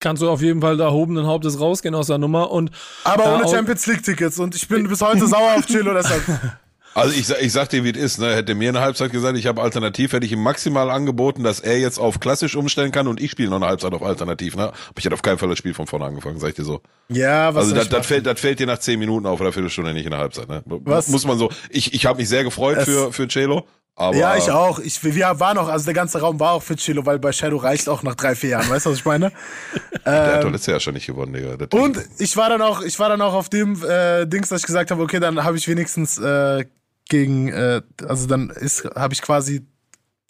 kannst 0.00 0.22
du 0.22 0.28
auf 0.30 0.40
jeden 0.42 0.60
Fall 0.60 0.76
da 0.76 0.84
erhobenen 0.86 1.26
Hauptes 1.26 1.60
rausgehen 1.60 1.94
aus 1.94 2.08
der 2.08 2.18
Nummer 2.18 2.50
und 2.50 2.70
Aber 3.04 3.36
ohne 3.36 3.48
Champions 3.48 3.86
League 3.86 4.02
Tickets 4.02 4.38
und 4.38 4.54
ich 4.56 4.66
bin 4.68 4.88
bis 4.88 5.00
heute 5.00 5.26
sauer 5.26 5.54
auf 5.58 5.66
Chelo 5.66 5.94
deshalb. 5.94 6.22
Also 6.94 7.12
ich, 7.14 7.28
ich 7.28 7.52
sag 7.52 7.68
dir, 7.70 7.82
wie 7.84 7.90
es 7.90 7.96
ist. 7.96 8.18
Ne? 8.20 8.34
Hätte 8.34 8.54
mir 8.54 8.68
eine 8.68 8.80
Halbzeit 8.80 9.10
gesagt, 9.12 9.36
ich 9.36 9.46
habe 9.46 9.60
Alternativ, 9.60 10.12
hätte 10.12 10.24
ich 10.26 10.32
ihm 10.32 10.42
maximal 10.42 10.90
angeboten, 10.90 11.42
dass 11.42 11.60
er 11.60 11.78
jetzt 11.78 11.98
auf 11.98 12.20
klassisch 12.20 12.54
umstellen 12.56 12.92
kann 12.92 13.08
und 13.08 13.20
ich 13.20 13.30
spiele 13.32 13.50
noch 13.50 13.56
eine 13.56 13.66
Halbzeit 13.66 13.92
auf 13.92 14.02
Alternativ. 14.02 14.56
Ne? 14.56 14.64
Aber 14.68 14.74
ich 14.98 15.04
hätte 15.04 15.14
auf 15.14 15.22
keinen 15.22 15.38
Fall 15.38 15.48
das 15.48 15.58
Spiel 15.58 15.74
von 15.74 15.86
vorne 15.86 16.04
angefangen, 16.04 16.38
sag 16.38 16.50
ich 16.50 16.54
dir 16.54 16.64
so. 16.64 16.80
Ja, 17.08 17.54
was 17.54 17.64
Also 17.64 17.74
das, 17.74 17.88
das, 17.88 18.06
fällt, 18.06 18.26
das 18.26 18.38
fällt 18.40 18.60
dir 18.60 18.66
nach 18.66 18.78
zehn 18.78 18.98
Minuten 18.98 19.26
auf 19.26 19.40
oder 19.40 19.52
Viertelstunde 19.52 19.92
nicht 19.92 20.04
in 20.04 20.10
der 20.12 20.20
Halbzeit. 20.20 20.48
Ne? 20.48 20.62
Was? 20.66 21.08
Muss 21.08 21.26
man 21.26 21.36
so. 21.38 21.50
Ich, 21.70 21.92
ich 21.94 22.06
habe 22.06 22.18
mich 22.18 22.28
sehr 22.28 22.44
gefreut 22.44 22.78
Es- 22.78 22.84
für 22.84 23.12
für 23.12 23.26
Celo. 23.28 23.66
Aber 23.96 24.16
Ja, 24.16 24.36
ich 24.36 24.50
auch. 24.50 24.80
Ich, 24.80 25.04
wir 25.04 25.38
waren 25.38 25.56
auch, 25.56 25.68
also 25.68 25.84
der 25.84 25.94
ganze 25.94 26.18
Raum 26.20 26.40
war 26.40 26.52
auch 26.52 26.62
für 26.64 26.74
Chelo, 26.74 27.06
weil 27.06 27.20
bei 27.20 27.30
Shadow 27.30 27.58
reicht 27.58 27.88
auch 27.88 28.02
nach 28.02 28.16
drei, 28.16 28.34
vier 28.34 28.50
Jahren. 28.50 28.68
Weißt 28.68 28.86
du, 28.86 28.90
was 28.90 28.98
ich 28.98 29.04
meine? 29.04 29.30
Der 30.04 30.34
hat 30.34 30.42
doch 30.44 30.50
letztes 30.50 30.66
Jahr 30.66 30.80
schon 30.80 30.94
nicht 30.94 31.06
gewonnen, 31.06 31.32
Digga. 31.32 31.56
Und 31.78 31.98
ich 32.18 32.36
war 32.36 32.48
dann 32.50 32.60
auch, 32.60 32.82
ich 32.82 32.98
war 32.98 33.08
dann 33.08 33.20
auch 33.22 33.34
auf 33.34 33.48
dem 33.48 33.80
äh, 33.84 34.26
Dings, 34.26 34.48
dass 34.48 34.62
ich 34.62 34.66
gesagt 34.66 34.90
habe, 34.90 35.00
okay, 35.00 35.20
dann 35.20 35.44
habe 35.44 35.56
ich 35.56 35.68
wenigstens 35.68 36.18
äh, 36.18 36.64
gegen, 37.08 37.48
äh, 37.48 37.82
also 38.06 38.26
dann 38.26 38.50
ist, 38.50 38.84
habe 38.94 39.14
ich 39.14 39.22
quasi 39.22 39.66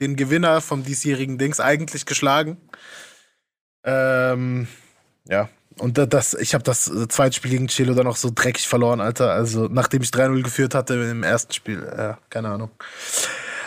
den 0.01 0.17
Gewinner 0.17 0.61
vom 0.61 0.85
diesjährigen 0.85 1.39
Dings 1.39 1.61
eigentlich 1.61 2.05
geschlagen. 2.07 2.57
Ähm, 3.85 4.67
ja. 5.29 5.49
Und 5.79 5.99
da- 5.99 6.07
das, 6.07 6.35
ich 6.35 6.55
habe 6.55 6.65
das 6.65 6.89
äh, 6.89 7.09
zweite 7.09 7.35
Spiel 7.37 7.51
gegen 7.51 7.69
Chelo 7.69 7.95
dann 7.95 8.07
auch 8.07 8.17
so 8.17 8.31
dreckig 8.35 8.69
verloren, 8.69 9.01
Alter. 9.01 9.33
Also 9.33 9.69
nachdem 9.71 10.03
ich 10.03 10.11
3-0 10.11 10.43
geführt 10.43 10.75
hatte 10.75 10.95
im 10.95 11.23
ersten 11.23 11.53
Spiel, 11.53 11.85
ja, 11.97 12.19
keine 12.31 12.49
Ahnung. 12.49 12.71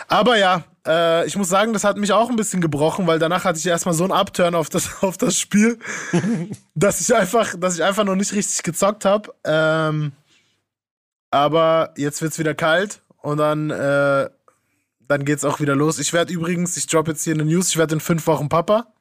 Aber 0.08 0.38
ja, 0.38 0.64
äh, 0.86 1.26
ich 1.26 1.36
muss 1.36 1.50
sagen, 1.50 1.74
das 1.74 1.84
hat 1.84 1.98
mich 1.98 2.12
auch 2.12 2.30
ein 2.30 2.36
bisschen 2.36 2.62
gebrochen, 2.62 3.06
weil 3.06 3.18
danach 3.18 3.44
hatte 3.44 3.58
ich 3.58 3.66
erstmal 3.66 3.94
so 3.94 4.04
einen 4.04 4.12
Upturn 4.12 4.54
auf 4.54 4.70
das, 4.70 4.88
auf 5.02 5.18
das 5.18 5.38
Spiel, 5.38 5.78
dass 6.74 7.00
ich 7.02 7.14
einfach, 7.14 7.54
dass 7.58 7.74
ich 7.74 7.82
einfach 7.84 8.04
noch 8.04 8.16
nicht 8.16 8.32
richtig 8.32 8.62
gezockt 8.62 9.04
habe. 9.04 9.34
Ähm, 9.44 10.12
aber 11.30 11.92
jetzt 11.96 12.22
wird's 12.22 12.38
wieder 12.38 12.54
kalt 12.54 13.02
und 13.22 13.38
dann, 13.38 13.70
äh, 13.70 14.28
dann 15.00 15.24
geht's 15.24 15.44
auch 15.44 15.60
wieder 15.60 15.76
los. 15.76 15.98
Ich 15.98 16.12
werde 16.12 16.32
übrigens, 16.32 16.76
ich 16.76 16.86
drop 16.86 17.08
jetzt 17.08 17.24
hier 17.24 17.34
eine 17.34 17.44
News, 17.44 17.70
ich 17.70 17.76
werde 17.76 17.94
in 17.94 18.00
fünf 18.00 18.26
Wochen 18.26 18.48
Papa. 18.48 18.92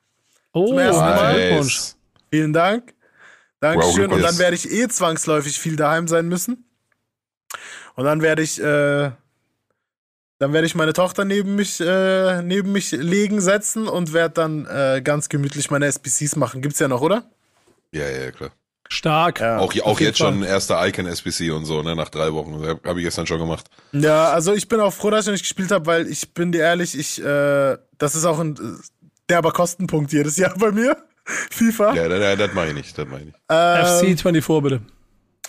Oh, 0.54 0.68
Zum 0.68 0.80
ersten 0.80 1.02
Mal. 1.02 1.36
Glückwunsch. 1.36 1.78
Nice. 1.78 1.98
Vielen 2.32 2.54
Dank. 2.54 2.94
Dankeschön. 3.60 4.10
Wow, 4.10 4.18
und 4.18 4.22
dann 4.22 4.38
werde 4.38 4.56
ich 4.56 4.72
eh 4.72 4.88
zwangsläufig 4.88 5.60
viel 5.60 5.76
daheim 5.76 6.08
sein 6.08 6.28
müssen. 6.28 6.66
Und 7.96 8.06
dann 8.06 8.22
werde 8.22 8.44
ich, 8.44 8.60
äh, 8.62 9.12
dann 10.40 10.54
werde 10.54 10.68
ich 10.68 10.76
meine 10.76 10.94
Tochter 10.94 11.26
neben 11.26 11.56
mich, 11.56 11.80
äh, 11.80 12.42
neben 12.44 12.72
mich 12.72 12.92
legen, 12.92 13.42
setzen 13.42 13.88
und 13.88 14.14
werde 14.14 14.34
dann 14.36 14.66
äh, 14.68 15.02
ganz 15.04 15.30
gemütlich 15.30 15.72
meine 15.72 15.88
SBCs 15.88 16.36
machen. 16.36 16.62
Gibt's 16.62 16.80
ja 16.80 16.88
noch, 16.88 17.02
oder? 17.02 17.30
Ja, 17.92 18.08
ja, 18.08 18.32
klar. 18.32 18.52
Stark. 18.90 19.40
Ja. 19.42 19.58
Auch, 19.60 19.74
auch 19.84 20.00
jetzt 20.00 20.18
schon 20.18 20.40
Fall. 20.40 20.48
erster 20.48 20.86
Icon 20.88 21.06
SBC 21.06 21.52
und 21.52 21.66
so, 21.66 21.82
ne, 21.84 21.96
nach 21.96 22.10
drei 22.10 22.34
Wochen. 22.34 22.54
Habe 22.66 22.80
hab 22.84 22.98
ich 22.98 23.04
gestern 23.04 23.28
schon 23.28 23.40
gemacht. 23.40 23.66
Ja, 23.92 24.30
also 24.30 24.54
ich 24.54 24.68
bin 24.68 24.80
auch 24.80 24.94
froh, 24.94 25.10
dass 25.10 25.22
ich 25.22 25.28
noch 25.28 25.34
nicht 25.34 25.44
gespielt 25.44 25.72
habe, 25.72 25.86
weil 25.86 26.08
ich 26.08 26.34
bin 26.34 26.52
dir 26.52 26.62
ehrlich, 26.62 26.98
ich, 26.98 27.24
äh, 27.24 27.78
das 27.98 28.16
ist 28.16 28.26
auch 28.26 28.40
ein 28.40 28.56
äh, 28.56 28.60
derber 29.30 29.52
Kostenpunkt 29.52 30.12
jedes 30.14 30.38
Jahr 30.38 30.54
bei 30.58 30.72
mir. 30.72 30.96
FIFA. 31.52 31.94
Ja, 31.94 32.08
das, 32.08 32.20
das, 32.22 32.38
das 32.38 32.54
mache 32.56 32.68
ich 32.70 32.74
nicht, 32.74 32.98
das 32.98 33.06
mache 33.08 33.20
ich 33.20 33.26
nicht. 33.26 33.38
Ähm, 33.50 34.18
FC24 34.18 34.62
bitte. 34.62 34.82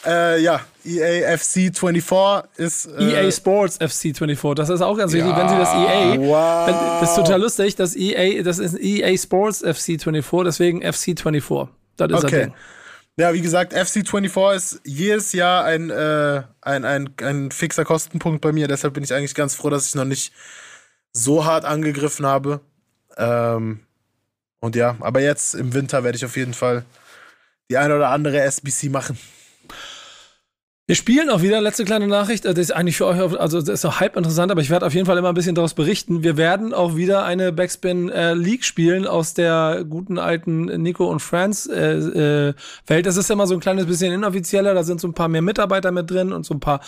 Äh, 0.06 0.40
ja, 0.42 0.60
EA 0.84 1.36
FC 1.36 1.76
24 1.76 2.04
ist. 2.56 2.86
Äh, 2.86 3.26
EA 3.26 3.30
Sports 3.32 3.80
FC24. 3.80 4.54
Das 4.54 4.68
ist 4.68 4.80
auch 4.80 4.96
ganz 4.96 5.12
wichtig, 5.12 5.28
Ja. 5.30 5.36
wenn 5.36 5.48
sie 5.48 5.56
das 5.56 5.68
EA. 5.70 6.18
Wow. 6.20 6.66
Wenn, 6.68 6.74
das 7.00 7.10
ist 7.10 7.16
total 7.16 7.40
lustig, 7.40 7.74
das 7.76 7.96
EA, 7.96 8.42
das 8.42 8.58
ist 8.60 8.78
EA 8.78 9.16
Sports 9.16 9.64
FC24, 9.64 10.44
deswegen 10.44 10.82
FC24. 10.84 11.68
Das 11.96 12.08
ist 12.10 12.14
das 12.14 12.24
Okay. 12.24 12.44
Ding. 12.44 12.54
Ja, 13.18 13.34
wie 13.34 13.40
gesagt, 13.40 13.74
FC24 13.74 14.54
ist 14.54 14.80
jedes 14.84 15.32
Jahr 15.32 15.64
ein, 15.64 15.90
äh, 15.90 16.44
ein, 16.60 16.84
ein, 16.84 17.10
ein 17.20 17.50
fixer 17.50 17.84
Kostenpunkt 17.84 18.40
bei 18.40 18.52
mir. 18.52 18.68
Deshalb 18.68 18.94
bin 18.94 19.02
ich 19.02 19.12
eigentlich 19.12 19.34
ganz 19.34 19.56
froh, 19.56 19.70
dass 19.70 19.88
ich 19.88 19.96
noch 19.96 20.04
nicht 20.04 20.32
so 21.12 21.44
hart 21.44 21.64
angegriffen 21.64 22.24
habe. 22.26 22.60
Ähm, 23.16 23.80
und 24.60 24.76
ja, 24.76 24.96
aber 25.00 25.20
jetzt 25.20 25.54
im 25.54 25.74
Winter 25.74 26.04
werde 26.04 26.14
ich 26.14 26.24
auf 26.24 26.36
jeden 26.36 26.54
Fall 26.54 26.84
die 27.68 27.76
eine 27.76 27.96
oder 27.96 28.10
andere 28.10 28.40
SBC 28.40 28.88
machen. 28.88 29.18
Wir 30.88 30.94
spielen 30.94 31.28
auch 31.28 31.42
wieder, 31.42 31.60
letzte 31.60 31.84
kleine 31.84 32.06
Nachricht, 32.08 32.46
äh, 32.46 32.54
das 32.54 32.62
ist 32.64 32.70
eigentlich 32.70 32.96
für 32.96 33.04
euch, 33.04 33.38
also 33.38 33.60
das 33.60 33.68
ist 33.68 33.84
auch 33.84 34.00
halb 34.00 34.16
interessant, 34.16 34.50
aber 34.50 34.62
ich 34.62 34.70
werde 34.70 34.86
auf 34.86 34.94
jeden 34.94 35.04
Fall 35.04 35.18
immer 35.18 35.28
ein 35.28 35.34
bisschen 35.34 35.54
daraus 35.54 35.74
berichten. 35.74 36.22
Wir 36.22 36.38
werden 36.38 36.72
auch 36.72 36.96
wieder 36.96 37.24
eine 37.24 37.52
Backspin 37.52 38.08
äh, 38.08 38.32
League 38.32 38.64
spielen 38.64 39.06
aus 39.06 39.34
der 39.34 39.84
guten 39.86 40.18
alten 40.18 40.64
Nico 40.82 41.04
und 41.10 41.20
Friends 41.20 41.66
äh, 41.66 42.48
äh, 42.48 42.54
Welt. 42.86 43.04
Das 43.04 43.18
ist 43.18 43.30
immer 43.30 43.46
so 43.46 43.52
ein 43.52 43.60
kleines 43.60 43.84
bisschen 43.84 44.14
inoffizieller, 44.14 44.72
da 44.72 44.82
sind 44.82 44.98
so 44.98 45.08
ein 45.08 45.12
paar 45.12 45.28
mehr 45.28 45.42
Mitarbeiter 45.42 45.92
mit 45.92 46.10
drin 46.10 46.32
und 46.32 46.46
so 46.46 46.54
ein 46.54 46.60
paar 46.60 46.80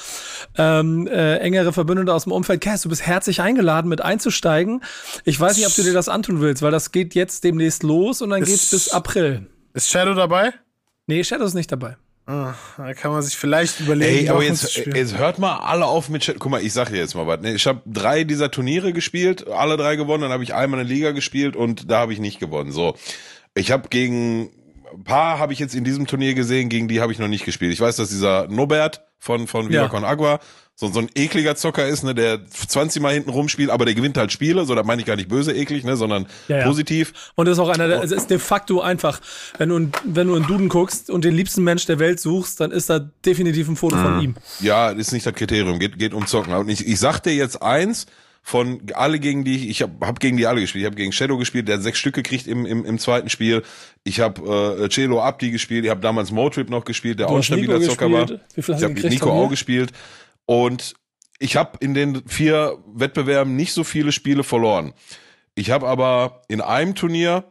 ähm, 0.56 1.06
äh, 1.06 1.36
engere 1.36 1.74
Verbündete 1.74 2.14
aus 2.14 2.22
dem 2.24 2.32
Umfeld. 2.32 2.62
Cass, 2.62 2.81
du 2.81 2.89
bist 2.89 3.06
herzlich 3.06 3.43
eingeladen, 3.43 3.90
mit 3.90 4.01
einzusteigen. 4.01 4.82
Ich 5.27 5.39
weiß 5.39 5.59
nicht, 5.59 5.66
ob 5.66 5.74
du 5.74 5.82
dir 5.82 5.93
das 5.93 6.09
antun 6.09 6.40
willst, 6.40 6.62
weil 6.62 6.72
das 6.72 6.90
geht 6.93 7.14
jetzt 7.14 7.44
demnächst 7.44 7.82
los 7.82 8.22
und 8.22 8.31
dann 8.31 8.40
Ist- 8.40 8.48
geht's 8.48 8.70
bis 8.70 8.89
April. 8.93 9.47
Ist 9.74 9.90
Shadow 9.90 10.14
dabei? 10.14 10.55
Nee, 11.06 11.22
Shadow 11.22 11.44
ist 11.44 11.52
nicht 11.52 11.70
dabei. 11.70 11.98
Ah, 12.31 12.55
da 12.77 12.94
kann 12.94 13.11
man 13.11 13.23
sich 13.23 13.36
vielleicht 13.36 13.81
überlegen. 13.81 14.27
Ey, 14.27 14.28
aber 14.28 14.44
jetzt, 14.44 14.77
jetzt 14.77 15.19
hört 15.19 15.40
mal 15.40 15.57
alle 15.57 15.86
auf 15.86 16.09
mit 16.09 16.23
Chat. 16.23 16.39
Guck 16.39 16.52
mal, 16.52 16.62
ich 16.62 16.73
sag 16.73 16.89
dir 16.90 16.98
jetzt 16.98 17.16
mal 17.16 17.27
was. 17.27 17.40
ne? 17.40 17.55
Ich 17.55 17.66
habe 17.66 17.81
drei 17.86 18.23
dieser 18.23 18.52
Turniere 18.52 18.93
gespielt, 18.93 19.48
alle 19.48 19.77
drei 19.77 19.97
gewonnen. 19.97 20.23
Dann 20.23 20.31
habe 20.31 20.44
ich 20.44 20.55
einmal 20.55 20.78
eine 20.78 20.89
Liga 20.89 21.11
gespielt 21.11 21.57
und 21.57 21.90
da 21.90 21.98
habe 21.98 22.12
ich 22.12 22.20
nicht 22.20 22.39
gewonnen. 22.39 22.70
So, 22.70 22.94
ich 23.55 23.73
habe 23.73 23.89
gegen 23.89 24.51
ein 24.95 25.05
paar 25.05 25.39
habe 25.39 25.53
ich 25.53 25.59
jetzt 25.59 25.75
in 25.75 25.85
diesem 25.85 26.07
Turnier 26.07 26.35
gesehen, 26.35 26.69
gegen 26.69 26.89
die 26.89 27.01
habe 27.01 27.12
ich 27.12 27.19
noch 27.19 27.29
nicht 27.29 27.45
gespielt. 27.45 27.73
Ich 27.73 27.81
weiß, 27.81 27.97
dass 27.97 28.09
dieser 28.11 28.49
Nobert 28.49 29.03
von 29.19 29.47
von 29.47 29.69
Viva 29.69 29.83
Ja. 29.83 29.89
Con 29.89 30.05
Agua 30.05 30.41
so, 30.77 30.89
so 30.91 31.01
ein 31.01 31.11
ekliger 31.15 31.57
Zocker 31.57 31.87
ist, 31.87 32.05
ne, 32.05 32.15
der 32.15 32.47
20 32.47 33.03
Mal 33.03 33.12
hinten 33.12 33.29
rumspielt, 33.29 33.69
aber 33.69 33.85
der 33.85 33.95
gewinnt 33.95 34.17
halt 34.17 34.33
Spiele. 34.33 34.65
So, 34.65 34.75
das 34.75 34.87
meine 34.87 35.03
ich 35.03 35.07
gar 35.07 35.15
nicht 35.17 35.29
böse 35.29 35.53
eklig, 35.53 35.85
ne, 35.85 35.95
sondern 35.95 36.27
Ja, 36.49 36.59
ja. 36.61 36.65
positiv. 36.65 37.12
Und 37.35 37.45
das 37.47 37.59
ist 37.59 37.59
auch 37.59 37.69
einer, 37.69 37.87
der, 37.87 38.03
es 38.03 38.12
ist 38.12 38.31
de 38.31 38.39
facto 38.39 38.81
einfach, 38.81 39.21
wenn 39.59 39.69
du, 39.69 39.91
wenn 40.05 40.27
du 40.29 40.37
in 40.37 40.45
Duden 40.47 40.71
guckst 40.71 41.11
und 41.11 41.23
den 41.27 41.35
liebsten 41.35 41.65
Mensch 41.65 41.85
der 41.85 41.99
Welt 41.99 42.19
suchst, 42.19 42.61
dann 42.61 42.71
ist 42.71 42.89
da 42.89 42.99
definitiv 42.99 43.69
ein 43.69 43.77
Foto 43.77 43.97
Mhm. 43.97 44.03
von 44.03 44.21
ihm. 44.23 44.35
Ja, 44.61 44.89
ist 44.89 45.12
nicht 45.12 45.27
das 45.27 45.35
Kriterium, 45.35 45.79
geht, 45.79 45.99
geht 45.99 46.15
um 46.15 46.27
Zocken. 46.27 46.55
Und 46.55 46.71
ich, 46.71 46.87
ich 46.87 46.99
sag 46.99 47.21
dir 47.21 47.35
jetzt 47.35 47.61
eins, 47.61 48.07
von 48.43 48.81
alle 48.95 49.19
gegen 49.21 49.45
die, 49.45 49.69
ich 49.69 49.83
habe 49.83 50.07
hab 50.07 50.19
gegen 50.19 50.37
die 50.37 50.47
alle 50.47 50.61
gespielt. 50.61 50.83
Ich 50.83 50.87
habe 50.87 50.97
gegen 50.97 51.12
Shadow 51.12 51.37
gespielt, 51.37 51.69
der 51.69 51.77
hat 51.77 51.83
sechs 51.83 51.99
Stück 51.99 52.15
gekriegt 52.15 52.47
im, 52.47 52.67
im, 52.67 52.85
im 52.85 52.99
zweiten 52.99 53.29
Spiel. 53.29 53.62
Ich 54.03 54.21
habe 54.21 54.79
äh, 54.83 54.89
Celo 54.89 55.23
Abdi 55.23 55.51
gespielt, 55.51 55.85
ich 55.85 55.91
habe 55.91 56.01
damals 56.01 56.31
Motrip 56.31 56.71
noch 56.71 56.85
gespielt, 56.85 57.19
der 57.19 57.27
Du 57.27 57.33
auch 57.33 57.37
ein 57.37 57.43
hast 57.43 57.51
Nico 57.51 57.73
stabiler 57.73 57.89
Zocker 57.91 58.12
war. 58.12 58.21
gespielt. 58.27 58.41
Wie 58.55 58.62
viel 58.62 58.75
hast 58.75 58.83
Ich 58.83 58.89
habe 58.89 59.09
Nico 59.09 59.31
auch 59.31 59.49
gespielt. 59.51 59.93
Und 60.47 60.95
ich 61.39 61.57
habe 61.57 61.79
in 61.81 61.95
den 61.95 62.23
vier 62.27 62.79
Wettbewerben 62.93 63.57
nicht 63.57 63.73
so 63.73 63.85
viele 63.85 64.12
Spiele 64.12 64.43
verloren. 64.43 64.95
Ich 65.55 65.71
habe 65.71 65.87
aber 65.89 66.43
in 66.49 66.61
einem 66.61 66.95
Turnier 66.95 67.45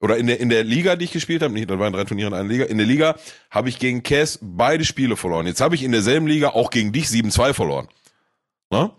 oder 0.00 0.16
in 0.16 0.26
der 0.26 0.40
in 0.40 0.48
der 0.48 0.64
Liga, 0.64 0.96
die 0.96 1.04
ich 1.06 1.12
gespielt 1.12 1.42
habe, 1.42 1.54
nicht, 1.54 1.70
da 1.70 1.78
waren 1.78 1.92
drei 1.92 2.04
Turniere 2.04 2.28
in 2.28 2.34
einer 2.34 2.48
Liga, 2.48 2.64
in 2.64 2.78
der 2.78 2.86
Liga 2.86 3.16
habe 3.50 3.68
ich 3.68 3.78
gegen 3.78 4.02
Cass 4.02 4.38
beide 4.42 4.84
Spiele 4.84 5.16
verloren. 5.16 5.46
Jetzt 5.46 5.60
habe 5.60 5.74
ich 5.74 5.82
in 5.82 5.92
derselben 5.92 6.26
Liga 6.26 6.50
auch 6.50 6.70
gegen 6.70 6.92
dich 6.92 7.06
7-2 7.06 7.52
verloren. 7.54 7.88
Ne? 8.70 8.90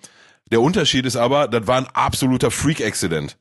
Der 0.51 0.61
Unterschied 0.61 1.05
ist 1.05 1.15
aber, 1.15 1.47
das 1.47 1.67
war 1.67 1.77
ein 1.77 1.87
absoluter 1.93 2.51
Freak-Accident. 2.51 3.37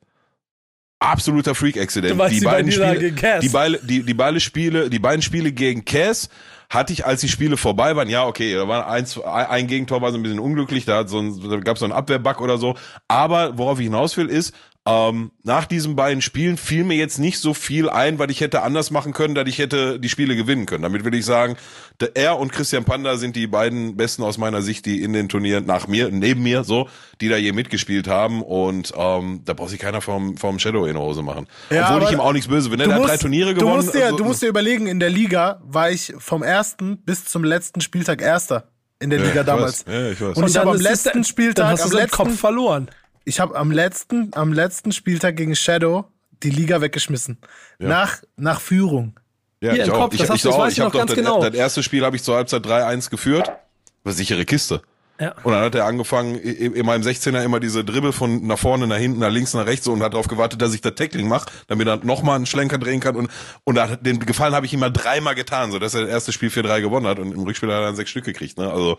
Absoluter 0.98 1.54
Freak-Accident. 1.54 2.16
Meinst 2.16 2.40
die 2.40 2.44
beiden 2.44 2.72
Spiele, 2.72 2.98
gegen 2.98 3.16
Cass? 3.16 3.40
die, 3.40 3.86
die, 3.86 4.02
die 4.02 4.14
beide 4.14 4.40
Spiele, 4.40 4.90
die 4.90 4.98
beiden 4.98 5.22
Spiele 5.22 5.52
gegen 5.52 5.84
Cass 5.84 6.28
hatte 6.70 6.92
ich, 6.92 7.06
als 7.06 7.20
die 7.20 7.28
Spiele 7.28 7.56
vorbei 7.56 7.94
waren, 7.94 8.08
ja, 8.08 8.26
okay, 8.26 8.54
da 8.54 8.66
war 8.66 8.88
eins, 8.88 9.20
ein 9.20 9.66
Gegentor 9.68 10.02
war 10.02 10.10
so 10.10 10.18
ein 10.18 10.22
bisschen 10.22 10.40
unglücklich, 10.40 10.84
da, 10.84 11.06
so 11.06 11.20
ein, 11.20 11.48
da 11.48 11.58
gab 11.58 11.76
es 11.76 11.80
so 11.80 11.86
einen 11.86 11.92
Abwehrbug 11.92 12.40
oder 12.40 12.58
so. 12.58 12.74
Aber 13.08 13.56
worauf 13.56 13.78
ich 13.78 13.84
hinaus 13.84 14.16
will, 14.16 14.26
ist, 14.26 14.52
ähm, 14.86 15.32
nach 15.42 15.66
diesen 15.66 15.96
beiden 15.96 16.22
Spielen 16.22 16.56
fiel 16.56 16.84
mir 16.84 16.96
jetzt 16.96 17.18
nicht 17.18 17.40
so 17.40 17.54
viel 17.54 17.88
ein, 17.90 18.18
weil 18.20 18.30
ich 18.30 18.40
hätte 18.40 18.62
anders 18.62 18.90
machen 18.92 19.12
können, 19.12 19.34
dass 19.34 19.48
ich 19.48 19.58
hätte 19.58 19.98
die 19.98 20.08
Spiele 20.08 20.36
gewinnen 20.36 20.64
können. 20.66 20.82
Damit 20.84 21.04
will 21.04 21.14
ich 21.14 21.24
sagen, 21.24 21.56
der, 22.00 22.14
er 22.14 22.38
und 22.38 22.52
Christian 22.52 22.84
Panda 22.84 23.16
sind 23.16 23.34
die 23.34 23.46
beiden 23.48 23.96
besten 23.96 24.22
aus 24.22 24.38
meiner 24.38 24.62
Sicht, 24.62 24.86
die 24.86 25.02
in 25.02 25.12
den 25.12 25.28
Turnieren 25.28 25.66
nach 25.66 25.88
mir, 25.88 26.10
neben 26.10 26.42
mir, 26.42 26.62
so, 26.62 26.88
die 27.20 27.28
da 27.28 27.36
je 27.36 27.52
mitgespielt 27.52 28.06
haben. 28.06 28.42
Und 28.42 28.92
ähm, 28.96 29.40
da 29.44 29.54
braucht 29.54 29.70
sich 29.70 29.80
keiner 29.80 30.00
vom, 30.00 30.36
vom 30.36 30.58
Shadow 30.60 30.86
in 30.86 30.94
die 30.94 31.00
Hose 31.00 31.22
machen. 31.22 31.46
Ja, 31.70 31.88
Obwohl 31.94 32.04
ich 32.08 32.12
ihm 32.14 32.20
auch 32.20 32.32
nichts 32.32 32.48
böse 32.48 32.70
bin. 32.70 32.78
Ne? 32.78 32.84
Du 32.84 32.90
Der 32.90 32.94
hat 32.96 33.02
musst- 33.02 33.12
drei 33.14 33.18
Turniere 33.18 33.54
du 33.54 33.60
gewonnen. 33.60 33.76
Musst 33.78 33.94
dir, 33.94 34.04
also- 34.04 34.16
du 34.18 34.24
musst 34.24 34.42
dir 34.42 34.48
überlegen, 34.48 34.86
in 34.86 35.00
der 35.00 35.10
Liga 35.10 35.60
war 35.64 35.90
ich 35.90 36.14
vom 36.18 36.42
ersten 36.44 36.98
bis 36.98 37.24
zum 37.24 37.42
letzten 37.42 37.80
Spieltag 37.80 38.22
Erster 38.22 38.68
in 39.00 39.10
der 39.10 39.18
Ja, 39.18 39.26
Liga 39.26 39.40
ich 39.40 39.46
damals. 39.46 39.86
weiß. 39.86 39.92
Ja, 39.94 40.10
ich 40.10 40.20
weiß. 40.20 40.36
Und 40.36 40.48
ich 40.48 40.56
habe 40.56 40.70
am 40.70 40.76
letzten 40.80 41.24
Spieltag, 41.24 41.76
du 41.76 41.82
am 41.82 41.90
letzten, 41.90 42.10
Kopf 42.16 42.38
verloren. 42.38 42.88
Ich 43.26 43.38
habe 43.40 43.54
am 43.56 43.70
letzten, 43.70 44.30
am 44.34 44.52
letzten 44.54 44.92
Spieltag 44.92 45.36
gegen 45.36 45.54
Shadow 45.54 46.06
die 46.42 46.50
Liga 46.50 46.80
weggeschmissen. 46.80 47.38
Nach, 47.78 48.22
nach 48.36 48.60
Führung. 48.60 49.18
Ja, 49.60 49.72
Hier 49.72 49.82
ich 49.82 49.88
im 49.88 49.94
auch. 49.94 49.98
Kopf, 50.04 50.14
ich, 50.14 50.20
das 50.20 50.30
hast 50.30 50.36
ich, 50.36 50.42
du- 50.42 50.48
das 50.48 50.56
auch, 50.56 50.60
weiß 50.60 50.72
ich 50.72 50.78
ich 50.78 50.84
hab 50.84 50.86
noch 50.88 50.92
doch 50.92 50.98
ganz 51.00 51.10
das, 51.10 51.16
genau. 51.18 51.40
das 51.42 51.54
erste 51.54 51.82
Spiel 51.82 52.04
habe 52.04 52.16
ich 52.16 52.22
zur 52.22 52.36
Halbzeit 52.36 52.64
3-1 52.64 53.10
geführt. 53.10 53.50
War 54.04 54.12
sichere 54.12 54.44
Kiste. 54.44 54.82
Ja. 55.20 55.34
Und 55.42 55.52
dann 55.52 55.62
hat 55.62 55.74
er 55.74 55.84
angefangen, 55.86 56.34
in 56.36 56.84
meinem 56.84 57.02
16er 57.02 57.42
immer 57.42 57.58
diese 57.60 57.84
Dribbel 57.84 58.12
von 58.12 58.46
nach 58.46 58.58
vorne, 58.58 58.86
nach 58.86 58.96
hinten, 58.98 59.20
nach 59.20 59.30
links, 59.30 59.54
nach 59.54 59.66
rechts 59.66 59.84
so 59.86 59.92
und 59.92 60.02
hat 60.02 60.12
darauf 60.12 60.28
gewartet, 60.28 60.60
dass 60.60 60.74
ich 60.74 60.80
das 60.82 60.94
Tackling 60.94 61.26
mache, 61.28 61.46
damit 61.68 61.86
er 61.88 61.96
nochmal 62.04 62.36
einen 62.36 62.46
Schlenker 62.46 62.78
drehen 62.78 63.00
kann. 63.00 63.16
Und, 63.16 63.30
und 63.64 63.74
da, 63.76 63.88
hat- 63.88 64.04
den 64.04 64.18
Gefallen 64.20 64.54
habe 64.54 64.66
ich 64.66 64.72
ihm 64.74 64.80
mal 64.80 64.90
dreimal 64.90 65.34
getan, 65.34 65.72
so 65.72 65.78
dass 65.78 65.94
er 65.94 66.02
das 66.02 66.10
erste 66.10 66.32
Spiel 66.32 66.50
4-3 66.50 66.80
gewonnen 66.82 67.06
hat 67.06 67.18
und 67.18 67.32
im 67.32 67.40
Rückspiel 67.42 67.68
hat 67.70 67.76
er 67.80 67.86
dann 67.86 67.96
sechs 67.96 68.10
Stück 68.10 68.24
gekriegt. 68.24 68.58
Ne? 68.58 68.70
Also 68.70 68.98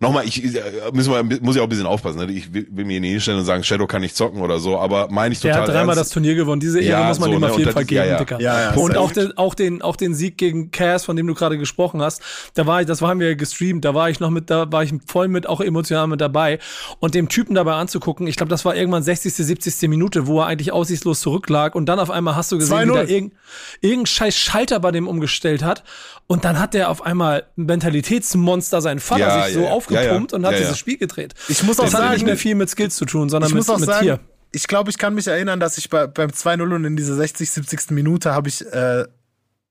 nochmal, 0.00 0.24
ich 0.26 0.42
ich- 0.42 0.58
müssen 0.92 1.12
wir, 1.12 1.22
muss 1.42 1.56
ich 1.56 1.60
auch 1.60 1.66
ein 1.66 1.68
bisschen 1.68 1.86
aufpassen. 1.86 2.18
Ne? 2.26 2.32
Ich 2.32 2.52
will, 2.54 2.66
will 2.70 2.84
mir 2.84 3.00
nicht 3.00 3.10
hinstellen 3.10 3.40
und 3.40 3.44
sagen, 3.46 3.62
Shadow 3.64 3.86
kann 3.86 4.00
nicht 4.02 4.16
zocken 4.16 4.40
oder 4.40 4.58
so, 4.60 4.78
aber 4.78 5.08
meine 5.10 5.32
ich 5.34 5.40
total 5.40 5.62
hat 5.62 5.68
dreimal 5.68 5.88
das 5.88 5.98
ernst. 5.98 6.12
Turnier 6.14 6.34
gewonnen. 6.34 6.60
Diese 6.60 6.80
Ehre 6.80 7.02
Ja, 7.02 7.08
muss 7.08 7.18
man 7.18 7.30
so, 7.30 7.34
ihm 7.36 7.40
ne, 7.40 7.46
auf 7.48 7.52
und 7.52 7.58
jeden 7.58 7.66
das 7.66 7.74
Fall 7.74 7.84
geben, 7.84 7.98
ja, 8.04 8.10
ja. 8.12 8.18
Dicker. 8.18 8.40
Ja, 8.40 8.60
ja, 8.60 8.70
und 8.74 8.96
auch 8.96 9.12
den, 9.12 9.36
auch, 9.36 9.54
den, 9.54 9.82
auch 9.82 9.96
den 9.96 10.14
Sieg 10.14 10.38
gegen 10.38 10.70
Cass, 10.70 11.04
von 11.04 11.16
dem 11.16 11.26
du 11.26 11.34
gerade 11.34 11.58
gesprochen 11.58 12.00
hast, 12.02 12.22
da 12.54 12.66
war 12.66 12.80
ich, 12.80 12.86
das 12.86 13.02
haben 13.02 13.20
wir 13.20 13.36
gestreamt, 13.36 13.84
da 13.84 13.94
war 13.94 14.08
ich 14.10 14.20
noch 14.20 14.30
mit, 14.30 14.48
da 14.50 14.70
war 14.72 14.82
ich 14.82 14.92
voll 15.06 15.28
mit, 15.28 15.46
auch 15.50 15.60
emotional 15.60 16.06
mit 16.06 16.20
dabei. 16.20 16.58
Und 16.98 17.14
dem 17.14 17.28
Typen 17.28 17.54
dabei 17.54 17.74
anzugucken, 17.74 18.26
ich 18.26 18.36
glaube, 18.36 18.50
das 18.50 18.64
war 18.64 18.74
irgendwann 18.74 19.02
60., 19.02 19.34
70. 19.34 19.88
Minute, 19.88 20.26
wo 20.26 20.40
er 20.40 20.46
eigentlich 20.46 20.72
aussichtslos 20.72 21.20
zurücklag. 21.20 21.74
Und 21.74 21.86
dann 21.86 21.98
auf 21.98 22.10
einmal 22.10 22.36
hast 22.36 22.50
du 22.52 22.58
gesehen, 22.58 22.88
wie 22.88 22.92
2-0. 22.92 22.94
da 22.94 23.00
irgendein, 23.02 23.38
irgendein 23.80 24.06
scheiß 24.06 24.36
Schalter 24.36 24.80
bei 24.80 24.90
dem 24.90 25.06
umgestellt 25.08 25.62
hat. 25.62 25.84
Und 26.26 26.44
dann 26.44 26.58
hat 26.58 26.74
der 26.74 26.90
auf 26.90 27.04
einmal 27.04 27.44
ein 27.58 27.66
Mentalitätsmonster 27.66 28.80
seinen 28.80 29.00
Vater 29.00 29.20
Ja, 29.20 29.44
sich 29.44 29.54
ja, 29.54 29.60
so 29.60 29.66
ja. 29.66 29.72
aufgepumpt 29.72 30.32
und 30.32 30.46
hat 30.46 30.58
dieses 30.58 30.78
Spiel 30.78 30.96
gedreht. 30.96 31.34
Ich 31.48 31.62
muss 31.62 31.78
auch 31.80 31.84
das 31.84 31.92
sagen- 31.92 32.12
nicht 32.14 32.24
mehr 32.24 32.36
viel 32.36 32.54
mit 32.54 32.70
Skills 32.70 32.96
zu 32.96 33.04
tun, 33.04 33.28
sondern 33.28 33.52
mit, 33.52 33.66
mit 33.66 33.80
sagen, 33.80 34.02
hier. 34.02 34.20
ich 34.52 34.66
glaube, 34.68 34.90
ich 34.90 34.98
kann 34.98 35.14
mich 35.14 35.26
erinnern, 35.26 35.60
dass 35.60 35.78
ich 35.78 35.90
bei, 35.90 36.06
beim 36.06 36.30
2-0 36.30 36.74
und 36.74 36.84
in 36.84 36.96
dieser 36.96 37.14
60, 37.16 37.50
70. 37.50 37.90
Minute 37.90 38.32
habe 38.32 38.48
ich, 38.48 38.64
äh, 38.64 39.04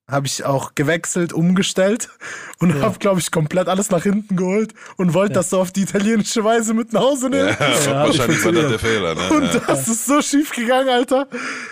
habe 0.10 0.28
ich 0.28 0.44
auch 0.46 0.74
gewechselt, 0.76 1.34
umgestellt 1.34 2.10
und 2.60 2.76
Ja. 2.76 2.82
habe, 2.82 3.00
glaube 3.00 3.20
ich, 3.20 3.32
komplett 3.32 3.68
alles 3.68 3.90
nach 3.92 4.04
hinten 4.04 4.36
geholt 4.36 4.74
und 4.98 5.14
wollte 5.14 5.34
das 5.34 5.50
so 5.50 5.60
auf 5.62 5.72
die 5.72 5.82
italienische 5.84 6.44
Weise 6.44 6.74
mit 6.74 6.94
nach 6.94 7.02
Hause 7.02 7.30
nehmen. 7.30 7.50
Ja, 7.86 8.06
wahrscheinlich 8.06 8.44
war 8.46 8.52
das 8.52 8.70
der 8.70 8.80
Fehler. 8.80 9.16
Ne? 9.16 9.30
Und 9.32 9.54
Ja, 9.54 9.62
das 9.68 9.88
ist 9.88 10.06
so 10.06 10.22
schief 10.22 10.52
gegangen, 10.52 10.90
Alter. 10.90 11.28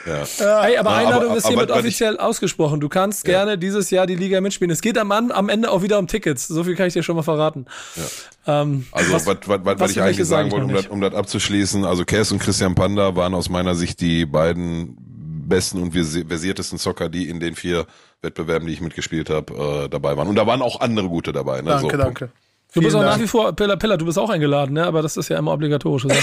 ja. 0.05 0.63
Ey, 0.65 0.77
aber 0.77 0.91
Ja, 0.91 0.97
Einladung 0.97 1.29
aber- 1.29 1.37
ist 1.37 1.47
hiermit 1.47 1.71
offiziell 1.71 2.17
ausgesprochen. 2.17 2.79
Du 2.79 2.89
kannst 2.89 3.25
gerne 3.25 3.57
dieses 3.57 3.89
Jahr 3.89 4.07
die 4.07 4.15
Liga 4.15 4.39
mitspielen. 4.41 4.71
Es 4.71 4.81
geht 4.81 4.97
am, 4.97 5.11
am 5.11 5.49
Ende 5.49 5.71
auch 5.71 5.81
wieder 5.81 5.99
um 5.99 6.07
Tickets. 6.07 6.47
So 6.47 6.63
viel 6.63 6.75
kann 6.75 6.87
ich 6.87 6.93
dir 6.93 7.03
schon 7.03 7.15
mal 7.15 7.23
verraten. 7.23 7.65
Ähm, 8.45 8.85
Also, 8.91 9.13
was, 9.13 9.25
was, 9.25 9.37
was, 9.45 9.59
was, 9.63 9.79
was 9.79 9.91
ich 9.91 10.01
eigentlich 10.01 10.17
sag 10.17 10.25
sagen 10.25 10.51
wollte, 10.51 10.65
um 10.65 10.73
das, 10.73 10.87
um 10.87 11.01
das 11.01 11.13
abzuschließen, 11.13 11.83
also 11.85 12.05
Cass 12.05 12.31
und 12.31 12.39
Christian 12.39 12.75
Panda 12.75 13.15
waren 13.15 13.33
aus 13.33 13.49
meiner 13.49 13.75
Sicht 13.75 13.99
die 14.01 14.25
beiden 14.25 14.97
besten 15.47 15.81
und 15.81 15.93
versi- 15.93 16.27
versiertesten 16.27 16.77
Zocker, 16.79 17.09
die 17.09 17.29
in 17.29 17.39
den 17.39 17.55
vier 17.55 17.85
Wettbewerben, 18.21 18.67
die 18.67 18.73
ich 18.73 18.81
mitgespielt 18.81 19.29
habe, 19.29 19.83
äh, 19.85 19.89
dabei 19.89 20.17
waren. 20.17 20.27
Und 20.27 20.35
da 20.35 20.45
waren 20.47 20.61
auch 20.61 20.79
andere 20.81 21.07
gute 21.09 21.31
dabei. 21.33 21.61
Ne? 21.61 21.69
Danke, 21.69 21.91
so, 21.95 21.97
danke. 21.97 22.25
du 22.25 22.81
bist 22.81 22.91
Vielen 22.91 22.95
auch 22.95 23.01
nach 23.01 23.09
Dank. 23.11 23.23
wie 23.23 23.27
vor, 23.27 23.53
Pilla, 23.53 23.75
Pilla, 23.75 23.97
du 23.97 24.05
bist 24.05 24.17
auch 24.19 24.29
eingeladen, 24.29 24.73
ne? 24.73 24.85
aber 24.85 25.01
das 25.01 25.17
ist 25.17 25.29
ja 25.29 25.37
immer 25.37 25.53
obligatorisch. 25.53 26.05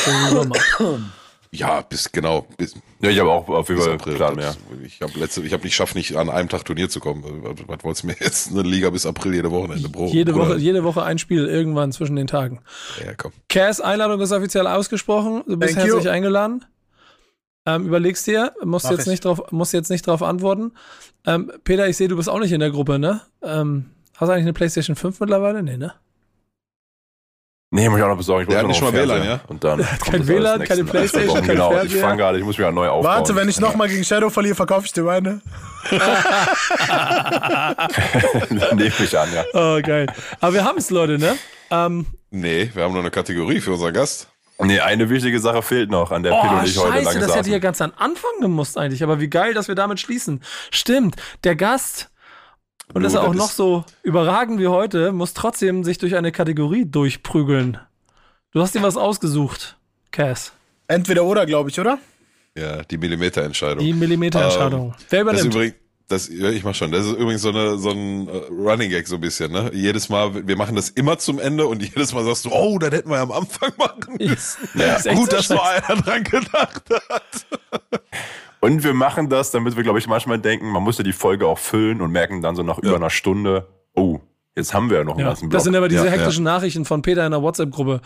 Ja, 1.56 1.82
bis 1.82 2.10
genau. 2.10 2.48
Bis, 2.56 2.74
Ja, 3.00 3.10
ich 3.10 3.20
habe 3.20 3.30
auch 3.30 3.48
auf 3.48 3.68
jeden 3.68 3.78
bis 3.78 3.86
Fall 3.86 3.94
April. 3.94 4.14
Plan 4.16 4.34
mehr. 4.34 4.56
Ich 4.84 5.00
habe 5.00 5.12
letzte, 5.20 5.40
ich 5.42 5.52
habe 5.52 5.62
nicht 5.62 5.76
schafft, 5.76 5.94
nicht 5.94 6.16
an 6.16 6.28
einem 6.28 6.48
Tag 6.48 6.64
Turnier 6.64 6.88
zu 6.88 6.98
kommen. 6.98 7.22
Was, 7.68 7.84
wolltest 7.84 8.02
du 8.02 8.08
mir 8.08 8.16
jetzt 8.18 8.50
eine 8.50 8.62
Liga 8.62 8.90
bis 8.90 9.06
April 9.06 9.34
jede 9.34 9.52
Wochenende 9.52 9.88
pro? 9.88 10.06
jede, 10.06 10.32
Bruder. 10.32 10.48
Woche, 10.48 10.58
jede 10.58 10.82
Woche 10.82 11.04
ein 11.04 11.18
Spiel 11.18 11.46
irgendwann 11.46 11.92
zwischen 11.92 12.16
den 12.16 12.26
Tagen. 12.26 12.60
Ja, 13.06 13.14
komm. 13.16 13.30
Cass, 13.48 13.80
Einladung 13.80 14.20
ist 14.20 14.32
offiziell 14.32 14.66
ausgesprochen. 14.66 15.42
Du 15.46 15.56
bist 15.56 15.74
Thank 15.74 15.86
herzlich 15.86 16.06
you. 16.06 16.10
eingeladen. 16.10 16.64
Ähm, 17.66 17.86
überlegst 17.86 18.26
dir, 18.26 18.52
musst 18.62 18.84
Mach 18.84 18.92
jetzt, 18.92 19.00
ich. 19.02 19.06
nicht 19.06 19.24
drauf, 19.24 19.40
musst 19.50 19.72
jetzt 19.72 19.88
nicht 19.90 20.06
drauf 20.06 20.22
antworten. 20.22 20.72
Ähm, 21.26 21.50
Peter, 21.64 21.88
ich 21.88 21.96
sehe, 21.96 22.08
du 22.08 22.16
bist 22.16 22.28
auch 22.28 22.38
nicht 22.40 22.52
in 22.52 22.60
der 22.60 22.70
Gruppe, 22.70 22.98
ne? 22.98 23.22
Ähm, 23.42 23.86
hast 24.16 24.28
du 24.28 24.32
eigentlich 24.32 24.44
eine 24.44 24.52
PlayStation 24.52 24.96
5 24.96 25.18
mittlerweile? 25.20 25.62
Nee, 25.62 25.78
ne? 25.78 25.94
Nee, 27.70 27.88
muss 27.88 27.98
ich 27.98 28.04
auch 28.04 28.08
noch 28.08 28.16
besorgen. 28.18 28.42
Ich 28.42 28.48
Der 28.54 28.62
muss 28.64 28.76
hat 28.76 28.82
noch 28.84 28.92
nicht 28.92 29.00
einen 29.00 29.08
mal 29.08 29.16
Fernseher. 29.16 29.30
WLAN, 29.30 29.40
ja? 29.40 29.48
Und 29.48 29.64
dann 29.64 29.80
kein 29.98 30.28
WLAN, 30.28 30.62
keine 30.64 30.84
Playstation, 30.84 31.38
kein 31.38 31.46
Genau, 31.48 31.70
ich 31.70 31.76
Fernseher. 31.78 32.00
fange 32.02 32.16
gerade, 32.18 32.38
ich 32.38 32.44
muss 32.44 32.56
mich 32.58 32.66
auch 32.66 32.70
neu 32.72 32.88
aufbauen. 32.88 33.14
Warte, 33.16 33.34
wenn 33.34 33.48
ich 33.48 33.58
nochmal 33.58 33.88
gegen 33.88 34.04
Shadow 34.04 34.28
verliere, 34.30 34.54
verkaufe 34.54 34.84
ich 34.86 34.92
dir 34.92 35.02
meine. 35.02 35.40
Nehme 38.74 38.92
ich 38.98 39.18
an, 39.18 39.28
ja. 39.34 39.44
Oh, 39.54 39.80
geil. 39.82 40.06
Aber 40.40 40.52
wir 40.52 40.64
haben 40.64 40.78
es, 40.78 40.90
Leute, 40.90 41.18
ne? 41.18 41.36
Ähm, 41.70 42.06
Nee, 42.30 42.68
wir 42.74 42.82
haben 42.82 42.92
noch 42.92 43.00
eine 43.00 43.12
Kategorie 43.12 43.60
für 43.60 43.72
unseren 43.72 43.92
Gast. 43.92 44.28
Nee, 44.60 44.78
eine 44.80 45.10
wichtige 45.10 45.40
Sache 45.40 45.62
fehlt 45.62 45.90
noch, 45.90 46.10
an 46.12 46.22
der 46.22 46.32
oh, 46.34 46.40
Pilo 46.40 46.58
und 46.58 46.64
ich 46.66 46.78
heute 46.78 46.92
scheiße, 46.92 47.04
lange 47.04 47.18
das 47.20 47.28
hätte 47.30 47.38
saßen. 47.38 47.52
ja 47.52 47.58
ganz 47.58 47.80
an 47.80 47.92
Anfang 47.96 48.30
gemusst 48.40 48.78
eigentlich. 48.78 49.02
Aber 49.02 49.20
wie 49.20 49.28
geil, 49.28 49.52
dass 49.52 49.66
wir 49.68 49.74
damit 49.74 49.98
schließen. 50.00 50.42
Stimmt, 50.70 51.16
der 51.42 51.56
Gast, 51.56 52.10
und 52.92 53.02
er 53.02 53.04
das 53.10 53.16
auch 53.16 53.34
noch 53.34 53.46
ist- 53.50 53.56
so 53.56 53.84
überragend 54.02 54.60
wie 54.60 54.68
heute, 54.68 55.10
muss 55.12 55.34
trotzdem 55.34 55.82
sich 55.82 55.98
durch 55.98 56.14
eine 56.16 56.30
Kategorie 56.32 56.84
durchprügeln. 56.84 57.78
Du 58.52 58.60
hast 58.60 58.74
dir 58.76 58.82
was 58.82 58.96
ausgesucht, 58.96 59.76
Cass. 60.12 60.52
Entweder 60.86 61.24
oder, 61.24 61.46
glaube 61.46 61.70
ich, 61.70 61.80
oder? 61.80 61.98
Ja, 62.56 62.82
die 62.84 62.98
Millimeterentscheidung. 62.98 63.80
Die 63.84 63.92
Millimeterentscheidung. 63.92 64.94
Wer 65.10 65.24
Das 65.24 65.34
ist 65.40 65.40
übernimmt? 65.46 65.54
übrigens, 65.54 65.74
das, 66.08 66.28
ich 66.28 66.62
mach 66.64 66.74
schon. 66.74 66.92
Das 66.92 67.06
ist 67.06 67.12
übrigens 67.12 67.42
so, 67.42 67.48
eine, 67.48 67.78
so 67.78 67.90
ein 67.90 68.28
äh, 68.28 68.32
Running 68.50 68.90
Gag 68.90 69.06
so 69.06 69.14
ein 69.16 69.20
bisschen, 69.20 69.50
ne? 69.52 69.70
Jedes 69.72 70.08
Mal, 70.08 70.46
wir 70.46 70.56
machen 70.56 70.76
das 70.76 70.90
immer 70.90 71.18
zum 71.18 71.38
Ende 71.38 71.66
und 71.66 71.82
jedes 71.82 72.12
Mal 72.12 72.24
sagst 72.24 72.44
du, 72.44 72.50
oh, 72.52 72.78
das 72.78 72.90
hätten 72.92 73.08
wir 73.10 73.16
ja 73.16 73.22
am 73.22 73.32
Anfang 73.32 73.72
machen 73.78 74.16
müssen. 74.18 74.68
Ja, 74.74 74.96
ist 74.96 75.06
echt 75.06 75.16
Gut, 75.16 75.30
so 75.30 75.36
dass 75.36 75.48
nur 75.50 75.58
scheiße. 75.58 75.88
einer 75.88 76.02
dran 76.02 76.24
gedacht 76.24 76.84
hat. 76.90 77.46
Und 78.60 78.82
wir 78.82 78.94
machen 78.94 79.28
das, 79.28 79.50
damit 79.50 79.76
wir, 79.76 79.82
glaube 79.82 79.98
ich, 79.98 80.06
manchmal 80.06 80.38
denken, 80.38 80.68
man 80.70 80.82
muss 80.82 80.96
ja 80.98 81.04
die 81.04 81.12
Folge 81.12 81.46
auch 81.46 81.58
füllen 81.58 82.00
und 82.00 82.10
merken 82.12 82.40
dann 82.42 82.56
so 82.56 82.62
nach 82.62 82.78
über 82.78 82.96
einer 82.96 83.10
Stunde, 83.10 83.66
oh, 83.94 84.20
jetzt 84.56 84.72
haben 84.72 84.88
wir 84.90 84.98
ja 84.98 85.04
noch 85.04 85.12
einen 85.14 85.20
Ja, 85.20 85.26
ganzen 85.28 85.48
Block. 85.48 85.58
das 85.58 85.64
sind 85.64 85.76
aber 85.76 85.88
diese 85.88 86.06
Ja, 86.06 86.12
hektischen 86.12 86.44
Nachrichten 86.44 86.84
von 86.84 87.02
Peter 87.02 87.24
in 87.26 87.32
der 87.32 87.42
WhatsApp-Gruppe. 87.42 88.00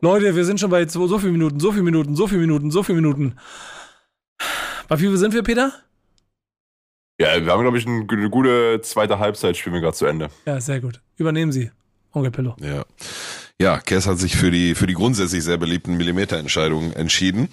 Leute, 0.00 0.36
wir 0.36 0.44
sind 0.44 0.60
schon 0.60 0.68
bei 0.70 0.86
so, 0.86 1.06
so 1.06 1.18
viel 1.18 1.30
Minuten, 1.32 1.60
so 1.60 1.72
viel 1.72 1.82
Minuten, 1.82 2.14
so 2.14 2.26
viel 2.26 2.38
Minuten, 2.38 2.70
so 2.70 2.82
viel 2.82 2.94
Minuten. 2.94 3.36
Bei 4.88 4.96
wie 4.98 5.04
viel 5.08 5.16
sind 5.16 5.32
wir, 5.32 5.42
Peter? 5.42 5.72
Ja, 7.20 7.44
wir 7.44 7.52
haben, 7.52 7.62
glaube 7.62 7.78
ich, 7.78 7.86
ein- 7.86 8.06
eine 8.10 8.30
gute 8.30 8.80
zweite 8.82 9.18
Halbzeit 9.18 9.56
spielen 9.56 9.74
wir 9.74 9.80
gerade 9.82 9.96
zu 9.96 10.06
Ende. 10.06 10.28
Ja, 10.46 10.60
sehr 10.60 10.80
gut. 10.80 11.00
Übernehmen 11.16 11.52
Sie, 11.52 11.70
Onkel 12.12 12.30
Pillow. 12.30 12.56
Ja. 12.60 12.84
Ja, 13.58 13.78
Kess 13.78 14.06
hat 14.06 14.18
sich 14.18 14.36
für 14.36 14.50
die, 14.50 14.74
für 14.74 14.86
die 14.86 14.92
grundsätzlich 14.94 15.42
sehr 15.42 15.56
beliebten 15.56 15.96
Millimeterentscheidungen 15.96 16.92
entschieden. 16.92 17.48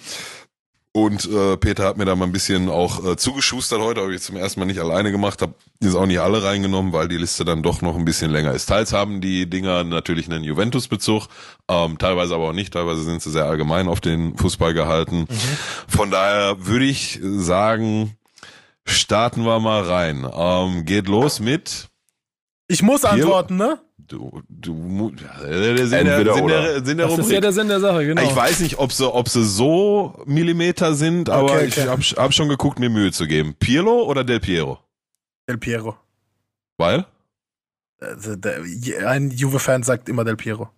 Und 0.96 1.24
äh, 1.28 1.56
Peter 1.56 1.84
hat 1.86 1.96
mir 1.96 2.04
da 2.04 2.14
mal 2.14 2.26
ein 2.26 2.30
bisschen 2.30 2.68
auch 2.68 3.04
äh, 3.04 3.16
zugeschustert 3.16 3.80
heute, 3.80 4.00
habe 4.02 4.14
ich 4.14 4.20
zum 4.22 4.36
ersten 4.36 4.60
Mal 4.60 4.66
nicht 4.66 4.78
alleine 4.78 5.10
gemacht, 5.10 5.42
habe 5.42 5.54
jetzt 5.82 5.96
auch 5.96 6.06
nicht 6.06 6.20
alle 6.20 6.44
reingenommen, 6.44 6.92
weil 6.92 7.08
die 7.08 7.16
Liste 7.16 7.44
dann 7.44 7.64
doch 7.64 7.82
noch 7.82 7.96
ein 7.96 8.04
bisschen 8.04 8.30
länger 8.30 8.52
ist. 8.52 8.66
Teils 8.66 8.92
haben 8.92 9.20
die 9.20 9.50
Dinger 9.50 9.82
natürlich 9.82 10.30
einen 10.30 10.44
Juventus-Bezug, 10.44 11.26
ähm, 11.68 11.98
teilweise 11.98 12.36
aber 12.36 12.50
auch 12.50 12.52
nicht, 12.52 12.74
teilweise 12.74 13.02
sind 13.02 13.20
sie 13.22 13.32
sehr 13.32 13.46
allgemein 13.46 13.88
auf 13.88 14.00
den 14.00 14.36
Fußball 14.36 14.72
gehalten. 14.72 15.26
Von 15.88 16.12
daher 16.12 16.64
würde 16.64 16.84
ich 16.84 17.18
sagen, 17.22 18.12
starten 18.86 19.44
wir 19.44 19.60
mal 19.60 19.82
rein. 19.82 20.26
Ähm, 20.32 20.84
geht 20.84 21.08
los 21.08 21.40
mit 21.40 21.88
Ich 22.68 22.82
muss 22.82 23.04
antworten, 23.04 23.56
ne? 23.56 23.80
Du, 23.96 24.42
du, 24.48 25.10
der 25.10 25.86
Sinn 25.86 26.04
der, 26.04 26.18
Sinn 26.18 26.44
oder. 26.44 26.62
der, 26.62 26.84
Sinn 26.84 26.98
der 26.98 27.08
Das 27.08 27.18
ist 27.18 27.30
ja 27.30 27.40
der 27.40 27.52
Sinn 27.52 27.68
der 27.68 27.80
Sache, 27.80 28.04
genau. 28.04 28.22
Ich 28.22 28.36
weiß 28.36 28.60
nicht, 28.60 28.78
ob 28.78 28.92
sie, 28.92 29.10
ob 29.10 29.28
sie 29.30 29.44
so 29.44 30.22
Millimeter 30.26 30.94
sind, 30.94 31.30
aber 31.30 31.52
Okay, 31.52 31.66
ich 31.66 31.78
okay. 31.78 31.88
hab, 31.88 32.00
hab 32.00 32.34
schon 32.34 32.50
geguckt, 32.50 32.78
mir 32.78 32.90
Mühe 32.90 33.12
zu 33.12 33.26
geben. 33.26 33.54
Pirlo 33.58 34.02
oder 34.02 34.22
Del 34.22 34.40
Piero? 34.40 34.78
Del 35.48 35.56
Piero. 35.56 35.96
Weil? 36.76 37.06
Also, 37.98 38.36
der, 38.36 38.60
ein 39.06 39.30
Juve-Fan 39.30 39.82
sagt 39.82 40.10
immer 40.10 40.24
Del 40.24 40.36
Piero. 40.36 40.68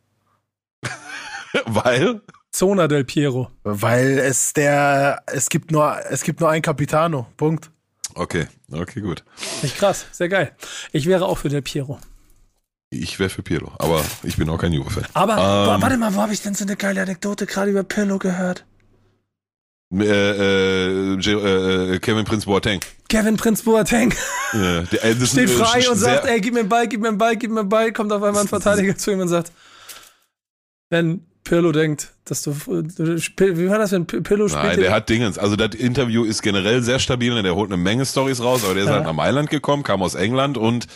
Weil? 1.66 2.20
Zona 2.52 2.88
del 2.88 3.04
Piero. 3.04 3.50
Weil 3.64 4.18
es 4.18 4.52
der, 4.54 5.22
es 5.26 5.48
gibt 5.48 5.70
nur, 5.70 5.98
es 6.08 6.22
gibt 6.22 6.40
nur 6.40 6.48
ein 6.48 6.62
Capitano. 6.62 7.26
Punkt. 7.36 7.70
Okay, 8.16 8.46
okay, 8.72 9.00
gut. 9.00 9.22
Echt 9.62 9.76
krass, 9.76 10.06
sehr 10.12 10.28
geil. 10.28 10.54
Ich 10.92 11.06
wäre 11.06 11.26
auch 11.26 11.38
für 11.38 11.48
del 11.50 11.62
Piero. 11.62 12.00
Ich 12.90 13.18
wäre 13.18 13.28
für 13.30 13.42
Pirlo, 13.42 13.72
aber 13.78 14.02
ich 14.22 14.36
bin 14.36 14.48
auch 14.48 14.58
kein 14.58 14.72
Juve-Fan. 14.72 15.06
Aber 15.12 15.32
Ähm. 15.74 15.82
warte 15.82 15.96
mal, 15.98 16.14
wo 16.14 16.22
habe 16.22 16.32
ich 16.32 16.40
denn 16.40 16.54
so 16.54 16.64
eine 16.64 16.76
geile 16.76 17.02
Anekdote 17.02 17.44
gerade 17.46 17.70
über 17.70 17.82
Pirlo 17.84 18.18
gehört? 18.18 18.64
Äh, 19.92 20.04
äh, 20.04 21.14
J- 21.16 21.44
äh, 21.94 21.98
Kevin 21.98 22.24
Prince 22.24 22.46
Boateng. 22.46 22.80
Kevin 23.08 23.36
Prinz 23.36 23.62
Boateng 23.62 24.14
Ja, 24.52 24.82
der, 24.82 25.04
äh, 25.04 25.14
steht 25.26 25.48
äh, 25.50 25.52
frei 25.52 25.88
und 25.88 25.96
sagt, 25.98 26.26
ey, 26.26 26.40
gib 26.40 26.54
mir 26.54 26.62
den 26.62 26.68
Ball, 26.68 26.88
gib 26.88 27.00
mir 27.00 27.08
den 27.10 27.18
Ball, 27.18 27.36
gib 27.36 27.50
mir 27.50 27.62
den 27.64 27.68
Ball. 27.68 27.92
Kommt 27.92 28.12
auf 28.12 28.22
einmal 28.22 28.42
ein 28.42 28.48
Verteidiger 28.48 28.96
zu 28.96 29.12
ihm 29.12 29.20
und 29.20 29.28
sagt, 29.28 29.52
wenn 30.90 31.24
Pirlo 31.46 31.70
denkt, 31.72 32.12
dass 32.24 32.42
du, 32.42 32.50
wie 32.54 33.70
war 33.70 33.78
das, 33.78 33.92
wenn 33.92 34.04
Pirlo 34.06 34.48
spielt? 34.48 34.64
Nein, 34.64 34.80
der 34.80 34.92
hat 34.92 35.08
Dingens. 35.08 35.38
Also 35.38 35.54
das 35.56 35.74
Interview 35.76 36.24
ist 36.24 36.42
generell 36.42 36.82
sehr 36.82 36.98
stabil, 36.98 37.32
ne? 37.32 37.42
der 37.42 37.54
holt 37.54 37.70
eine 37.70 37.80
Menge 37.80 38.04
Stories 38.04 38.42
raus, 38.42 38.64
aber 38.64 38.74
der 38.74 38.82
ist 38.82 38.88
Ja. 38.88 38.96
halt 38.96 39.04
nach 39.04 39.12
Mailand 39.12 39.48
gekommen, 39.48 39.82
kam 39.84 40.02
aus 40.02 40.14
England 40.16 40.58
und 40.58 40.86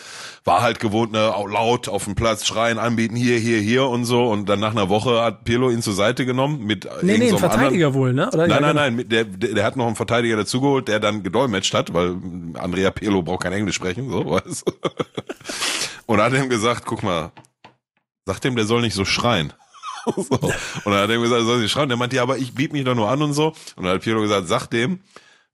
war 0.45 0.63
halt 0.63 0.81
gewohnt, 0.81 1.13
ne, 1.13 1.33
laut 1.51 1.89
auf 1.89 2.05
dem 2.05 2.15
Platz 2.15 2.47
schreien, 2.47 2.79
anbieten, 2.79 3.15
hier, 3.15 3.39
hier, 3.39 3.61
hier 3.61 3.87
und 3.87 4.05
so. 4.07 4.25
Und 4.25 4.49
dann 4.49 4.59
nach 4.59 4.73
einer 4.73 4.89
Woche 4.89 5.23
hat 5.23 5.45
Pirlo 5.45 5.71
ihn 5.71 5.83
zur 5.83 5.93
Seite 5.95 6.27
genommen 6.27 6.65
mit 6.65 6.85
nee, 7.03 7.13
irgend 7.13 7.19
nee, 7.25 7.31
so 7.31 7.37
ein 7.37 7.43
einem 7.43 7.45
anderen- 7.45 7.51
Verteidiger 7.61 7.95
wohl, 7.95 8.13
ne? 8.13 8.29
Oder? 8.29 8.47
Nein, 8.49 8.49
nein, 8.49 8.59
genau. 8.61 8.73
nein, 8.75 9.09
der, 9.09 9.25
der, 9.25 9.55
der 9.55 9.65
hat 9.65 9.77
noch 9.77 9.87
einen 9.87 9.97
Verteidiger 9.97 10.37
dazugeholt, 10.37 10.89
der 10.89 10.99
dann 10.99 11.23
gedolmetscht 11.23 11.75
hat, 11.75 11.95
weil 11.95 12.17
Andrea 12.55 12.91
Pirlo 12.91 13.23
braucht 13.23 13.43
kein 13.45 13.53
Englisch 13.53 13.77
sprechen, 13.77 14.11
so, 14.11 14.25
weißt. 14.31 14.65
Und 16.07 16.21
hat 16.21 16.33
ihm 16.33 16.49
gesagt, 16.49 16.85
guck 16.87 17.03
mal, 17.03 17.31
sag 18.27 18.41
dem, 18.41 18.57
der 18.57 18.65
soll 18.65 18.81
nicht 18.81 18.95
so 18.95 19.05
schreien. 19.05 19.53
So. 20.17 20.35
Und 20.35 20.93
dann 20.93 21.03
hat 21.03 21.11
er 21.11 21.19
gesagt, 21.19 21.43
soll 21.45 21.61
nicht 21.61 21.73
schreien. 21.73 21.89
Der 21.89 21.99
meinte, 21.99 22.17
ja, 22.17 22.23
aber 22.23 22.39
ich 22.39 22.55
biet 22.55 22.73
mich 22.73 22.85
doch 22.85 22.95
nur 22.95 23.09
an 23.09 23.23
und 23.23 23.33
so. 23.33 23.49
Und 23.77 23.85
dann 23.85 23.95
hat 23.95 24.03
Pirlo 24.03 24.21
gesagt, 24.21 24.49
sag 24.49 24.67
dem, 24.69 25.01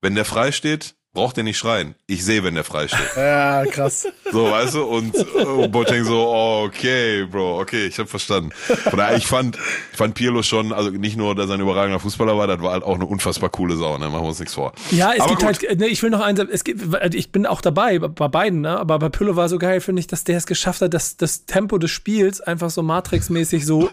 wenn 0.01 0.15
der 0.15 0.25
frei 0.25 0.53
steht, 0.53 0.95
braucht 1.17 1.39
er 1.39 1.45
nicht 1.45 1.57
schreien. 1.57 1.95
Ich 2.07 2.25
sehe, 2.25 2.45
wenn 2.45 2.55
der 2.55 2.63
frei 2.63 2.87
steht. 2.87 3.01
Ja, 3.17 3.65
krass. 3.65 4.07
So, 4.31 4.51
weißt 4.51 4.75
du? 4.75 4.85
Und 4.85 5.15
äh, 5.15 5.69
Boateng 5.69 6.05
so, 6.05 6.29
okay, 6.29 7.25
Bro, 7.25 7.61
okay, 7.61 7.87
ich 7.87 7.99
habe 7.99 8.09
verstanden. 8.09 8.51
Von 8.53 8.99
daher, 8.99 9.17
ich 9.17 9.27
fand, 9.27 9.57
ich 9.91 9.97
fand 9.97 10.15
Pirlo 10.15 10.43
schon, 10.43 10.73
also 10.73 10.91
nicht 10.91 11.17
nur, 11.17 11.35
dass 11.35 11.49
er 11.49 11.55
ein 11.55 11.61
überragender 11.61 11.99
Fußballer 11.99 12.37
war, 12.37 12.47
das 12.47 12.61
war 12.61 12.73
halt 12.73 12.85
auch 12.85 12.95
eine 12.95 13.07
unfassbar 13.07 13.49
coole 13.49 13.77
Sau, 13.77 13.97
ne? 13.97 14.09
Machen 14.11 14.23
wir 14.25 14.29
uns 14.29 14.39
nichts 14.39 14.55
vor. 14.55 14.73
Ja, 14.91 15.13
es 15.13 15.21
Aber 15.21 15.31
gibt 15.31 15.41
gut. 15.41 15.47
halt, 15.47 15.65
äh, 15.65 15.77
ne, 15.77 15.87
ich 15.87 16.03
will 16.03 16.11
noch 16.11 16.21
eins, 16.21 16.39
es 16.39 16.65
gibt, 16.65 16.83
ich 17.15 17.33
bin 17.33 17.47
auch 17.47 17.63
dabei 17.63 17.99
bei 17.99 18.29
beiden, 18.29 18.61
ne? 18.61 18.79
aber 18.79 18.99
bei 18.99 19.09
Pillow 19.09 19.37
war 19.37 19.49
so 19.49 19.59
geil, 19.59 19.81
finde 19.81 20.01
ich, 20.01 20.07
dass 20.07 20.25
der 20.25 20.37
es 20.37 20.47
geschafft 20.47 20.83
hat, 20.83 20.93
dass 20.93 21.17
das 21.17 21.47
Tempo 21.47 21.79
des 21.79 21.91
Spiels 21.91 22.43
einfach 22.43 22.69
so 22.69 22.83
Matrix-mäßig 22.83 23.65
so, 23.65 23.91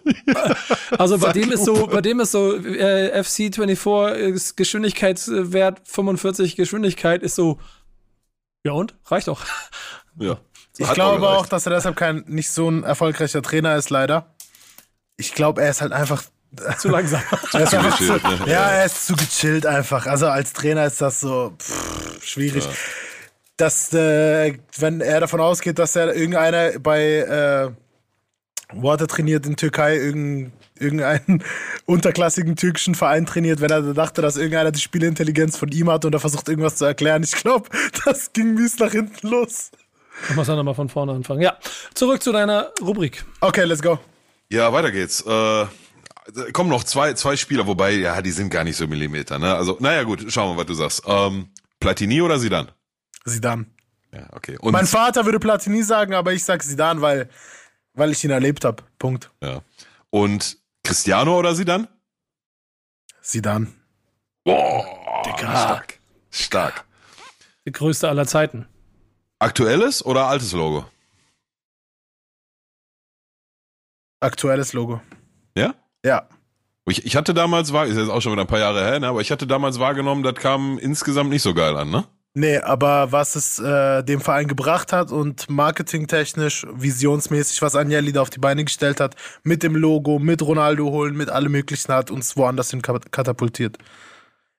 also 0.97 1.17
bei 1.17 1.31
dem 1.31 1.51
ist 1.51 1.63
so, 1.63 1.87
bei 1.87 2.01
dem 2.01 2.19
ist 2.19 2.31
so 2.31 2.55
äh, 2.55 3.23
FC 3.23 3.55
24 3.55 4.35
ist 4.35 4.57
Geschwindigkeitswert 4.57 5.81
45 5.85 6.55
Geschwindigkeit 6.55 7.12
ist 7.22 7.35
so, 7.35 7.60
ja 8.64 8.72
und? 8.72 8.95
Reicht 9.06 9.27
doch. 9.27 9.45
Ja. 10.15 10.38
Ich 10.77 10.91
glaube 10.94 11.19
gereicht. 11.19 11.40
auch, 11.40 11.45
dass 11.45 11.65
er 11.65 11.73
deshalb 11.73 11.95
kein 11.95 12.23
nicht 12.27 12.49
so 12.49 12.69
ein 12.69 12.84
erfolgreicher 12.84 13.41
Trainer 13.41 13.76
ist, 13.76 13.90
leider. 13.90 14.34
Ich 15.18 15.34
glaube, 15.34 15.61
er 15.61 15.69
ist 15.69 15.81
halt 15.81 15.91
einfach. 15.91 16.23
Zu 16.77 16.90
langsam. 16.90 17.22
Er 17.53 17.65
zu, 17.65 17.77
gechillt, 17.77 18.23
ne? 18.23 18.40
ja, 18.45 18.69
er 18.69 18.85
ist 18.85 19.07
zu 19.07 19.15
gechillt 19.15 19.65
einfach. 19.65 20.06
Also 20.06 20.27
als 20.27 20.53
Trainer 20.53 20.85
ist 20.85 21.02
das 21.02 21.19
so 21.19 21.52
pff, 21.57 22.23
schwierig. 22.23 22.68
dass, 23.57 23.91
äh, 23.91 24.60
wenn 24.77 25.02
er 25.02 25.22
davon 25.22 25.41
ausgeht, 25.41 25.80
dass 25.80 25.95
er 25.95 26.14
irgendeiner 26.14 26.77
bei, 26.77 27.02
äh, 27.02 27.72
wo 28.75 28.91
hat 28.91 29.01
er 29.01 29.07
trainiert 29.07 29.45
in 29.45 29.55
Türkei, 29.55 29.97
irgendein, 29.97 30.53
irgendeinen 30.79 31.43
unterklassigen 31.85 32.55
türkischen 32.55 32.95
Verein 32.95 33.25
trainiert, 33.25 33.61
wenn 33.61 33.71
er 33.71 33.93
dachte, 33.93 34.21
dass 34.21 34.37
irgendeiner 34.37 34.71
die 34.71 34.79
Spielintelligenz 34.79 35.57
von 35.57 35.69
ihm 35.69 35.89
hat 35.89 36.05
und 36.05 36.13
er 36.13 36.19
versucht 36.19 36.49
irgendwas 36.49 36.75
zu 36.75 36.85
erklären. 36.85 37.23
Ich 37.23 37.33
glaube, 37.33 37.69
das 38.05 38.33
ging 38.33 38.55
mies 38.55 38.79
nach 38.79 38.91
hinten 38.91 39.27
los. 39.27 39.71
Ich 40.29 40.35
muss 40.35 40.47
dann 40.47 40.57
nochmal 40.57 40.75
von 40.75 40.89
vorne 40.89 41.13
anfangen. 41.13 41.41
Ja, 41.41 41.57
zurück 41.93 42.21
zu 42.21 42.31
deiner 42.31 42.71
Rubrik. 42.81 43.25
Okay, 43.41 43.63
let's 43.63 43.81
go. 43.81 43.99
Ja, 44.49 44.71
weiter 44.71 44.91
geht's. 44.91 45.21
Äh, 45.21 45.65
kommen 46.53 46.69
noch 46.69 46.83
zwei, 46.83 47.13
zwei 47.13 47.35
Spieler, 47.35 47.67
wobei, 47.67 47.91
ja, 47.91 48.21
die 48.21 48.31
sind 48.31 48.49
gar 48.49 48.63
nicht 48.63 48.77
so 48.77 48.87
Millimeter, 48.87 49.39
ne? 49.39 49.55
Also, 49.55 49.77
naja, 49.79 50.03
gut, 50.03 50.31
schauen 50.31 50.55
wir, 50.55 50.59
was 50.59 50.67
du 50.67 50.73
sagst. 50.73 51.03
Ähm, 51.05 51.49
Platini 51.79 52.21
oder 52.21 52.39
Sidan? 52.39 52.71
Sidan. 53.25 53.67
Ja, 54.13 54.27
okay. 54.31 54.57
Und, 54.59 54.71
Mein 54.71 54.85
Vater 54.85 55.25
würde 55.25 55.39
Platini 55.39 55.81
sagen, 55.83 56.13
aber 56.13 56.33
ich 56.33 56.43
sag 56.43 56.61
Sidan, 56.63 57.01
weil, 57.01 57.29
weil 57.93 58.11
ich 58.11 58.23
ihn 58.23 58.31
erlebt 58.31 58.65
habe. 58.65 58.83
Punkt. 58.99 59.31
ja. 59.41 59.61
Und 60.09 60.57
Cristiano 60.83 61.39
oder 61.39 61.55
Sidan? 61.55 61.87
Sidan. 63.21 63.73
Boah, 64.43 65.23
stark. 65.37 65.99
Stark. 66.29 66.85
Die 67.65 67.71
größte 67.71 68.09
aller 68.09 68.27
Zeiten. 68.27 68.67
Aktuelles 69.39 70.05
oder 70.05 70.27
altes 70.27 70.51
Logo? 70.51 70.85
Aktuelles 74.19 74.73
Logo. 74.73 75.01
Ja? 75.55 75.73
Ja. 76.03 76.27
Ich, 76.85 77.05
ich 77.05 77.15
hatte 77.15 77.33
damals, 77.33 77.71
war, 77.71 77.85
ist 77.85 77.97
jetzt 77.97 78.09
auch 78.09 78.21
schon 78.21 78.33
wieder 78.33 78.43
ein 78.43 78.47
paar 78.47 78.59
Jahre 78.59 78.83
her, 78.83 78.99
ne? 78.99 79.07
aber 79.07 79.21
ich 79.21 79.31
hatte 79.31 79.47
damals 79.47 79.79
wahrgenommen, 79.79 80.23
das 80.23 80.35
kam 80.35 80.77
insgesamt 80.77 81.29
nicht 81.29 81.41
so 81.41 81.53
geil 81.53 81.77
an, 81.77 81.89
ne? 81.89 82.03
Nee, 82.35 82.57
aber 82.57 83.11
was 83.11 83.35
es 83.35 83.60
äh, 83.60 84.03
dem 84.03 84.19
Verein 84.19 84.47
gebracht 84.47 84.91
hat 84.91 85.11
und 85.11 85.47
marketingtechnisch, 85.51 86.65
visionsmäßig, 86.73 87.61
was 87.61 87.76
Agnelli 87.76 88.11
da 88.11 88.22
auf 88.23 88.31
die 88.31 88.39
Beine 88.39 88.64
gestellt 88.65 88.99
hat, 88.99 89.15
mit 89.43 89.61
dem 89.61 89.76
Logo, 89.76 90.18
mit 90.18 90.41
Ronaldo 90.41 90.85
holen, 90.89 91.15
mit 91.15 91.30
allem 91.30 91.51
möglichen, 91.51 91.93
hat 91.93 92.10
uns 92.10 92.35
woanders 92.35 92.72
hin 92.72 92.81
kat- 92.81 93.11
katapultiert. 93.11 93.77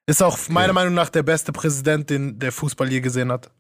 Ist 0.07 0.23
auch 0.23 0.39
meiner 0.49 0.73
Meinung 0.73 0.95
nach 0.95 1.09
der 1.11 1.25
beste 1.25 1.51
Präsident, 1.51 2.11
den 2.11 2.39
der 2.39 2.53
Fußball 2.53 2.93
je 2.93 3.01
gesehen 3.01 3.33
hat. 3.33 3.51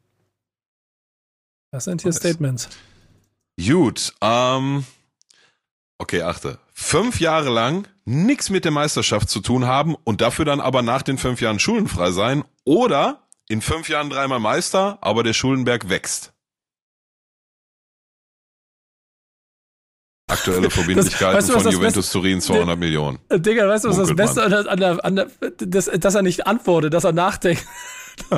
Das 1.72 1.84
sind 1.84 2.02
hier 2.02 2.12
Statements. 2.12 2.68
Gut, 3.60 4.14
ähm, 4.20 4.84
okay, 5.98 6.22
achte. 6.22 6.58
Fünf 6.72 7.18
Jahre 7.18 7.50
lang 7.50 7.88
nichts 8.04 8.48
mit 8.48 8.64
der 8.64 8.72
Meisterschaft 8.72 9.28
zu 9.28 9.40
tun 9.40 9.64
haben 9.64 9.96
und 10.04 10.20
dafür 10.20 10.44
dann 10.44 10.60
aber 10.60 10.82
nach 10.82 11.02
den 11.02 11.18
fünf 11.18 11.40
Jahren 11.40 11.58
schuldenfrei 11.58 12.12
sein 12.12 12.44
oder 12.64 13.23
in 13.48 13.60
fünf 13.60 13.88
Jahren 13.88 14.10
dreimal 14.10 14.40
Meister, 14.40 14.98
aber 15.00 15.22
der 15.22 15.32
Schuldenberg 15.32 15.88
wächst. 15.88 16.32
Aktuelle 20.30 20.70
Verbindlichkeiten 20.70 21.36
weißt 21.36 21.48
du, 21.50 21.52
von 21.52 21.64
das 21.64 21.72
Juventus 21.74 22.06
Beste- 22.06 22.12
Turin 22.18 22.40
200 22.40 22.78
Millionen. 22.78 23.18
Digga, 23.30 23.68
weißt 23.68 23.84
du, 23.84 23.90
was 23.90 23.96
das 23.98 24.08
Munkelt 24.08 24.16
Beste 24.26 24.42
an 24.42 24.50
der, 24.50 24.70
an 24.70 24.78
der, 24.80 25.04
an 25.04 25.16
der 25.16 25.50
dass, 25.58 25.86
dass 25.86 26.14
er 26.14 26.22
nicht 26.22 26.46
antwortet, 26.46 26.94
dass 26.94 27.04
er 27.04 27.12
nachdenkt? 27.12 27.64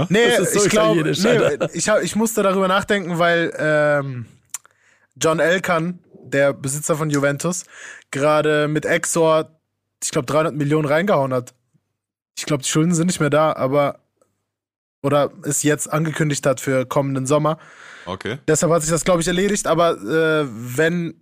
Nee, 0.09 0.31
Das 0.31 0.39
ist 0.39 0.55
so 0.55 0.65
ich 0.65 0.71
glaube, 0.71 1.03
nee, 1.03 1.69
ich, 1.75 1.87
ich 1.87 2.17
musste 2.17 2.43
darüber 2.43 2.67
nachdenken, 2.67 3.19
weil 3.19 3.53
ähm, 3.59 4.25
John 5.21 5.39
Elkan, 5.39 5.99
der 6.23 6.55
Besitzer 6.55 6.97
von 6.97 7.11
Juventus, 7.11 7.65
gerade 8.11 8.69
mit 8.69 8.87
Exor, 8.87 9.51
ich 10.03 10.11
glaube, 10.13 10.25
300 10.25 10.55
Millionen 10.55 10.89
reingehauen 10.89 11.35
hat. 11.35 11.53
Ich 12.39 12.47
glaube, 12.47 12.63
die 12.63 12.71
Schulden 12.71 12.95
sind 12.95 13.09
nicht 13.09 13.21
mehr 13.21 13.29
da, 13.29 13.53
aber 13.53 14.01
oder 15.07 15.33
es 15.43 15.63
jetzt 15.63 15.91
angekündigt 15.91 16.45
hat 16.45 16.61
für 16.61 16.85
kommenden 16.85 17.27
Sommer. 17.27 17.59
Okay. 18.05 18.39
Deshalb 18.47 18.73
hat 18.73 18.83
sich 18.83 18.91
das, 18.91 19.05
glaube 19.05 19.23
ich, 19.23 19.29
erledigt. 19.29 19.67
Aber 19.67 19.93
äh, 19.93 20.47
wenn, 20.51 21.21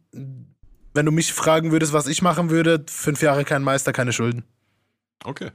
wenn 0.94 1.06
du 1.06 1.12
mich 1.12 1.32
fragen 1.32 1.70
würdest, 1.70 1.92
was 1.92 2.06
ich 2.06 2.22
machen 2.22 2.50
würde, 2.50 2.84
fünf 2.88 3.22
Jahre 3.22 3.44
kein 3.44 3.62
Meister, 3.62 3.92
keine 3.92 4.12
Schulden. 4.12 4.44
Okay. 5.22 5.50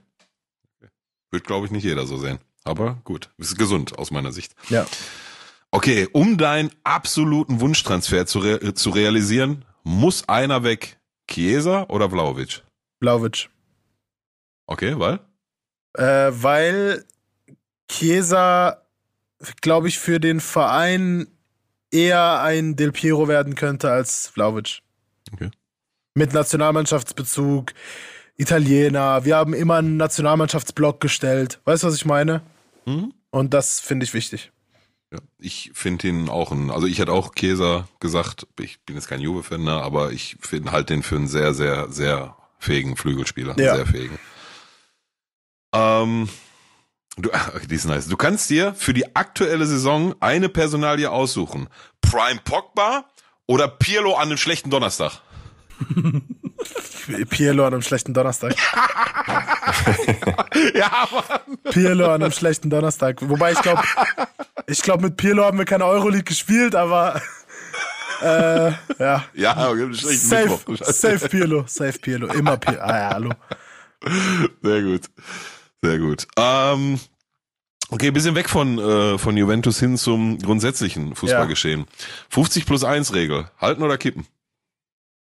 Wird, 1.32 1.44
glaube 1.44 1.66
ich, 1.66 1.72
nicht 1.72 1.84
jeder 1.84 2.06
so 2.06 2.18
sehen. 2.18 2.40
Aber 2.64 3.00
gut, 3.04 3.30
ist 3.38 3.58
gesund 3.58 3.98
aus 3.98 4.12
meiner 4.12 4.32
Sicht. 4.32 4.54
Ja. 4.70 4.86
Okay, 5.72 6.08
um 6.12 6.38
deinen 6.38 6.72
absoluten 6.84 7.62
Wunschtransfer 7.62 8.26
zu, 8.26 8.40
re 8.40 8.74
zu 8.74 8.90
realisieren, 8.90 9.66
muss 9.84 10.28
einer 10.28 10.64
weg. 10.64 10.98
Chiesa 11.30 11.86
oder 11.90 12.10
Vlaovic? 12.10 12.64
Blauwitsch. 13.00 13.50
Okay, 14.66 14.98
weil? 14.98 15.20
Äh, 15.94 16.32
weil 16.32 17.06
Chiesa, 17.90 18.82
glaube 19.62 19.88
ich, 19.88 20.00
für 20.00 20.20
den 20.20 20.40
Verein 20.40 21.28
eher 21.92 22.42
ein 22.42 22.76
Del 22.76 22.92
Piero 22.92 23.28
werden 23.28 23.56
könnte 23.56 23.92
als 23.92 24.28
Vlaovic. 24.28 24.82
Okay. 25.34 25.50
Mit 26.14 26.34
Nationalmannschaftsbezug, 26.34 27.74
Italiener. 28.38 29.26
Wir 29.26 29.36
haben 29.36 29.54
immer 29.54 29.78
einen 29.78 29.98
Nationalmannschaftsblock 29.98 31.02
gestellt. 31.02 31.60
Weißt 31.66 31.84
du, 31.84 31.88
was 31.88 31.96
ich 31.96 32.06
meine? 32.06 32.42
Mhm. 32.86 33.14
Und 33.32 33.54
das 33.54 33.80
finde 33.80 34.06
ich 34.06 34.14
wichtig. 34.14 34.52
Ja, 35.12 35.20
ich 35.40 35.72
finde 35.74 36.08
ihn 36.08 36.30
auch 36.30 36.52
ein, 36.52 36.70
also 36.70 36.86
ich 36.86 37.00
hätte 37.00 37.12
auch 37.12 37.34
Chiesa 37.34 37.88
gesagt, 38.00 38.48
ich 38.60 38.80
bin 38.82 38.96
jetzt 38.96 39.08
kein 39.08 39.22
Juve-Fan, 39.22 39.64
ne, 39.64 39.72
aber 39.72 40.12
ich 40.12 40.38
finde 40.40 40.72
halt 40.72 40.90
den 40.90 41.02
für 41.02 41.16
einen 41.16 41.28
sehr, 41.28 41.56
sehr, 41.56 41.92
sehr 41.92 42.36
fähigen 42.60 42.96
Flügelspieler. 42.96 43.60
Ja. 43.60 43.76
Sehr 43.76 43.88
fähigen. 43.88 44.20
Ähm, 45.74 46.30
du, 47.22 47.30
die 47.70 47.76
ist 47.76 47.86
nice. 47.86 48.08
Du 48.08 48.18
kannst 48.18 48.50
dir 48.50 48.74
für 48.76 48.94
die 48.94 49.16
aktuelle 49.16 49.66
Saison 49.66 50.16
eine 50.20 50.50
Personalie 50.50 51.10
aussuchen. 51.10 51.70
Prime 52.02 52.40
Pogba 52.44 53.06
oder 53.48 53.68
Pirlo 53.68 54.16
an 54.16 54.30
einem 54.30 54.38
schlechten 54.38 54.70
Donnerstag? 54.70 55.22
Pirlo 57.30 57.66
an 57.66 57.74
einem 57.74 57.82
schlechten 57.82 58.14
Donnerstag. 58.14 58.54
ja, 60.76 60.92
aber 60.92 61.42
Pirlo 61.72 62.14
an 62.14 62.22
einem 62.22 62.32
schlechten 62.32 62.70
Donnerstag. 62.70 63.18
Wobei 63.22 63.54
ich 63.54 63.62
glaube, 63.62 63.82
ich 64.68 64.82
glaube, 64.82 65.06
mit 65.06 65.18
Pirlo 65.18 65.46
haben 65.46 65.58
wir 65.58 65.66
keine 65.66 65.86
Euroleague 65.86 66.26
gespielt, 66.26 66.76
aber 66.76 67.22
äh, 68.22 68.72
ja. 69.00 69.24
ja, 69.34 69.74
Safe, 69.94 70.60
safe 70.82 71.30
Pirlo, 71.30 71.64
safe 71.68 71.98
Pirlo, 72.00 72.28
immer 72.34 72.58
Pirlo. 72.58 72.82
Ah 72.82 72.98
ja, 72.98 73.10
hallo. 73.14 73.32
Sehr 74.62 74.82
gut. 74.82 75.10
Sehr 75.84 75.98
gut. 76.00 76.28
Ähm, 76.38 77.00
okay, 77.90 78.12
bisschen 78.12 78.36
weg 78.36 78.50
von, 78.50 78.78
äh, 78.80 79.18
von 79.18 79.38
Juventus 79.38 79.80
hin 79.80 79.98
zum 79.98 80.38
grundsätzlichen 80.40 81.16
Fußballgeschehen. 81.16 81.86
50 82.30 82.66
plus 82.66 82.84
1 82.84 83.14
Regel. 83.14 83.50
Halten 83.60 83.84
oder 83.84 83.98
kippen? 83.98 84.26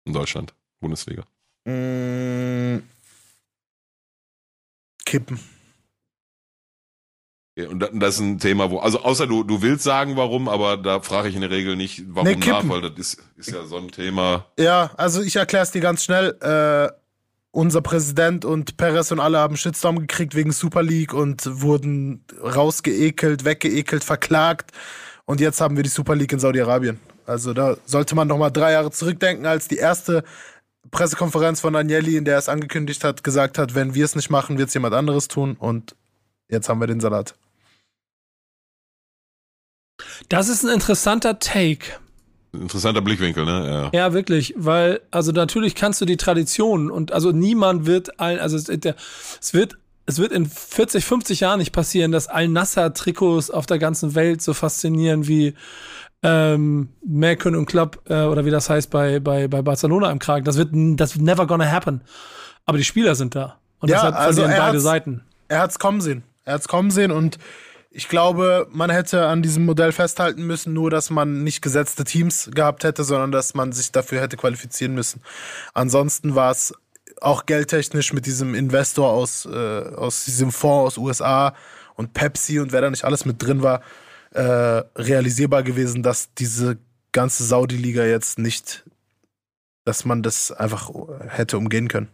In 0.05 0.13
Deutschland. 0.13 0.53
Bundesliga. 0.81 1.23
Mm, 1.65 2.79
kippen. 5.05 5.39
Okay, 7.57 7.67
und 7.69 7.81
da- 7.81 7.91
das 7.93 8.15
ist 8.15 8.21
ein 8.21 8.39
Thema, 8.41 8.71
wo, 8.71 8.79
also 8.81 9.03
außer 9.03 9.27
du, 9.27 9.45
du 9.45 9.61
willst 9.63 9.85
sagen, 9.85 10.17
warum, 10.17 10.49
aber 10.49 10.77
da 10.79 11.01
frage 11.03 11.29
ich 11.29 11.35
in 11.35 11.43
der 11.43 11.51
Regel 11.51 11.77
nicht, 11.77 12.03
warum 12.09 12.29
Nee, 12.31 12.37
nach, 12.37 12.67
weil 12.69 12.81
das 12.81 12.95
ist, 12.99 13.23
ist 13.37 13.51
ja 13.51 13.65
so 13.67 13.77
ein 13.77 13.93
Thema. 13.93 14.47
Ja, 14.59 14.91
also 14.97 15.23
ich 15.23 15.37
erkläre 15.37 15.63
es 15.63 15.71
dir 15.71 15.83
ganz 15.83 16.03
schnell. 16.03 16.31
Äh, 16.41 17.02
unser 17.53 17.83
Präsident 17.83 18.45
und 18.45 18.77
Perez 18.77 19.13
und 19.13 19.21
alle 19.21 19.39
haben 19.39 19.57
Shitstorm 19.57 19.99
gekriegt 20.01 20.35
wegen 20.35 20.53
Super 20.53 20.83
League 20.83 21.13
und 21.13 21.43
wurden 21.61 22.25
rausgeekelt, 22.43 23.45
weggeekelt, 23.45 24.03
verklagt. 24.03 24.73
Und 25.27 25.41
jetzt 25.41 25.61
haben 25.61 25.77
wir 25.77 25.83
die 25.83 25.91
Super 25.91 26.17
League 26.17 26.33
in 26.33 26.41
Saudi-Arabien. 26.41 26.99
Also 27.27 27.53
da 27.53 27.77
sollte 27.85 28.15
man 28.15 28.27
noch 28.27 28.39
mal 28.39 28.51
drei 28.51 28.73
Jahre 28.73 28.91
zurückdenken, 28.91 29.47
als 29.47 29.69
die 29.69 29.77
erste 29.77 30.25
Pressekonferenz 30.91 31.61
von 31.61 31.77
Agnelli, 31.77 32.17
in 32.17 32.25
der 32.25 32.35
er 32.35 32.39
es 32.39 32.49
angekündigt 32.49 33.05
hat, 33.05 33.23
gesagt 33.23 33.59
hat, 33.59 33.75
wenn 33.75 33.95
wir 33.95 34.05
es 34.05 34.17
nicht 34.17 34.31
machen, 34.31 34.59
wird 34.59 34.69
es 34.69 34.75
jemand 34.75 34.95
anderes 34.95 35.29
tun. 35.29 35.57
Und 35.57 35.95
jetzt 36.49 36.69
haben 36.69 36.81
wir 36.81 36.87
den 36.87 37.01
Salat. 37.01 37.35
Das 40.29 40.49
ist 40.49 40.65
ein 40.65 40.71
interessanter 40.71 41.39
Take. 41.39 42.02
Interessanter 42.53 43.01
Blickwinkel, 43.01 43.45
ne? 43.45 43.91
Ja. 43.93 43.99
Ja, 43.99 44.13
wirklich, 44.13 44.55
weil, 44.57 45.01
also 45.11 45.33
natürlich 45.33 45.75
kannst 45.75 46.01
du 46.01 46.05
die 46.05 46.17
Tradition 46.19 46.91
und 46.91 47.13
also 47.13 47.33
niemand 47.33 47.87
wird 47.87 48.21
allen, 48.21 48.39
also 48.41 48.57
es, 48.57 48.65
der, 48.65 48.95
es 49.41 49.55
wird, 49.55 49.79
es 50.05 50.19
wird 50.19 50.33
in 50.33 50.47
40, 50.47 51.05
50 51.05 51.41
Jahren 51.41 51.59
nicht 51.61 51.73
passieren, 51.73 52.13
dass 52.13 52.29
Al-Nassr-Trikots 52.29 53.51
auf 53.51 53.67
der 53.67 53.79
ganzen 53.79 54.15
Welt 54.15 54.43
so 54.43 54.53
faszinieren 54.53 55.27
wie 55.29 55.55
ähm, 56.23 56.91
Merkün 57.07 57.57
und 57.57 57.67
Club 57.67 58.01
äh, 58.09 58.23
oder 58.25 58.45
wie 58.45 58.51
das 58.51 58.69
heißt 58.69 58.91
bei, 58.91 59.19
bei, 59.19 59.49
bei 59.49 59.63
Barcelona 59.63 60.11
im 60.11 60.19
Kragen. 60.19 60.45
Das 60.45 60.57
wird, 60.57 60.71
das 60.73 61.17
wird 61.17 61.25
never 61.25 61.47
gonna 61.47 61.71
happen. 61.71 62.03
Aber 62.67 62.79
die 62.79 62.85
Spieler 62.85 63.15
sind 63.15 63.35
da. 63.35 63.59
Und 63.81 63.89
Ja, 63.89 63.97
deshalb 63.97 64.15
also 64.17 64.43
verlieren 64.43 64.61
er 64.61 64.67
beide 64.67 64.81
Seiten. 64.81 65.23
er 65.49 65.61
hat's 65.61 65.79
kommen 65.79 66.01
sehen. 66.01 66.23
Er 66.45 66.55
hat's 66.55 66.69
kommen 66.69 66.91
sehen 66.91 67.11
und 67.11 67.39
ich 67.95 68.09
glaube, 68.09 68.67
man 68.71 68.91
hätte 68.91 69.27
an 69.27 69.43
diesem 69.43 69.67
Modell 69.67 69.93
festhalten 69.93 70.47
müssen, 70.47 70.73
nur 70.73 70.91
dass 70.91 71.11
man 71.11 71.45
nicht 71.45 71.61
gesetzte 71.61 72.05
Teams 72.05 72.51
gehabt 72.55 72.85
hätte, 72.85 73.05
sondern 73.05 73.33
dass 73.33 73.55
man 73.55 73.73
sich 73.73 73.93
dafür 73.93 74.21
hätte 74.21 74.37
qualifizieren 74.37 74.95
müssen. 74.95 75.21
Ansonsten 75.75 76.35
war 76.35 76.51
es 76.51 76.75
auch 77.21 77.47
geldtechnisch 77.47 78.13
mit 78.13 78.27
diesem 78.27 78.55
Investor 78.55 79.11
aus, 79.11 79.47
äh, 79.47 79.51
aus 79.95 80.25
diesem 80.25 80.53
Fonds 80.53 80.95
aus 80.95 80.99
USA 80.99 81.55
und 81.95 82.15
Pepsi 82.15 82.59
und 82.61 82.73
wer 82.73 82.81
da 82.81 82.91
nicht 82.91 83.05
alles 83.05 83.25
mit 83.27 83.43
drin 83.43 83.63
war, 83.63 83.83
äh, 84.31 84.41
realisierbar 84.97 85.63
gewesen, 85.63 86.03
dass 86.03 86.33
diese 86.35 86.79
ganze 87.13 87.45
Saudi-Liga 87.45 88.05
jetzt 88.05 88.39
nicht, 88.39 88.85
dass 89.85 90.07
man 90.07 90.23
das 90.23 90.51
einfach 90.51 90.91
hätte 91.29 91.59
umgehen 91.59 91.89
können. 91.89 92.09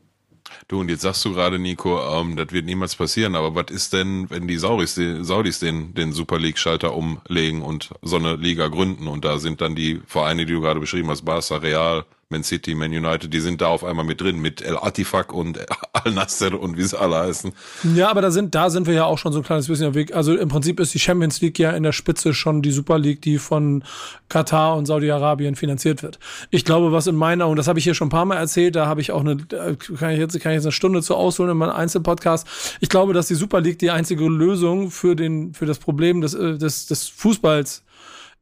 Du, 0.69 0.81
und 0.81 0.91
jetzt 0.91 1.01
sagst 1.01 1.25
du 1.25 1.33
gerade, 1.33 1.59
Nico, 1.59 1.99
ähm, 1.99 2.37
das 2.37 2.53
wird 2.53 2.67
niemals 2.67 2.95
passieren, 2.95 3.35
aber 3.35 3.55
was 3.55 3.71
ist 3.71 3.95
denn, 3.95 4.29
wenn 4.29 4.47
die 4.47 4.59
Saudis, 4.59 4.97
die 4.97 5.25
Saudis 5.25 5.61
den, 5.61 5.95
den 5.95 6.13
Super 6.13 6.39
League-Schalter 6.39 6.95
umlegen 6.95 7.63
und 7.63 7.89
so 8.03 8.17
eine 8.17 8.37
Liga 8.37 8.69
gründen? 8.69 9.09
Und 9.09 9.25
da 9.25 9.39
sind 9.39 9.63
dann 9.63 9.75
die 9.75 10.03
Vereine, 10.07 10.45
die 10.45 10.53
du 10.53 10.61
gerade 10.61 10.79
beschrieben 10.79 11.09
hast, 11.09 11.25
Barca, 11.25 11.57
Real, 11.57 12.05
Man 12.31 12.45
City, 12.45 12.75
Man 12.75 12.91
United, 12.91 13.33
die 13.33 13.41
sind 13.41 13.63
da 13.63 13.69
auf 13.69 13.83
einmal 13.83 14.05
mit 14.05 14.21
drin, 14.21 14.39
mit 14.39 14.61
El 14.61 14.77
Atifak 14.77 15.33
und 15.33 15.59
Al 15.95 16.13
Nasser 16.13 16.61
und 16.61 16.77
wie 16.77 16.83
sie 16.83 16.99
alle 16.99 17.17
heißen. 17.17 17.53
Ja, 17.95 18.11
aber 18.11 18.21
da 18.21 18.31
sind, 18.31 18.55
da 18.55 18.69
sind 18.69 18.87
wir 18.87 18.93
ja 18.93 19.07
auch 19.07 19.17
schon 19.17 19.33
so 19.33 19.39
ein 19.39 19.45
kleines 19.45 19.67
bisschen 19.67 19.87
am 19.87 19.95
Weg. 19.95 20.15
Also 20.15 20.37
im 20.37 20.51
Prinzip 20.51 20.79
ist 20.79 20.93
die 20.93 20.99
Champions 20.99 21.41
League 21.41 21.59
ja 21.59 21.71
in 21.71 21.85
der 21.85 21.93
Spitze 21.93 22.35
schon 22.35 22.61
die 22.61 22.71
Super 22.71 22.99
League, 22.99 23.23
die 23.23 23.39
von 23.39 23.83
Katar 24.29 24.77
und 24.77 24.85
Saudi-Arabien 24.85 25.57
finanziert 25.57 26.03
wird. 26.03 26.19
Ich 26.51 26.67
glaube, 26.67 26.93
was 26.93 27.07
in 27.07 27.17
meiner, 27.17 27.49
und 27.49 27.57
das 27.57 27.67
habe 27.67 27.79
ich 27.79 27.85
hier 27.85 27.95
schon 27.95 28.09
ein 28.09 28.11
paar 28.11 28.27
Mal 28.27 28.37
erzählt, 28.37 28.77
da 28.77 28.87
habe 28.87 29.01
ich 29.01 29.11
auch 29.11 29.21
eine, 29.21 29.39
kann 29.39 30.11
ich 30.11 30.19
jetzt, 30.19 30.39
kann 30.39 30.53
ich 30.53 30.57
jetzt 30.57 30.67
eine 30.67 30.73
Stunde 30.73 31.01
zu 31.01 31.15
ausholen 31.15 31.53
in 31.53 31.57
meinem 31.57 31.73
Einzelpodcast. 31.73 32.47
Ich 32.81 32.91
glaube, 32.91 33.15
dass 33.15 33.29
die 33.29 33.37
Super 33.37 33.63
League 33.63 33.79
die 33.79 33.91
einzige 33.91 34.29
Lösung 34.29 34.91
für 34.91 35.17
den, 35.17 35.55
für 35.55 35.65
das 35.65 35.79
Problem 35.79 36.21
des, 36.21 36.35
äh, 36.35 36.59
des, 36.59 36.85
des 36.85 37.09
Fußballs 37.09 37.85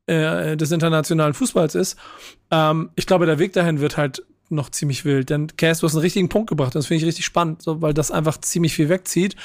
äh, 0.06 0.56
des 0.56 0.70
internationalen 0.70 1.34
Fußballs 1.34 1.74
ist. 1.74 1.98
Ähm, 2.50 2.90
ich 2.96 3.06
glaube, 3.06 3.26
der 3.26 3.38
Weg 3.38 3.52
dahin 3.52 3.80
wird 3.80 3.96
halt 3.96 4.22
noch 4.48 4.70
ziemlich 4.70 5.04
wild. 5.04 5.30
Denn 5.30 5.48
Cass, 5.56 5.80
du 5.80 5.86
hast 5.86 5.94
einen 5.94 6.02
richtigen 6.02 6.28
Punkt 6.28 6.48
gebracht. 6.48 6.74
Das 6.74 6.86
finde 6.86 7.02
ich 7.02 7.06
richtig 7.06 7.24
spannend, 7.24 7.62
so, 7.62 7.82
weil 7.82 7.94
das 7.94 8.10
einfach 8.10 8.38
ziemlich 8.40 8.74
viel 8.74 8.88
wegzieht. 8.88 9.36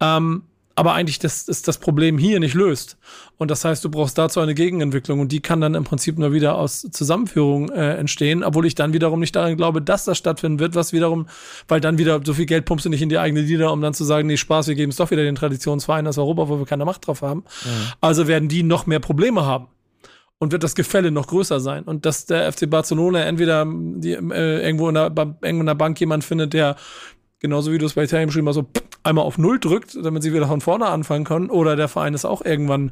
Ähm, 0.00 0.42
aber 0.74 0.94
eigentlich 0.94 1.18
das, 1.18 1.44
das, 1.44 1.60
das 1.62 1.78
Problem 1.78 2.16
hier 2.16 2.40
nicht 2.40 2.54
löst. 2.54 2.96
Und 3.36 3.50
das 3.50 3.64
heißt, 3.64 3.84
du 3.84 3.90
brauchst 3.90 4.16
dazu 4.16 4.40
eine 4.40 4.54
Gegenentwicklung 4.54 5.20
und 5.20 5.30
die 5.30 5.40
kann 5.40 5.60
dann 5.60 5.74
im 5.74 5.84
Prinzip 5.84 6.18
nur 6.18 6.32
wieder 6.32 6.56
aus 6.56 6.80
Zusammenführung 6.90 7.68
äh, 7.70 7.96
entstehen, 7.96 8.42
obwohl 8.42 8.64
ich 8.64 8.74
dann 8.74 8.94
wiederum 8.94 9.20
nicht 9.20 9.36
daran 9.36 9.56
glaube, 9.56 9.82
dass 9.82 10.06
das 10.06 10.16
stattfinden 10.16 10.60
wird, 10.60 10.74
was 10.74 10.94
wiederum, 10.94 11.26
weil 11.68 11.80
dann 11.80 11.98
wieder 11.98 12.20
so 12.24 12.32
viel 12.32 12.46
Geld 12.46 12.64
pumpst 12.64 12.86
du 12.86 12.90
nicht 12.90 13.02
in 13.02 13.10
die 13.10 13.18
eigene 13.18 13.42
Liga, 13.42 13.68
um 13.68 13.82
dann 13.82 13.92
zu 13.92 14.04
sagen, 14.04 14.28
nee, 14.28 14.38
Spaß, 14.38 14.68
wir 14.68 14.74
geben 14.74 14.90
es 14.90 14.96
doch 14.96 15.10
wieder 15.10 15.24
den 15.24 15.34
Traditionsvereinen 15.34 16.06
aus 16.08 16.16
Europa, 16.16 16.48
wo 16.48 16.58
wir 16.58 16.66
keine 16.66 16.86
Macht 16.86 17.06
drauf 17.06 17.20
haben. 17.20 17.40
Mhm. 17.64 17.92
Also 18.00 18.26
werden 18.26 18.48
die 18.48 18.62
noch 18.62 18.86
mehr 18.86 19.00
Probleme 19.00 19.44
haben 19.44 19.66
und 20.42 20.50
wird 20.50 20.64
das 20.64 20.74
Gefälle 20.74 21.12
noch 21.12 21.28
größer 21.28 21.60
sein. 21.60 21.84
Und 21.84 22.04
dass 22.04 22.26
der 22.26 22.52
FC 22.52 22.68
Barcelona 22.68 23.20
entweder 23.20 23.64
die, 23.64 24.14
äh, 24.14 24.66
irgendwo, 24.66 24.88
in 24.88 24.96
der, 24.96 25.12
irgendwo 25.14 25.60
in 25.60 25.66
der 25.66 25.76
Bank 25.76 26.00
jemand 26.00 26.24
findet, 26.24 26.52
der 26.52 26.74
genauso 27.38 27.70
wie 27.70 27.78
du 27.78 27.86
es 27.86 27.92
bei 27.92 28.02
Italien 28.02 28.26
beschrieben 28.26 28.48
hast, 28.48 28.56
so 28.56 28.66
einmal 29.04 29.24
auf 29.24 29.38
Null 29.38 29.60
drückt, 29.60 29.96
damit 30.02 30.24
sie 30.24 30.34
wieder 30.34 30.48
von 30.48 30.60
vorne 30.60 30.86
anfangen 30.86 31.24
können, 31.24 31.48
oder 31.48 31.76
der 31.76 31.86
Verein 31.86 32.12
ist 32.12 32.24
auch 32.24 32.44
irgendwann 32.44 32.90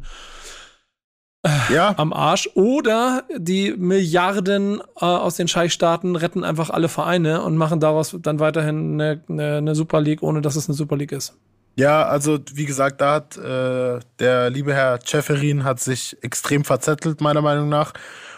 äh, 1.43 1.75
ja. 1.75 1.93
am 1.97 2.13
Arsch. 2.13 2.49
Oder 2.55 3.25
die 3.37 3.75
Milliarden 3.77 4.81
äh, 5.01 5.05
aus 5.05 5.35
den 5.35 5.49
Scheichstaaten 5.49 6.15
retten 6.15 6.45
einfach 6.45 6.71
alle 6.71 6.89
Vereine 6.89 7.43
und 7.43 7.57
machen 7.57 7.81
daraus 7.81 8.17
dann 8.23 8.39
weiterhin 8.39 9.01
eine, 9.01 9.25
eine, 9.29 9.57
eine 9.57 9.75
Super 9.75 10.01
League, 10.01 10.23
ohne 10.23 10.41
dass 10.41 10.55
es 10.55 10.69
eine 10.69 10.77
Super 10.77 10.97
League 10.97 11.11
ist. 11.11 11.37
Ja, 11.77 12.05
also 12.07 12.39
wie 12.53 12.67
gesagt, 12.67 13.01
da 13.01 13.15
hat 13.15 13.37
äh, 13.37 14.01
der 14.19 14.51
liebe 14.51 14.75
Herr 14.75 15.01
Ceferin 15.01 15.65
hat 15.65 15.81
sich 15.81 16.17
extrem 16.23 16.65
verzettelt, 16.65 17.21
meiner 17.21 17.43
Meinung 17.43 17.69
nach. 17.69 17.93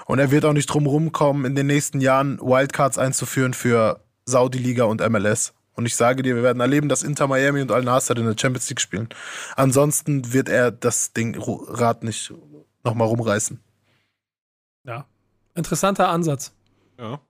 Und 0.06 0.18
er 0.18 0.30
wird 0.30 0.44
auch 0.44 0.52
nicht 0.52 0.66
drum 0.66 0.86
rumkommen, 0.86 1.44
in 1.44 1.54
den 1.54 1.66
nächsten 1.66 2.00
Jahren 2.00 2.38
Wildcards 2.40 2.98
einzuführen 2.98 3.54
für 3.54 4.00
Saudi-Liga 4.26 4.84
und 4.84 5.00
MLS. 5.08 5.54
Und 5.74 5.86
ich 5.86 5.96
sage 5.96 6.22
dir, 6.22 6.36
wir 6.36 6.42
werden 6.42 6.60
erleben, 6.60 6.88
dass 6.88 7.02
Inter 7.02 7.26
Miami 7.26 7.62
und 7.62 7.72
Al 7.72 7.82
Nasser 7.82 8.16
in 8.16 8.26
der 8.26 8.36
Champions 8.38 8.68
League 8.68 8.80
spielen. 8.80 9.08
Ansonsten 9.56 10.32
wird 10.32 10.48
er 10.48 10.70
das 10.70 11.12
Ding 11.12 11.36
Rad 11.40 12.04
nicht 12.04 12.32
nochmal 12.84 13.08
rumreißen. 13.08 13.58
Ja, 14.84 15.06
interessanter 15.54 16.08
Ansatz. 16.08 16.52
Ja. 16.98 17.20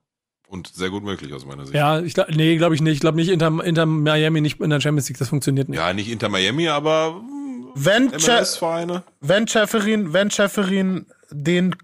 Und 0.53 0.67
sehr 0.67 0.91
gut 0.91 1.03
möglich 1.03 1.33
aus 1.33 1.47
meiner 1.47 1.65
Sicht. 1.65 1.73
Ja, 1.73 1.99
ich 1.99 2.13
glaub, 2.13 2.29
nee, 2.29 2.57
glaube 2.57 2.75
ich 2.75 2.81
nicht. 2.81 2.93
Ich 2.93 2.99
glaube 2.99 3.17
nicht 3.17 3.29
Inter, 3.29 3.63
Inter 3.63 3.87
Miami 3.87 4.39
nicht 4.39 4.61
in 4.61 4.69
der 4.69 4.79
Champions 4.81 5.09
League, 5.09 5.17
das 5.17 5.29
funktioniert 5.29 5.67
nicht. 5.67 5.79
Ja, 5.79 5.91
nicht 5.93 6.11
Inter 6.11 6.29
Miami, 6.29 6.67
aber 6.67 7.19
wenn 7.73 8.11
vereine 8.11 9.01
wenn 9.19 9.47
Schäferin, 9.47 10.13
wenn 10.13 10.29
Schäferin 10.29 11.07
den 11.31 11.75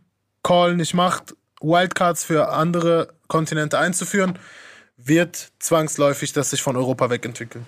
Call 0.44 0.76
nicht 0.76 0.94
macht, 0.94 1.34
Wildcards 1.62 2.24
für 2.24 2.50
andere 2.50 3.12
Kontinente 3.28 3.80
einzuführen, 3.80 4.38
wird 4.98 5.50
zwangsläufig 5.58 6.34
das 6.34 6.52
sich 6.52 6.62
von 6.62 6.76
Europa 6.76 7.10
wegentwickeln. 7.10 7.66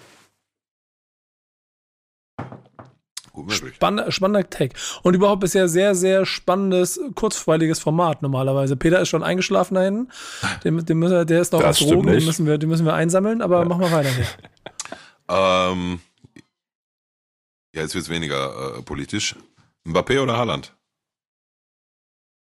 Spann 3.49 4.11
spannender 4.11 4.49
Tag. 4.49 4.73
Und 5.03 5.13
überhaupt 5.13 5.43
ist 5.43 5.53
ja 5.53 5.67
sehr, 5.67 5.95
sehr 5.95 6.25
spannendes, 6.25 6.99
kurzweiliges 7.15 7.79
Format 7.79 8.21
normalerweise. 8.21 8.75
Peter 8.75 8.99
ist 8.99 9.09
schon 9.09 9.23
eingeschlafen 9.23 9.75
da 9.75 9.83
hinten. 9.83 10.11
Den, 10.63 10.85
den 10.85 10.97
müssen, 10.99 11.25
der 11.25 11.41
ist 11.41 11.53
noch 11.53 11.61
das 11.61 11.81
auf 11.81 11.87
Drogen, 11.87 12.07
den 12.07 12.25
müssen, 12.25 12.45
wir, 12.45 12.57
den 12.57 12.69
müssen 12.69 12.85
wir 12.85 12.93
einsammeln, 12.93 13.41
aber 13.41 13.59
ja. 13.59 13.65
machen 13.65 13.81
wir 13.81 13.91
weiter 13.91 14.09
hier. 14.09 14.27
ähm, 15.29 15.99
ja, 17.73 17.81
jetzt 17.81 17.95
wird 17.95 18.03
es 18.03 18.09
weniger 18.09 18.77
äh, 18.77 18.81
politisch. 18.81 19.35
Mbappé 19.87 20.21
oder 20.21 20.37
Haaland? 20.37 20.73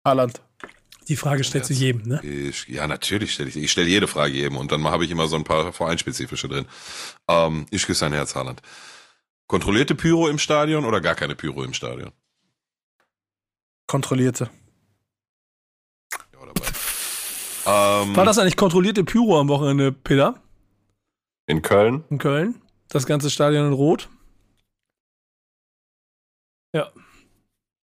Haaland. 0.04 0.40
Die 1.08 1.16
Frage 1.16 1.44
stellt 1.44 1.64
sich 1.64 1.78
jedem, 1.78 2.02
ne? 2.02 2.20
Ich, 2.24 2.66
ja, 2.66 2.86
natürlich 2.88 3.32
stelle 3.32 3.48
ich. 3.48 3.56
Ich 3.56 3.70
stelle 3.70 3.88
jede 3.88 4.08
Frage 4.08 4.34
jedem 4.34 4.56
und 4.56 4.72
dann 4.72 4.84
habe 4.84 5.04
ich 5.04 5.10
immer 5.10 5.28
so 5.28 5.36
ein 5.36 5.44
paar 5.44 5.72
vereinspezifische 5.72 6.48
drin. 6.48 6.66
Ähm, 7.28 7.66
ich 7.70 7.86
küsse 7.86 8.06
dein 8.06 8.12
Herz, 8.12 8.34
Haaland. 8.34 8.60
Kontrollierte 9.48 9.94
Pyro 9.94 10.28
im 10.28 10.38
Stadion 10.38 10.84
oder 10.84 11.00
gar 11.00 11.14
keine 11.14 11.36
Pyro 11.36 11.62
im 11.62 11.72
Stadion? 11.72 12.12
Kontrollierte. 13.86 14.50
Ja, 16.12 16.46
dabei. 16.46 16.66
Ähm, 17.66 18.16
War 18.16 18.24
das 18.24 18.38
eigentlich 18.38 18.56
kontrollierte 18.56 19.04
Pyro 19.04 19.38
am 19.38 19.48
Wochenende, 19.48 19.92
Peter? 19.92 20.42
In 21.46 21.62
Köln? 21.62 22.04
In 22.10 22.18
Köln. 22.18 22.60
Das 22.88 23.06
ganze 23.06 23.30
Stadion 23.30 23.68
in 23.68 23.72
Rot. 23.72 24.08
Ja. 26.74 26.90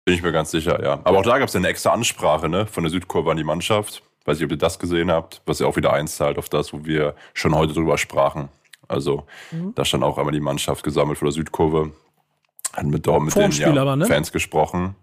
Bin 0.05 0.15
ich 0.15 0.21
mir 0.21 0.31
ganz 0.31 0.51
sicher, 0.51 0.83
ja. 0.83 1.01
Aber 1.03 1.19
auch 1.19 1.23
da 1.23 1.39
gab 1.39 1.49
es 1.49 1.55
eine 1.55 1.67
extra 1.67 1.91
Ansprache 1.91 2.47
ne, 2.47 2.67
von 2.67 2.83
der 2.83 2.91
Südkurve 2.91 3.31
an 3.31 3.37
die 3.37 3.43
Mannschaft. 3.43 4.03
Weiß 4.25 4.37
nicht, 4.37 4.45
ob 4.45 4.51
ihr 4.51 4.57
das 4.57 4.77
gesehen 4.77 5.09
habt, 5.11 5.41
was 5.45 5.59
ja 5.59 5.65
auch 5.65 5.75
wieder 5.75 5.93
einzahlt 5.93 6.37
auf 6.37 6.49
das, 6.49 6.73
wo 6.73 6.85
wir 6.85 7.15
schon 7.33 7.55
heute 7.55 7.73
drüber 7.73 7.97
sprachen. 7.97 8.49
Also 8.89 9.25
mhm. 9.51 9.73
da 9.75 9.85
stand 9.85 10.03
auch 10.03 10.17
einmal 10.17 10.33
die 10.33 10.41
Mannschaft 10.41 10.83
gesammelt 10.83 11.19
vor 11.19 11.27
der 11.27 11.33
Südkurve. 11.33 11.93
Hat 12.73 12.85
mit, 12.85 13.07
mit 13.07 13.35
den 13.35 13.51
ja, 13.51 13.73
aber, 13.81 13.95
ne? 13.95 14.05
Fans 14.05 14.31
gesprochen. 14.31 14.95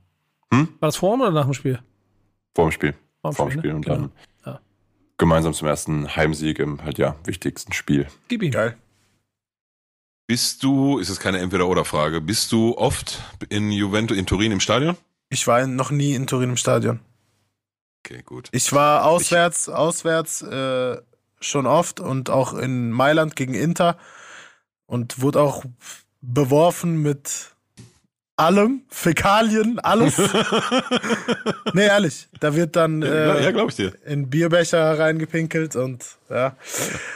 Hm? 0.53 0.69
War 0.81 0.89
das 0.89 0.97
vor 0.97 1.15
oder 1.15 1.31
nach 1.31 1.45
dem 1.45 1.55
Spiel? 1.55 1.81
Vor 2.55 2.67
dem 2.67 2.73
Spiel. 2.73 2.95
Vor 3.23 3.33
dem 3.33 3.51
Spiel, 3.51 3.59
Spiel 3.59 3.71
ne? 3.71 3.77
und 3.77 3.85
genau. 3.85 3.97
dann 3.97 4.13
ja. 4.45 4.61
gemeinsam 5.19 5.55
zum 5.55 5.67
ersten 5.67 6.15
Heimsieg 6.15 6.59
im 6.59 6.85
halt 6.85 6.99
ja 6.99 7.17
wichtigsten 7.25 7.73
Spiel. 7.73 8.07
Gib 8.29 8.43
ihn. 8.43 8.53
Geil. 8.53 8.77
Bist 10.29 10.65
du, 10.65 10.99
ist 10.99 11.09
es 11.09 11.21
keine 11.21 11.39
Entweder-Oder-Frage, 11.39 12.21
bist 12.21 12.51
du 12.51 12.77
oft 12.77 13.23
in 13.49 13.71
Juventus, 13.71 14.19
in 14.19 14.27
Turin 14.27 14.51
im 14.51 14.59
Stadion? 14.59 14.97
Ich 15.29 15.47
war 15.47 15.65
noch 15.69 15.93
nie 15.93 16.15
in 16.15 16.27
Turin 16.27 16.51
im 16.51 16.57
Stadion. 16.57 16.99
Okay, 18.05 18.23
gut. 18.25 18.49
Ich 18.51 18.73
war 18.73 19.05
auswärts, 19.05 19.69
ich, 19.69 19.75
auswärts 19.75 20.43
äh, 20.43 20.97
schon 21.47 21.67
oft 21.67 22.01
und 22.01 22.31
auch 22.31 22.55
in 22.55 22.91
Mailand 22.91 23.37
gegen 23.37 23.55
Inter 23.55 23.97
und 24.87 25.21
wurde 25.21 25.41
auch 25.41 25.65
beworfen 26.21 27.03
mit 27.03 27.57
allem, 28.37 28.83
Fäkalien, 28.89 29.79
alles. 29.79 30.19
nee, 31.73 31.87
ehrlich. 31.87 32.29
Da 32.39 32.55
wird 32.55 32.77
dann 32.77 33.03
äh, 33.03 33.43
ja, 33.43 33.51
ja, 33.51 33.67
ich 33.67 33.75
dir. 33.77 33.93
in 34.05 34.29
Bierbecher 34.29 34.99
reingepinkelt 34.99 35.75
und 35.75 36.05
ja. 36.29 36.55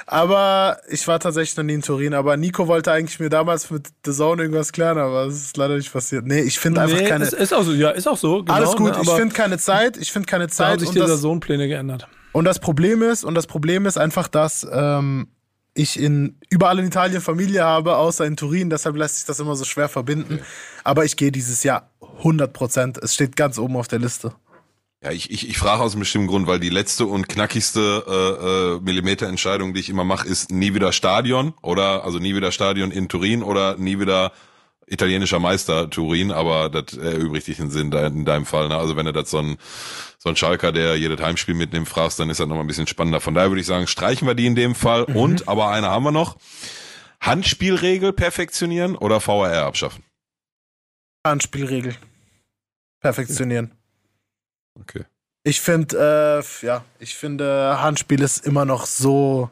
Aber 0.07 0.79
ich 0.89 1.07
war 1.07 1.21
tatsächlich 1.21 1.57
noch 1.59 1.65
nie 1.65 1.75
in 1.75 1.83
Turin. 1.83 2.15
Aber 2.15 2.37
Nico 2.39 2.69
wollte 2.69 2.93
eigentlich 2.93 3.21
mir 3.21 3.29
damals 3.29 3.71
mit 3.71 3.89
The 4.05 4.13
Zone 4.13 4.43
irgendwas 4.43 4.73
klären, 4.73 4.97
aber 4.97 5.27
es 5.27 5.37
ist 5.37 5.57
leider 5.57 5.77
nicht 5.77 5.93
passiert. 5.93 6.25
Nee, 6.25 6.41
ich 6.41 6.59
finde 6.59 6.81
nee, 6.81 6.93
einfach 6.93 7.07
keine. 7.07 7.25
Ist, 7.25 7.35
ist 7.35 7.53
auch 7.53 7.65
so, 7.65 7.73
ja, 7.73 7.91
ist 7.91 8.09
auch 8.09 8.17
so. 8.17 8.43
Genau, 8.43 8.55
alles 8.55 8.75
gut, 8.77 8.93
ne, 8.93 9.03
ich 9.03 9.11
finde 9.11 9.35
keine 9.35 9.59
Zeit. 9.59 9.99
Ich 9.99 10.11
finde 10.11 10.27
keine 10.27 10.49
Zeit. 10.49 10.67
Da 10.67 10.71
haben 10.73 10.79
sich 10.81 10.91
die 10.91 11.21
Zone-Pläne 11.21 11.69
geändert. 11.69 12.09
Und 12.33 12.45
das 12.45 12.61
Problem 12.61 13.03
ist, 13.03 13.25
und 13.25 13.35
das 13.35 13.47
Problem 13.47 13.87
ist 13.87 13.99
einfach, 13.99 14.29
dass 14.29 14.67
ähm, 14.71 15.29
ich 15.75 15.99
in 15.99 16.37
überall 16.49 16.79
in 16.79 16.87
Italien 16.87 17.21
Familie 17.21 17.65
habe, 17.65 17.97
außer 17.97 18.25
in 18.25 18.37
Turin, 18.37 18.71
deshalb 18.71 18.97
lässt 18.97 19.17
sich 19.17 19.25
das 19.25 19.41
immer 19.41 19.57
so 19.57 19.65
schwer 19.65 19.89
verbinden. 19.89 20.35
Okay. 20.35 20.45
Aber 20.85 21.05
ich 21.05 21.17
gehe 21.17 21.33
dieses 21.33 21.63
Jahr 21.63 21.91
100 22.19 22.53
Prozent. 22.53 22.99
Es 22.99 23.15
steht 23.15 23.37
ganz 23.37 23.59
oben 23.59 23.77
auf 23.77 23.89
der 23.89 23.99
Liste. 23.99 24.35
Ja, 25.03 25.11
ich, 25.13 25.31
ich, 25.31 25.49
ich 25.49 25.57
frage 25.57 25.83
aus 25.83 25.93
einem 25.93 26.01
bestimmten 26.01 26.29
Grund, 26.29 26.47
weil 26.47 26.61
die 26.61 26.69
letzte 26.69 27.07
und 27.07 27.27
knackigste 27.27 28.05
äh, 28.07 28.77
äh, 28.77 28.81
Millimeterentscheidung, 28.81 29.73
die 29.73 29.81
ich 29.81 29.89
immer 29.89 30.05
mache, 30.05 30.29
ist 30.29 30.51
nie 30.51 30.75
wieder 30.75 30.93
Stadion 30.93 31.55
oder 31.63 32.05
also 32.05 32.19
nie 32.19 32.35
wieder 32.35 32.53
Stadion 32.53 32.91
in 32.91 33.09
Turin 33.09 33.43
oder 33.43 33.79
nie 33.79 33.99
wieder 33.99 34.33
italienischer 34.91 35.39
Meister 35.39 35.89
Turin, 35.89 36.33
aber 36.33 36.69
das 36.69 36.97
erübrigt 36.97 37.47
dich 37.47 37.57
den 37.57 37.71
Sinn 37.71 37.93
in 37.93 38.25
deinem 38.25 38.45
Fall. 38.45 38.69
Ne? 38.69 38.77
Also 38.77 38.97
wenn 38.97 39.07
du 39.07 39.13
das 39.13 39.31
so 39.31 39.39
ein, 39.39 39.57
so 40.19 40.29
ein 40.29 40.37
Schalker, 40.37 40.73
der 40.73 40.97
jedes 40.97 41.21
Heimspiel 41.21 41.55
mitnimmt, 41.55 41.89
fragst, 41.89 42.19
dann 42.19 42.29
ist 42.29 42.41
das 42.41 42.49
nochmal 42.49 42.65
ein 42.65 42.67
bisschen 42.67 42.89
spannender. 42.89 43.21
Von 43.21 43.35
daher 43.35 43.51
würde 43.51 43.61
ich 43.61 43.67
sagen, 43.67 43.87
streichen 43.87 44.27
wir 44.27 44.35
die 44.35 44.47
in 44.47 44.57
dem 44.57 44.75
Fall. 44.75 45.07
Mhm. 45.09 45.17
Und, 45.17 45.49
aber 45.49 45.71
eine 45.71 45.89
haben 45.89 46.03
wir 46.03 46.11
noch. 46.11 46.37
Handspielregel 47.21 48.13
perfektionieren 48.13 48.97
oder 48.97 49.25
VAR 49.25 49.65
abschaffen? 49.65 50.03
Handspielregel. 51.25 51.95
perfektionieren. 53.01 53.73
Okay. 54.79 55.05
Ich 55.43 55.61
finde, 55.61 56.43
äh, 56.43 56.67
ja, 56.67 56.85
ich 56.99 57.15
finde, 57.15 57.81
Handspiel 57.81 58.23
ist 58.23 58.45
immer 58.45 58.65
noch 58.65 58.87
so, 58.87 59.51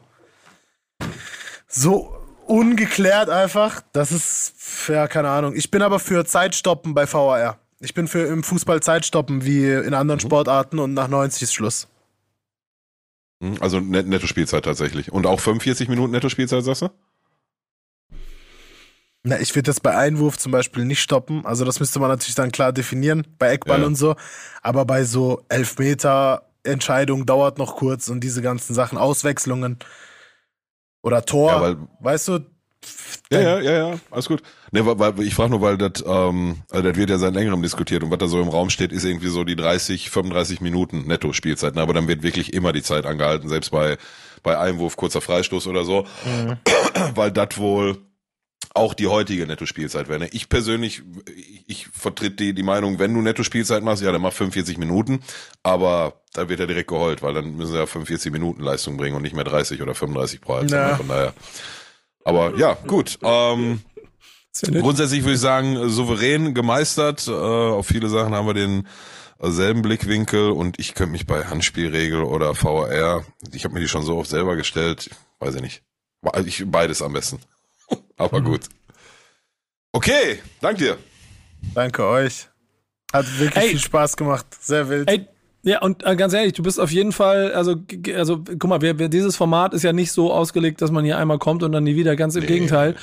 so 1.67 2.18
ungeklärt 2.49 3.29
einfach. 3.29 3.81
Das 3.93 4.11
ist, 4.11 4.53
ja, 4.87 5.07
keine 5.07 5.29
Ahnung. 5.29 5.55
Ich 5.55 5.71
bin 5.71 5.81
aber 5.81 5.99
für 5.99 6.25
Zeitstoppen 6.25 6.93
bei 6.93 7.11
VAR. 7.11 7.59
Ich 7.79 7.93
bin 7.93 8.07
für 8.07 8.25
im 8.25 8.43
Fußball 8.43 8.81
Zeitstoppen 8.81 9.45
wie 9.45 9.71
in 9.71 9.93
anderen 9.93 10.19
Sportarten 10.19 10.79
und 10.79 10.93
nach 10.93 11.07
90 11.07 11.43
ist 11.43 11.53
Schluss. 11.53 11.87
Hm, 13.41 13.57
Also 13.61 13.79
net 13.79 14.07
Netto-Spielzeit 14.07 14.65
tatsächlich. 14.65 15.11
Und 15.11 15.25
auch 15.25 15.39
45 15.39 15.87
Minuten 15.87 16.11
Netto-Spielzeit, 16.11 16.63
sagst 16.63 16.81
du? 16.81 16.89
Na, 19.23 19.39
ich 19.39 19.53
würde 19.55 19.63
das 19.67 19.79
bei 19.79 19.95
Einwurf 19.95 20.37
zum 20.37 20.51
Beispiel 20.51 20.85
nicht 20.85 21.01
stoppen. 21.01 21.45
Also 21.45 21.65
das 21.65 21.79
müsste 21.79 21.99
man 21.99 22.09
natürlich 22.09 22.35
dann 22.35 22.51
klar 22.51 22.71
definieren, 22.73 23.27
bei 23.37 23.49
Eckball 23.51 23.81
Ja. 23.81 23.85
und 23.85 23.95
so. 23.95 24.15
Aber 24.61 24.85
bei 24.85 25.03
so 25.03 25.43
Elfmeter 25.49 26.43
Entscheidung 26.63 27.25
dauert 27.25 27.57
noch 27.57 27.75
kurz 27.77 28.09
und 28.09 28.21
diese 28.21 28.41
ganzen 28.41 28.73
Sachen, 28.73 28.97
Auswechslungen 28.97 29.79
oder 31.01 31.25
Tor, 31.25 31.51
Ja, 31.51 31.61
weil- 31.61 31.77
weißt 31.99 32.27
du? 32.29 32.39
Ja, 33.31 33.41
ja, 33.41 33.59
ja, 33.59 33.71
ja, 33.89 33.99
alles 34.09 34.27
gut. 34.27 34.41
Ne, 34.71 34.85
weil, 34.85 34.97
weil, 35.17 35.19
ich 35.25 35.35
frage 35.35 35.51
nur, 35.51 35.61
weil 35.61 35.77
das, 35.77 36.03
ähm, 36.07 36.63
also 36.71 36.87
das 36.87 36.97
wird 36.97 37.09
ja 37.09 37.17
seit 37.17 37.33
längerem 37.33 37.61
diskutiert 37.61 38.03
und 38.03 38.09
was 38.09 38.17
da 38.19 38.27
so 38.27 38.41
im 38.41 38.47
Raum 38.47 38.69
steht, 38.69 38.91
ist 38.91 39.03
irgendwie 39.03 39.27
so 39.27 39.43
die 39.43 39.55
30, 39.57 40.09
35 40.09 40.61
Minuten 40.61 41.05
Netto-Spielzeit. 41.05 41.75
Ne? 41.75 41.81
Aber 41.81 41.93
dann 41.93 42.07
wird 42.07 42.23
wirklich 42.23 42.53
immer 42.53 42.71
die 42.73 42.81
Zeit 42.81 43.05
angehalten, 43.05 43.49
selbst 43.49 43.71
bei, 43.71 43.97
bei 44.43 44.57
Einwurf, 44.57 44.95
kurzer 44.95 45.21
Freistoß 45.21 45.67
oder 45.67 45.83
so, 45.83 46.05
weil 47.15 47.31
das 47.31 47.57
wohl 47.57 47.97
auch 48.79 48.93
die 48.95 49.07
heutige 49.07 49.45
Netto-Spielzeit 49.45 50.09
wäre. 50.09 50.19
Ne? 50.19 50.29
Ich 50.31 50.49
persönlich, 50.49 51.03
ich, 51.67 51.87
vertritt 51.87 52.39
die, 52.39 52.53
die 52.53 52.63
Meinung, 52.63 52.97
wenn 52.97 53.13
du 53.13 53.21
Netto-Spielzeit 53.21 53.83
machst, 53.83 54.01
ja, 54.01 54.11
dann 54.11 54.21
mach 54.21 54.33
45 54.33 54.77
Minuten, 54.77 55.19
aber 55.61 56.21
da 56.33 56.49
wird 56.49 56.59
ja 56.59 56.65
direkt 56.65 56.89
geheult, 56.89 57.21
weil 57.21 57.33
dann 57.33 57.55
müssen 57.55 57.73
sie 57.73 57.77
ja 57.77 57.85
45 57.85 58.31
Minuten 58.31 58.63
Leistung 58.63 58.97
bringen 58.97 59.15
und 59.15 59.21
nicht 59.21 59.35
mehr 59.35 59.43
30 59.43 59.81
oder 59.81 59.93
35 59.93 60.41
pro 60.41 60.55
Halbzeit. 60.55 60.79
Ja. 60.79 60.87
Ne? 60.91 60.97
Von 60.97 61.07
daher. 61.07 61.33
Aber 62.25 62.57
ja, 62.57 62.73
gut. 62.87 63.19
Ähm, 63.21 63.81
ja. 64.65 64.81
Grundsätzlich 64.81 65.21
würde 65.23 65.33
ich 65.35 65.39
sagen, 65.39 65.89
souverän 65.89 66.53
gemeistert. 66.53 67.27
Äh, 67.27 67.31
auf 67.31 67.85
viele 67.87 68.09
Sachen 68.09 68.33
haben 68.33 68.47
wir 68.47 68.53
den 68.53 68.87
selben 69.41 69.81
Blickwinkel 69.83 70.49
und 70.51 70.79
ich 70.79 70.95
könnte 70.95 71.13
mich 71.13 71.25
bei 71.25 71.45
Handspielregel 71.45 72.23
oder 72.23 72.61
VAR, 72.61 73.23
ich 73.53 73.63
habe 73.63 73.73
mir 73.73 73.79
die 73.79 73.87
schon 73.87 74.03
so 74.03 74.17
oft 74.17 74.29
selber 74.29 74.57
gestellt, 74.57 75.09
weiß 75.39 75.55
ich 75.55 75.61
nicht. 75.61 75.81
Be- 76.21 76.43
Ich, 76.45 76.63
beides 76.65 77.01
am 77.01 77.13
besten. 77.13 77.39
Aber 78.19 78.41
gut. 78.41 78.67
Okay, 79.91 80.39
dank 80.61 80.77
dir. 80.77 80.97
Danke 81.73 82.05
euch. 82.05 82.47
Hat 83.11 83.25
wirklich 83.39 83.63
Ey. 83.63 83.69
viel 83.71 83.79
Spaß 83.79 84.15
gemacht. 84.17 84.45
Sehr 84.61 84.87
wild. 84.89 85.09
Ey, 85.09 85.27
ja, 85.61 85.81
und 85.81 86.05
äh, 86.05 86.15
ganz 86.15 86.33
ehrlich, 86.33 86.53
du 86.53 86.63
bist 86.63 86.79
auf 86.79 86.89
jeden 86.89 87.11
Fall, 87.11 87.51
also, 87.51 87.75
also 88.15 88.43
guck 88.59 88.69
mal, 88.69 88.81
wir, 88.81 88.97
wir, 88.97 89.09
dieses 89.09 89.35
Format 89.35 89.73
ist 89.73 89.83
ja 89.83 89.91
nicht 89.91 90.13
so 90.13 90.31
ausgelegt, 90.31 90.81
dass 90.81 90.89
man 90.89 91.03
hier 91.03 91.17
einmal 91.17 91.37
kommt 91.37 91.63
und 91.63 91.73
dann 91.73 91.83
nie 91.83 91.97
wieder. 91.97 92.15
Ganz 92.15 92.35
im 92.35 92.45
Gegenteil. 92.45 92.95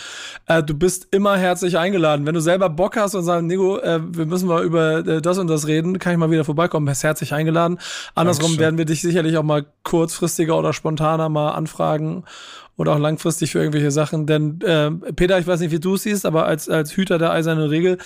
Äh, 0.46 0.62
du 0.62 0.72
bist 0.72 1.08
immer 1.10 1.36
herzlich 1.36 1.76
eingeladen. 1.76 2.24
Wenn 2.24 2.34
du 2.34 2.40
selber 2.40 2.70
Bock 2.70 2.96
hast 2.96 3.14
und 3.14 3.24
sagst, 3.24 3.44
Nico, 3.44 3.78
äh, 3.78 4.00
wir 4.02 4.24
müssen 4.24 4.48
mal 4.48 4.64
über 4.64 5.06
äh, 5.06 5.20
das 5.20 5.36
und 5.36 5.48
das 5.48 5.66
reden, 5.66 5.98
kann 5.98 6.12
ich 6.12 6.18
mal 6.18 6.30
wieder 6.30 6.44
vorbeikommen. 6.44 6.86
Bist 6.86 7.04
herzlich 7.04 7.34
eingeladen. 7.34 7.78
Andersrum 8.14 8.42
Dankeschön. 8.44 8.60
werden 8.60 8.78
wir 8.78 8.84
dich 8.86 9.02
sicherlich 9.02 9.36
auch 9.36 9.42
mal 9.42 9.66
kurzfristiger 9.82 10.58
oder 10.58 10.72
spontaner 10.72 11.28
mal 11.28 11.50
anfragen 11.50 12.24
oder 12.78 12.94
auch 12.94 12.98
langfristig 12.98 13.52
für 13.52 13.58
irgendwelche 13.58 13.90
Sachen. 13.90 14.26
Denn 14.26 14.60
äh, 14.62 14.90
Peter, 15.12 15.38
ich 15.38 15.46
weiß 15.46 15.60
nicht, 15.60 15.72
wie 15.72 15.80
du 15.80 15.94
es 15.94 16.04
siehst, 16.04 16.24
aber 16.24 16.46
als, 16.46 16.70
als 16.70 16.96
Hüter 16.96 17.18
der 17.18 17.32
eisernen 17.32 17.68
Regel 17.68 17.98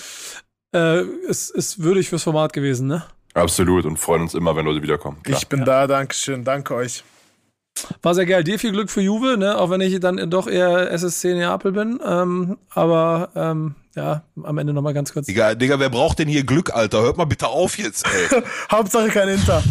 äh, 0.75 1.03
ist, 1.03 1.51
ist 1.51 1.83
würdig 1.83 2.09
fürs 2.09 2.25
Format 2.25 2.53
gewesen, 2.53 2.89
ne? 2.89 3.05
Absolut 3.35 3.85
und 3.85 3.97
freuen 3.97 4.23
uns 4.23 4.35
immer, 4.35 4.57
wenn 4.57 4.65
Leute 4.65 4.83
wiederkommen. 4.83 5.23
Klar. 5.23 5.39
ich 5.39 5.49
bin 5.49 5.65
da, 5.65 5.87
Dankeschön. 5.87 6.45
Danke 6.45 6.75
euch. 6.75 7.05
War 8.03 8.15
sehr 8.15 8.27
geil. 8.27 8.45
Dir 8.45 8.59
viel 8.59 8.73
Glück 8.73 8.91
für 8.91 9.01
Juve, 9.01 9.37
ne? 9.39 9.57
Auch 9.59 9.71
wenn 9.71 9.81
ich 9.81 9.99
dann 10.01 10.31
doch 10.31 10.47
eher 10.47 10.91
SSC 10.91 11.35
Neapel 11.35 11.73
bin. 11.73 12.01
Ähm, 12.05 12.59
aber 12.71 13.31
ähm, 13.35 13.75
ja, 13.95 14.23
am 14.43 14.59
Ende 14.59 14.73
nochmal 14.73 14.95
ganz 14.95 15.13
kurz. 15.13 15.27
Digga, 15.27 15.55
Digga, 15.55 15.79
wer 15.79 15.91
braucht 15.91 16.19
denn 16.19 16.29
hier 16.29 16.45
Glück, 16.45 16.75
Alter? 16.75 17.03
Hört 17.03 17.17
mal 17.17 17.25
bitte 17.25 17.49
auf 17.49 17.79
jetzt, 17.79 18.07
ey. 18.07 18.43
Hauptsache 18.71 19.09
kein 19.09 19.29
Inter. 19.29 19.63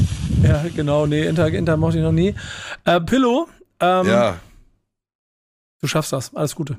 Ja, 0.43 0.65
genau, 0.75 1.05
nee, 1.05 1.25
Inter, 1.25 1.47
Inter 1.47 1.77
mochte 1.77 1.97
ich 1.97 2.03
noch 2.03 2.11
nie. 2.11 2.33
Äh, 2.85 3.01
Pillow, 3.01 3.47
ähm, 3.79 4.07
ja. 4.07 4.37
du 5.81 5.87
schaffst 5.87 6.13
das. 6.13 6.33
Alles 6.33 6.55
Gute. 6.55 6.77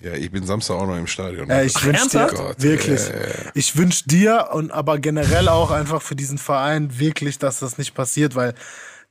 Ja, 0.00 0.14
ich 0.14 0.30
bin 0.30 0.46
Samstag 0.46 0.76
auch 0.76 0.86
noch 0.86 0.96
im 0.96 1.06
Stadion. 1.06 1.50
Ey, 1.50 1.66
ich 1.66 1.84
wünsche 1.84 2.08
dir? 2.08 2.26
Gott, 2.26 2.62
wirklich. 2.62 3.00
äh. 3.10 3.28
Ich 3.54 3.76
wünsche 3.76 4.04
dir 4.08 4.48
und 4.52 4.70
aber 4.70 4.98
generell 4.98 5.48
auch 5.48 5.70
einfach 5.70 6.00
für 6.00 6.16
diesen 6.16 6.38
Verein 6.38 6.98
wirklich, 6.98 7.38
dass 7.38 7.60
das 7.60 7.76
nicht 7.76 7.94
passiert, 7.94 8.34
weil 8.34 8.54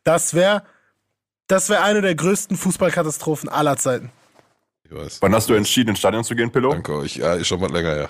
das 0.03 0.33
wäre 0.33 0.63
das 1.49 1.67
wäre 1.69 1.81
eine 1.81 2.01
der 2.01 2.13
größten 2.15 2.55
Fußballkatastrophen 2.57 3.49
aller 3.49 3.75
Zeiten. 3.77 4.11
Ich 4.83 4.91
weiß. 4.95 5.17
Wann 5.21 5.33
hast 5.33 5.49
du 5.49 5.55
entschieden, 5.55 5.89
ins 5.89 5.99
Stadion 5.99 6.23
zu 6.23 6.35
gehen, 6.35 6.51
Pillow? 6.51 6.71
Danke 6.71 6.95
euch. 6.95 7.17
Ja, 7.17 7.33
ist 7.33 7.47
schon 7.47 7.59
was 7.59 7.71
länger 7.71 7.93
her. 7.93 8.09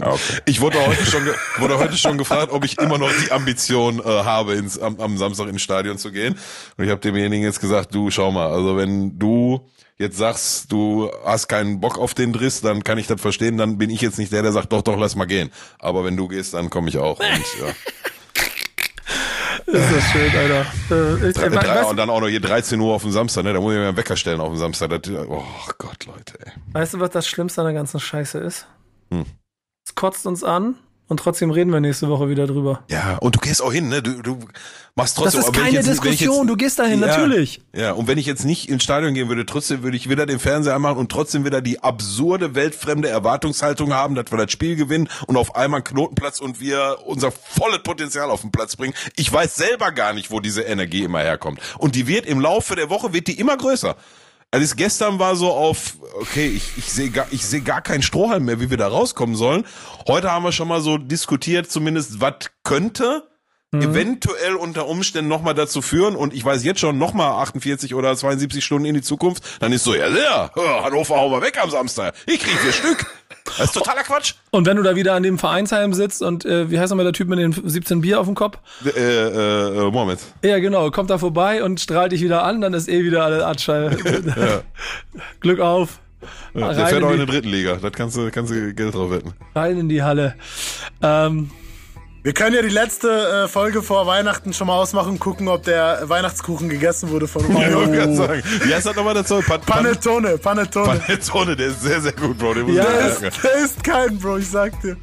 Ah, 0.00 0.12
okay. 0.12 0.18
Ich 0.46 0.60
wurde 0.60 0.84
heute 0.84 1.04
schon, 1.04 1.22
wurde 1.58 1.78
heute 1.78 1.96
schon 1.96 2.18
gefragt, 2.18 2.52
ob 2.52 2.64
ich 2.64 2.78
immer 2.78 2.98
noch 2.98 3.10
die 3.24 3.30
Ambition 3.32 4.00
äh, 4.00 4.02
habe, 4.04 4.54
ins, 4.54 4.78
am, 4.78 4.98
am 5.00 5.16
Samstag 5.18 5.48
ins 5.48 5.62
Stadion 5.62 5.98
zu 5.98 6.10
gehen. 6.12 6.36
Und 6.76 6.84
ich 6.84 6.90
habe 6.90 7.00
demjenigen 7.00 7.44
jetzt 7.44 7.60
gesagt, 7.60 7.94
du 7.94 8.10
schau 8.10 8.30
mal, 8.30 8.48
also 8.48 8.76
wenn 8.76 9.18
du 9.18 9.68
jetzt 9.98 10.16
sagst, 10.16 10.70
du 10.72 11.10
hast 11.24 11.48
keinen 11.48 11.80
Bock 11.80 11.98
auf 11.98 12.14
den 12.14 12.32
Driss, 12.32 12.60
dann 12.60 12.84
kann 12.84 12.98
ich 12.98 13.06
das 13.06 13.20
verstehen, 13.20 13.58
dann 13.58 13.78
bin 13.78 13.90
ich 13.90 14.00
jetzt 14.00 14.18
nicht 14.18 14.32
der, 14.32 14.42
der 14.42 14.52
sagt, 14.52 14.72
doch, 14.72 14.82
doch, 14.82 14.96
lass 14.96 15.16
mal 15.16 15.26
gehen. 15.26 15.50
Aber 15.78 16.04
wenn 16.04 16.16
du 16.16 16.28
gehst, 16.28 16.54
dann 16.54 16.70
komme 16.70 16.88
ich 16.88 16.98
auch. 16.98 17.18
Und, 17.18 17.26
ja. 17.60 17.74
Ist 19.66 19.92
das 19.92 20.04
schön, 20.12 20.34
Alter. 20.34 20.66
Äh, 20.90 21.28
ich, 21.28 21.36
Drei, 21.36 21.80
äh, 21.80 21.84
und 21.84 21.96
dann 21.98 22.08
auch 22.08 22.20
noch 22.20 22.28
hier 22.28 22.40
13 22.40 22.80
Uhr 22.80 22.94
auf 22.94 23.02
dem 23.02 23.10
Samstag, 23.10 23.44
ne? 23.44 23.52
Da 23.52 23.60
muss 23.60 23.74
ich 23.74 23.78
mir 23.78 23.88
einen 23.88 23.96
Wecker 23.98 24.16
stellen 24.16 24.40
auf 24.40 24.48
dem 24.48 24.56
Samstag. 24.56 24.88
Das, 24.88 25.12
oh 25.28 25.44
Gott, 25.76 26.06
Leute, 26.06 26.38
ey. 26.40 26.52
weißt 26.72 26.94
du, 26.94 27.00
was 27.00 27.10
das 27.10 27.28
Schlimmste 27.28 27.60
an 27.60 27.66
der 27.66 27.74
ganzen 27.74 28.00
Scheiße 28.00 28.38
ist? 28.38 28.66
Hm. 29.10 29.26
Es 29.86 29.94
kotzt 29.94 30.26
uns 30.26 30.42
an 30.42 30.76
und 31.08 31.18
trotzdem 31.18 31.50
reden 31.50 31.72
wir 31.72 31.80
nächste 31.80 32.08
Woche 32.08 32.28
wieder 32.28 32.46
drüber. 32.46 32.84
Ja, 32.88 33.16
und 33.18 33.34
du 33.34 33.40
gehst 33.40 33.62
auch 33.62 33.72
hin, 33.72 33.88
ne? 33.88 34.02
Du, 34.02 34.22
du 34.22 34.38
machst 34.94 35.16
Das 35.18 35.32
trotzdem. 35.34 35.40
ist 35.40 35.46
wenn 35.46 35.54
ich 35.54 35.58
keine 35.60 35.70
jetzt- 35.72 35.86
ich 35.88 35.94
jetzt- 35.94 36.04
Diskussion, 36.20 36.46
du 36.46 36.56
gehst 36.56 36.78
dahin, 36.78 37.00
Ja. 37.00 37.06
natürlich. 37.06 37.60
Ja, 37.74 37.92
und 37.92 38.06
wenn 38.08 38.18
ich 38.18 38.26
jetzt 38.26 38.44
nicht 38.44 38.68
ins 38.68 38.82
Stadion 38.84 39.14
gehen 39.14 39.28
würde, 39.28 39.46
trotzdem 39.46 39.82
würde 39.82 39.96
ich 39.96 40.08
wieder 40.08 40.26
den 40.26 40.38
Fernseher 40.38 40.74
anmachen 40.74 40.98
und 40.98 41.10
trotzdem 41.10 41.44
wieder 41.44 41.60
die 41.62 41.82
absurde, 41.82 42.54
weltfremde 42.54 43.08
Erwartungshaltung 43.08 43.92
haben, 43.94 44.14
dass 44.14 44.30
wir 44.30 44.38
das 44.38 44.52
Spiel 44.52 44.76
gewinnen 44.76 45.08
und 45.26 45.36
auf 45.36 45.56
einmal 45.56 45.78
einen 45.78 45.84
Knotenplatz 45.84 46.40
und 46.40 46.60
wir 46.60 46.98
unser 47.06 47.30
volles 47.32 47.82
Potenzial 47.82 48.30
auf 48.30 48.42
den 48.42 48.50
Platz 48.52 48.76
bringen. 48.76 48.94
Ich 49.16 49.32
weiß 49.32 49.56
selber 49.56 49.92
gar 49.92 50.12
nicht, 50.12 50.30
wo 50.30 50.40
diese 50.40 50.62
Energie 50.62 51.04
immer 51.04 51.20
herkommt. 51.20 51.60
Und 51.78 51.94
die 51.94 52.06
wird 52.06 52.26
im 52.26 52.40
Laufe 52.40 52.76
der 52.76 52.90
Woche, 52.90 53.12
wird 53.12 53.28
die 53.28 53.38
immer 53.38 53.56
größer. 53.56 53.96
Also 54.50 54.64
es 54.64 54.76
gestern 54.76 55.18
war 55.18 55.36
so 55.36 55.52
auf, 55.52 55.96
okay, 56.20 56.46
ich, 56.46 56.78
ich 56.78 56.90
sehe 56.90 57.10
gar, 57.10 57.26
ich 57.30 57.44
sehe 57.44 57.60
gar 57.60 57.82
keinen 57.82 58.02
Strohhalm 58.02 58.46
mehr, 58.46 58.60
wie 58.60 58.70
wir 58.70 58.78
da 58.78 58.88
rauskommen 58.88 59.36
sollen. 59.36 59.66
Heute 60.06 60.30
haben 60.30 60.44
wir 60.44 60.52
schon 60.52 60.68
mal 60.68 60.80
so 60.80 60.96
diskutiert, 60.96 61.70
zumindest 61.70 62.20
was 62.22 62.50
könnte 62.64 63.28
eventuell 63.70 64.54
unter 64.54 64.86
Umständen 64.86 65.28
nochmal 65.28 65.52
dazu 65.52 65.82
führen 65.82 66.16
und 66.16 66.32
ich 66.32 66.42
weiß 66.42 66.64
jetzt 66.64 66.80
schon 66.80 66.96
nochmal 66.96 67.42
48 67.42 67.94
oder 67.94 68.16
72 68.16 68.64
Stunden 68.64 68.86
in 68.86 68.94
die 68.94 69.02
Zukunft, 69.02 69.44
dann 69.60 69.72
ist 69.72 69.84
so, 69.84 69.94
ja, 69.94 70.08
ja, 70.08 70.50
Hannover 70.82 71.16
hauen 71.16 71.32
wir 71.32 71.42
weg 71.42 71.62
am 71.62 71.70
Samstag. 71.70 72.14
Ich 72.24 72.40
krieg 72.40 72.58
vier 72.58 72.72
Stück. 72.72 73.06
Das 73.56 73.66
ist 73.66 73.72
totaler 73.72 74.02
Quatsch. 74.02 74.34
Und 74.50 74.66
wenn 74.66 74.76
du 74.76 74.82
da 74.82 74.96
wieder 74.96 75.14
an 75.14 75.22
dem 75.22 75.38
Vereinsheim 75.38 75.94
sitzt 75.94 76.22
und 76.22 76.44
äh, 76.44 76.70
wie 76.70 76.78
heißt 76.78 76.90
nochmal 76.90 77.04
der 77.04 77.12
Typ 77.12 77.28
mit 77.28 77.38
den 77.38 77.52
17 77.52 78.00
Bier 78.00 78.20
auf 78.20 78.26
dem 78.26 78.34
Kopf? 78.34 78.58
Äh, 78.84 78.90
äh, 78.90 79.86
äh, 79.86 79.90
Moment. 79.90 80.20
Ja, 80.42 80.58
genau, 80.58 80.90
kommt 80.90 81.10
da 81.10 81.18
vorbei 81.18 81.62
und 81.62 81.80
strahlt 81.80 82.12
dich 82.12 82.22
wieder 82.22 82.44
an, 82.44 82.60
dann 82.60 82.74
ist 82.74 82.88
eh 82.88 83.04
wieder 83.04 83.24
alle 83.24 83.46
Atschall. 83.46 83.96
Glück 85.40 85.60
auf. 85.60 85.98
Ja, 86.54 86.72
der 86.72 86.86
fährt 86.86 87.02
auch 87.04 87.08
in 87.08 87.12
in 87.12 87.18
der 87.18 87.26
die, 87.26 87.32
dritten 87.32 87.48
Liga. 87.48 87.76
Das 87.80 87.92
kannst 87.92 88.16
du, 88.16 88.30
kannst 88.30 88.52
du 88.52 88.74
Geld 88.74 88.94
drauf 88.94 89.10
wetten. 89.10 89.34
rein 89.54 89.78
in 89.78 89.88
die 89.88 90.02
Halle. 90.02 90.34
Ähm, 91.02 91.50
Wir 92.24 92.34
können 92.34 92.54
ja 92.56 92.62
die 92.62 92.68
letzte 92.68 93.44
äh, 93.44 93.48
Folge 93.48 93.80
vor 93.80 94.06
Weihnachten 94.06 94.52
schon 94.52 94.66
mal 94.66 94.74
ausmachen 94.74 95.12
und 95.12 95.18
gucken, 95.20 95.48
ob 95.48 95.62
der 95.62 96.00
Weihnachtskuchen 96.08 96.68
gegessen 96.68 97.10
wurde 97.10 97.28
von 97.28 97.42
Ich 97.42 97.48
wollte 97.74 97.92
gerade 97.92 98.12
oh. 98.12 98.16
sagen. 98.16 98.42
Wie 98.64 98.74
heißt 98.74 98.86
das 98.86 98.96
nochmal 98.96 99.14
dazu? 99.14 99.40
Pan 99.40 99.60
Panettone, 99.60 100.36
Panettone. 100.36 100.98
Panettone, 100.98 101.54
der 101.56 101.68
ist 101.68 101.82
sehr, 101.82 102.00
sehr 102.00 102.12
gut, 102.12 102.36
Bro. 102.36 102.54
Den 102.54 102.66
muss 102.66 102.76
Ja, 102.76 102.84
ich 102.84 103.18
Der 103.18 103.28
ist, 103.28 103.44
der 103.44 103.54
ist 103.64 103.84
kein, 103.84 104.18
Bro, 104.18 104.38
ich 104.38 104.48
sag 104.50 104.72
dir. 104.82 104.96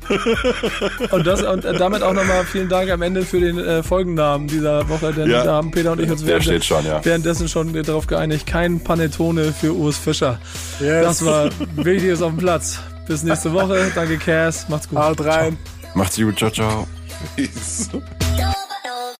und, 1.11 1.25
das, 1.25 1.41
und 1.41 1.63
damit 1.63 2.03
auch 2.03 2.13
nochmal 2.13 2.43
vielen 2.45 2.67
Dank 2.69 2.91
am 2.91 3.01
Ende 3.01 3.23
für 3.23 3.39
den 3.39 3.57
äh, 3.59 3.81
Folgennamen 3.81 4.47
dieser 4.47 4.87
Woche, 4.89 5.13
denn 5.13 5.29
Ja. 5.29 5.43
da 5.43 5.53
haben 5.53 5.71
Peter 5.71 5.93
und 5.93 6.01
ich 6.01 6.11
uns 6.11 6.19
Der 6.21 6.29
während, 6.31 6.43
steht 6.43 6.65
schon, 6.65 6.85
ja. 6.85 7.03
währenddessen 7.03 7.47
schon 7.47 7.73
darauf 7.83 8.07
geeinigt, 8.07 8.45
kein 8.45 8.81
Panettone 8.83 9.53
für 9.53 9.73
Urs 9.73 9.97
Fischer. 9.97 10.39
Yes. 10.81 11.03
Das 11.05 11.25
war 11.25 11.49
Wichtiges 11.77 12.21
auf 12.21 12.31
dem 12.31 12.39
Platz. 12.39 12.79
Bis 13.07 13.23
nächste 13.23 13.53
Woche. 13.53 13.89
Danke, 13.95 14.17
Cass. 14.17 14.67
Macht's 14.67 14.89
gut. 14.89 14.99
Haut 14.99 15.23
rein. 15.23 15.57
Macht's 15.93 16.17
gut, 16.17 16.37
ciao, 16.37 16.49
ciao. 16.51 16.87
Isso. 17.37 18.03
Então, 18.33 18.64